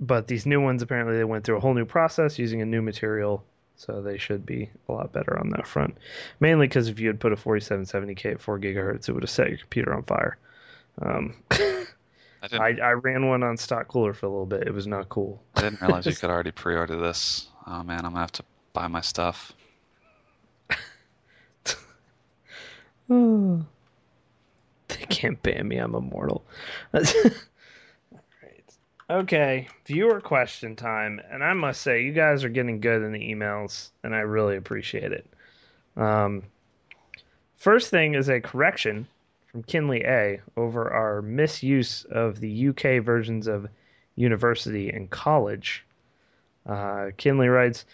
but 0.00 0.26
these 0.26 0.46
new 0.46 0.60
ones 0.60 0.82
apparently 0.82 1.16
they 1.16 1.24
went 1.24 1.44
through 1.44 1.58
a 1.58 1.60
whole 1.60 1.74
new 1.74 1.84
process 1.84 2.38
using 2.38 2.62
a 2.62 2.66
new 2.66 2.80
material, 2.80 3.44
so 3.76 4.00
they 4.00 4.16
should 4.16 4.46
be 4.46 4.70
a 4.88 4.92
lot 4.92 5.12
better 5.12 5.38
on 5.38 5.50
that 5.50 5.66
front. 5.66 5.96
Mainly 6.40 6.66
because 6.66 6.88
if 6.88 6.98
you 6.98 7.08
had 7.08 7.20
put 7.20 7.32
a 7.32 7.36
4770K 7.36 8.32
at 8.32 8.40
4 8.40 8.58
gigahertz, 8.58 9.08
it 9.08 9.12
would 9.12 9.22
have 9.22 9.30
set 9.30 9.50
your 9.50 9.58
computer 9.58 9.94
on 9.94 10.02
fire. 10.04 10.38
Um, 11.02 11.34
I. 11.50 11.86
I, 12.52 12.76
I 12.82 12.92
ran 12.92 13.26
one 13.28 13.42
on 13.42 13.56
stock 13.56 13.88
cooler 13.88 14.14
for 14.14 14.26
a 14.26 14.28
little 14.30 14.46
bit. 14.46 14.66
It 14.66 14.72
was 14.72 14.86
not 14.86 15.08
cool. 15.08 15.42
I 15.56 15.62
didn't 15.62 15.80
realize 15.82 16.06
you 16.06 16.14
could 16.16 16.30
already 16.30 16.52
pre-order 16.52 16.96
this. 16.96 17.48
Oh 17.66 17.82
man, 17.82 18.04
I'm 18.04 18.12
gonna 18.12 18.20
have 18.20 18.32
to 18.32 18.44
buy 18.72 18.86
my 18.88 19.00
stuff. 19.00 19.52
they 24.98 25.06
can't 25.08 25.42
ban 25.42 25.68
me. 25.68 25.76
I'm 25.76 25.94
immortal. 25.94 26.44
Okay, 29.08 29.68
viewer 29.84 30.20
question 30.20 30.74
time. 30.74 31.20
And 31.30 31.44
I 31.44 31.52
must 31.52 31.82
say, 31.82 32.02
you 32.02 32.12
guys 32.12 32.42
are 32.42 32.48
getting 32.48 32.80
good 32.80 33.02
in 33.02 33.12
the 33.12 33.32
emails, 33.32 33.90
and 34.02 34.12
I 34.12 34.20
really 34.20 34.56
appreciate 34.56 35.12
it. 35.12 35.26
Um, 35.96 36.42
first 37.56 37.90
thing 37.90 38.14
is 38.14 38.28
a 38.28 38.40
correction 38.40 39.06
from 39.46 39.62
Kinley 39.62 40.02
A 40.02 40.40
over 40.56 40.90
our 40.90 41.22
misuse 41.22 42.04
of 42.10 42.40
the 42.40 42.68
UK 42.68 43.00
versions 43.04 43.46
of 43.46 43.68
university 44.16 44.90
and 44.90 45.08
college. 45.08 45.84
Uh, 46.66 47.10
Kinley 47.16 47.48
writes 47.48 47.84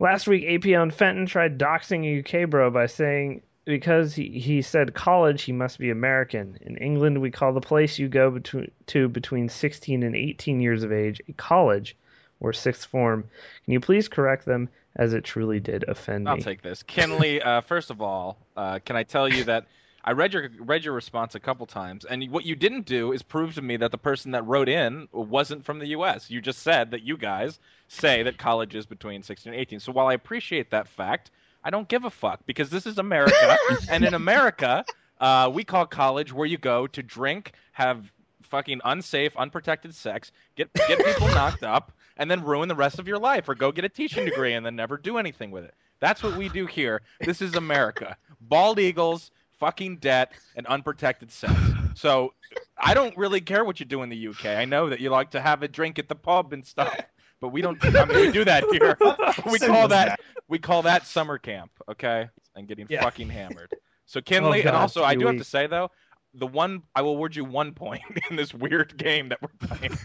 Last 0.00 0.26
week, 0.26 0.44
APL 0.44 0.82
and 0.82 0.94
Fenton 0.94 1.26
tried 1.26 1.56
doxing 1.56 2.04
a 2.04 2.42
UK 2.42 2.50
bro 2.50 2.68
by 2.68 2.86
saying 2.86 3.42
because 3.68 4.14
he, 4.14 4.30
he 4.30 4.62
said 4.62 4.94
college, 4.94 5.42
he 5.42 5.52
must 5.52 5.78
be 5.78 5.90
American. 5.90 6.56
In 6.62 6.78
England, 6.78 7.20
we 7.20 7.30
call 7.30 7.52
the 7.52 7.60
place 7.60 7.98
you 7.98 8.08
go 8.08 8.30
between, 8.30 8.70
to 8.86 9.10
between 9.10 9.50
16 9.50 10.02
and 10.02 10.16
18 10.16 10.58
years 10.58 10.82
of 10.82 10.90
age 10.90 11.20
a 11.28 11.34
college 11.34 11.94
or 12.40 12.54
sixth 12.54 12.86
form. 12.86 13.28
Can 13.64 13.74
you 13.74 13.80
please 13.80 14.08
correct 14.08 14.46
them 14.46 14.70
as 14.96 15.12
it 15.12 15.22
truly 15.22 15.60
did 15.60 15.84
offend 15.86 16.24
me? 16.24 16.30
I'll 16.30 16.38
take 16.38 16.62
this. 16.62 16.82
Kinley, 16.82 17.42
uh, 17.42 17.60
first 17.68 17.90
of 17.90 18.00
all, 18.00 18.38
uh, 18.56 18.78
can 18.86 18.96
I 18.96 19.02
tell 19.02 19.28
you 19.28 19.44
that 19.44 19.66
I 20.02 20.12
read 20.12 20.32
your 20.32 20.48
read 20.60 20.82
your 20.82 20.94
response 20.94 21.34
a 21.34 21.40
couple 21.40 21.66
times, 21.66 22.06
and 22.06 22.30
what 22.30 22.46
you 22.46 22.56
didn't 22.56 22.86
do 22.86 23.12
is 23.12 23.22
prove 23.22 23.54
to 23.56 23.62
me 23.62 23.76
that 23.76 23.90
the 23.90 23.98
person 23.98 24.30
that 24.30 24.46
wrote 24.46 24.70
in 24.70 25.08
wasn't 25.12 25.66
from 25.66 25.78
the 25.78 25.88
U.S. 25.88 26.30
You 26.30 26.40
just 26.40 26.60
said 26.60 26.92
that 26.92 27.02
you 27.02 27.18
guys 27.18 27.58
say 27.88 28.22
that 28.22 28.38
college 28.38 28.74
is 28.74 28.86
between 28.86 29.22
16 29.22 29.52
and 29.52 29.60
18. 29.60 29.80
So 29.80 29.92
while 29.92 30.06
I 30.06 30.14
appreciate 30.14 30.70
that 30.70 30.88
fact, 30.88 31.30
I 31.68 31.70
don't 31.70 31.86
give 31.86 32.06
a 32.06 32.10
fuck 32.10 32.40
because 32.46 32.70
this 32.70 32.86
is 32.86 32.96
America, 32.96 33.58
and 33.90 34.02
in 34.02 34.14
America, 34.14 34.86
uh, 35.20 35.50
we 35.52 35.64
call 35.64 35.84
college 35.84 36.32
where 36.32 36.46
you 36.46 36.56
go 36.56 36.86
to 36.86 37.02
drink, 37.02 37.52
have 37.72 38.10
fucking 38.44 38.80
unsafe, 38.86 39.36
unprotected 39.36 39.94
sex, 39.94 40.32
get 40.56 40.72
get 40.72 41.04
people 41.04 41.28
knocked 41.34 41.64
up, 41.64 41.92
and 42.16 42.30
then 42.30 42.42
ruin 42.42 42.70
the 42.70 42.74
rest 42.74 42.98
of 42.98 43.06
your 43.06 43.18
life, 43.18 43.50
or 43.50 43.54
go 43.54 43.70
get 43.70 43.84
a 43.84 43.88
teaching 43.90 44.24
degree 44.24 44.54
and 44.54 44.64
then 44.64 44.76
never 44.76 44.96
do 44.96 45.18
anything 45.18 45.50
with 45.50 45.62
it. 45.62 45.74
That's 46.00 46.22
what 46.22 46.38
we 46.38 46.48
do 46.48 46.64
here. 46.64 47.02
This 47.20 47.42
is 47.42 47.54
America. 47.54 48.16
Bald 48.40 48.78
eagles, 48.78 49.30
fucking 49.58 49.98
debt, 49.98 50.32
and 50.56 50.66
unprotected 50.68 51.30
sex. 51.30 51.54
So 51.96 52.32
I 52.78 52.94
don't 52.94 53.14
really 53.18 53.42
care 53.42 53.62
what 53.62 53.78
you 53.78 53.84
do 53.84 54.00
in 54.00 54.08
the 54.08 54.28
UK. 54.28 54.46
I 54.46 54.64
know 54.64 54.88
that 54.88 55.00
you 55.00 55.10
like 55.10 55.32
to 55.32 55.40
have 55.42 55.62
a 55.62 55.68
drink 55.68 55.98
at 55.98 56.08
the 56.08 56.14
pub 56.14 56.54
and 56.54 56.66
stuff. 56.66 56.98
But 57.40 57.48
we 57.48 57.60
don't. 57.62 57.78
I 57.84 58.04
mean, 58.04 58.20
we 58.20 58.32
do 58.32 58.44
that 58.44 58.64
here. 58.72 58.96
we 59.50 59.58
call 59.58 59.88
that 59.88 60.20
we 60.48 60.58
call 60.58 60.82
that 60.82 61.06
summer 61.06 61.38
camp, 61.38 61.70
okay? 61.90 62.28
And 62.54 62.66
getting 62.66 62.86
Yeah. 62.88 63.02
fucking 63.02 63.28
hammered. 63.30 63.74
So 64.06 64.20
Kinley, 64.20 64.60
and 64.62 64.72
God, 64.72 64.80
also 64.80 65.04
I 65.04 65.14
do 65.14 65.26
have 65.26 65.36
to 65.38 65.44
say 65.44 65.66
though, 65.66 65.90
the 66.34 66.46
one 66.46 66.82
I 66.94 67.02
will 67.02 67.12
award 67.12 67.36
you 67.36 67.44
one 67.44 67.72
point 67.72 68.02
in 68.30 68.36
this 68.36 68.54
weird 68.54 68.96
game 68.96 69.28
that 69.28 69.38
we're 69.42 69.68
playing. 69.68 69.98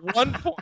one 0.00 0.32
point 0.32 0.58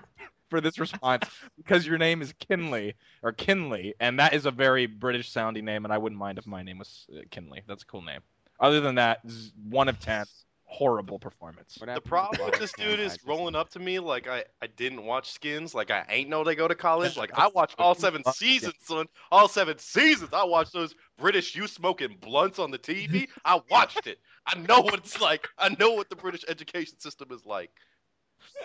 for 0.51 0.61
this 0.61 0.79
response 0.79 1.27
because 1.57 1.87
your 1.87 1.97
name 1.99 2.21
is 2.21 2.35
Kinley 2.39 2.95
or 3.23 3.33
Kinley, 3.33 3.95
and 4.01 4.19
that 4.19 4.35
is 4.35 4.45
a 4.47 4.51
very 4.51 4.87
British 4.87 5.31
sounding 5.31 5.65
name, 5.65 5.85
and 5.85 5.93
I 5.93 5.99
wouldn't 5.99 6.19
mind 6.19 6.39
if 6.39 6.47
my 6.47 6.63
name 6.63 6.79
was 6.79 7.07
uh, 7.15 7.21
Kinley. 7.31 7.63
That's 7.67 7.83
a 7.83 7.87
cool 7.87 8.03
name. 8.03 8.21
Other 8.61 8.81
than 8.81 8.97
that, 8.97 9.21
one 9.69 9.89
of 9.89 9.99
ten, 9.99 10.27
horrible 10.73 11.19
performance. 11.19 11.79
The 11.81 12.01
problem 12.01 12.47
with 12.47 12.59
this 12.59 12.73
dude 12.73 12.99
is 12.99 13.19
rolling 13.27 13.55
up 13.55 13.69
to 13.71 13.79
me 13.79 13.99
like 13.99 14.27
I, 14.27 14.45
I 14.63 14.69
didn't 14.69 15.05
watch 15.05 15.31
Skins, 15.33 15.75
like 15.75 15.91
I 15.91 16.05
ain't 16.09 16.31
know 16.31 16.43
they 16.43 16.55
go 16.55 16.67
to 16.67 16.75
college. 16.75 17.17
Like 17.17 17.31
I 17.39 17.49
watched 17.55 17.79
all 17.79 17.95
seven 17.95 18.23
seasons, 18.33 18.75
son. 18.83 19.07
All 19.31 19.49
seven 19.49 19.79
seasons. 19.79 20.31
I 20.33 20.45
watched 20.45 20.73
those 20.73 20.95
British 21.19 21.55
you 21.55 21.67
smoking 21.67 22.17
blunts 22.21 22.59
on 22.59 22.71
the 22.71 22.79
TV. 22.79 23.29
I 23.45 23.61
watched 23.71 24.07
it. 24.07 24.19
I 24.47 24.59
know 24.59 24.81
what 24.81 24.95
it's 24.95 25.21
like. 25.21 25.47
I 25.59 25.75
know 25.79 25.93
what 25.93 26.09
the 26.09 26.17
British 26.17 26.45
education 26.49 26.99
system 26.99 27.29
is 27.31 27.45
like. 27.45 27.71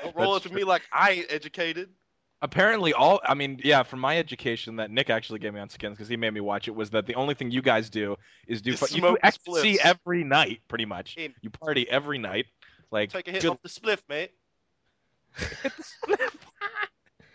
Don't 0.01 0.15
roll 0.15 0.33
That's 0.33 0.45
up 0.45 0.51
to 0.51 0.55
me 0.55 0.63
like 0.63 0.83
I 0.91 1.11
ain't 1.11 1.27
educated. 1.29 1.89
Apparently, 2.41 2.93
all 2.93 3.19
I 3.27 3.33
mean, 3.33 3.59
yeah, 3.63 3.81
from 3.83 3.99
my 3.99 4.17
education 4.19 4.75
that 4.75 4.91
Nick 4.91 5.09
actually 5.09 5.39
gave 5.39 5.53
me 5.53 5.59
on 5.59 5.69
Skins 5.69 5.95
because 5.97 6.07
he 6.07 6.17
made 6.17 6.33
me 6.33 6.39
watch 6.39 6.67
it 6.67 6.75
was 6.75 6.91
that 6.91 7.07
the 7.07 7.15
only 7.15 7.33
thing 7.33 7.49
you 7.49 7.63
guys 7.63 7.89
do 7.89 8.15
is 8.47 8.61
do 8.61 8.73
Is 8.73 8.79
fu- 8.79 8.85
you 8.95 9.01
do 9.01 9.07
smoke 9.07 9.19
ecstasy 9.23 9.73
spliffs. 9.73 9.85
every 9.85 10.23
night, 10.23 10.61
pretty 10.67 10.85
much. 10.85 11.15
Hey. 11.17 11.33
You 11.41 11.49
party 11.49 11.89
every 11.89 12.19
night, 12.19 12.45
like 12.91 13.11
Take 13.11 13.27
a 13.27 13.31
hit 13.31 13.41
good- 13.41 13.51
off 13.51 13.61
the 13.63 13.69
spliff, 13.69 14.01
mate. 14.07 14.31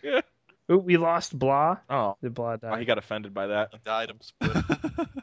Ooh, 0.71 0.79
we 0.79 0.97
lost 0.97 1.37
Blah. 1.39 1.79
Oh, 1.91 2.17
Did 2.23 2.35
Blah 2.35 2.57
oh, 2.63 2.77
he 2.77 2.85
got 2.85 2.99
offended 2.99 3.35
by 3.35 3.49
that. 3.49 3.71
He 3.73 3.79
died 3.85 4.11
of 4.11 4.19
spliff. 4.21 5.09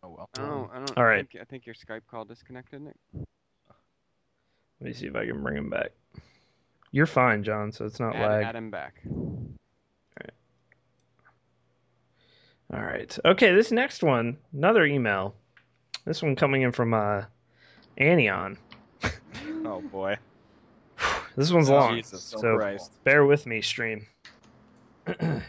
Oh 0.00 0.10
well. 0.10 0.28
I 0.38 0.40
don't, 0.40 0.70
I 0.70 0.76
don't, 0.76 0.96
All 0.98 1.04
I 1.04 1.16
think, 1.16 1.36
I 1.40 1.44
think 1.44 1.66
your 1.66 1.74
Skype 1.74 2.02
call 2.08 2.24
disconnected, 2.24 2.80
Nick. 2.82 2.94
Let 3.14 3.26
me 4.80 4.92
see 4.92 5.06
if 5.06 5.16
I 5.16 5.26
can 5.26 5.42
bring 5.42 5.56
him 5.56 5.70
back. 5.70 5.90
You're 6.92 7.06
fine, 7.06 7.42
John, 7.42 7.70
so 7.72 7.84
it's 7.84 8.00
not 8.00 8.16
Add, 8.16 8.28
lag. 8.28 8.44
add 8.46 8.56
him 8.56 8.70
back. 8.70 9.02
All 12.72 12.82
right. 12.82 13.16
Okay, 13.24 13.54
this 13.54 13.72
next 13.72 14.02
one, 14.02 14.36
another 14.52 14.84
email. 14.84 15.34
This 16.04 16.22
one 16.22 16.36
coming 16.36 16.62
in 16.62 16.72
from 16.72 16.94
uh 16.94 17.22
Anion. 17.98 18.56
Oh 19.64 19.80
boy. 19.80 20.16
This 21.36 21.52
one's 21.52 21.70
Oh, 21.70 21.74
long, 21.74 21.94
Jesus 21.94 22.24
so 22.24 22.56
Christ. 22.56 22.90
bear 23.04 23.24
with 23.24 23.46
me, 23.46 23.62
stream. 23.62 24.04
a 25.06 25.40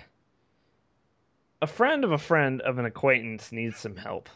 friend 1.67 2.03
of 2.03 2.11
a 2.11 2.17
friend 2.17 2.61
of 2.61 2.77
an 2.77 2.85
acquaintance 2.85 3.51
needs 3.51 3.77
some 3.79 3.95
help, 3.95 4.29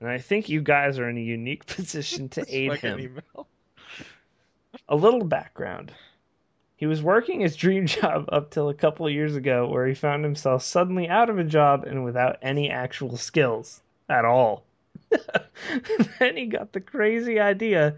and 0.00 0.10
I 0.10 0.18
think 0.18 0.48
you 0.48 0.60
guys 0.60 0.98
are 0.98 1.08
in 1.08 1.16
a 1.16 1.20
unique 1.22 1.64
position 1.76 2.28
to 2.30 2.44
aid 2.48 2.74
him. 2.74 2.98
email. 2.98 3.46
A 4.88 4.96
little 4.96 5.24
background. 5.24 5.92
He 6.76 6.86
was 6.86 7.02
working 7.02 7.40
his 7.40 7.56
dream 7.56 7.86
job 7.86 8.28
up 8.30 8.50
till 8.50 8.68
a 8.68 8.74
couple 8.74 9.08
years 9.08 9.34
ago, 9.34 9.66
where 9.66 9.86
he 9.86 9.94
found 9.94 10.24
himself 10.24 10.62
suddenly 10.62 11.08
out 11.08 11.30
of 11.30 11.38
a 11.38 11.44
job 11.44 11.84
and 11.84 12.04
without 12.04 12.38
any 12.42 12.70
actual 12.70 13.16
skills 13.16 13.80
at 14.08 14.26
all. 14.26 14.64
then 16.18 16.36
he 16.36 16.46
got 16.46 16.72
the 16.72 16.80
crazy 16.80 17.40
idea 17.40 17.96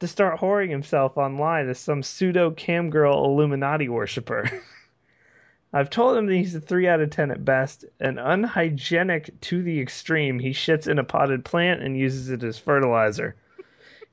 to 0.00 0.08
start 0.08 0.40
whoring 0.40 0.70
himself 0.70 1.16
online 1.16 1.68
as 1.68 1.78
some 1.78 2.02
pseudo 2.02 2.50
camgirl 2.50 3.24
Illuminati 3.24 3.88
worshiper. 3.88 4.50
I've 5.74 5.90
told 5.90 6.16
him 6.16 6.26
that 6.26 6.34
he's 6.34 6.54
a 6.54 6.60
3 6.60 6.86
out 6.86 7.00
of 7.00 7.10
10 7.10 7.30
at 7.32 7.44
best, 7.44 7.84
and 7.98 8.18
unhygienic 8.18 9.40
to 9.42 9.62
the 9.62 9.80
extreme. 9.80 10.38
He 10.38 10.50
shits 10.50 10.86
in 10.86 10.98
a 10.98 11.04
potted 11.04 11.44
plant 11.44 11.82
and 11.82 11.98
uses 11.98 12.30
it 12.30 12.44
as 12.44 12.58
fertilizer. 12.58 13.34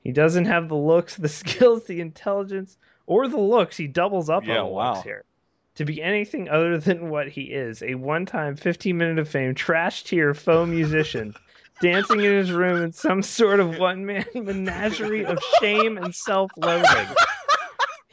He 0.00 0.10
doesn't 0.10 0.46
have 0.46 0.68
the 0.68 0.74
looks, 0.76 1.16
the 1.16 1.28
skills, 1.28 1.84
the 1.84 2.00
intelligence, 2.00 2.76
or 3.12 3.28
the 3.28 3.38
looks. 3.40 3.76
He 3.76 3.86
doubles 3.86 4.30
up 4.30 4.44
Yeah, 4.46 4.60
on 4.60 4.66
the 4.66 4.72
wow. 4.72 4.92
looks 4.94 5.04
here. 5.04 5.24
To 5.76 5.84
be 5.84 6.02
anything 6.02 6.48
other 6.48 6.78
than 6.78 7.08
what 7.10 7.28
he 7.28 7.42
is 7.44 7.82
a 7.82 7.94
one 7.94 8.26
time 8.26 8.56
15 8.56 8.96
minute 8.96 9.18
of 9.18 9.28
fame 9.28 9.54
trash 9.54 10.04
tier 10.04 10.34
faux 10.34 10.68
musician 10.68 11.34
dancing 11.82 12.20
in 12.20 12.32
his 12.32 12.52
room 12.52 12.82
in 12.82 12.92
some 12.92 13.22
sort 13.22 13.58
of 13.60 13.78
one 13.78 14.04
man 14.06 14.24
menagerie 14.34 15.24
of 15.24 15.38
shame 15.60 15.96
and 15.98 16.14
self 16.14 16.50
loathing. 16.56 17.08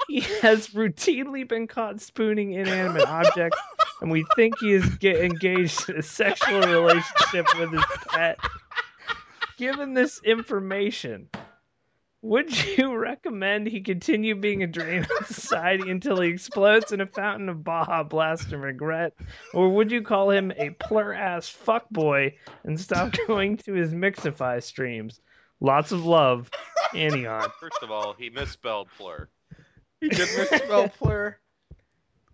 He 0.08 0.22
has 0.42 0.70
routinely 0.70 1.48
been 1.48 1.68
caught 1.68 2.02
spooning 2.02 2.54
inanimate 2.54 3.06
objects, 3.08 3.60
and 4.02 4.10
we 4.10 4.26
think 4.36 4.56
he 4.60 4.72
is 4.74 4.84
get 4.98 5.18
engaged 5.18 5.88
in 5.90 5.98
a 5.98 6.02
sexual 6.02 6.62
relationship 6.62 7.46
with 7.60 7.72
his 7.72 7.84
pet. 8.08 8.40
Given 9.58 9.94
this 9.94 10.20
information, 10.24 11.30
would 12.22 12.78
you 12.78 12.96
recommend 12.98 13.68
he 13.68 13.82
continue 13.82 14.36
being 14.36 14.64
a 14.64 14.68
drain 14.68 15.06
on 15.20 15.26
society 15.26 15.90
until 15.90 16.20
he 16.22 16.30
explodes 16.30 16.92
in 16.92 17.02
a 17.02 17.06
fountain 17.06 17.50
of 17.50 17.64
Baja 17.64 18.04
Blast 18.04 18.52
and 18.52 18.62
regret? 18.62 19.14
Or 19.54 19.70
would 19.70 19.92
you 19.92 20.02
call 20.02 20.30
him 20.30 20.52
a 20.58 20.72
plur 20.72 21.14
ass 21.14 21.50
fuckboy 21.50 22.34
and 22.64 22.80
stop 22.80 23.16
going 23.28 23.58
to 23.58 23.74
his 23.74 23.94
Mixify 23.94 24.62
streams? 24.62 25.22
Lots 25.62 25.92
of 25.92 26.06
love, 26.06 26.50
Anion. 26.94 27.44
First 27.60 27.80
of 27.82 27.92
all, 27.92 28.14
he 28.14 28.30
misspelled 28.30 28.88
plur. 28.98 29.28
He 30.00 30.08
did 30.10 30.30
misspell 30.38 30.88
plur. 30.88 31.38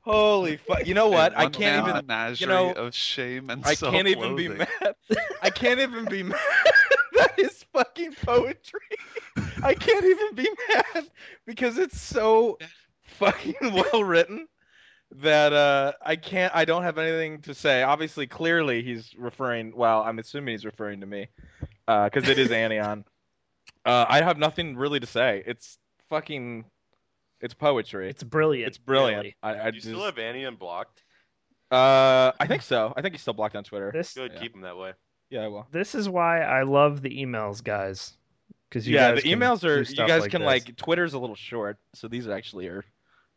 Holy 0.01 0.57
fuck! 0.57 0.85
You 0.85 0.93
know 0.93 1.07
what? 1.07 1.35
I 1.35 1.49
can't 1.49 1.57
man 1.57 1.79
even. 1.79 2.05
menagerie 2.05 2.47
know, 2.47 2.73
of 2.73 2.93
shame 2.93 3.49
and 3.49 3.65
I 3.65 3.73
can't 3.73 4.07
even 4.07 4.35
be 4.35 4.49
mad. 4.49 4.67
I 5.41 5.49
can't 5.49 5.79
even 5.79 6.05
be 6.05 6.21
mad. 6.21 6.39
That 7.17 7.33
is 7.37 7.65
fucking 7.73 8.13
poetry. 8.23 8.79
I 9.63 9.73
can't 9.73 10.05
even 10.05 10.35
be 10.35 10.49
mad 10.69 11.09
because 11.45 11.77
it's 11.77 11.99
so 11.99 12.57
fucking 13.03 13.55
well 13.61 14.03
written 14.03 14.47
that 15.11 15.53
uh, 15.53 15.93
I 16.01 16.15
can't. 16.15 16.53
I 16.55 16.65
don't 16.65 16.83
have 16.83 16.97
anything 16.97 17.41
to 17.43 17.53
say. 17.53 17.83
Obviously, 17.83 18.27
clearly 18.27 18.81
he's 18.81 19.13
referring. 19.17 19.73
Well, 19.75 20.01
I'm 20.01 20.19
assuming 20.19 20.53
he's 20.53 20.65
referring 20.65 21.01
to 21.01 21.05
me 21.05 21.27
because 21.87 22.27
it 22.27 22.39
is 22.39 22.51
Anion. 22.51 23.05
Uh, 23.83 24.03
I 24.09 24.23
have 24.23 24.39
nothing 24.39 24.75
really 24.75 24.99
to 24.99 25.05
say. 25.05 25.43
It's 25.45 25.77
fucking. 26.09 26.65
It's 27.39 27.53
poetry. 27.53 28.09
It's 28.09 28.23
brilliant. 28.23 28.67
It's 28.69 28.77
brilliant. 28.79 29.21
really. 29.21 29.35
I, 29.43 29.67
I 29.67 29.69
Do 29.69 29.75
you 29.77 29.81
just, 29.81 29.85
still 29.93 30.03
have 30.05 30.17
Annie 30.17 30.49
blocked? 30.49 31.03
uh, 31.69 32.31
I 32.39 32.47
think 32.47 32.63
so. 32.63 32.93
I 32.97 33.03
think 33.03 33.13
he's 33.13 33.21
still 33.21 33.35
blocked 33.35 33.55
on 33.55 33.63
Twitter. 33.63 33.91
This 33.93 34.13
Good, 34.15 34.31
Yeah. 34.33 34.39
keep 34.39 34.55
him 34.55 34.61
that 34.61 34.75
way. 34.75 34.93
Yeah, 35.29 35.45
I 35.45 35.47
will. 35.47 35.67
this 35.71 35.95
is 35.95 36.07
why 36.07 36.41
I 36.41 36.63
love 36.63 37.01
the 37.01 37.09
emails, 37.23 37.63
guys. 37.63 38.13
Because 38.69 38.87
yeah, 38.87 39.11
the 39.11 39.15
guys 39.15 39.23
can 39.23 39.39
emails 39.39 39.63
are 39.63 39.81
you 39.81 40.07
guys 40.07 40.21
like 40.21 40.31
can 40.31 40.41
this. 40.41 40.47
like 40.47 40.75
Twitter's 40.75 41.13
a 41.13 41.19
little 41.19 41.35
short, 41.35 41.77
so 41.93 42.07
these 42.07 42.27
actually 42.27 42.67
are 42.67 42.83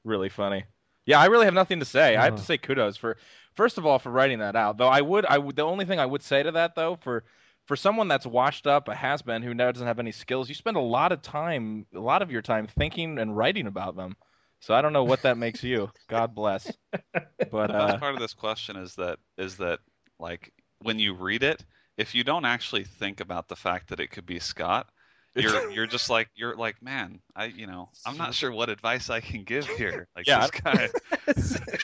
really 0.04 0.28
funny. 0.28 0.64
Yeah, 1.06 1.20
I 1.20 1.26
really 1.26 1.46
have 1.46 1.54
nothing 1.54 1.78
to 1.78 1.86
say. 1.86 2.16
I 2.16 2.24
have 2.24 2.36
to 2.36 2.42
say 2.42 2.58
kudos 2.58 2.96
for 2.96 3.16
first 3.54 3.78
of 3.78 3.86
all 3.86 3.98
for 3.98 4.10
writing 4.10 4.40
that 4.40 4.56
out. 4.56 4.76
Though 4.76 4.88
I 4.88 5.00
would 5.00 5.24
I 5.26 5.38
would 5.38 5.56
the 5.56 5.62
only 5.62 5.84
thing 5.84 5.98
I 6.00 6.06
would 6.06 6.22
say 6.22 6.42
to 6.42 6.50
that 6.52 6.74
though 6.74 6.96
for 6.96 7.24
for 7.66 7.76
someone 7.76 8.08
that's 8.08 8.26
washed 8.26 8.66
up, 8.66 8.88
a 8.88 8.94
has 8.94 9.22
been 9.22 9.42
who 9.42 9.54
now 9.54 9.70
doesn't 9.70 9.86
have 9.86 9.98
any 9.98 10.12
skills, 10.12 10.48
you 10.48 10.54
spend 10.54 10.76
a 10.76 10.80
lot 10.80 11.12
of 11.12 11.22
time, 11.22 11.86
a 11.94 12.00
lot 12.00 12.22
of 12.22 12.30
your 12.30 12.42
time 12.42 12.66
thinking 12.66 13.18
and 13.18 13.36
writing 13.36 13.66
about 13.66 13.94
them. 13.94 14.16
So 14.60 14.74
I 14.74 14.82
don't 14.82 14.92
know 14.92 15.04
what 15.04 15.22
that 15.22 15.38
makes 15.38 15.62
you. 15.62 15.90
God 16.08 16.34
bless. 16.34 16.72
But 17.50 17.68
The 17.68 17.74
best 17.74 17.94
uh, 17.94 17.98
part 17.98 18.14
of 18.14 18.20
this 18.20 18.34
question 18.34 18.76
is 18.76 18.94
that 18.96 19.18
is 19.38 19.56
that 19.58 19.78
like 20.18 20.52
when 20.80 20.98
you 20.98 21.14
read 21.14 21.42
it, 21.42 21.64
if 21.98 22.14
you 22.14 22.24
don't 22.24 22.46
actually 22.46 22.84
think 22.84 23.20
about 23.20 23.48
the 23.48 23.56
fact 23.56 23.88
that 23.88 24.00
it 24.00 24.10
could 24.10 24.24
be 24.24 24.38
Scott, 24.38 24.88
you're 25.34 25.70
you're 25.70 25.86
just 25.86 26.08
like 26.08 26.28
you're 26.34 26.56
like, 26.56 26.80
man, 26.80 27.20
I 27.36 27.46
you 27.46 27.66
know, 27.66 27.90
I'm 28.06 28.16
not 28.16 28.32
sure 28.32 28.50
what 28.50 28.70
advice 28.70 29.10
I 29.10 29.20
can 29.20 29.44
give 29.44 29.66
here. 29.66 30.08
Like 30.16 30.26
Yeah, 30.26 30.46
this 30.46 30.60
guy 30.60 30.88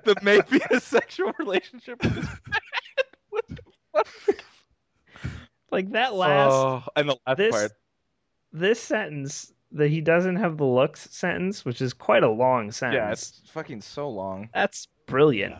the 0.04 0.16
maybe 0.22 0.60
a 0.70 0.80
sexual 0.80 1.32
relationship 1.38 2.02
what 3.30 3.44
the 3.48 3.58
fuck? 3.92 4.08
like 5.70 5.90
that 5.92 6.12
oh, 6.12 6.16
last 6.16 6.52
oh, 6.52 6.82
and 6.96 7.08
the 7.10 7.16
last 7.26 7.36
this 7.36 7.52
part. 7.52 7.72
this 8.52 8.80
sentence 8.80 9.52
that 9.72 9.88
he 9.88 10.00
doesn't 10.00 10.36
have 10.36 10.58
the 10.58 10.66
looks 10.66 11.08
sentence, 11.10 11.64
which 11.64 11.80
is 11.80 11.94
quite 11.94 12.22
a 12.22 12.28
long 12.28 12.70
sentence. 12.70 12.96
Yeah, 12.96 13.10
it's 13.12 13.50
fucking 13.52 13.80
so 13.80 14.08
long. 14.10 14.50
That's 14.52 14.86
brilliant. 15.06 15.54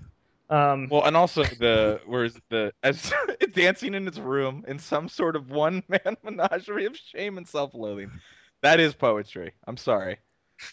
Um, 0.53 0.89
Well, 0.91 1.05
and 1.05 1.17
also 1.17 1.45
the 1.45 2.01
where's 2.05 2.37
the 2.51 2.73
as 2.83 3.11
dancing 3.55 3.95
in 3.95 4.07
its 4.07 4.19
room 4.19 4.65
in 4.69 4.79
some 4.79 5.09
sort 5.09 5.35
of 5.35 5.51
one 5.51 5.83
man 5.89 6.17
menagerie 6.23 6.85
of 6.85 6.95
shame 6.97 7.39
and 7.39 7.49
self 7.49 7.73
loathing. 7.75 8.11
That 8.61 8.79
is 8.79 8.95
poetry. 8.95 9.55
I'm 9.67 9.79
sorry. 9.79 10.19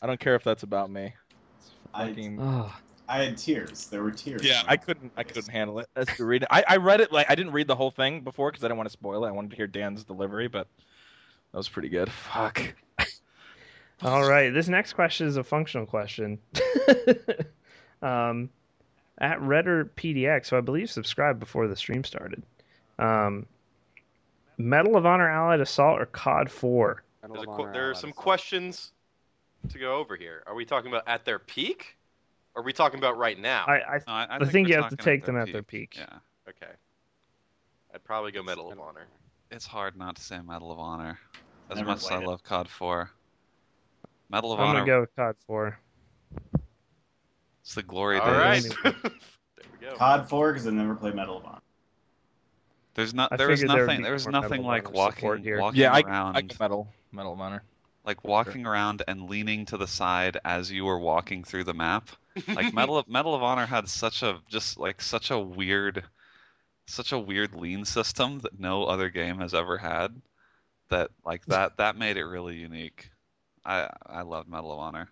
I 0.02 0.08
don't 0.08 0.20
care 0.20 0.36
if 0.36 0.44
that's 0.44 0.64
about 0.64 0.92
me. 0.92 1.14
It's 1.60 1.72
I- 1.94 2.38
oh, 2.40 2.76
I 3.08 3.24
had 3.24 3.38
tears. 3.38 3.88
There 3.88 4.04
were 4.04 4.12
tears. 4.12 4.44
yeah, 4.44 4.62
I 4.68 4.76
couldn't. 4.78 5.14
I 5.18 5.24
couldn't 5.24 5.50
handle 5.50 5.80
it. 5.80 5.88
As 5.96 6.08
to 6.18 6.26
read 6.26 6.44
it, 6.44 6.50
I, 6.52 6.64
I 6.68 6.78
read 6.78 7.00
it 7.02 7.12
like 7.12 7.28
I 7.32 7.36
didn't 7.36 7.54
read 7.54 7.68
the 7.68 7.76
whole 7.76 7.90
thing 7.90 8.22
before 8.22 8.52
because 8.52 8.64
I 8.64 8.68
didn't 8.68 8.78
want 8.78 8.90
to 8.90 8.94
spoil 8.94 9.24
it. 9.26 9.30
I 9.30 9.32
wanted 9.32 9.52
to 9.52 9.56
hear 9.56 9.66
Dan's 9.66 10.04
delivery, 10.04 10.48
but 10.50 10.68
that 11.52 11.58
was 11.58 11.70
pretty 11.70 11.90
good. 11.90 12.12
Fuck. 12.12 12.62
All 14.04 14.28
right. 14.30 14.52
This 14.54 14.68
next 14.68 14.94
question 14.94 15.26
is 15.26 15.38
a 15.38 15.44
functional 15.44 15.86
question. 15.88 16.38
um, 18.02 18.50
at 19.20 19.40
Redder 19.42 19.92
PDX, 19.96 20.48
so 20.48 20.58
I 20.58 20.62
believe 20.62 20.90
subscribed 20.90 21.40
before 21.40 21.68
the 21.68 21.76
stream 21.76 22.04
started. 22.04 22.42
Um, 22.98 23.46
Medal 24.58 24.96
of 24.98 25.06
Honor 25.06 25.30
Allied 25.30 25.60
Assault 25.62 26.00
or 26.02 26.06
COD 26.08 26.50
4? 26.52 27.04
There's 27.32 27.44
a 27.44 27.46
qu- 27.46 27.72
there 27.72 27.90
are 27.90 27.94
some 27.96 28.12
questions 28.12 28.92
to 29.70 29.78
go 29.80 29.96
over 29.98 30.16
here. 30.16 30.44
Are 30.48 30.56
we 30.56 30.66
talking 30.66 30.90
about 30.90 31.04
at 31.08 31.26
their 31.26 31.40
peak? 31.40 31.98
Or 32.56 32.62
are 32.62 32.66
we 32.66 32.74
talking 32.74 32.98
about 32.98 33.18
right 33.18 33.40
now? 33.40 33.66
I, 33.68 33.74
I, 33.76 33.98
No, 33.98 34.04
I, 34.08 34.24
I 34.26 34.38
I 34.42 34.46
think 34.46 34.68
you 34.68 34.76
have 34.76 34.90
to 34.90 34.96
talking 34.96 35.12
take 35.12 35.26
them 35.26 35.38
at 35.38 35.52
their 35.52 35.64
peak. 35.64 35.96
Yeah, 35.98 36.08
Okay. 36.50 36.72
I'd 37.94 38.04
probably 38.04 38.32
go 38.32 38.42
Medal 38.44 38.72
of 38.72 38.80
Honor. 38.80 39.08
it's 39.52 39.66
hard 39.66 39.96
not 39.98 40.16
to 40.16 40.22
say 40.22 40.40
Medal 40.42 40.72
of 40.72 40.80
Honor. 40.80 41.20
As 41.70 41.78
Never 41.78 41.90
much 41.90 41.98
as 42.00 42.12
I 42.12 42.20
it. 42.22 42.26
love 42.28 42.44
COD 42.44 42.68
4. 42.70 43.12
Medal 44.30 44.54
of 44.54 44.60
I'm 44.60 44.68
Honor, 44.68 44.86
going 44.86 44.86
to 44.86 44.92
go 44.92 45.00
with 45.02 45.16
COD 45.16 45.36
4. 45.48 45.80
It's 47.62 47.76
the 47.76 47.84
glory 47.84 48.20
All 48.20 48.34
days. 48.36 48.68
right. 48.84 48.84
there 48.84 49.70
we 49.72 49.78
go. 49.80 49.98
COD 49.98 50.30
4 50.30 50.54
because 50.54 50.68
I 50.68 50.72
never 50.72 50.96
played 50.96 51.16
Medal 51.16 51.38
of 51.38 51.46
Honor. 51.46 51.62
There's 52.96 53.14
not. 53.14 53.32
I 53.32 53.38
There 53.38 53.48
was 53.50 53.62
figured 53.62 53.70
there 53.70 53.88
would 53.88 53.88
nothing. 53.88 54.02
There 54.02 54.14
was 54.14 54.28
nothing 54.28 54.64
like 54.64 54.92
walking, 54.92 55.38
here. 55.38 55.60
walking 55.60 55.82
Yeah, 55.82 55.94
I, 55.94 56.02
around, 56.02 56.38
I 56.38 56.42
get 56.42 56.60
medal, 56.60 56.94
medal 57.12 57.34
of 57.34 57.40
honor. 57.40 57.64
like 58.04 58.24
walking 58.24 58.66
around 58.66 59.04
and 59.08 59.30
leaning 59.30 59.66
to 59.68 59.78
the 59.78 59.88
side 59.88 60.38
as 60.46 60.72
you 60.72 60.86
were 60.86 61.00
walking 61.00 61.44
through 61.44 61.64
the 61.66 61.74
map. 61.74 62.10
Like 62.48 62.74
Medal 62.74 62.98
of 62.98 63.08
Medal 63.08 63.36
of 63.36 63.44
Honor 63.44 63.66
had 63.66 63.88
such 63.90 64.24
a 64.24 64.42
just 64.50 64.78
like 64.78 65.02
such 65.02 65.32
a 65.32 65.40
weird, 65.40 66.04
such 66.88 67.12
a 67.12 67.20
weird 67.20 67.54
lean 67.56 67.86
system 67.86 68.40
that 68.40 68.60
no 68.60 68.86
other 68.86 69.10
game 69.10 69.40
has 69.40 69.54
ever 69.54 69.78
had. 69.78 70.22
That 70.90 71.12
like 71.26 71.46
that 71.48 71.78
that 71.78 71.96
made 71.98 72.18
it 72.18 72.26
really 72.26 72.56
unique. 72.58 73.12
I 73.66 73.90
I 74.06 74.22
love 74.24 74.48
Medal 74.48 74.72
of 74.74 74.80
Honor. 74.80 75.10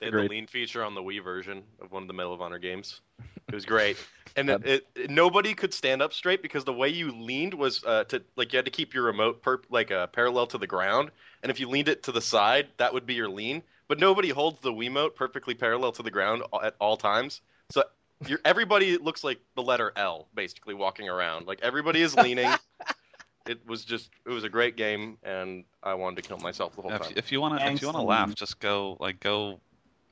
They 0.00 0.06
had 0.06 0.14
the 0.14 0.22
lean 0.28 0.46
feature 0.46 0.82
on 0.84 0.94
the 0.94 1.02
Wii 1.02 1.22
version 1.22 1.62
of 1.80 1.92
one 1.92 2.02
of 2.02 2.08
the 2.08 2.14
Medal 2.14 2.32
of 2.34 2.40
Honor 2.42 2.58
games. 2.58 3.00
It 3.48 3.54
was 3.54 3.64
great, 3.74 3.96
and 4.36 4.50
it, 4.50 4.66
it, 4.66 4.86
it- 4.94 5.10
nobody 5.10 5.54
could 5.54 5.72
stand 5.72 6.02
up 6.02 6.12
straight 6.12 6.42
because 6.42 6.64
the 6.64 6.72
way 6.72 6.88
you 6.88 7.12
leaned 7.12 7.54
was 7.54 7.82
uh, 7.84 8.04
to 8.04 8.22
like 8.36 8.52
you 8.52 8.56
had 8.58 8.64
to 8.64 8.70
keep 8.70 8.92
your 8.94 9.04
remote 9.04 9.42
per, 9.42 9.60
like 9.70 9.90
uh, 9.90 10.06
parallel 10.08 10.46
to 10.48 10.58
the 10.58 10.66
ground, 10.66 11.10
and 11.42 11.50
if 11.50 11.60
you 11.60 11.68
leaned 11.68 11.88
it 11.88 12.02
to 12.04 12.12
the 12.12 12.20
side, 12.20 12.68
that 12.78 12.92
would 12.92 13.06
be 13.06 13.14
your 13.14 13.28
lean. 13.28 13.62
But 13.86 14.00
nobody 14.00 14.30
holds 14.30 14.60
the 14.60 14.72
Wii 14.72 14.90
Wiimote 14.90 15.14
perfectly 15.14 15.54
parallel 15.54 15.92
to 15.92 16.02
the 16.02 16.10
ground 16.10 16.42
at 16.62 16.74
all 16.80 16.96
times. 16.96 17.42
So 17.70 17.84
you're, 18.26 18.40
everybody 18.44 18.96
looks 18.96 19.22
like 19.22 19.40
the 19.56 19.62
letter 19.62 19.92
L 19.96 20.26
basically 20.34 20.74
walking 20.74 21.08
around. 21.08 21.46
Like 21.46 21.60
everybody 21.62 22.00
is 22.00 22.14
leaning. 22.16 22.50
it 23.46 23.60
was 23.66 23.84
just 23.84 24.10
it 24.26 24.30
was 24.30 24.42
a 24.44 24.48
great 24.48 24.76
game, 24.76 25.18
and 25.22 25.64
I 25.82 25.94
wanted 25.94 26.22
to 26.22 26.28
kill 26.28 26.38
myself 26.38 26.74
the 26.76 26.82
whole 26.82 26.92
If, 26.92 27.02
time. 27.02 27.12
if 27.16 27.30
you 27.30 27.40
want 27.40 27.60
to 27.60 27.70
if 27.70 27.82
you 27.82 27.88
want 27.88 27.98
to 27.98 28.02
laugh, 28.02 28.34
just 28.34 28.58
go 28.58 28.96
like 29.00 29.20
go 29.20 29.60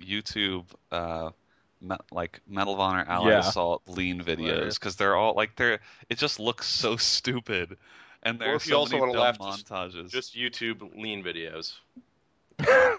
YouTube 0.03 0.65
uh 0.91 1.31
me, 1.81 1.97
like 2.13 2.41
Medal 2.49 2.75
of 2.75 2.81
Honor 2.81 3.05
Allied 3.09 3.33
Yeah. 3.33 3.39
Assault 3.41 3.83
lean 3.87 4.21
videos 4.23 4.79
because 4.79 4.97
they're 4.97 5.17
all 5.17 5.35
like 5.35 5.57
they're 5.57 5.81
it 6.09 6.19
just 6.19 6.39
looks 6.39 6.67
so 6.67 6.97
stupid, 6.97 7.77
and 8.23 8.39
there 8.39 8.49
Or 8.49 8.53
are 8.53 8.55
you 8.55 8.59
so 8.61 8.79
also 8.79 8.99
many 9.01 9.13
dumb 9.13 9.21
laugh, 9.23 9.39
just- 9.39 9.67
montages. 9.69 10.11
Just 10.11 10.35
YouTube 10.37 10.97
lean 10.97 11.23
videos. 11.25 11.75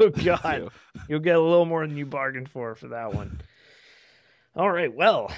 Oh 0.00 0.10
God, 0.10 0.70
you'll 1.08 1.20
get 1.20 1.36
a 1.36 1.40
little 1.40 1.64
more 1.64 1.86
than 1.86 1.96
you 1.96 2.06
bargained 2.06 2.48
for 2.48 2.74
for 2.74 2.88
that 2.88 3.14
one. 3.14 3.40
All 4.56 4.70
right, 4.70 4.92
well, 4.92 5.30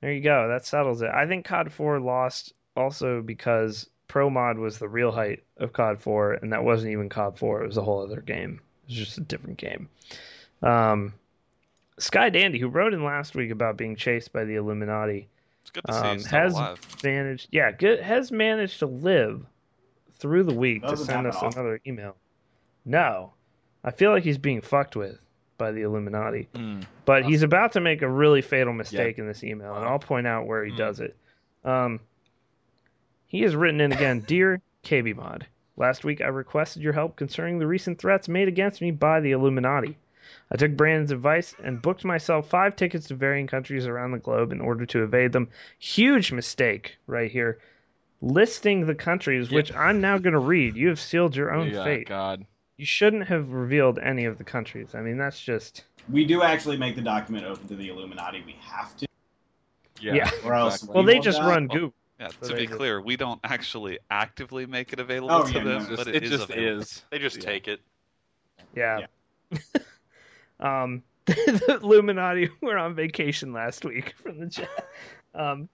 there 0.00 0.12
you 0.12 0.20
go. 0.20 0.48
That 0.48 0.66
settles 0.66 1.00
it. 1.00 1.08
I 1.10 1.26
think 1.26 1.46
COD 1.46 1.72
4 1.72 2.00
lost 2.00 2.52
also 2.76 3.22
because 3.22 3.88
Pro 4.08 4.28
Mod 4.28 4.58
was 4.58 4.78
the 4.78 4.88
real 4.88 5.10
height 5.12 5.44
of 5.56 5.72
COD 5.72 6.00
4, 6.02 6.34
and 6.34 6.52
that 6.52 6.62
wasn't 6.64 6.92
even 6.92 7.08
COD 7.08 7.38
4. 7.38 7.62
It 7.64 7.66
was 7.66 7.76
a 7.78 7.82
whole 7.82 8.02
other 8.02 8.20
game. 8.20 8.60
It 8.86 8.90
was 8.90 8.96
just 9.06 9.18
a 9.18 9.22
different 9.22 9.56
game. 9.58 9.88
Um, 10.62 11.14
Sky 11.98 12.28
Dandy, 12.30 12.58
who 12.58 12.68
wrote 12.68 12.92
in 12.94 13.04
last 13.04 13.34
week 13.34 13.50
about 13.50 13.76
being 13.76 13.96
chased 13.96 14.32
by 14.32 14.44
the 14.44 14.56
Illuminati, 14.56 15.28
it's 15.62 15.70
good 15.70 15.84
to 15.86 15.92
see 15.92 15.98
um, 15.98 16.20
has 16.24 16.52
alive. 16.54 16.80
managed, 17.02 17.48
yeah, 17.52 17.70
good, 17.72 18.00
has 18.00 18.30
managed 18.32 18.78
to 18.80 18.86
live 18.86 19.44
through 20.18 20.42
the 20.44 20.54
week 20.54 20.82
to 20.82 20.96
send 20.96 21.26
us 21.26 21.36
often. 21.36 21.52
another 21.58 21.80
email. 21.86 22.16
No, 22.84 23.32
I 23.84 23.90
feel 23.90 24.10
like 24.10 24.24
he's 24.24 24.38
being 24.38 24.60
fucked 24.60 24.96
with 24.96 25.18
by 25.56 25.70
the 25.70 25.82
Illuminati, 25.82 26.48
mm. 26.54 26.84
but 27.04 27.24
he's 27.24 27.42
about 27.42 27.72
to 27.72 27.80
make 27.80 28.02
a 28.02 28.08
really 28.08 28.42
fatal 28.42 28.72
mistake 28.72 29.18
in 29.18 29.26
this 29.26 29.44
email, 29.44 29.74
and 29.76 29.84
I'll 29.84 29.98
point 29.98 30.26
out 30.26 30.46
where 30.46 30.64
he 30.64 30.70
Hmm. 30.72 30.76
does 30.78 31.00
it. 31.00 31.16
Um, 31.64 32.00
he 33.26 33.42
has 33.42 33.54
written 33.56 33.80
in 33.80 33.92
again, 33.92 34.20
dear 34.26 34.60
KB 34.84 35.14
Mod. 35.14 35.46
Last 35.76 36.04
week 36.04 36.20
I 36.20 36.28
requested 36.28 36.82
your 36.82 36.92
help 36.92 37.16
concerning 37.16 37.58
the 37.58 37.66
recent 37.66 37.98
threats 37.98 38.28
made 38.28 38.48
against 38.48 38.80
me 38.80 38.90
by 38.90 39.20
the 39.20 39.32
Illuminati. 39.32 39.96
I 40.50 40.56
took 40.56 40.76
Brandon's 40.76 41.10
advice 41.10 41.54
and 41.62 41.82
booked 41.82 42.04
myself 42.04 42.48
five 42.48 42.76
tickets 42.76 43.08
to 43.08 43.14
varying 43.14 43.46
countries 43.46 43.86
around 43.86 44.12
the 44.12 44.18
globe 44.18 44.52
in 44.52 44.60
order 44.60 44.86
to 44.86 45.02
evade 45.02 45.32
them. 45.32 45.48
Huge 45.78 46.32
mistake 46.32 46.96
right 47.06 47.30
here. 47.30 47.58
Listing 48.20 48.86
the 48.86 48.94
countries, 48.94 49.50
Yeah. 49.50 49.56
which 49.56 49.74
I'm 49.74 50.00
now 50.00 50.18
going 50.18 50.32
to 50.32 50.38
read. 50.38 50.76
You 50.76 50.88
have 50.88 51.00
sealed 51.00 51.34
your 51.36 51.52
own 51.52 51.70
yeah, 51.70 51.84
fate. 51.84 52.08
God. 52.08 52.46
You 52.76 52.86
shouldn't 52.86 53.26
have 53.28 53.52
revealed 53.52 53.98
any 53.98 54.24
of 54.24 54.38
the 54.38 54.44
countries. 54.44 54.94
I 54.94 55.00
mean, 55.00 55.18
that's 55.18 55.40
just. 55.40 55.84
We 56.10 56.24
do 56.24 56.42
actually 56.42 56.76
make 56.76 56.96
the 56.96 57.02
document 57.02 57.44
open 57.44 57.68
to 57.68 57.76
the 57.76 57.88
Illuminati. 57.88 58.42
We 58.46 58.56
have 58.62 58.96
to, 58.98 59.06
Yeah. 60.00 60.14
Yeah. 60.14 60.30
or 60.44 60.54
else. 60.54 60.76
Exactly. 60.76 60.94
Well, 60.94 61.04
they 61.04 61.18
just 61.18 61.38
die. 61.38 61.48
run 61.48 61.68
Google. 61.68 61.94
Yeah, 62.20 62.28
So 62.40 62.48
to 62.50 62.54
be 62.56 62.66
just- 62.66 62.76
clear, 62.78 63.00
we 63.00 63.16
don't 63.16 63.40
actually 63.42 63.98
actively 64.10 64.66
make 64.66 64.92
it 64.92 65.00
available 65.00 65.34
Oh, 65.34 65.46
to 65.46 65.52
yeah, 65.52 65.64
them, 65.64 65.82
no, 65.82 65.88
Just- 65.88 66.04
but 66.04 66.14
it 66.14 66.22
is 66.22 66.30
just 66.30 66.44
available. 66.50 66.80
is. 66.82 67.04
They 67.10 67.18
just 67.18 67.36
Yeah. 67.36 67.42
take 67.42 67.68
it. 67.68 67.80
Yeah. 68.74 69.06
um, 70.60 71.02
the 71.26 71.78
Illuminati 71.82 72.50
were 72.60 72.76
on 72.78 72.94
vacation 72.94 73.52
last 73.52 73.84
week 73.84 74.14
from 74.22 74.38
the 74.40 74.48
chat. 74.48 74.88
Um, 75.34 75.68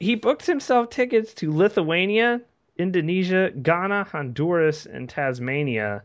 he 0.00 0.14
booked 0.14 0.46
himself 0.46 0.90
tickets 0.90 1.34
to 1.34 1.52
Lithuania, 1.52 2.40
Indonesia, 2.78 3.50
Ghana, 3.50 4.04
Honduras, 4.04 4.86
and 4.86 5.08
Tasmania. 5.08 6.02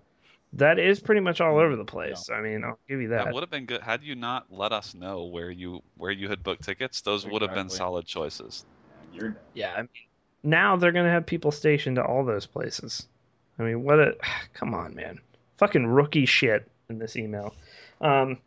That 0.54 0.80
is 0.80 1.00
pretty 1.00 1.22
much 1.22 1.42
all 1.42 1.58
over 1.60 1.76
the 1.76 1.86
place. 1.86 2.30
I 2.32 2.42
mean, 2.42 2.64
I'll 2.64 2.80
give 2.88 3.02
you 3.02 3.08
that. 3.10 3.26
That 3.26 3.34
would 3.34 3.42
have 3.44 3.50
been 3.50 3.66
good 3.66 3.82
had 3.82 4.04
you 4.04 4.16
not 4.16 4.48
let 4.52 4.72
us 4.72 4.94
know 4.94 5.26
where 5.26 5.50
you 5.50 5.82
where 5.98 6.12
you 6.12 6.28
had 6.30 6.44
booked 6.44 6.64
tickets. 6.64 7.02
Those 7.02 7.26
would 7.26 7.42
have 7.42 7.54
been 7.54 7.70
solid 7.70 8.06
choices. 8.06 8.66
You're 9.14 9.30
dead. 9.30 9.40
Yeah, 9.54 9.74
I 9.76 9.82
mean, 9.82 9.90
now 10.44 10.76
they're 10.76 10.92
gonna 10.92 11.12
have 11.12 11.26
people 11.26 11.52
stationed 11.52 11.96
to 11.98 12.04
all 12.04 12.24
those 12.26 12.46
places. 12.46 13.08
I 13.60 13.64
mean, 13.64 13.84
what 13.84 14.00
a 14.00 14.16
come 14.54 14.74
on, 14.74 14.96
man, 14.96 15.20
fucking 15.58 15.86
rookie 15.88 16.26
shit 16.26 16.68
in 16.90 17.00
this 17.00 17.16
email. 17.16 17.54
Um, 18.02 18.38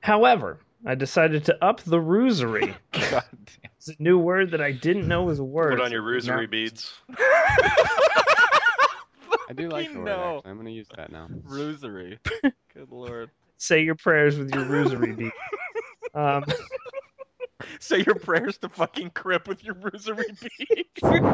however, 0.00 0.58
I 0.86 0.94
decided 0.94 1.44
to 1.46 1.64
up 1.64 1.80
the 1.82 2.00
rosary. 2.00 2.74
God 2.92 3.24
damn. 3.32 3.70
It's 3.76 3.88
a 3.88 3.94
new 3.98 4.18
word 4.18 4.50
that 4.50 4.60
I 4.60 4.72
didn't 4.72 5.08
know 5.08 5.22
was 5.22 5.38
a 5.38 5.44
word. 5.44 5.76
Put 5.78 5.84
on 5.84 5.92
your 5.92 6.02
rosary 6.02 6.46
Now- 6.46 6.50
beads. 6.50 6.92
I 9.48 9.52
do 9.54 9.68
like 9.68 9.92
the 9.92 9.98
word. 9.98 10.04
no. 10.04 10.36
Actually. 10.38 10.50
I'm 10.50 10.56
gonna 10.58 10.70
use 10.70 10.88
that 10.96 11.10
now. 11.10 11.28
Rosary. 11.44 12.18
Good 12.42 12.90
lord. 12.90 13.30
Say 13.56 13.82
your 13.82 13.94
prayers 13.96 14.38
with 14.38 14.54
your 14.54 14.64
rosary 14.66 15.12
beads. 15.12 15.32
Um, 16.12 16.44
Say 17.78 18.02
your 18.06 18.14
prayers 18.16 18.58
to 18.58 18.68
fucking 18.68 19.10
Crip 19.10 19.48
with 19.48 19.64
your 19.64 19.74
rosary 19.74 20.26
bead. 20.58 20.86
God 21.02 21.30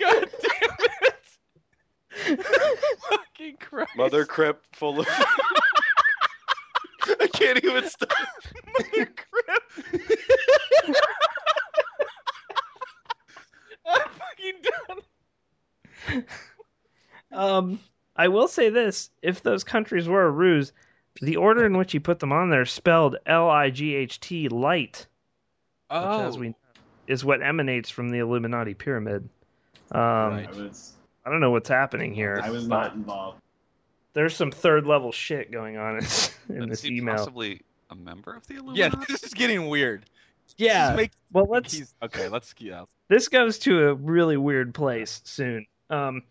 damn 0.00 0.76
it. 1.02 1.14
fucking 3.10 3.56
Christ. 3.60 3.90
Mother 3.96 4.24
Crip 4.24 4.62
full 4.72 5.00
of. 5.00 5.06
I 7.20 7.26
can't 7.32 7.62
even 7.62 7.88
stop. 7.88 8.10
Mother 8.78 9.06
Crip. 9.06 9.62
I'm 13.86 14.08
fucking 14.10 14.62
done. 16.12 16.24
um, 17.32 17.80
I 18.16 18.28
will 18.28 18.48
say 18.48 18.68
this: 18.68 19.10
if 19.22 19.42
those 19.42 19.64
countries 19.64 20.08
were 20.08 20.26
a 20.26 20.30
ruse, 20.30 20.72
the 21.20 21.36
order 21.36 21.64
in 21.66 21.76
which 21.76 21.92
he 21.92 21.98
put 21.98 22.18
them 22.20 22.32
on 22.32 22.50
there 22.50 22.64
spelled 22.64 23.16
L 23.26 23.48
I 23.50 23.70
G 23.70 23.94
H 23.94 24.20
T 24.20 24.48
light. 24.48 25.06
which, 25.90 25.98
as 26.00 26.38
we 26.38 26.48
know, 26.48 26.54
is 27.06 27.24
what 27.24 27.42
emanates 27.42 27.88
from 27.90 28.10
the 28.10 28.18
Illuminati 28.18 28.74
pyramid. 28.74 29.28
Um, 29.92 30.00
Right. 30.00 30.48
I 30.48 30.52
was, 30.62 30.92
I 31.24 31.30
don't 31.30 31.40
know 31.40 31.50
what's 31.50 31.68
happening 31.68 32.12
here. 32.14 32.40
I 32.42 32.50
was 32.50 32.68
not 32.68 32.94
involved. 32.94 33.40
There's 34.12 34.34
some 34.36 34.50
third 34.50 34.86
level 34.86 35.12
shit 35.12 35.50
going 35.50 35.76
on 35.76 35.96
in, 35.98 36.04
in 36.56 36.62
Is 36.64 36.68
this 36.68 36.82
he 36.82 36.96
email. 36.98 37.16
possibly 37.16 37.62
a 37.90 37.94
member 37.94 38.34
of 38.34 38.46
the 38.46 38.54
Illuminati. 38.56 38.78
Yeah, 38.80 38.86
Illuminati? 38.88 39.12
this 39.12 39.22
is 39.24 39.34
getting 39.34 39.68
weird. 39.68 40.04
Yeah. 40.56 40.88
This 40.90 40.96
makes- 40.96 41.16
Well, 41.32 41.46
let's. 41.48 41.72
he's- 41.72 41.94
okay, 42.02 42.28
let's 42.28 42.54
yeah. 42.58 42.84
This 43.08 43.28
goes 43.28 43.58
to 43.60 43.88
a 43.88 43.94
really 43.94 44.36
weird 44.36 44.74
place 44.74 45.22
soon. 45.24 45.66
Um, 45.88 46.22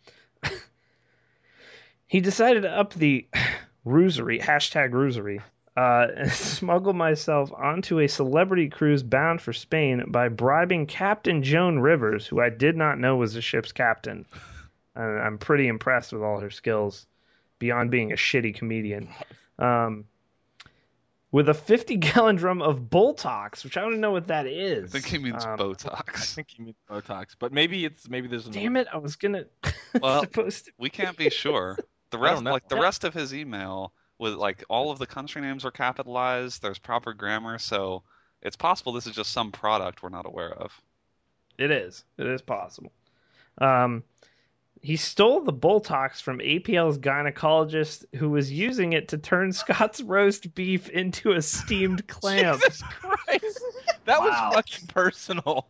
he 2.07 2.19
decided 2.21 2.61
to 2.63 2.69
up 2.71 2.93
the 2.93 3.27
rosary 3.87 4.39
hashtag 4.39 4.91
rosary. 4.93 5.41
Uh, 5.75 6.07
and 6.17 6.31
smuggle 6.31 6.93
myself 6.93 7.51
onto 7.53 7.99
a 7.99 8.07
celebrity 8.07 8.67
cruise 8.67 9.03
bound 9.03 9.39
for 9.41 9.53
Spain 9.53 10.03
by 10.07 10.27
bribing 10.27 10.87
Captain 10.87 11.43
Joan 11.43 11.77
Rivers, 11.79 12.25
who 12.25 12.41
I 12.41 12.49
did 12.49 12.75
not 12.75 12.97
know 12.97 13.15
was 13.17 13.33
the 13.35 13.41
ship's 13.41 13.71
captain. 13.71 14.25
and 14.95 15.19
I'm 15.19 15.37
pretty 15.37 15.67
impressed 15.67 16.13
with 16.13 16.23
all 16.23 16.39
her 16.39 16.49
skills, 16.49 17.05
beyond 17.59 17.91
being 17.91 18.11
a 18.11 18.15
shitty 18.15 18.55
comedian. 18.55 19.07
Um, 19.59 20.05
with 21.31 21.49
a 21.49 21.53
50 21.53 21.97
gallon 21.97 22.37
drum 22.37 22.61
of 22.63 22.79
Boltox, 22.89 23.63
which 23.63 23.77
I 23.77 23.81
don't 23.81 23.99
know 23.99 24.11
what 24.11 24.27
that 24.27 24.47
is. 24.47 24.83
I 24.83 24.85
is. 24.85 24.91
think 24.91 25.05
he 25.05 25.17
means 25.19 25.43
Um, 25.45 25.51
I 25.51 25.55
Botox. 25.57 26.33
think 26.33 26.47
he 26.49 26.63
means 26.63 26.77
Botox, 26.89 27.35
but 27.37 27.51
maybe 27.51 27.85
it's 27.85 28.09
maybe 28.09 28.27
there's 28.27 28.47
an 28.47 28.53
Damn 28.53 28.77
it! 28.77 28.87
I 28.91 28.97
was 28.97 29.15
gonna. 29.15 29.45
Well, 30.01 30.21
supposed 30.21 30.65
to. 30.65 30.71
We 30.77 30.89
can't 30.89 31.17
be 31.17 31.29
sure. 31.29 31.77
The 32.09 32.17
rest, 32.17 32.43
like 32.43 32.67
the 32.69 32.79
rest 32.79 33.03
of 33.03 33.13
his 33.13 33.33
email, 33.33 33.93
with 34.19 34.33
like 34.35 34.63
all 34.69 34.91
of 34.91 34.99
the 34.99 35.05
country 35.07 35.41
names 35.41 35.65
are 35.65 35.71
capitalized. 35.71 36.61
There's 36.61 36.79
proper 36.79 37.13
grammar, 37.13 37.57
so 37.57 38.03
it's 38.41 38.55
possible 38.55 38.93
this 38.93 39.07
is 39.07 39.15
just 39.15 39.31
some 39.31 39.51
product 39.51 40.03
we're 40.03 40.09
not 40.09 40.25
aware 40.25 40.53
of. 40.53 40.71
It 41.57 41.71
is. 41.71 42.03
It 42.17 42.27
is 42.27 42.41
possible. 42.41 42.91
Um, 43.59 44.03
he 44.81 44.95
stole 44.95 45.41
the 45.41 45.53
Boltox 45.53 46.21
from 46.21 46.37
APL's 46.39 46.99
gynecologist, 46.99 48.05
who 48.15 48.29
was 48.29 48.51
using 48.51 48.93
it 48.93 49.07
to 49.09 49.17
turn 49.17 49.51
Scott's 49.53 50.01
roast 50.01 50.53
beef 50.55 50.89
into 50.89 51.31
a 51.31 51.41
steamed 51.41 52.07
clam. 52.07 52.59
Jesus 52.59 52.83
Christ, 52.83 53.61
that 54.05 54.19
Wow. 54.19 54.25
was 54.51 54.55
fucking 54.55 54.87
personal. 54.87 55.67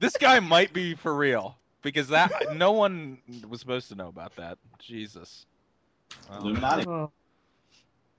This 0.00 0.16
guy 0.16 0.38
might 0.40 0.72
be 0.72 0.94
for 0.94 1.14
real 1.14 1.56
because 1.80 2.08
that 2.08 2.54
no 2.54 2.72
one 2.72 3.18
was 3.48 3.60
supposed 3.60 3.88
to 3.88 3.94
know 3.94 4.08
about 4.08 4.36
that. 4.36 4.58
Jesus. 4.78 5.46
Well, 6.30 6.40
Illuminati. 6.42 6.86
Oh. 6.86 7.10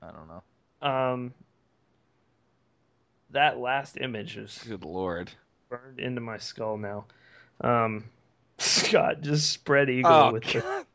I 0.02 0.08
don't 0.12 0.28
know. 0.28 0.88
Um, 0.88 1.34
that 3.32 3.58
last 3.60 3.98
image 4.00 4.38
is 4.38 4.64
Good 4.68 4.84
lord. 4.86 5.32
burned 5.70 6.00
into 6.00 6.22
my 6.22 6.38
skull 6.38 6.78
now. 6.78 7.06
Um, 7.62 8.04
Scott 8.60 9.22
just 9.22 9.50
spread 9.52 9.90
eagle 9.90 10.12
Oh, 10.12 10.34
with 10.34 10.44
the 10.44 10.86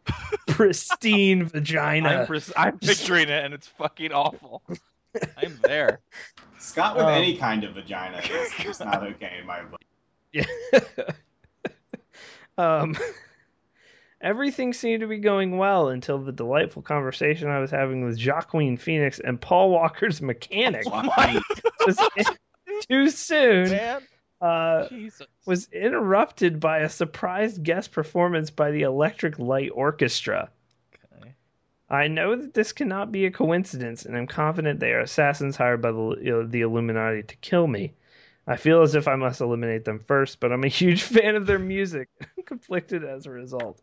pristine 0.49 1.45
vagina. 1.45 2.09
I'm, 2.09 2.27
pres- 2.27 2.53
I'm 2.57 2.79
picturing 2.79 3.29
it 3.29 3.45
and 3.45 3.55
it's 3.55 3.67
fucking 3.67 4.13
awful. 4.13 4.63
I'm 5.37 5.59
there. 5.63 6.01
Scott 6.59 6.97
with 6.97 7.07
Um, 7.07 7.13
any 7.15 7.37
kind 7.37 7.65
of 7.65 7.75
vagina 7.75 8.19
is 8.19 8.53
just 8.61 8.81
not 8.81 9.03
okay 9.03 9.39
in 9.41 9.47
my 9.47 9.63
book. 9.63 9.81
Yeah. 10.33 10.45
um, 12.59 12.97
everything 14.21 14.73
seemed 14.73 15.01
to 15.01 15.07
be 15.07 15.19
going 15.19 15.59
well 15.59 15.89
until 15.89 16.19
the 16.19 16.33
delightful 16.33 16.83
conversation 16.83 17.49
I 17.49 17.61
was 17.61 17.71
having 17.71 18.05
with 18.05 18.19
Jacqueline 18.19 18.77
Phoenix 18.77 19.21
and 19.21 19.41
Paul 19.41 19.71
Walker's 19.71 20.21
mechanic 20.21 20.85
was 21.87 21.99
too 22.89 23.11
soon. 23.11 23.71
Man. 23.71 24.03
Uh, 24.41 24.87
was 25.47 25.69
interrupted 25.73 26.61
by 26.61 26.79
a 26.79 26.89
surprise 26.89 27.59
guest 27.59 27.91
performance 27.91 28.51
by 28.51 28.71
the 28.71 28.83
Electric 28.83 29.37
Light 29.41 29.71
Orchestra. 29.75 30.49
Okay. 31.13 31.35
I 31.91 32.07
know 32.07 32.37
that 32.37 32.55
this 32.55 32.71
cannot 32.71 33.11
be 33.11 33.27
a 33.27 33.33
coincidence, 33.33 34.05
and 34.05 34.17
I'm 34.17 34.29
confident 34.29 34.79
they 34.79 34.93
are 34.93 35.01
assassins 35.01 35.57
hired 35.57 35.83
by 35.83 35.91
the, 35.91 36.17
you 36.23 36.31
know, 36.31 36.47
the 36.47 36.61
Illuminati 36.61 37.25
to 37.25 37.37
kill 37.39 37.67
me. 37.67 37.95
I 38.47 38.57
feel 38.57 38.81
as 38.81 38.95
if 38.95 39.09
I 39.09 39.17
must 39.17 39.41
eliminate 39.41 39.85
them 39.85 39.99
first, 39.99 40.39
but 40.39 40.53
I'm 40.53 40.63
a 40.63 40.69
huge 40.69 41.03
fan 41.15 41.35
of 41.35 41.47
their 41.47 41.59
music, 41.59 42.09
conflicted 42.47 43.05
as 43.05 43.27
a 43.27 43.31
result. 43.31 43.83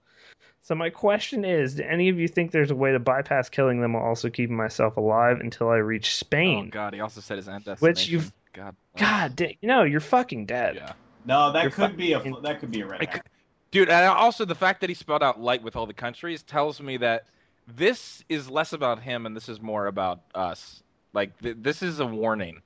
So 0.65 0.73
my 0.73 0.89
question 0.89 1.45
is, 1.45 1.75
do 1.75 1.83
any 1.83 2.09
of 2.09 2.17
you 2.19 2.27
think 2.27 2.49
there's 2.49 2.71
a 2.71 2.75
way 2.75 2.91
to 2.91 2.97
bypass 2.97 3.49
killing 3.49 3.81
them 3.81 3.93
while 3.93 4.01
also 4.03 4.31
keeping 4.31 4.55
myself 4.57 4.97
alive 4.97 5.39
until 5.39 5.69
I 5.69 5.75
reach 5.75 6.15
Spain? 6.15 6.65
Oh 6.69 6.71
god, 6.71 6.95
he 6.95 7.01
also 7.01 7.21
said 7.21 7.37
his 7.37 7.47
end 7.47 7.65
Which 7.79 8.07
you've- 8.07 8.23
destination. 8.25 8.33
God. 8.53 8.75
God, 8.97 9.35
da- 9.35 9.57
no, 9.61 9.83
you're 9.83 9.99
fucking 9.99 10.47
dead. 10.47 10.75
Yeah. 10.77 10.93
No, 11.23 11.51
that 11.51 11.61
You're 11.61 11.71
could 11.71 11.95
be 11.95 12.13
a 12.13 12.17
fucking- 12.17 12.41
that 12.41 12.59
could 12.59 12.71
be 12.71 12.81
a 12.81 12.87
red 12.87 13.03
herring. 13.05 13.21
Dude, 13.69 13.89
and 13.89 14.07
also 14.07 14.43
the 14.43 14.55
fact 14.55 14.81
that 14.81 14.89
he 14.89 14.95
spelled 14.95 15.21
out 15.21 15.39
light 15.39 15.61
with 15.61 15.75
all 15.75 15.85
the 15.85 15.93
countries 15.93 16.41
tells 16.41 16.81
me 16.81 16.97
that 16.97 17.25
this 17.67 18.23
is 18.27 18.49
less 18.49 18.73
about 18.73 18.99
him 19.03 19.27
and 19.27 19.35
this 19.35 19.47
is 19.49 19.61
more 19.61 19.85
about 19.85 20.21
us. 20.33 20.81
Like 21.13 21.37
th- 21.41 21.57
this 21.59 21.83
is 21.83 21.99
a 21.99 22.07
warning. 22.07 22.63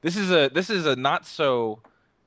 This 0.00 0.16
is 0.16 0.32
a 0.32 0.48
this 0.52 0.68
is 0.68 0.84
a 0.84 0.96
not 0.96 1.24
so 1.26 1.80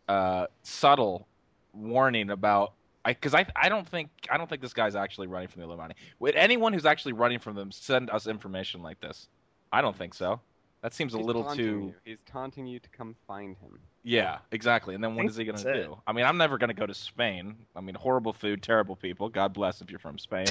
uh, 0.08 0.48
subtle 0.64 1.28
warning 1.74 2.30
about 2.30 2.70
I 2.70 2.79
because 3.06 3.34
I 3.34 3.46
I 3.56 3.70
don't 3.70 3.88
think 3.88 4.10
I 4.30 4.38
don't 4.38 4.50
think 4.50 4.62
this 4.62 4.74
guy's 4.74 4.96
actually 4.96 5.28
running 5.28 5.48
from 5.48 5.62
the 5.62 5.68
Illuminati. 5.68 5.96
Would 6.20 6.36
anyone 6.36 6.74
who's 6.74 6.86
actually 6.86 7.14
running 7.14 7.40
from 7.40 7.56
them 7.56 7.72
send 7.72 8.10
us 8.10 8.28
information 8.28 8.82
like 8.82 9.00
this? 9.00 9.28
I 9.72 9.82
don't 9.82 9.98
think 9.98 10.14
so. 10.14 10.40
That 10.82 10.94
seems 10.94 11.14
a 11.14 11.18
little 11.18 11.44
too 11.56 11.64
You. 11.64 11.96
He's 12.06 12.18
taunting 12.26 12.66
you 12.66 12.80
to 12.80 12.90
come 12.90 13.16
find 13.28 13.58
him. 13.58 13.80
yeah, 14.04 14.38
exactly. 14.52 14.96
And 14.96 15.04
then 15.04 15.16
what 15.16 15.26
is 15.26 15.36
he 15.36 15.44
going 15.44 15.56
that's 15.56 15.64
to 15.64 15.72
it. 15.72 15.84
do? 15.84 15.98
I 16.08 16.14
mean, 16.14 16.26
I'm 16.26 16.38
never 16.38 16.58
going 16.58 16.70
to 16.70 16.74
go 16.74 16.86
to 16.86 16.94
Spain. 16.94 17.56
I 17.76 17.82
mean, 17.82 17.96
horrible 17.96 18.32
food, 18.32 18.64
terrible 18.64 18.96
people. 18.96 19.28
God 19.28 19.54
bless 19.54 19.82
if 19.82 19.90
you're 19.90 20.00
from 20.00 20.18
Spain. 20.18 20.46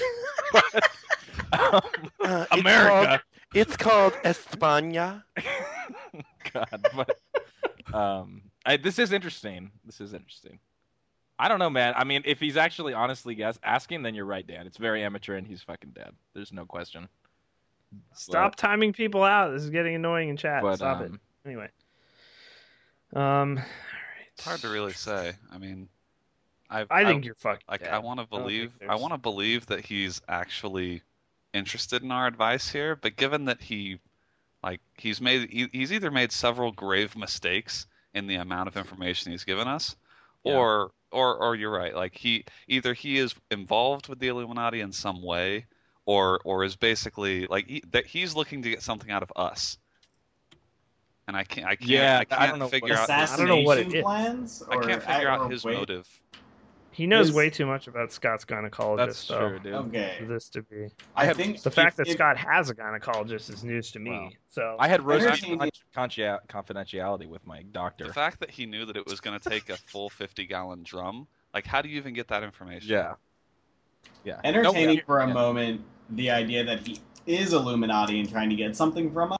um, 1.52 1.80
Uh, 2.20 2.44
America. 2.52 3.22
It's 3.54 3.76
called, 3.76 4.12
it's 4.22 4.44
called 4.44 4.52
España. 4.52 5.22
God, 6.52 6.86
but 6.94 7.94
um, 7.94 8.42
I, 8.66 8.76
this 8.76 8.98
is 8.98 9.12
interesting. 9.12 9.70
This 9.86 10.00
is 10.02 10.12
interesting. 10.12 10.58
I 11.38 11.48
don't 11.48 11.58
know, 11.58 11.70
man. 11.70 11.94
I 11.96 12.04
mean, 12.04 12.22
if 12.24 12.40
he's 12.40 12.56
actually 12.56 12.94
honestly 12.94 13.34
guess 13.34 13.58
asking, 13.62 14.02
then 14.02 14.14
you're 14.14 14.24
right, 14.24 14.46
Dan. 14.46 14.66
It's 14.66 14.76
very 14.76 15.02
amateur, 15.04 15.36
and 15.36 15.46
he's 15.46 15.62
fucking 15.62 15.90
dead. 15.90 16.10
There's 16.34 16.52
no 16.52 16.64
question. 16.66 17.08
Stop 18.12 18.56
timing 18.56 18.92
people 18.92 19.22
out. 19.22 19.50
This 19.52 19.62
is 19.62 19.70
getting 19.70 19.94
annoying 19.94 20.28
in 20.30 20.36
chat. 20.36 20.62
But 20.62 20.76
Stop 20.76 21.00
it. 21.02 21.10
um, 21.10 21.20
Anyway. 21.46 21.68
Um, 23.14 23.60
It's 24.34 24.44
hard 24.44 24.60
to 24.60 24.68
really 24.68 24.92
say. 24.92 25.32
I 25.50 25.58
mean, 25.58 25.88
I 26.70 26.84
I 26.90 27.04
think 27.04 27.24
you're 27.24 27.34
fucking. 27.34 27.64
like 27.68 27.80
dead. 27.80 27.90
I 27.90 27.98
want 27.98 28.20
to 28.20 28.26
believe 28.26 28.72
I 28.82 28.86
there's- 28.86 29.00
want 29.00 29.14
to 29.14 29.18
believe 29.18 29.66
that 29.66 29.84
he's 29.84 30.20
actually 30.28 31.02
interested 31.54 32.02
in 32.02 32.12
our 32.12 32.26
advice 32.26 32.68
here, 32.68 32.94
but 32.96 33.16
given 33.16 33.46
that 33.46 33.60
he 33.62 33.98
like 34.62 34.80
he's 34.96 35.20
made 35.20 35.48
he, 35.50 35.68
he's 35.72 35.92
either 35.92 36.10
made 36.10 36.30
several 36.30 36.72
grave 36.72 37.16
mistakes 37.16 37.86
in 38.14 38.26
the 38.26 38.34
amount 38.36 38.68
of 38.68 38.76
information 38.76 39.32
he's 39.32 39.44
given 39.44 39.66
us 39.66 39.96
Yeah. 40.44 40.56
or 40.56 40.90
or 41.12 41.36
or 41.36 41.54
you're 41.54 41.70
right 41.70 41.94
like 41.94 42.14
he 42.16 42.44
either 42.68 42.92
he 42.94 43.18
is 43.18 43.34
involved 43.50 44.08
with 44.08 44.18
the 44.18 44.28
Illuminati 44.28 44.80
in 44.80 44.92
some 44.92 45.22
way 45.22 45.66
or 46.06 46.40
or 46.44 46.64
is 46.64 46.76
basically 46.76 47.46
like 47.46 47.66
he, 47.66 47.82
that 47.92 48.06
he's 48.06 48.34
looking 48.34 48.62
to 48.62 48.70
get 48.70 48.82
something 48.82 49.10
out 49.10 49.22
of 49.22 49.32
us. 49.36 49.78
And 51.26 51.36
I 51.36 51.44
can't 51.44 51.66
I 51.66 51.76
can't 51.76 51.90
Yeah, 51.90 52.16
I 52.18 52.20
I 52.20 52.24
can't 52.24 52.50
don't 52.50 52.58
know 52.58 52.64
what- 52.66 52.70
figure 52.72 52.94
out 52.94 53.00
his, 53.20 53.30
I 53.32 53.36
don't 53.36 53.46
know 53.48 53.56
what 53.60 53.78
it 53.78 53.86
Assassination 53.88 54.02
plans? 54.04 54.62
I 54.70 54.76
can't 54.78 55.02
figure 55.02 55.28
out 55.28 55.50
his 55.50 55.64
wait- 55.64 55.76
motive. 55.78 56.08
He 56.98 57.06
knows 57.06 57.28
Is- 57.28 57.34
way 57.36 57.48
too 57.48 57.64
much 57.64 57.86
about 57.86 58.10
Scott's 58.10 58.44
gynecologist. 58.44 58.96
that's 58.96 59.28
though, 59.28 59.48
true, 59.50 59.58
dude. 59.60 59.72
Okay. 59.74 60.16
For 60.18 60.24
this 60.26 60.48
to 60.48 60.62
be 60.62 60.88
I 61.14 61.26
have- 61.26 61.36
think 61.36 61.62
the 61.62 61.70
fact 61.70 61.92
if- 61.92 61.96
that 61.98 62.06
if- 62.08 62.14
Scott 62.14 62.36
has 62.36 62.70
a 62.70 62.74
gynecologist 62.74 63.48
is 63.50 63.62
news 63.62 63.92
to 63.92 64.00
me. 64.00 64.10
Wow. 64.10 64.30
So 64.48 64.76
I 64.80 64.88
had 64.88 65.02
rose 65.06 65.22
Entertaining- 65.24 65.70
conchi- 65.94 66.38
confidentiality 66.48 67.28
with 67.28 67.46
my 67.46 67.62
doctor. 67.70 68.08
The 68.08 68.12
fact 68.12 68.40
that 68.40 68.50
he 68.50 68.66
knew 68.66 68.84
that 68.84 68.96
it 68.96 69.06
was 69.06 69.20
going 69.20 69.38
to 69.38 69.48
take 69.48 69.68
a 69.68 69.76
full 69.92 70.10
50 70.10 70.44
gallon 70.46 70.82
drum, 70.82 71.28
like, 71.54 71.66
how 71.68 71.82
do 71.82 71.88
you 71.88 71.98
even 71.98 72.14
get 72.14 72.26
that 72.28 72.42
information? 72.42 72.90
Yeah. 72.90 73.14
Yeah. 74.24 74.40
entertaining 74.42 74.96
No, 74.96 75.02
for 75.06 75.20
a 75.20 75.28
yeah. 75.28 75.32
moment 75.32 75.82
the 76.10 76.30
idea 76.32 76.64
that 76.64 76.84
he 76.84 77.00
is 77.26 77.52
Illuminati 77.52 78.18
and 78.18 78.28
trying 78.28 78.50
to 78.50 78.56
get 78.56 78.74
something 78.74 79.12
from 79.12 79.30
us. 79.34 79.37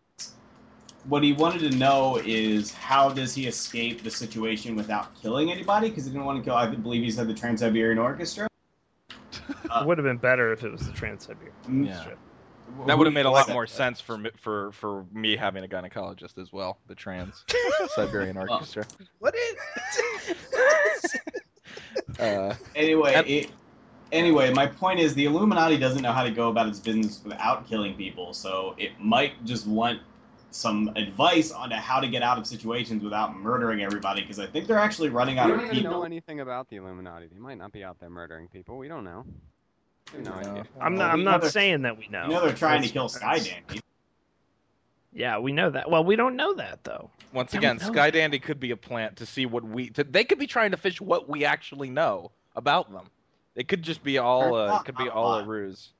What 1.09 1.23
he 1.23 1.33
wanted 1.33 1.71
to 1.71 1.77
know 1.79 2.21
is 2.25 2.71
how 2.73 3.09
does 3.09 3.35
he 3.35 3.47
escape 3.47 4.03
the 4.03 4.11
situation 4.11 4.77
without 4.77 5.15
killing 5.21 5.51
anybody? 5.51 5.89
Because 5.89 6.05
he 6.05 6.11
didn't 6.11 6.27
want 6.27 6.39
to 6.39 6.45
kill. 6.45 6.55
I 6.55 6.67
believe 6.67 7.03
he 7.03 7.11
said 7.11 7.29
the 7.29 7.35
Trans 7.35 7.61
Siberian 7.61 7.99
Orchestra. 7.99 8.47
it 9.49 9.87
would 9.87 9.97
have 9.97 10.05
been 10.05 10.19
better 10.19 10.53
if 10.53 10.65
it 10.65 10.71
was 10.71 10.83
the 10.87 10.93
Trans 10.93 11.25
Siberian. 11.27 11.87
Yeah. 11.87 12.05
Who 12.77 12.87
That 12.87 12.99
would 12.99 13.07
have 13.07 13.15
made 13.15 13.25
a 13.25 13.31
lot 13.31 13.49
more 13.49 13.67
sense 13.67 14.03
for 14.03 14.19
me, 14.19 14.31
for 14.37 14.71
for 14.73 15.07
me 15.11 15.35
having 15.37 15.65
a 15.65 15.69
gynecologist 15.69 16.37
as 16.37 16.53
well. 16.53 16.77
The 16.87 16.95
trans 16.95 17.45
Siberian 17.95 18.37
Orchestra. 18.49 18.87
What 19.19 19.35
is? 19.35 19.57
Uh, 22.19 22.53
Anyway, 22.75 23.15
And- 23.15 23.27
it, 23.29 23.51
anyway, 24.11 24.53
my 24.53 24.67
point 24.67 24.99
is 24.99 25.15
the 25.15 25.27
Illuminati 25.27 25.77
doesn't 25.77 26.03
know 26.03 26.11
how 26.11 26.25
to 26.25 26.31
go 26.31 26.49
about 26.49 26.67
its 26.67 26.81
business 26.81 27.21
without 27.23 27.69
killing 27.69 27.95
people, 27.95 28.33
so 28.33 28.75
it 28.77 28.91
might 28.99 29.45
just 29.45 29.67
want 29.67 30.01
some 30.51 30.89
advice 30.97 31.51
on 31.53 31.71
how 31.71 32.01
to 32.01 32.09
get 32.09 32.23
out 32.23 32.39
of 32.39 32.47
situations 32.47 33.03
without 33.03 33.37
murdering 33.37 33.83
everybody. 33.83 34.23
Because 34.23 34.39
I 34.39 34.47
think 34.47 34.67
they're 34.67 34.79
actually 34.79 35.09
running 35.09 35.37
We 35.37 35.41
out 35.41 35.47
don't 35.49 35.61
of 35.61 35.73
even 35.73 35.83
know 35.85 36.05
anything 36.05 36.41
about 36.41 36.69
the 36.69 36.77
Illuminati. 36.77 37.27
They 37.27 37.39
might 37.39 37.59
not 37.59 37.73
be 37.73 37.85
out 37.85 37.99
there 38.01 38.11
murdering 38.11 38.49
people. 38.49 38.79
We 38.79 38.89
don't 38.89 39.05
know. 39.05 39.25
We 40.13 40.25
have 40.25 40.27
no 40.27 40.41
Yeah. 40.41 40.51
idea. 40.51 40.65
I'm 40.81 40.95
not. 40.97 41.13
I'm 41.13 41.25
not 41.25 41.45
saying 41.45 41.83
that 41.83 41.99
we 41.99 42.09
know. 42.09 42.25
You 42.25 42.33
know 42.33 42.47
they're 42.47 42.55
trying 42.55 42.83
to 42.83 42.89
kill 42.89 43.09
that's- 43.09 43.47
Skydandy. 43.47 43.81
Yeah, 45.13 45.39
we 45.39 45.53
know 45.53 45.71
that. 45.71 45.91
Well, 45.91 46.05
we 46.05 46.17
don't 46.17 46.37
know 46.37 46.55
that 46.55 46.85
though. 46.85 47.11
once 47.33 47.55
again, 47.55 47.79
know. 47.79 47.87
Sky 47.87 48.11
Dandy 48.11 48.39
could 48.39 48.61
be 48.61 48.71
a 48.71 48.77
plant 48.77 49.17
to 49.17 49.27
see 49.27 49.47
what 49.47 49.65
we. 49.65 49.91
To, 49.91 50.05
they 50.05 50.25
could 50.25 50.39
be 50.39 50.47
trying 50.47 50.71
to 50.71 50.77
fish 50.77 51.01
what 51.01 51.29
we 51.29 51.45
actually 51.45 51.91
know 51.91 52.31
about 52.57 52.93
them. 52.93 53.07
It 53.55 53.69
could 53.69 53.83
just 53.83 54.03
be 54.03 54.19
all. 54.19 54.55
Uh, 54.55 54.79
it 54.79 54.85
could 54.85 54.97
be 54.97 55.09
all 55.09 55.35
a 55.35 55.45
ruse. 55.45 55.91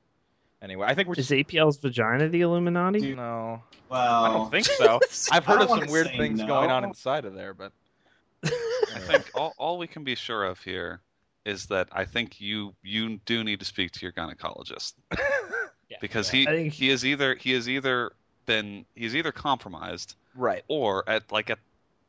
Anyway, 0.61 0.85
I 0.87 0.93
think 0.93 1.07
we're. 1.07 1.15
Is 1.15 1.29
APL's 1.29 1.77
vagina 1.77 2.27
the 2.27 2.41
Illuminati? 2.41 3.15
no, 3.15 3.63
Well, 3.89 4.23
I 4.25 4.33
don't 4.33 4.51
think 4.51 4.65
so. 4.65 4.99
I've 5.31 5.45
heard 5.45 5.61
of 5.61 5.69
some 5.69 5.87
weird 5.87 6.07
things 6.17 6.39
no. 6.39 6.47
going 6.47 6.69
on 6.69 6.83
inside 6.83 7.25
of 7.25 7.33
there, 7.33 7.53
but 7.53 7.71
I 8.43 8.99
think 8.99 9.29
all, 9.35 9.53
all 9.57 9.77
we 9.77 9.87
can 9.87 10.03
be 10.03 10.15
sure 10.15 10.43
of 10.43 10.59
here 10.61 11.01
is 11.45 11.67
that 11.67 11.87
I 11.91 12.03
think 12.05 12.41
you 12.41 12.73
you 12.83 13.17
do 13.25 13.43
need 13.43 13.59
to 13.59 13.65
speak 13.65 13.91
to 13.93 14.01
your 14.05 14.11
gynecologist 14.11 14.93
Yeah. 15.89 15.97
because 16.01 16.31
Yeah. 16.33 16.39
I 16.39 16.41
he 16.41 16.45
think- 16.63 16.73
he 16.73 16.89
is 16.89 17.05
either 17.05 17.35
he 17.35 17.53
has 17.53 17.69
either 17.69 18.11
been 18.45 18.85
he's 18.95 19.15
either 19.15 19.31
compromised 19.31 20.15
Right. 20.35 20.63
or 20.67 21.07
at 21.07 21.31
like 21.31 21.49
at 21.49 21.59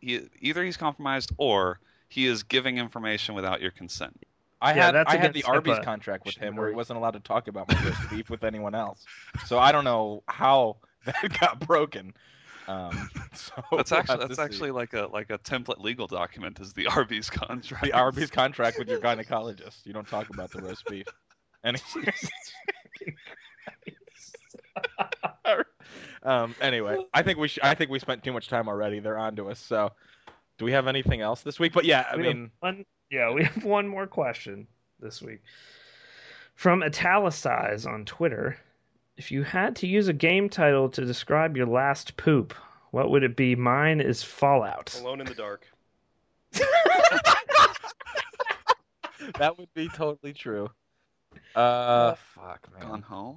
he 0.01 0.29
either 0.41 0.65
he's 0.65 0.77
compromised 0.77 1.33
or 1.39 1.79
he 2.09 2.27
is 2.27 2.43
giving 2.43 2.79
information 2.79 3.35
without 3.37 3.61
your 3.61 3.71
consent. 3.71 4.21
I 4.63 4.75
Yeah, 4.75 4.87
had 4.87 4.95
that's 4.95 5.11
I 5.11 5.17
had 5.17 5.33
the 5.33 5.41
against 5.41 5.49
Arby's 5.49 5.77
HIPAA. 5.79 5.85
contract 5.85 6.27
with 6.27 6.37
him 6.37 6.55
where 6.57 6.69
he 6.69 6.75
wasn't 6.75 6.99
allowed 6.99 7.13
to 7.13 7.21
talk 7.21 7.49
about 7.49 7.69
my 7.69 7.75
roast 7.85 8.11
beef 8.11 8.29
with 8.31 8.45
anyone 8.45 8.75
else. 8.75 9.05
So 9.47 9.59
I 9.59 9.73
don't 9.73 9.85
know 9.85 10.23
how 10.29 10.77
that 11.07 11.39
got 11.41 11.61
broken. 11.67 12.13
Um, 12.69 13.09
so 13.35 13.53
That's 13.73 13.91
we'll 13.91 14.01
actually 14.01 14.19
that's 14.19 14.37
see. 14.37 14.43
actually 14.43 14.71
like 14.71 14.93
a 14.93 15.09
like 15.13 15.31
a 15.31 15.39
template 15.39 15.81
legal 15.81 16.07
document 16.07 16.61
is 16.61 16.73
the 16.73 16.87
Arby's 16.89 17.29
contract. 17.31 17.83
the 17.85 17.93
Arby's 17.93 18.31
contract 18.31 18.79
with 18.79 18.89
your 18.89 19.01
gynecologist. 19.01 19.85
You 19.87 19.93
don't 19.93 20.07
talk 20.07 20.29
about 20.31 20.51
the 20.53 20.61
roast 20.63 20.85
beef. 20.87 21.07
Any- 21.65 21.81
um, 26.23 26.55
anyway, 26.61 26.99
I 27.15 27.23
think 27.23 27.39
we 27.39 27.49
sh- 27.49 27.59
I 27.63 27.75
think 27.75 27.91
we 27.91 27.99
spent 27.99 28.23
too 28.23 28.33
much 28.33 28.49
time 28.49 28.69
already. 28.69 29.01
They're 29.01 29.19
on 29.19 29.37
to 29.37 29.51
us. 29.51 29.59
So, 29.59 29.93
do 30.59 30.65
we 30.65 30.73
have 30.73 30.87
anything 30.87 31.21
else 31.23 31.43
this 31.43 31.59
week? 31.59 31.73
But 31.73 31.85
yeah, 31.85 32.07
I 32.13 32.17
We 32.17 32.23
mean, 32.23 32.51
one, 32.61 32.85
yeah, 33.11 33.33
we 33.33 33.45
have 33.45 33.65
one 33.65 33.89
more 33.89 34.07
question 34.07 34.67
this 35.01 35.21
week 35.21 35.43
from 36.55 36.83
Italicize 36.83 37.87
on 37.87 38.05
Twitter. 38.05 38.57
If 39.17 39.31
you 39.31 39.43
had 39.43 39.77
to 39.77 39.87
use 39.87 40.09
a 40.09 40.13
game 40.13 40.49
title 40.49 40.89
to 40.91 41.05
describe 41.05 41.57
your 41.57 41.67
last 41.67 42.17
poop, 42.17 42.55
what 42.91 43.11
would 43.11 43.23
it 43.23 43.37
be? 43.37 43.55
Mine 43.55 44.01
is 44.01 44.23
Fallout. 44.23 44.99
Alone 45.01 45.21
in 45.21 45.27
the 45.27 45.35
dark. 45.35 45.67
that 49.39 49.59
would 49.59 49.73
be 49.75 49.89
totally 49.89 50.33
true. 50.33 50.69
Uh, 51.55 52.15
fuck, 52.35 52.69
man. 52.73 52.83
Gone 52.83 52.93
man. 52.93 53.03
home. 53.03 53.37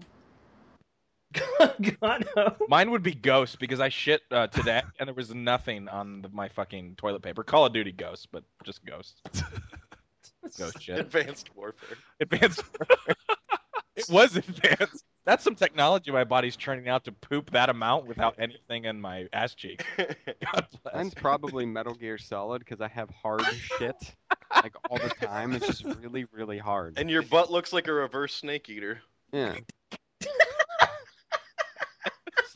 God, 2.02 2.26
no. 2.36 2.56
Mine 2.68 2.92
would 2.92 3.04
be 3.04 3.14
Ghost 3.14 3.60
because 3.60 3.80
I 3.80 3.90
shit 3.90 4.22
uh, 4.32 4.48
today 4.48 4.82
and 5.00 5.08
there 5.08 5.14
was 5.14 5.34
nothing 5.34 5.88
on 5.88 6.22
the, 6.22 6.30
my 6.30 6.50
fucking 6.50 6.96
toilet 6.96 7.22
paper. 7.22 7.44
Call 7.44 7.66
of 7.66 7.74
Duty 7.74 7.92
Ghost, 7.92 8.30
but 8.32 8.44
just 8.64 8.86
Ghost. 8.86 9.22
Ghost 10.58 10.82
shit. 10.82 11.00
Advanced 11.00 11.50
warfare. 11.56 11.98
Advanced. 12.20 12.64
warfare. 12.80 13.16
it 13.96 14.06
was 14.10 14.36
advanced. 14.36 15.04
That's 15.26 15.44
some 15.44 15.56
technology 15.56 16.12
my 16.12 16.26
body's 16.26 16.58
churning 16.58 16.90
out 16.90 17.06
to 17.06 17.14
poop 17.14 17.52
that 17.52 17.70
amount 17.70 18.08
without 18.08 18.36
anything 18.38 18.86
in 18.86 19.00
my 19.00 19.28
ass 19.32 19.56
cheek. 19.56 19.86
God 19.98 20.68
bless. 20.84 20.94
Mine's 20.94 21.14
probably 21.14 21.66
Metal 21.66 21.94
Gear 21.94 22.18
Solid 22.18 22.60
because 22.60 22.82
I 22.82 22.90
have 22.90 23.10
hard 23.10 23.44
shit 23.46 23.96
like 24.54 24.76
all 24.90 24.98
the 24.98 25.10
time. 25.26 25.54
It's 25.54 25.66
just 25.66 25.86
really, 26.02 26.26
really 26.34 26.58
hard. 26.58 26.96
and 26.98 27.10
your 27.10 27.22
butt 27.22 27.52
looks 27.52 27.72
like 27.72 27.88
a 27.88 27.94
reverse 27.94 28.34
snake 28.34 28.70
eater. 28.70 29.02
Yeah. 29.32 29.56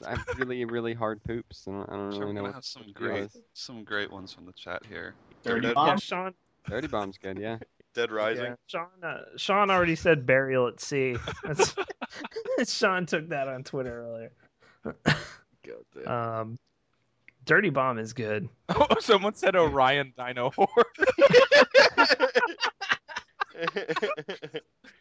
I 0.06 0.12
have 0.12 0.26
really, 0.38 0.64
really 0.66 0.94
hard 0.94 1.24
poops. 1.24 1.66
I 1.68 1.72
don't, 1.72 1.90
I 1.90 1.94
don't 1.96 2.12
Sure, 2.12 2.20
really 2.22 2.26
we're 2.26 2.34
know 2.34 2.42
gonna 2.42 2.44
what 2.50 2.56
have 2.56 2.66
some 2.66 2.86
great 2.94 3.24
is. 3.24 3.38
some 3.54 3.84
great 3.84 4.12
ones 4.12 4.34
from 4.34 4.46
the 4.46 4.54
chat 4.54 4.84
here. 4.88 5.16
Dirty 5.44 5.62
Dirty 5.62 5.74
bomb. 5.74 5.88
Yeah, 5.90 5.96
Sean. 5.98 6.34
Dirty 6.68 6.88
Bomb's 6.88 7.18
good, 7.18 7.38
yeah. 7.40 7.58
Dead 7.94 8.12
Rising. 8.12 8.46
Yeah, 8.46 8.56
Sean. 8.68 8.88
Uh, 9.02 9.22
Sean 9.38 9.70
already 9.72 9.96
said 9.96 10.26
burial 10.26 10.68
at 10.68 10.80
sea. 10.80 11.16
That's, 11.44 11.74
Sean 12.66 13.06
took 13.06 13.30
that 13.30 13.48
on 13.48 13.64
Twitter 13.64 14.06
earlier. 14.06 14.32
Um, 16.06 16.60
Dirty 17.46 17.70
Bomb 17.70 17.98
is 18.00 18.14
good. 18.14 18.50
Oh, 18.70 18.86
someone 19.00 19.34
said 19.34 19.56
Orion 19.56 20.14
Dino 20.18 20.52
Horde. 20.52 20.86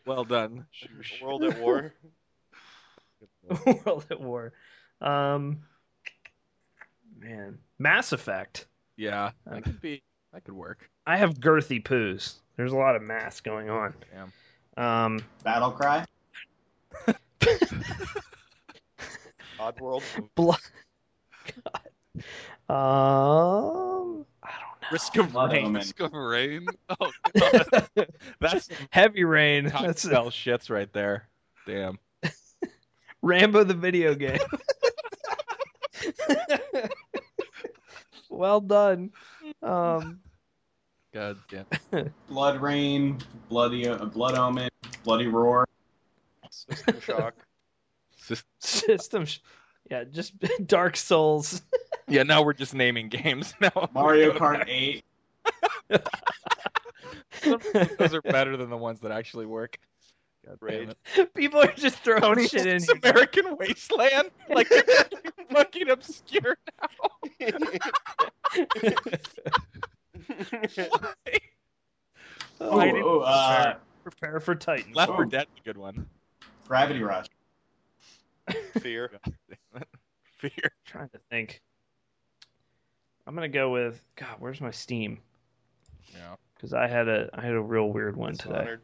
Well 0.07 0.25
done. 0.25 0.67
World 1.23 1.45
at 1.45 1.59
War. 1.61 1.93
World 3.85 4.07
at 4.11 4.21
War. 4.21 4.53
Um, 5.01 5.59
man, 7.19 7.59
Mass 7.79 8.13
Effect. 8.13 8.67
Yeah, 8.97 9.31
that 9.47 9.65
could 9.65 9.81
be. 9.81 10.03
That 10.33 10.45
could 10.45 10.55
work. 10.55 10.91
I 11.07 11.17
have 11.17 11.35
girthy 11.41 11.83
poos. 11.83 12.35
There's 12.57 12.73
a 12.73 12.77
lot 12.77 12.97
of 12.97 13.03
mass 13.03 13.41
going 13.41 13.71
on. 13.71 13.95
Damn. 14.13 14.33
Um, 14.85 15.21
Battle 15.45 15.71
Cry. 15.71 16.05
Oddworld. 19.59 20.03
blood. 20.35 20.59
God. 21.65 21.83
Um, 22.69 24.27
I 24.43 24.51
don't 24.51 24.83
know. 24.83 24.89
Risk 24.91 25.17
of 25.17 25.33
Blood 25.33 25.53
rain. 25.53 25.67
Omen. 25.67 25.81
Risk 25.81 26.01
of 26.01 26.13
rain. 26.13 26.67
Oh, 27.01 27.11
God. 27.39 28.09
That's 28.41 28.69
Heavy 28.91 29.25
Rain. 29.25 29.71
top 29.71 29.87
That's 29.87 30.03
spell 30.03 30.31
shits 30.31 30.71
right 30.71 30.93
there. 30.93 31.29
Damn. 31.67 31.99
Rambo 33.27 33.65
the 33.65 33.75
video 33.75 34.15
game. 34.15 34.39
well 38.31 38.61
done. 38.61 39.11
Um, 39.63 40.21
God 41.13 41.37
damn. 41.49 41.67
Blood 42.29 42.61
Rain. 42.61 43.19
Bloody 43.49 43.89
uh, 43.89 44.05
Blood 44.05 44.37
Omen. 44.37 44.71
Bloody 45.03 45.27
Roar. 45.27 45.67
System 46.51 47.01
Shock. 47.01 47.35
system. 48.61 49.25
Sh- 49.25 49.41
yeah, 49.91 50.05
just 50.05 50.35
Dark 50.67 50.97
Souls. 50.97 51.63
Yeah, 52.09 52.23
now 52.23 52.43
we're 52.43 52.53
just 52.53 52.75
naming 52.75 53.09
games. 53.09 53.55
Now 53.61 53.89
Mario 53.93 54.33
Kart 54.33 54.65
8. 54.69 55.05
Those 57.99 58.15
are 58.15 58.23
better 58.23 58.57
than 58.57 58.71
the 58.71 58.77
ones 58.77 59.01
that 59.01 59.11
actually 59.11 59.47
work. 59.47 59.79
God 60.47 60.59
damn 60.69 61.27
People 61.35 61.61
are 61.61 61.73
just 61.73 61.99
throwing 61.99 62.23
Tony 62.23 62.49
shit 62.49 62.67
in. 62.67 62.81
Hawk's. 62.83 62.89
American 63.03 63.57
Wasteland, 63.57 64.31
like 64.49 64.69
fucking 65.51 65.91
obscure 65.91 66.57
now. 66.81 66.89
Oh, 72.59 72.79
I 72.79 72.87
didn't 72.87 73.03
oh, 73.03 73.21
uh, 73.21 73.75
Prepare 74.03 74.41
for 74.41 74.55
Titan. 74.55 74.93
Left 74.93 75.13
4 75.13 75.23
Oh. 75.23 75.25
Dead's 75.29 75.51
a 75.59 75.65
good 75.65 75.77
one. 75.77 76.07
Gravity 76.67 77.03
Rush. 77.03 77.27
Fear. 78.79 79.11
Fear. 80.39 80.73
trying 80.87 81.09
to 81.11 81.19
think. 81.31 81.61
I'm 83.27 83.35
gonna 83.35 83.49
go 83.49 83.71
with 83.71 84.03
God. 84.15 84.37
Where's 84.39 84.61
my 84.61 84.71
Steam? 84.71 85.19
Yeah. 86.13 86.37
Because 86.55 86.73
I 86.73 86.87
had 86.87 87.09
a 87.09 87.29
I 87.35 87.43
had 87.43 87.55
a 87.55 87.61
real 87.61 87.89
weird 87.89 88.17
one 88.17 88.37
today. 88.37 88.77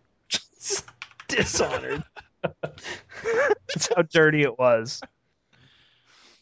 Dishonored. 1.37 2.03
Dishonored. 2.43 2.79
That's 3.69 3.89
how 3.95 4.03
dirty 4.03 4.43
it 4.43 4.59
was. 4.59 5.01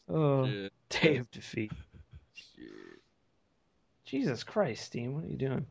Oh, 0.09 0.47
Shit. 0.47 0.73
day 0.89 1.17
of 1.19 1.31
defeat. 1.31 1.73
Jesus 4.05 4.43
Christ, 4.43 4.85
Steam, 4.87 5.15
what 5.15 5.25
are 5.25 5.29
you 5.29 5.37
doing? 5.37 5.67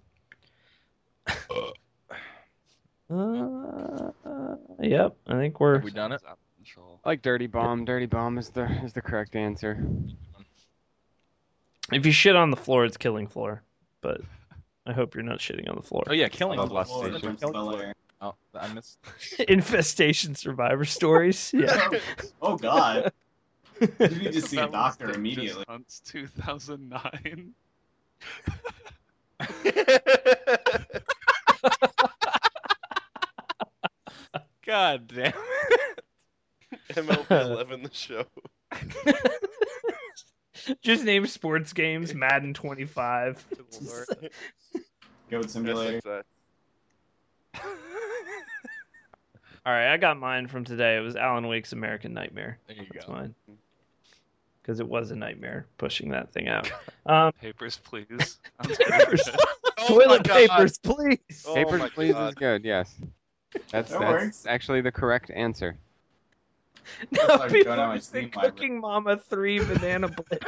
Uh, 3.12 4.12
uh, 4.26 4.56
yep, 4.80 5.16
I 5.28 5.34
think 5.34 5.60
we're 5.60 5.76
Have 5.76 5.84
we 5.84 5.91
done 5.91 6.12
it? 6.12 6.22
Out 6.26 6.34
of 6.34 6.38
control. 6.56 7.00
I 7.04 7.10
like 7.10 7.22
Dirty 7.22 7.48
Bomb. 7.48 7.84
Dirty 7.84 8.06
Bomb 8.06 8.38
is 8.38 8.50
the 8.50 8.66
is 8.84 8.94
the 8.94 9.02
correct 9.02 9.36
answer. 9.36 9.84
If 11.91 12.06
you 12.06 12.12
shit 12.12 12.36
on 12.36 12.52
the 12.52 12.56
floor, 12.58 12.86
it's 12.86 12.98
killing 12.98 13.28
floor. 13.28 13.64
But 14.02 14.22
I 14.86 14.94
hope 14.94 15.16
you're 15.16 15.24
not 15.24 15.40
shitting 15.40 15.68
on 15.70 15.76
the 15.76 15.82
floor. 15.82 16.04
Oh 16.08 16.14
yeah, 16.14 16.30
killing 16.30 16.60
Oh, 16.60 16.68
floor. 16.68 16.86
Lord, 17.10 17.20
Killing 17.22 17.38
floor. 17.38 17.94
Layer. 18.22 18.32
Oh, 18.32 18.60
I 18.60 18.74
missed. 18.74 19.00
Infestation 19.48 20.36
survivor 20.36 20.86
stories. 20.86 21.54
Yeah. 21.60 21.90
Oh 22.41 22.58
god. 22.58 23.12
You 23.82 24.08
need 24.10 24.34
to 24.34 24.41
see 24.41 24.58
a 24.58 24.68
doctor 24.68 25.10
immediately. 25.10 25.64
Hunts 25.70 26.02
2009. 26.02 27.54
God 34.66 35.08
damn. 35.08 35.28
It. 35.28 35.36
MLB 36.90 37.32
11, 37.32 37.84
the 37.84 37.90
show. 37.94 38.26
Just 40.82 41.06
name 41.06 41.26
sports 41.26 41.72
games. 41.72 42.14
Madden 42.14 42.54
25. 42.54 43.46
Goat 45.30 45.50
Simulator. 45.50 46.02
SXX. 46.02 46.24
All 49.70 49.76
right, 49.76 49.94
I 49.94 49.98
got 49.98 50.18
mine 50.18 50.48
from 50.48 50.64
today. 50.66 50.98
It 50.98 51.02
was 51.02 51.16
Alan 51.16 51.48
Wake's 51.48 51.74
American 51.74 52.12
Nightmare. 52.12 52.58
There 52.66 52.76
you 52.78 52.88
That's 52.91 53.06
go. 53.06 53.14
mine. 53.14 53.36
Because 54.64 54.80
it 54.80 54.88
was 54.88 55.12
a 55.12 55.16
nightmare 55.16 55.68
pushing 55.78 56.10
that 56.10 56.34
thing 56.34 56.48
out. 56.48 56.72
Um, 57.06 57.32
Papers, 57.34 57.78
please. 57.84 58.40
papers, 58.64 59.30
Oh 59.78 59.88
toilet 59.88 60.24
God. 60.24 60.34
papers, 60.50 60.80
please. 60.80 61.46
Oh 61.48 61.54
Papers, 61.54 61.91
Please 61.94 62.14
God. 62.14 62.30
is 62.30 62.34
good. 62.36 62.66
Yes. 62.66 62.96
That's 63.72 63.91
That 63.91 64.00
that's 64.00 64.00
works. 64.00 64.46
actually 64.48 64.82
the 64.82 64.91
correct 64.91 65.30
answer. 65.30 65.78
Now 67.12 67.28
like 67.38 67.52
people 67.52 67.66
going 67.66 67.80
on 67.80 67.90
my 67.90 67.96
are 67.98 68.00
saying 68.00 68.30
Steam 68.32 68.41
library. 68.41 68.52
Cooking 68.52 68.80
Mama 68.82 69.18
3 69.18 69.60
Banana 69.66 70.08
Blitz. 70.08 70.46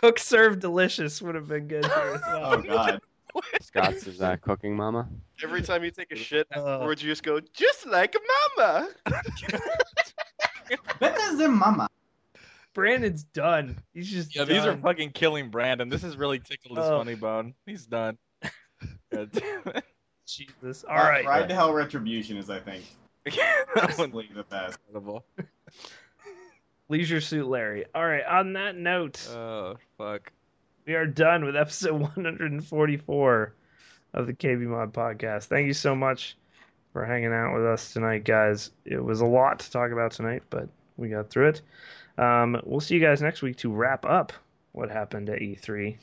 Cook 0.00 0.18
Serve 0.20 0.60
Delicious 0.60 1.20
would 1.22 1.34
have 1.34 1.48
been 1.48 1.66
good 1.66 1.84
here 1.86 2.12
as 2.14 2.20
well. 2.22 2.54
Oh 2.54 2.62
god. 2.62 3.00
Scott's 3.60 4.06
is 4.06 4.18
that 4.18 4.40
cooking 4.42 4.76
mama. 4.76 5.08
Every 5.42 5.62
time 5.62 5.84
you 5.84 5.90
take 5.90 6.10
a 6.12 6.16
shit 6.16 6.46
Uh. 6.56 6.74
afterwards, 6.74 7.02
you 7.02 7.10
just 7.10 7.22
go, 7.22 7.40
just 7.52 7.86
like 7.86 8.14
mama. 8.58 8.88
Better 11.00 11.36
than 11.36 11.52
mama. 11.52 11.88
Brandon's 12.74 13.24
done. 13.24 13.76
He's 13.94 14.08
just 14.10 14.34
Yeah, 14.34 14.44
these 14.44 14.62
are 14.64 14.72
done. 14.72 14.82
fucking 14.82 15.10
killing 15.12 15.50
Brandon. 15.50 15.88
This 15.88 16.02
has 16.02 16.16
really 16.16 16.38
tickled 16.38 16.78
his 16.78 16.86
Oh. 16.86 16.98
funny 16.98 17.14
bone. 17.16 17.54
He's 17.66 17.84
done. 17.86 18.16
God 19.12 19.30
damn 19.32 19.62
it. 19.66 19.84
Jesus. 20.26 20.84
All 20.88 20.94
right. 20.96 21.24
Ride 21.26 21.48
to 21.48 21.54
Hell 21.54 21.72
Retribution 21.72 22.36
is, 22.36 22.48
I 22.50 22.60
think, 22.60 22.84
that 23.24 23.66
one's 23.76 23.96
simply 23.96 24.30
the 24.32 24.44
best. 24.44 24.78
incredible. 24.86 25.24
Leisure 26.88 27.20
Suit 27.20 27.46
Larry. 27.48 27.84
All 27.94 28.06
right. 28.06 28.24
On 28.24 28.52
that 28.52 28.76
note, 28.76 29.26
Oh 29.32 29.76
fuck. 29.98 30.30
We 30.90 30.96
are 30.96 31.06
done 31.06 31.44
with 31.44 31.54
episode 31.54 31.92
144 32.00 33.54
of 34.14 34.26
the 34.26 34.32
KB 34.32 34.62
Mod 34.62 34.92
podcast. 34.92 35.44
Thank 35.44 35.68
you 35.68 35.72
so 35.72 35.94
much 35.94 36.36
for 36.92 37.04
hanging 37.06 37.32
out 37.32 37.54
with 37.54 37.64
us 37.64 37.92
tonight, 37.92 38.24
guys. 38.24 38.72
It 38.84 38.98
was 38.98 39.20
a 39.20 39.24
lot 39.24 39.60
to 39.60 39.70
talk 39.70 39.92
about 39.92 40.10
tonight, 40.10 40.42
but 40.50 40.68
we 40.96 41.08
got 41.08 41.30
through 41.30 41.50
it. 41.50 41.62
Um, 42.18 42.60
we'll 42.64 42.80
see 42.80 42.96
you 42.96 43.00
guys 43.00 43.22
next 43.22 43.40
week 43.40 43.56
to 43.58 43.72
wrap 43.72 44.04
up 44.04 44.32
what 44.72 44.90
happened 44.90 45.30
at 45.30 45.38
E3 45.38 45.96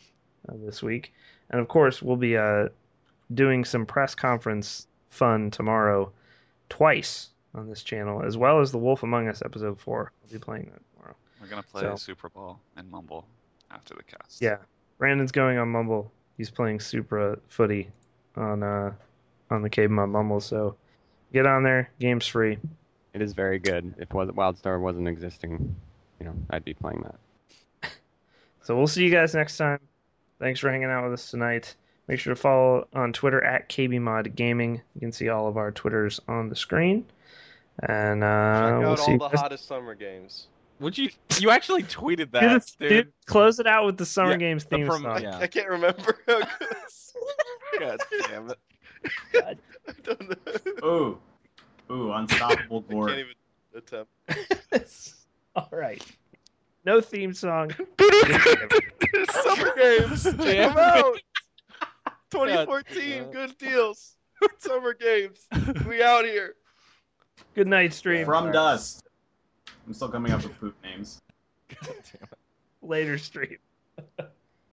uh, 0.47 0.53
this 0.63 0.81
week. 0.81 1.13
And 1.49 1.59
of 1.59 1.67
course, 1.67 2.01
we'll 2.01 2.15
be 2.15 2.37
uh, 2.37 2.69
doing 3.33 3.65
some 3.65 3.85
press 3.85 4.15
conference 4.15 4.87
fun 5.09 5.51
tomorrow 5.51 6.13
twice 6.69 7.31
on 7.55 7.67
this 7.67 7.83
channel, 7.83 8.23
as 8.23 8.37
well 8.37 8.61
as 8.61 8.71
the 8.71 8.77
Wolf 8.77 9.03
Among 9.03 9.27
Us 9.27 9.41
episode 9.43 9.81
4. 9.81 10.13
I'll 10.23 10.31
be 10.31 10.39
playing 10.39 10.71
that 10.71 10.81
tomorrow. 10.95 11.15
We're 11.41 11.47
gonna 11.47 11.63
play 11.63 11.81
So- 11.81 12.13
Supraball 12.15 12.59
and 12.77 12.89
Mumble 12.89 13.27
after 13.69 13.93
the 13.93 14.03
cast. 14.03 14.41
Yeah, 14.41 14.59
Brandon's 14.97 15.31
going 15.31 15.57
on 15.57 15.69
Mumble. 15.69 16.11
He's 16.37 16.49
playing 16.49 16.79
Supra 16.79 17.37
Footy 17.49 17.89
on 18.35 18.63
uh 18.63 18.93
on 19.49 19.61
the 19.61 19.69
KB 19.69 19.89
Mod 19.89 20.09
Mumble. 20.09 20.39
So 20.39 20.75
get 21.33 21.45
on 21.45 21.63
there. 21.63 21.89
Game's 21.99 22.27
free. 22.27 22.57
It 23.13 23.21
is 23.21 23.33
very 23.33 23.59
good. 23.59 23.93
If 23.97 24.09
WildStar 24.09 24.79
wasn't 24.79 25.07
existing, 25.07 25.75
you 26.19 26.25
know, 26.25 26.35
I'd 26.49 26.65
be 26.65 26.73
playing 26.73 27.03
that. 27.03 27.91
So 28.61 28.75
we'll 28.75 28.87
see 28.87 29.05
you 29.05 29.09
guys 29.09 29.33
next 29.33 29.55
time. 29.55 29.79
Thanks 30.39 30.59
for 30.59 30.69
hanging 30.69 30.89
out 30.89 31.05
with 31.05 31.13
us 31.13 31.31
tonight. 31.31 31.73
Make 32.09 32.19
sure 32.19 32.35
to 32.35 32.39
follow 32.39 32.85
on 32.93 33.13
Twitter 33.13 33.41
at 33.41 33.69
KBMod 33.69 34.35
Gaming. 34.35 34.81
You 34.93 34.99
can 34.99 35.13
see 35.13 35.29
all 35.29 35.47
of 35.47 35.55
our 35.55 35.71
Twitters 35.71 36.19
on 36.27 36.49
the 36.49 36.55
screen. 36.55 37.05
And 37.83 38.25
uh, 38.25 38.71
Check 38.71 38.79
we'll 38.79 38.89
out 38.89 38.99
see. 38.99 39.05
all 39.05 39.11
you 39.13 39.19
the 39.19 39.37
hottest 39.37 39.67
summer 39.67 39.95
games. 39.95 40.47
Would 40.79 40.97
you? 40.97 41.09
You 41.39 41.49
actually 41.49 41.83
tweeted 41.83 42.31
that, 42.31 42.43
it's- 42.43 42.75
dude. 42.79 42.89
dude, 42.89 43.13
close 43.25 43.59
it 43.59 43.67
out 43.67 43.85
with 43.85 43.97
the 43.97 44.05
Summer 44.05 44.31
Yeah, 44.31 44.37
Games 44.37 44.63
the 44.65 44.77
theme 44.77 44.85
prom- 44.87 45.01
song. 45.03 45.21
Yeah. 45.21 45.37
I 45.37 45.47
can't 45.47 45.67
remember 45.69 46.17
how 46.27 46.39
good 46.39 46.47
God 47.79 47.99
damn 48.27 48.49
it. 48.51 48.57
God. 49.33 49.59
I 49.87 49.91
don't 50.03 50.29
know. 50.29 50.87
Ooh. 50.87 51.19
Ooh, 51.91 52.11
Unstoppable 52.11 52.83
I 52.89 52.91
Gore. 52.93 53.07
can't 53.07 53.19
even 53.19 53.33
attempt. 53.75 55.13
all 55.55 55.69
right. 55.71 56.03
No 56.85 57.01
theme 57.01 57.33
song. 57.33 57.71
Summer 59.31 59.73
games. 59.75 60.23
Check 60.23 60.37
Damn 60.37 60.75
them 60.75 60.77
out. 60.77 61.17
2014, 62.31 63.23
God. 63.23 63.31
good 63.33 63.57
deals. 63.57 64.15
Summer 64.59 64.93
games. 64.93 65.47
We 65.87 66.03
out 66.03 66.25
here. 66.25 66.55
Good 67.55 67.67
night, 67.67 67.93
stream. 67.93 68.25
From 68.25 68.51
Dust. 68.51 69.06
I'm 69.87 69.93
still 69.93 70.09
coming 70.09 70.33
up 70.33 70.43
with 70.43 70.59
poop 70.59 70.75
names. 70.83 71.21
God 71.69 71.79
damn 71.85 72.23
it. 72.23 72.37
Later, 72.81 73.17
stream. 73.17 73.57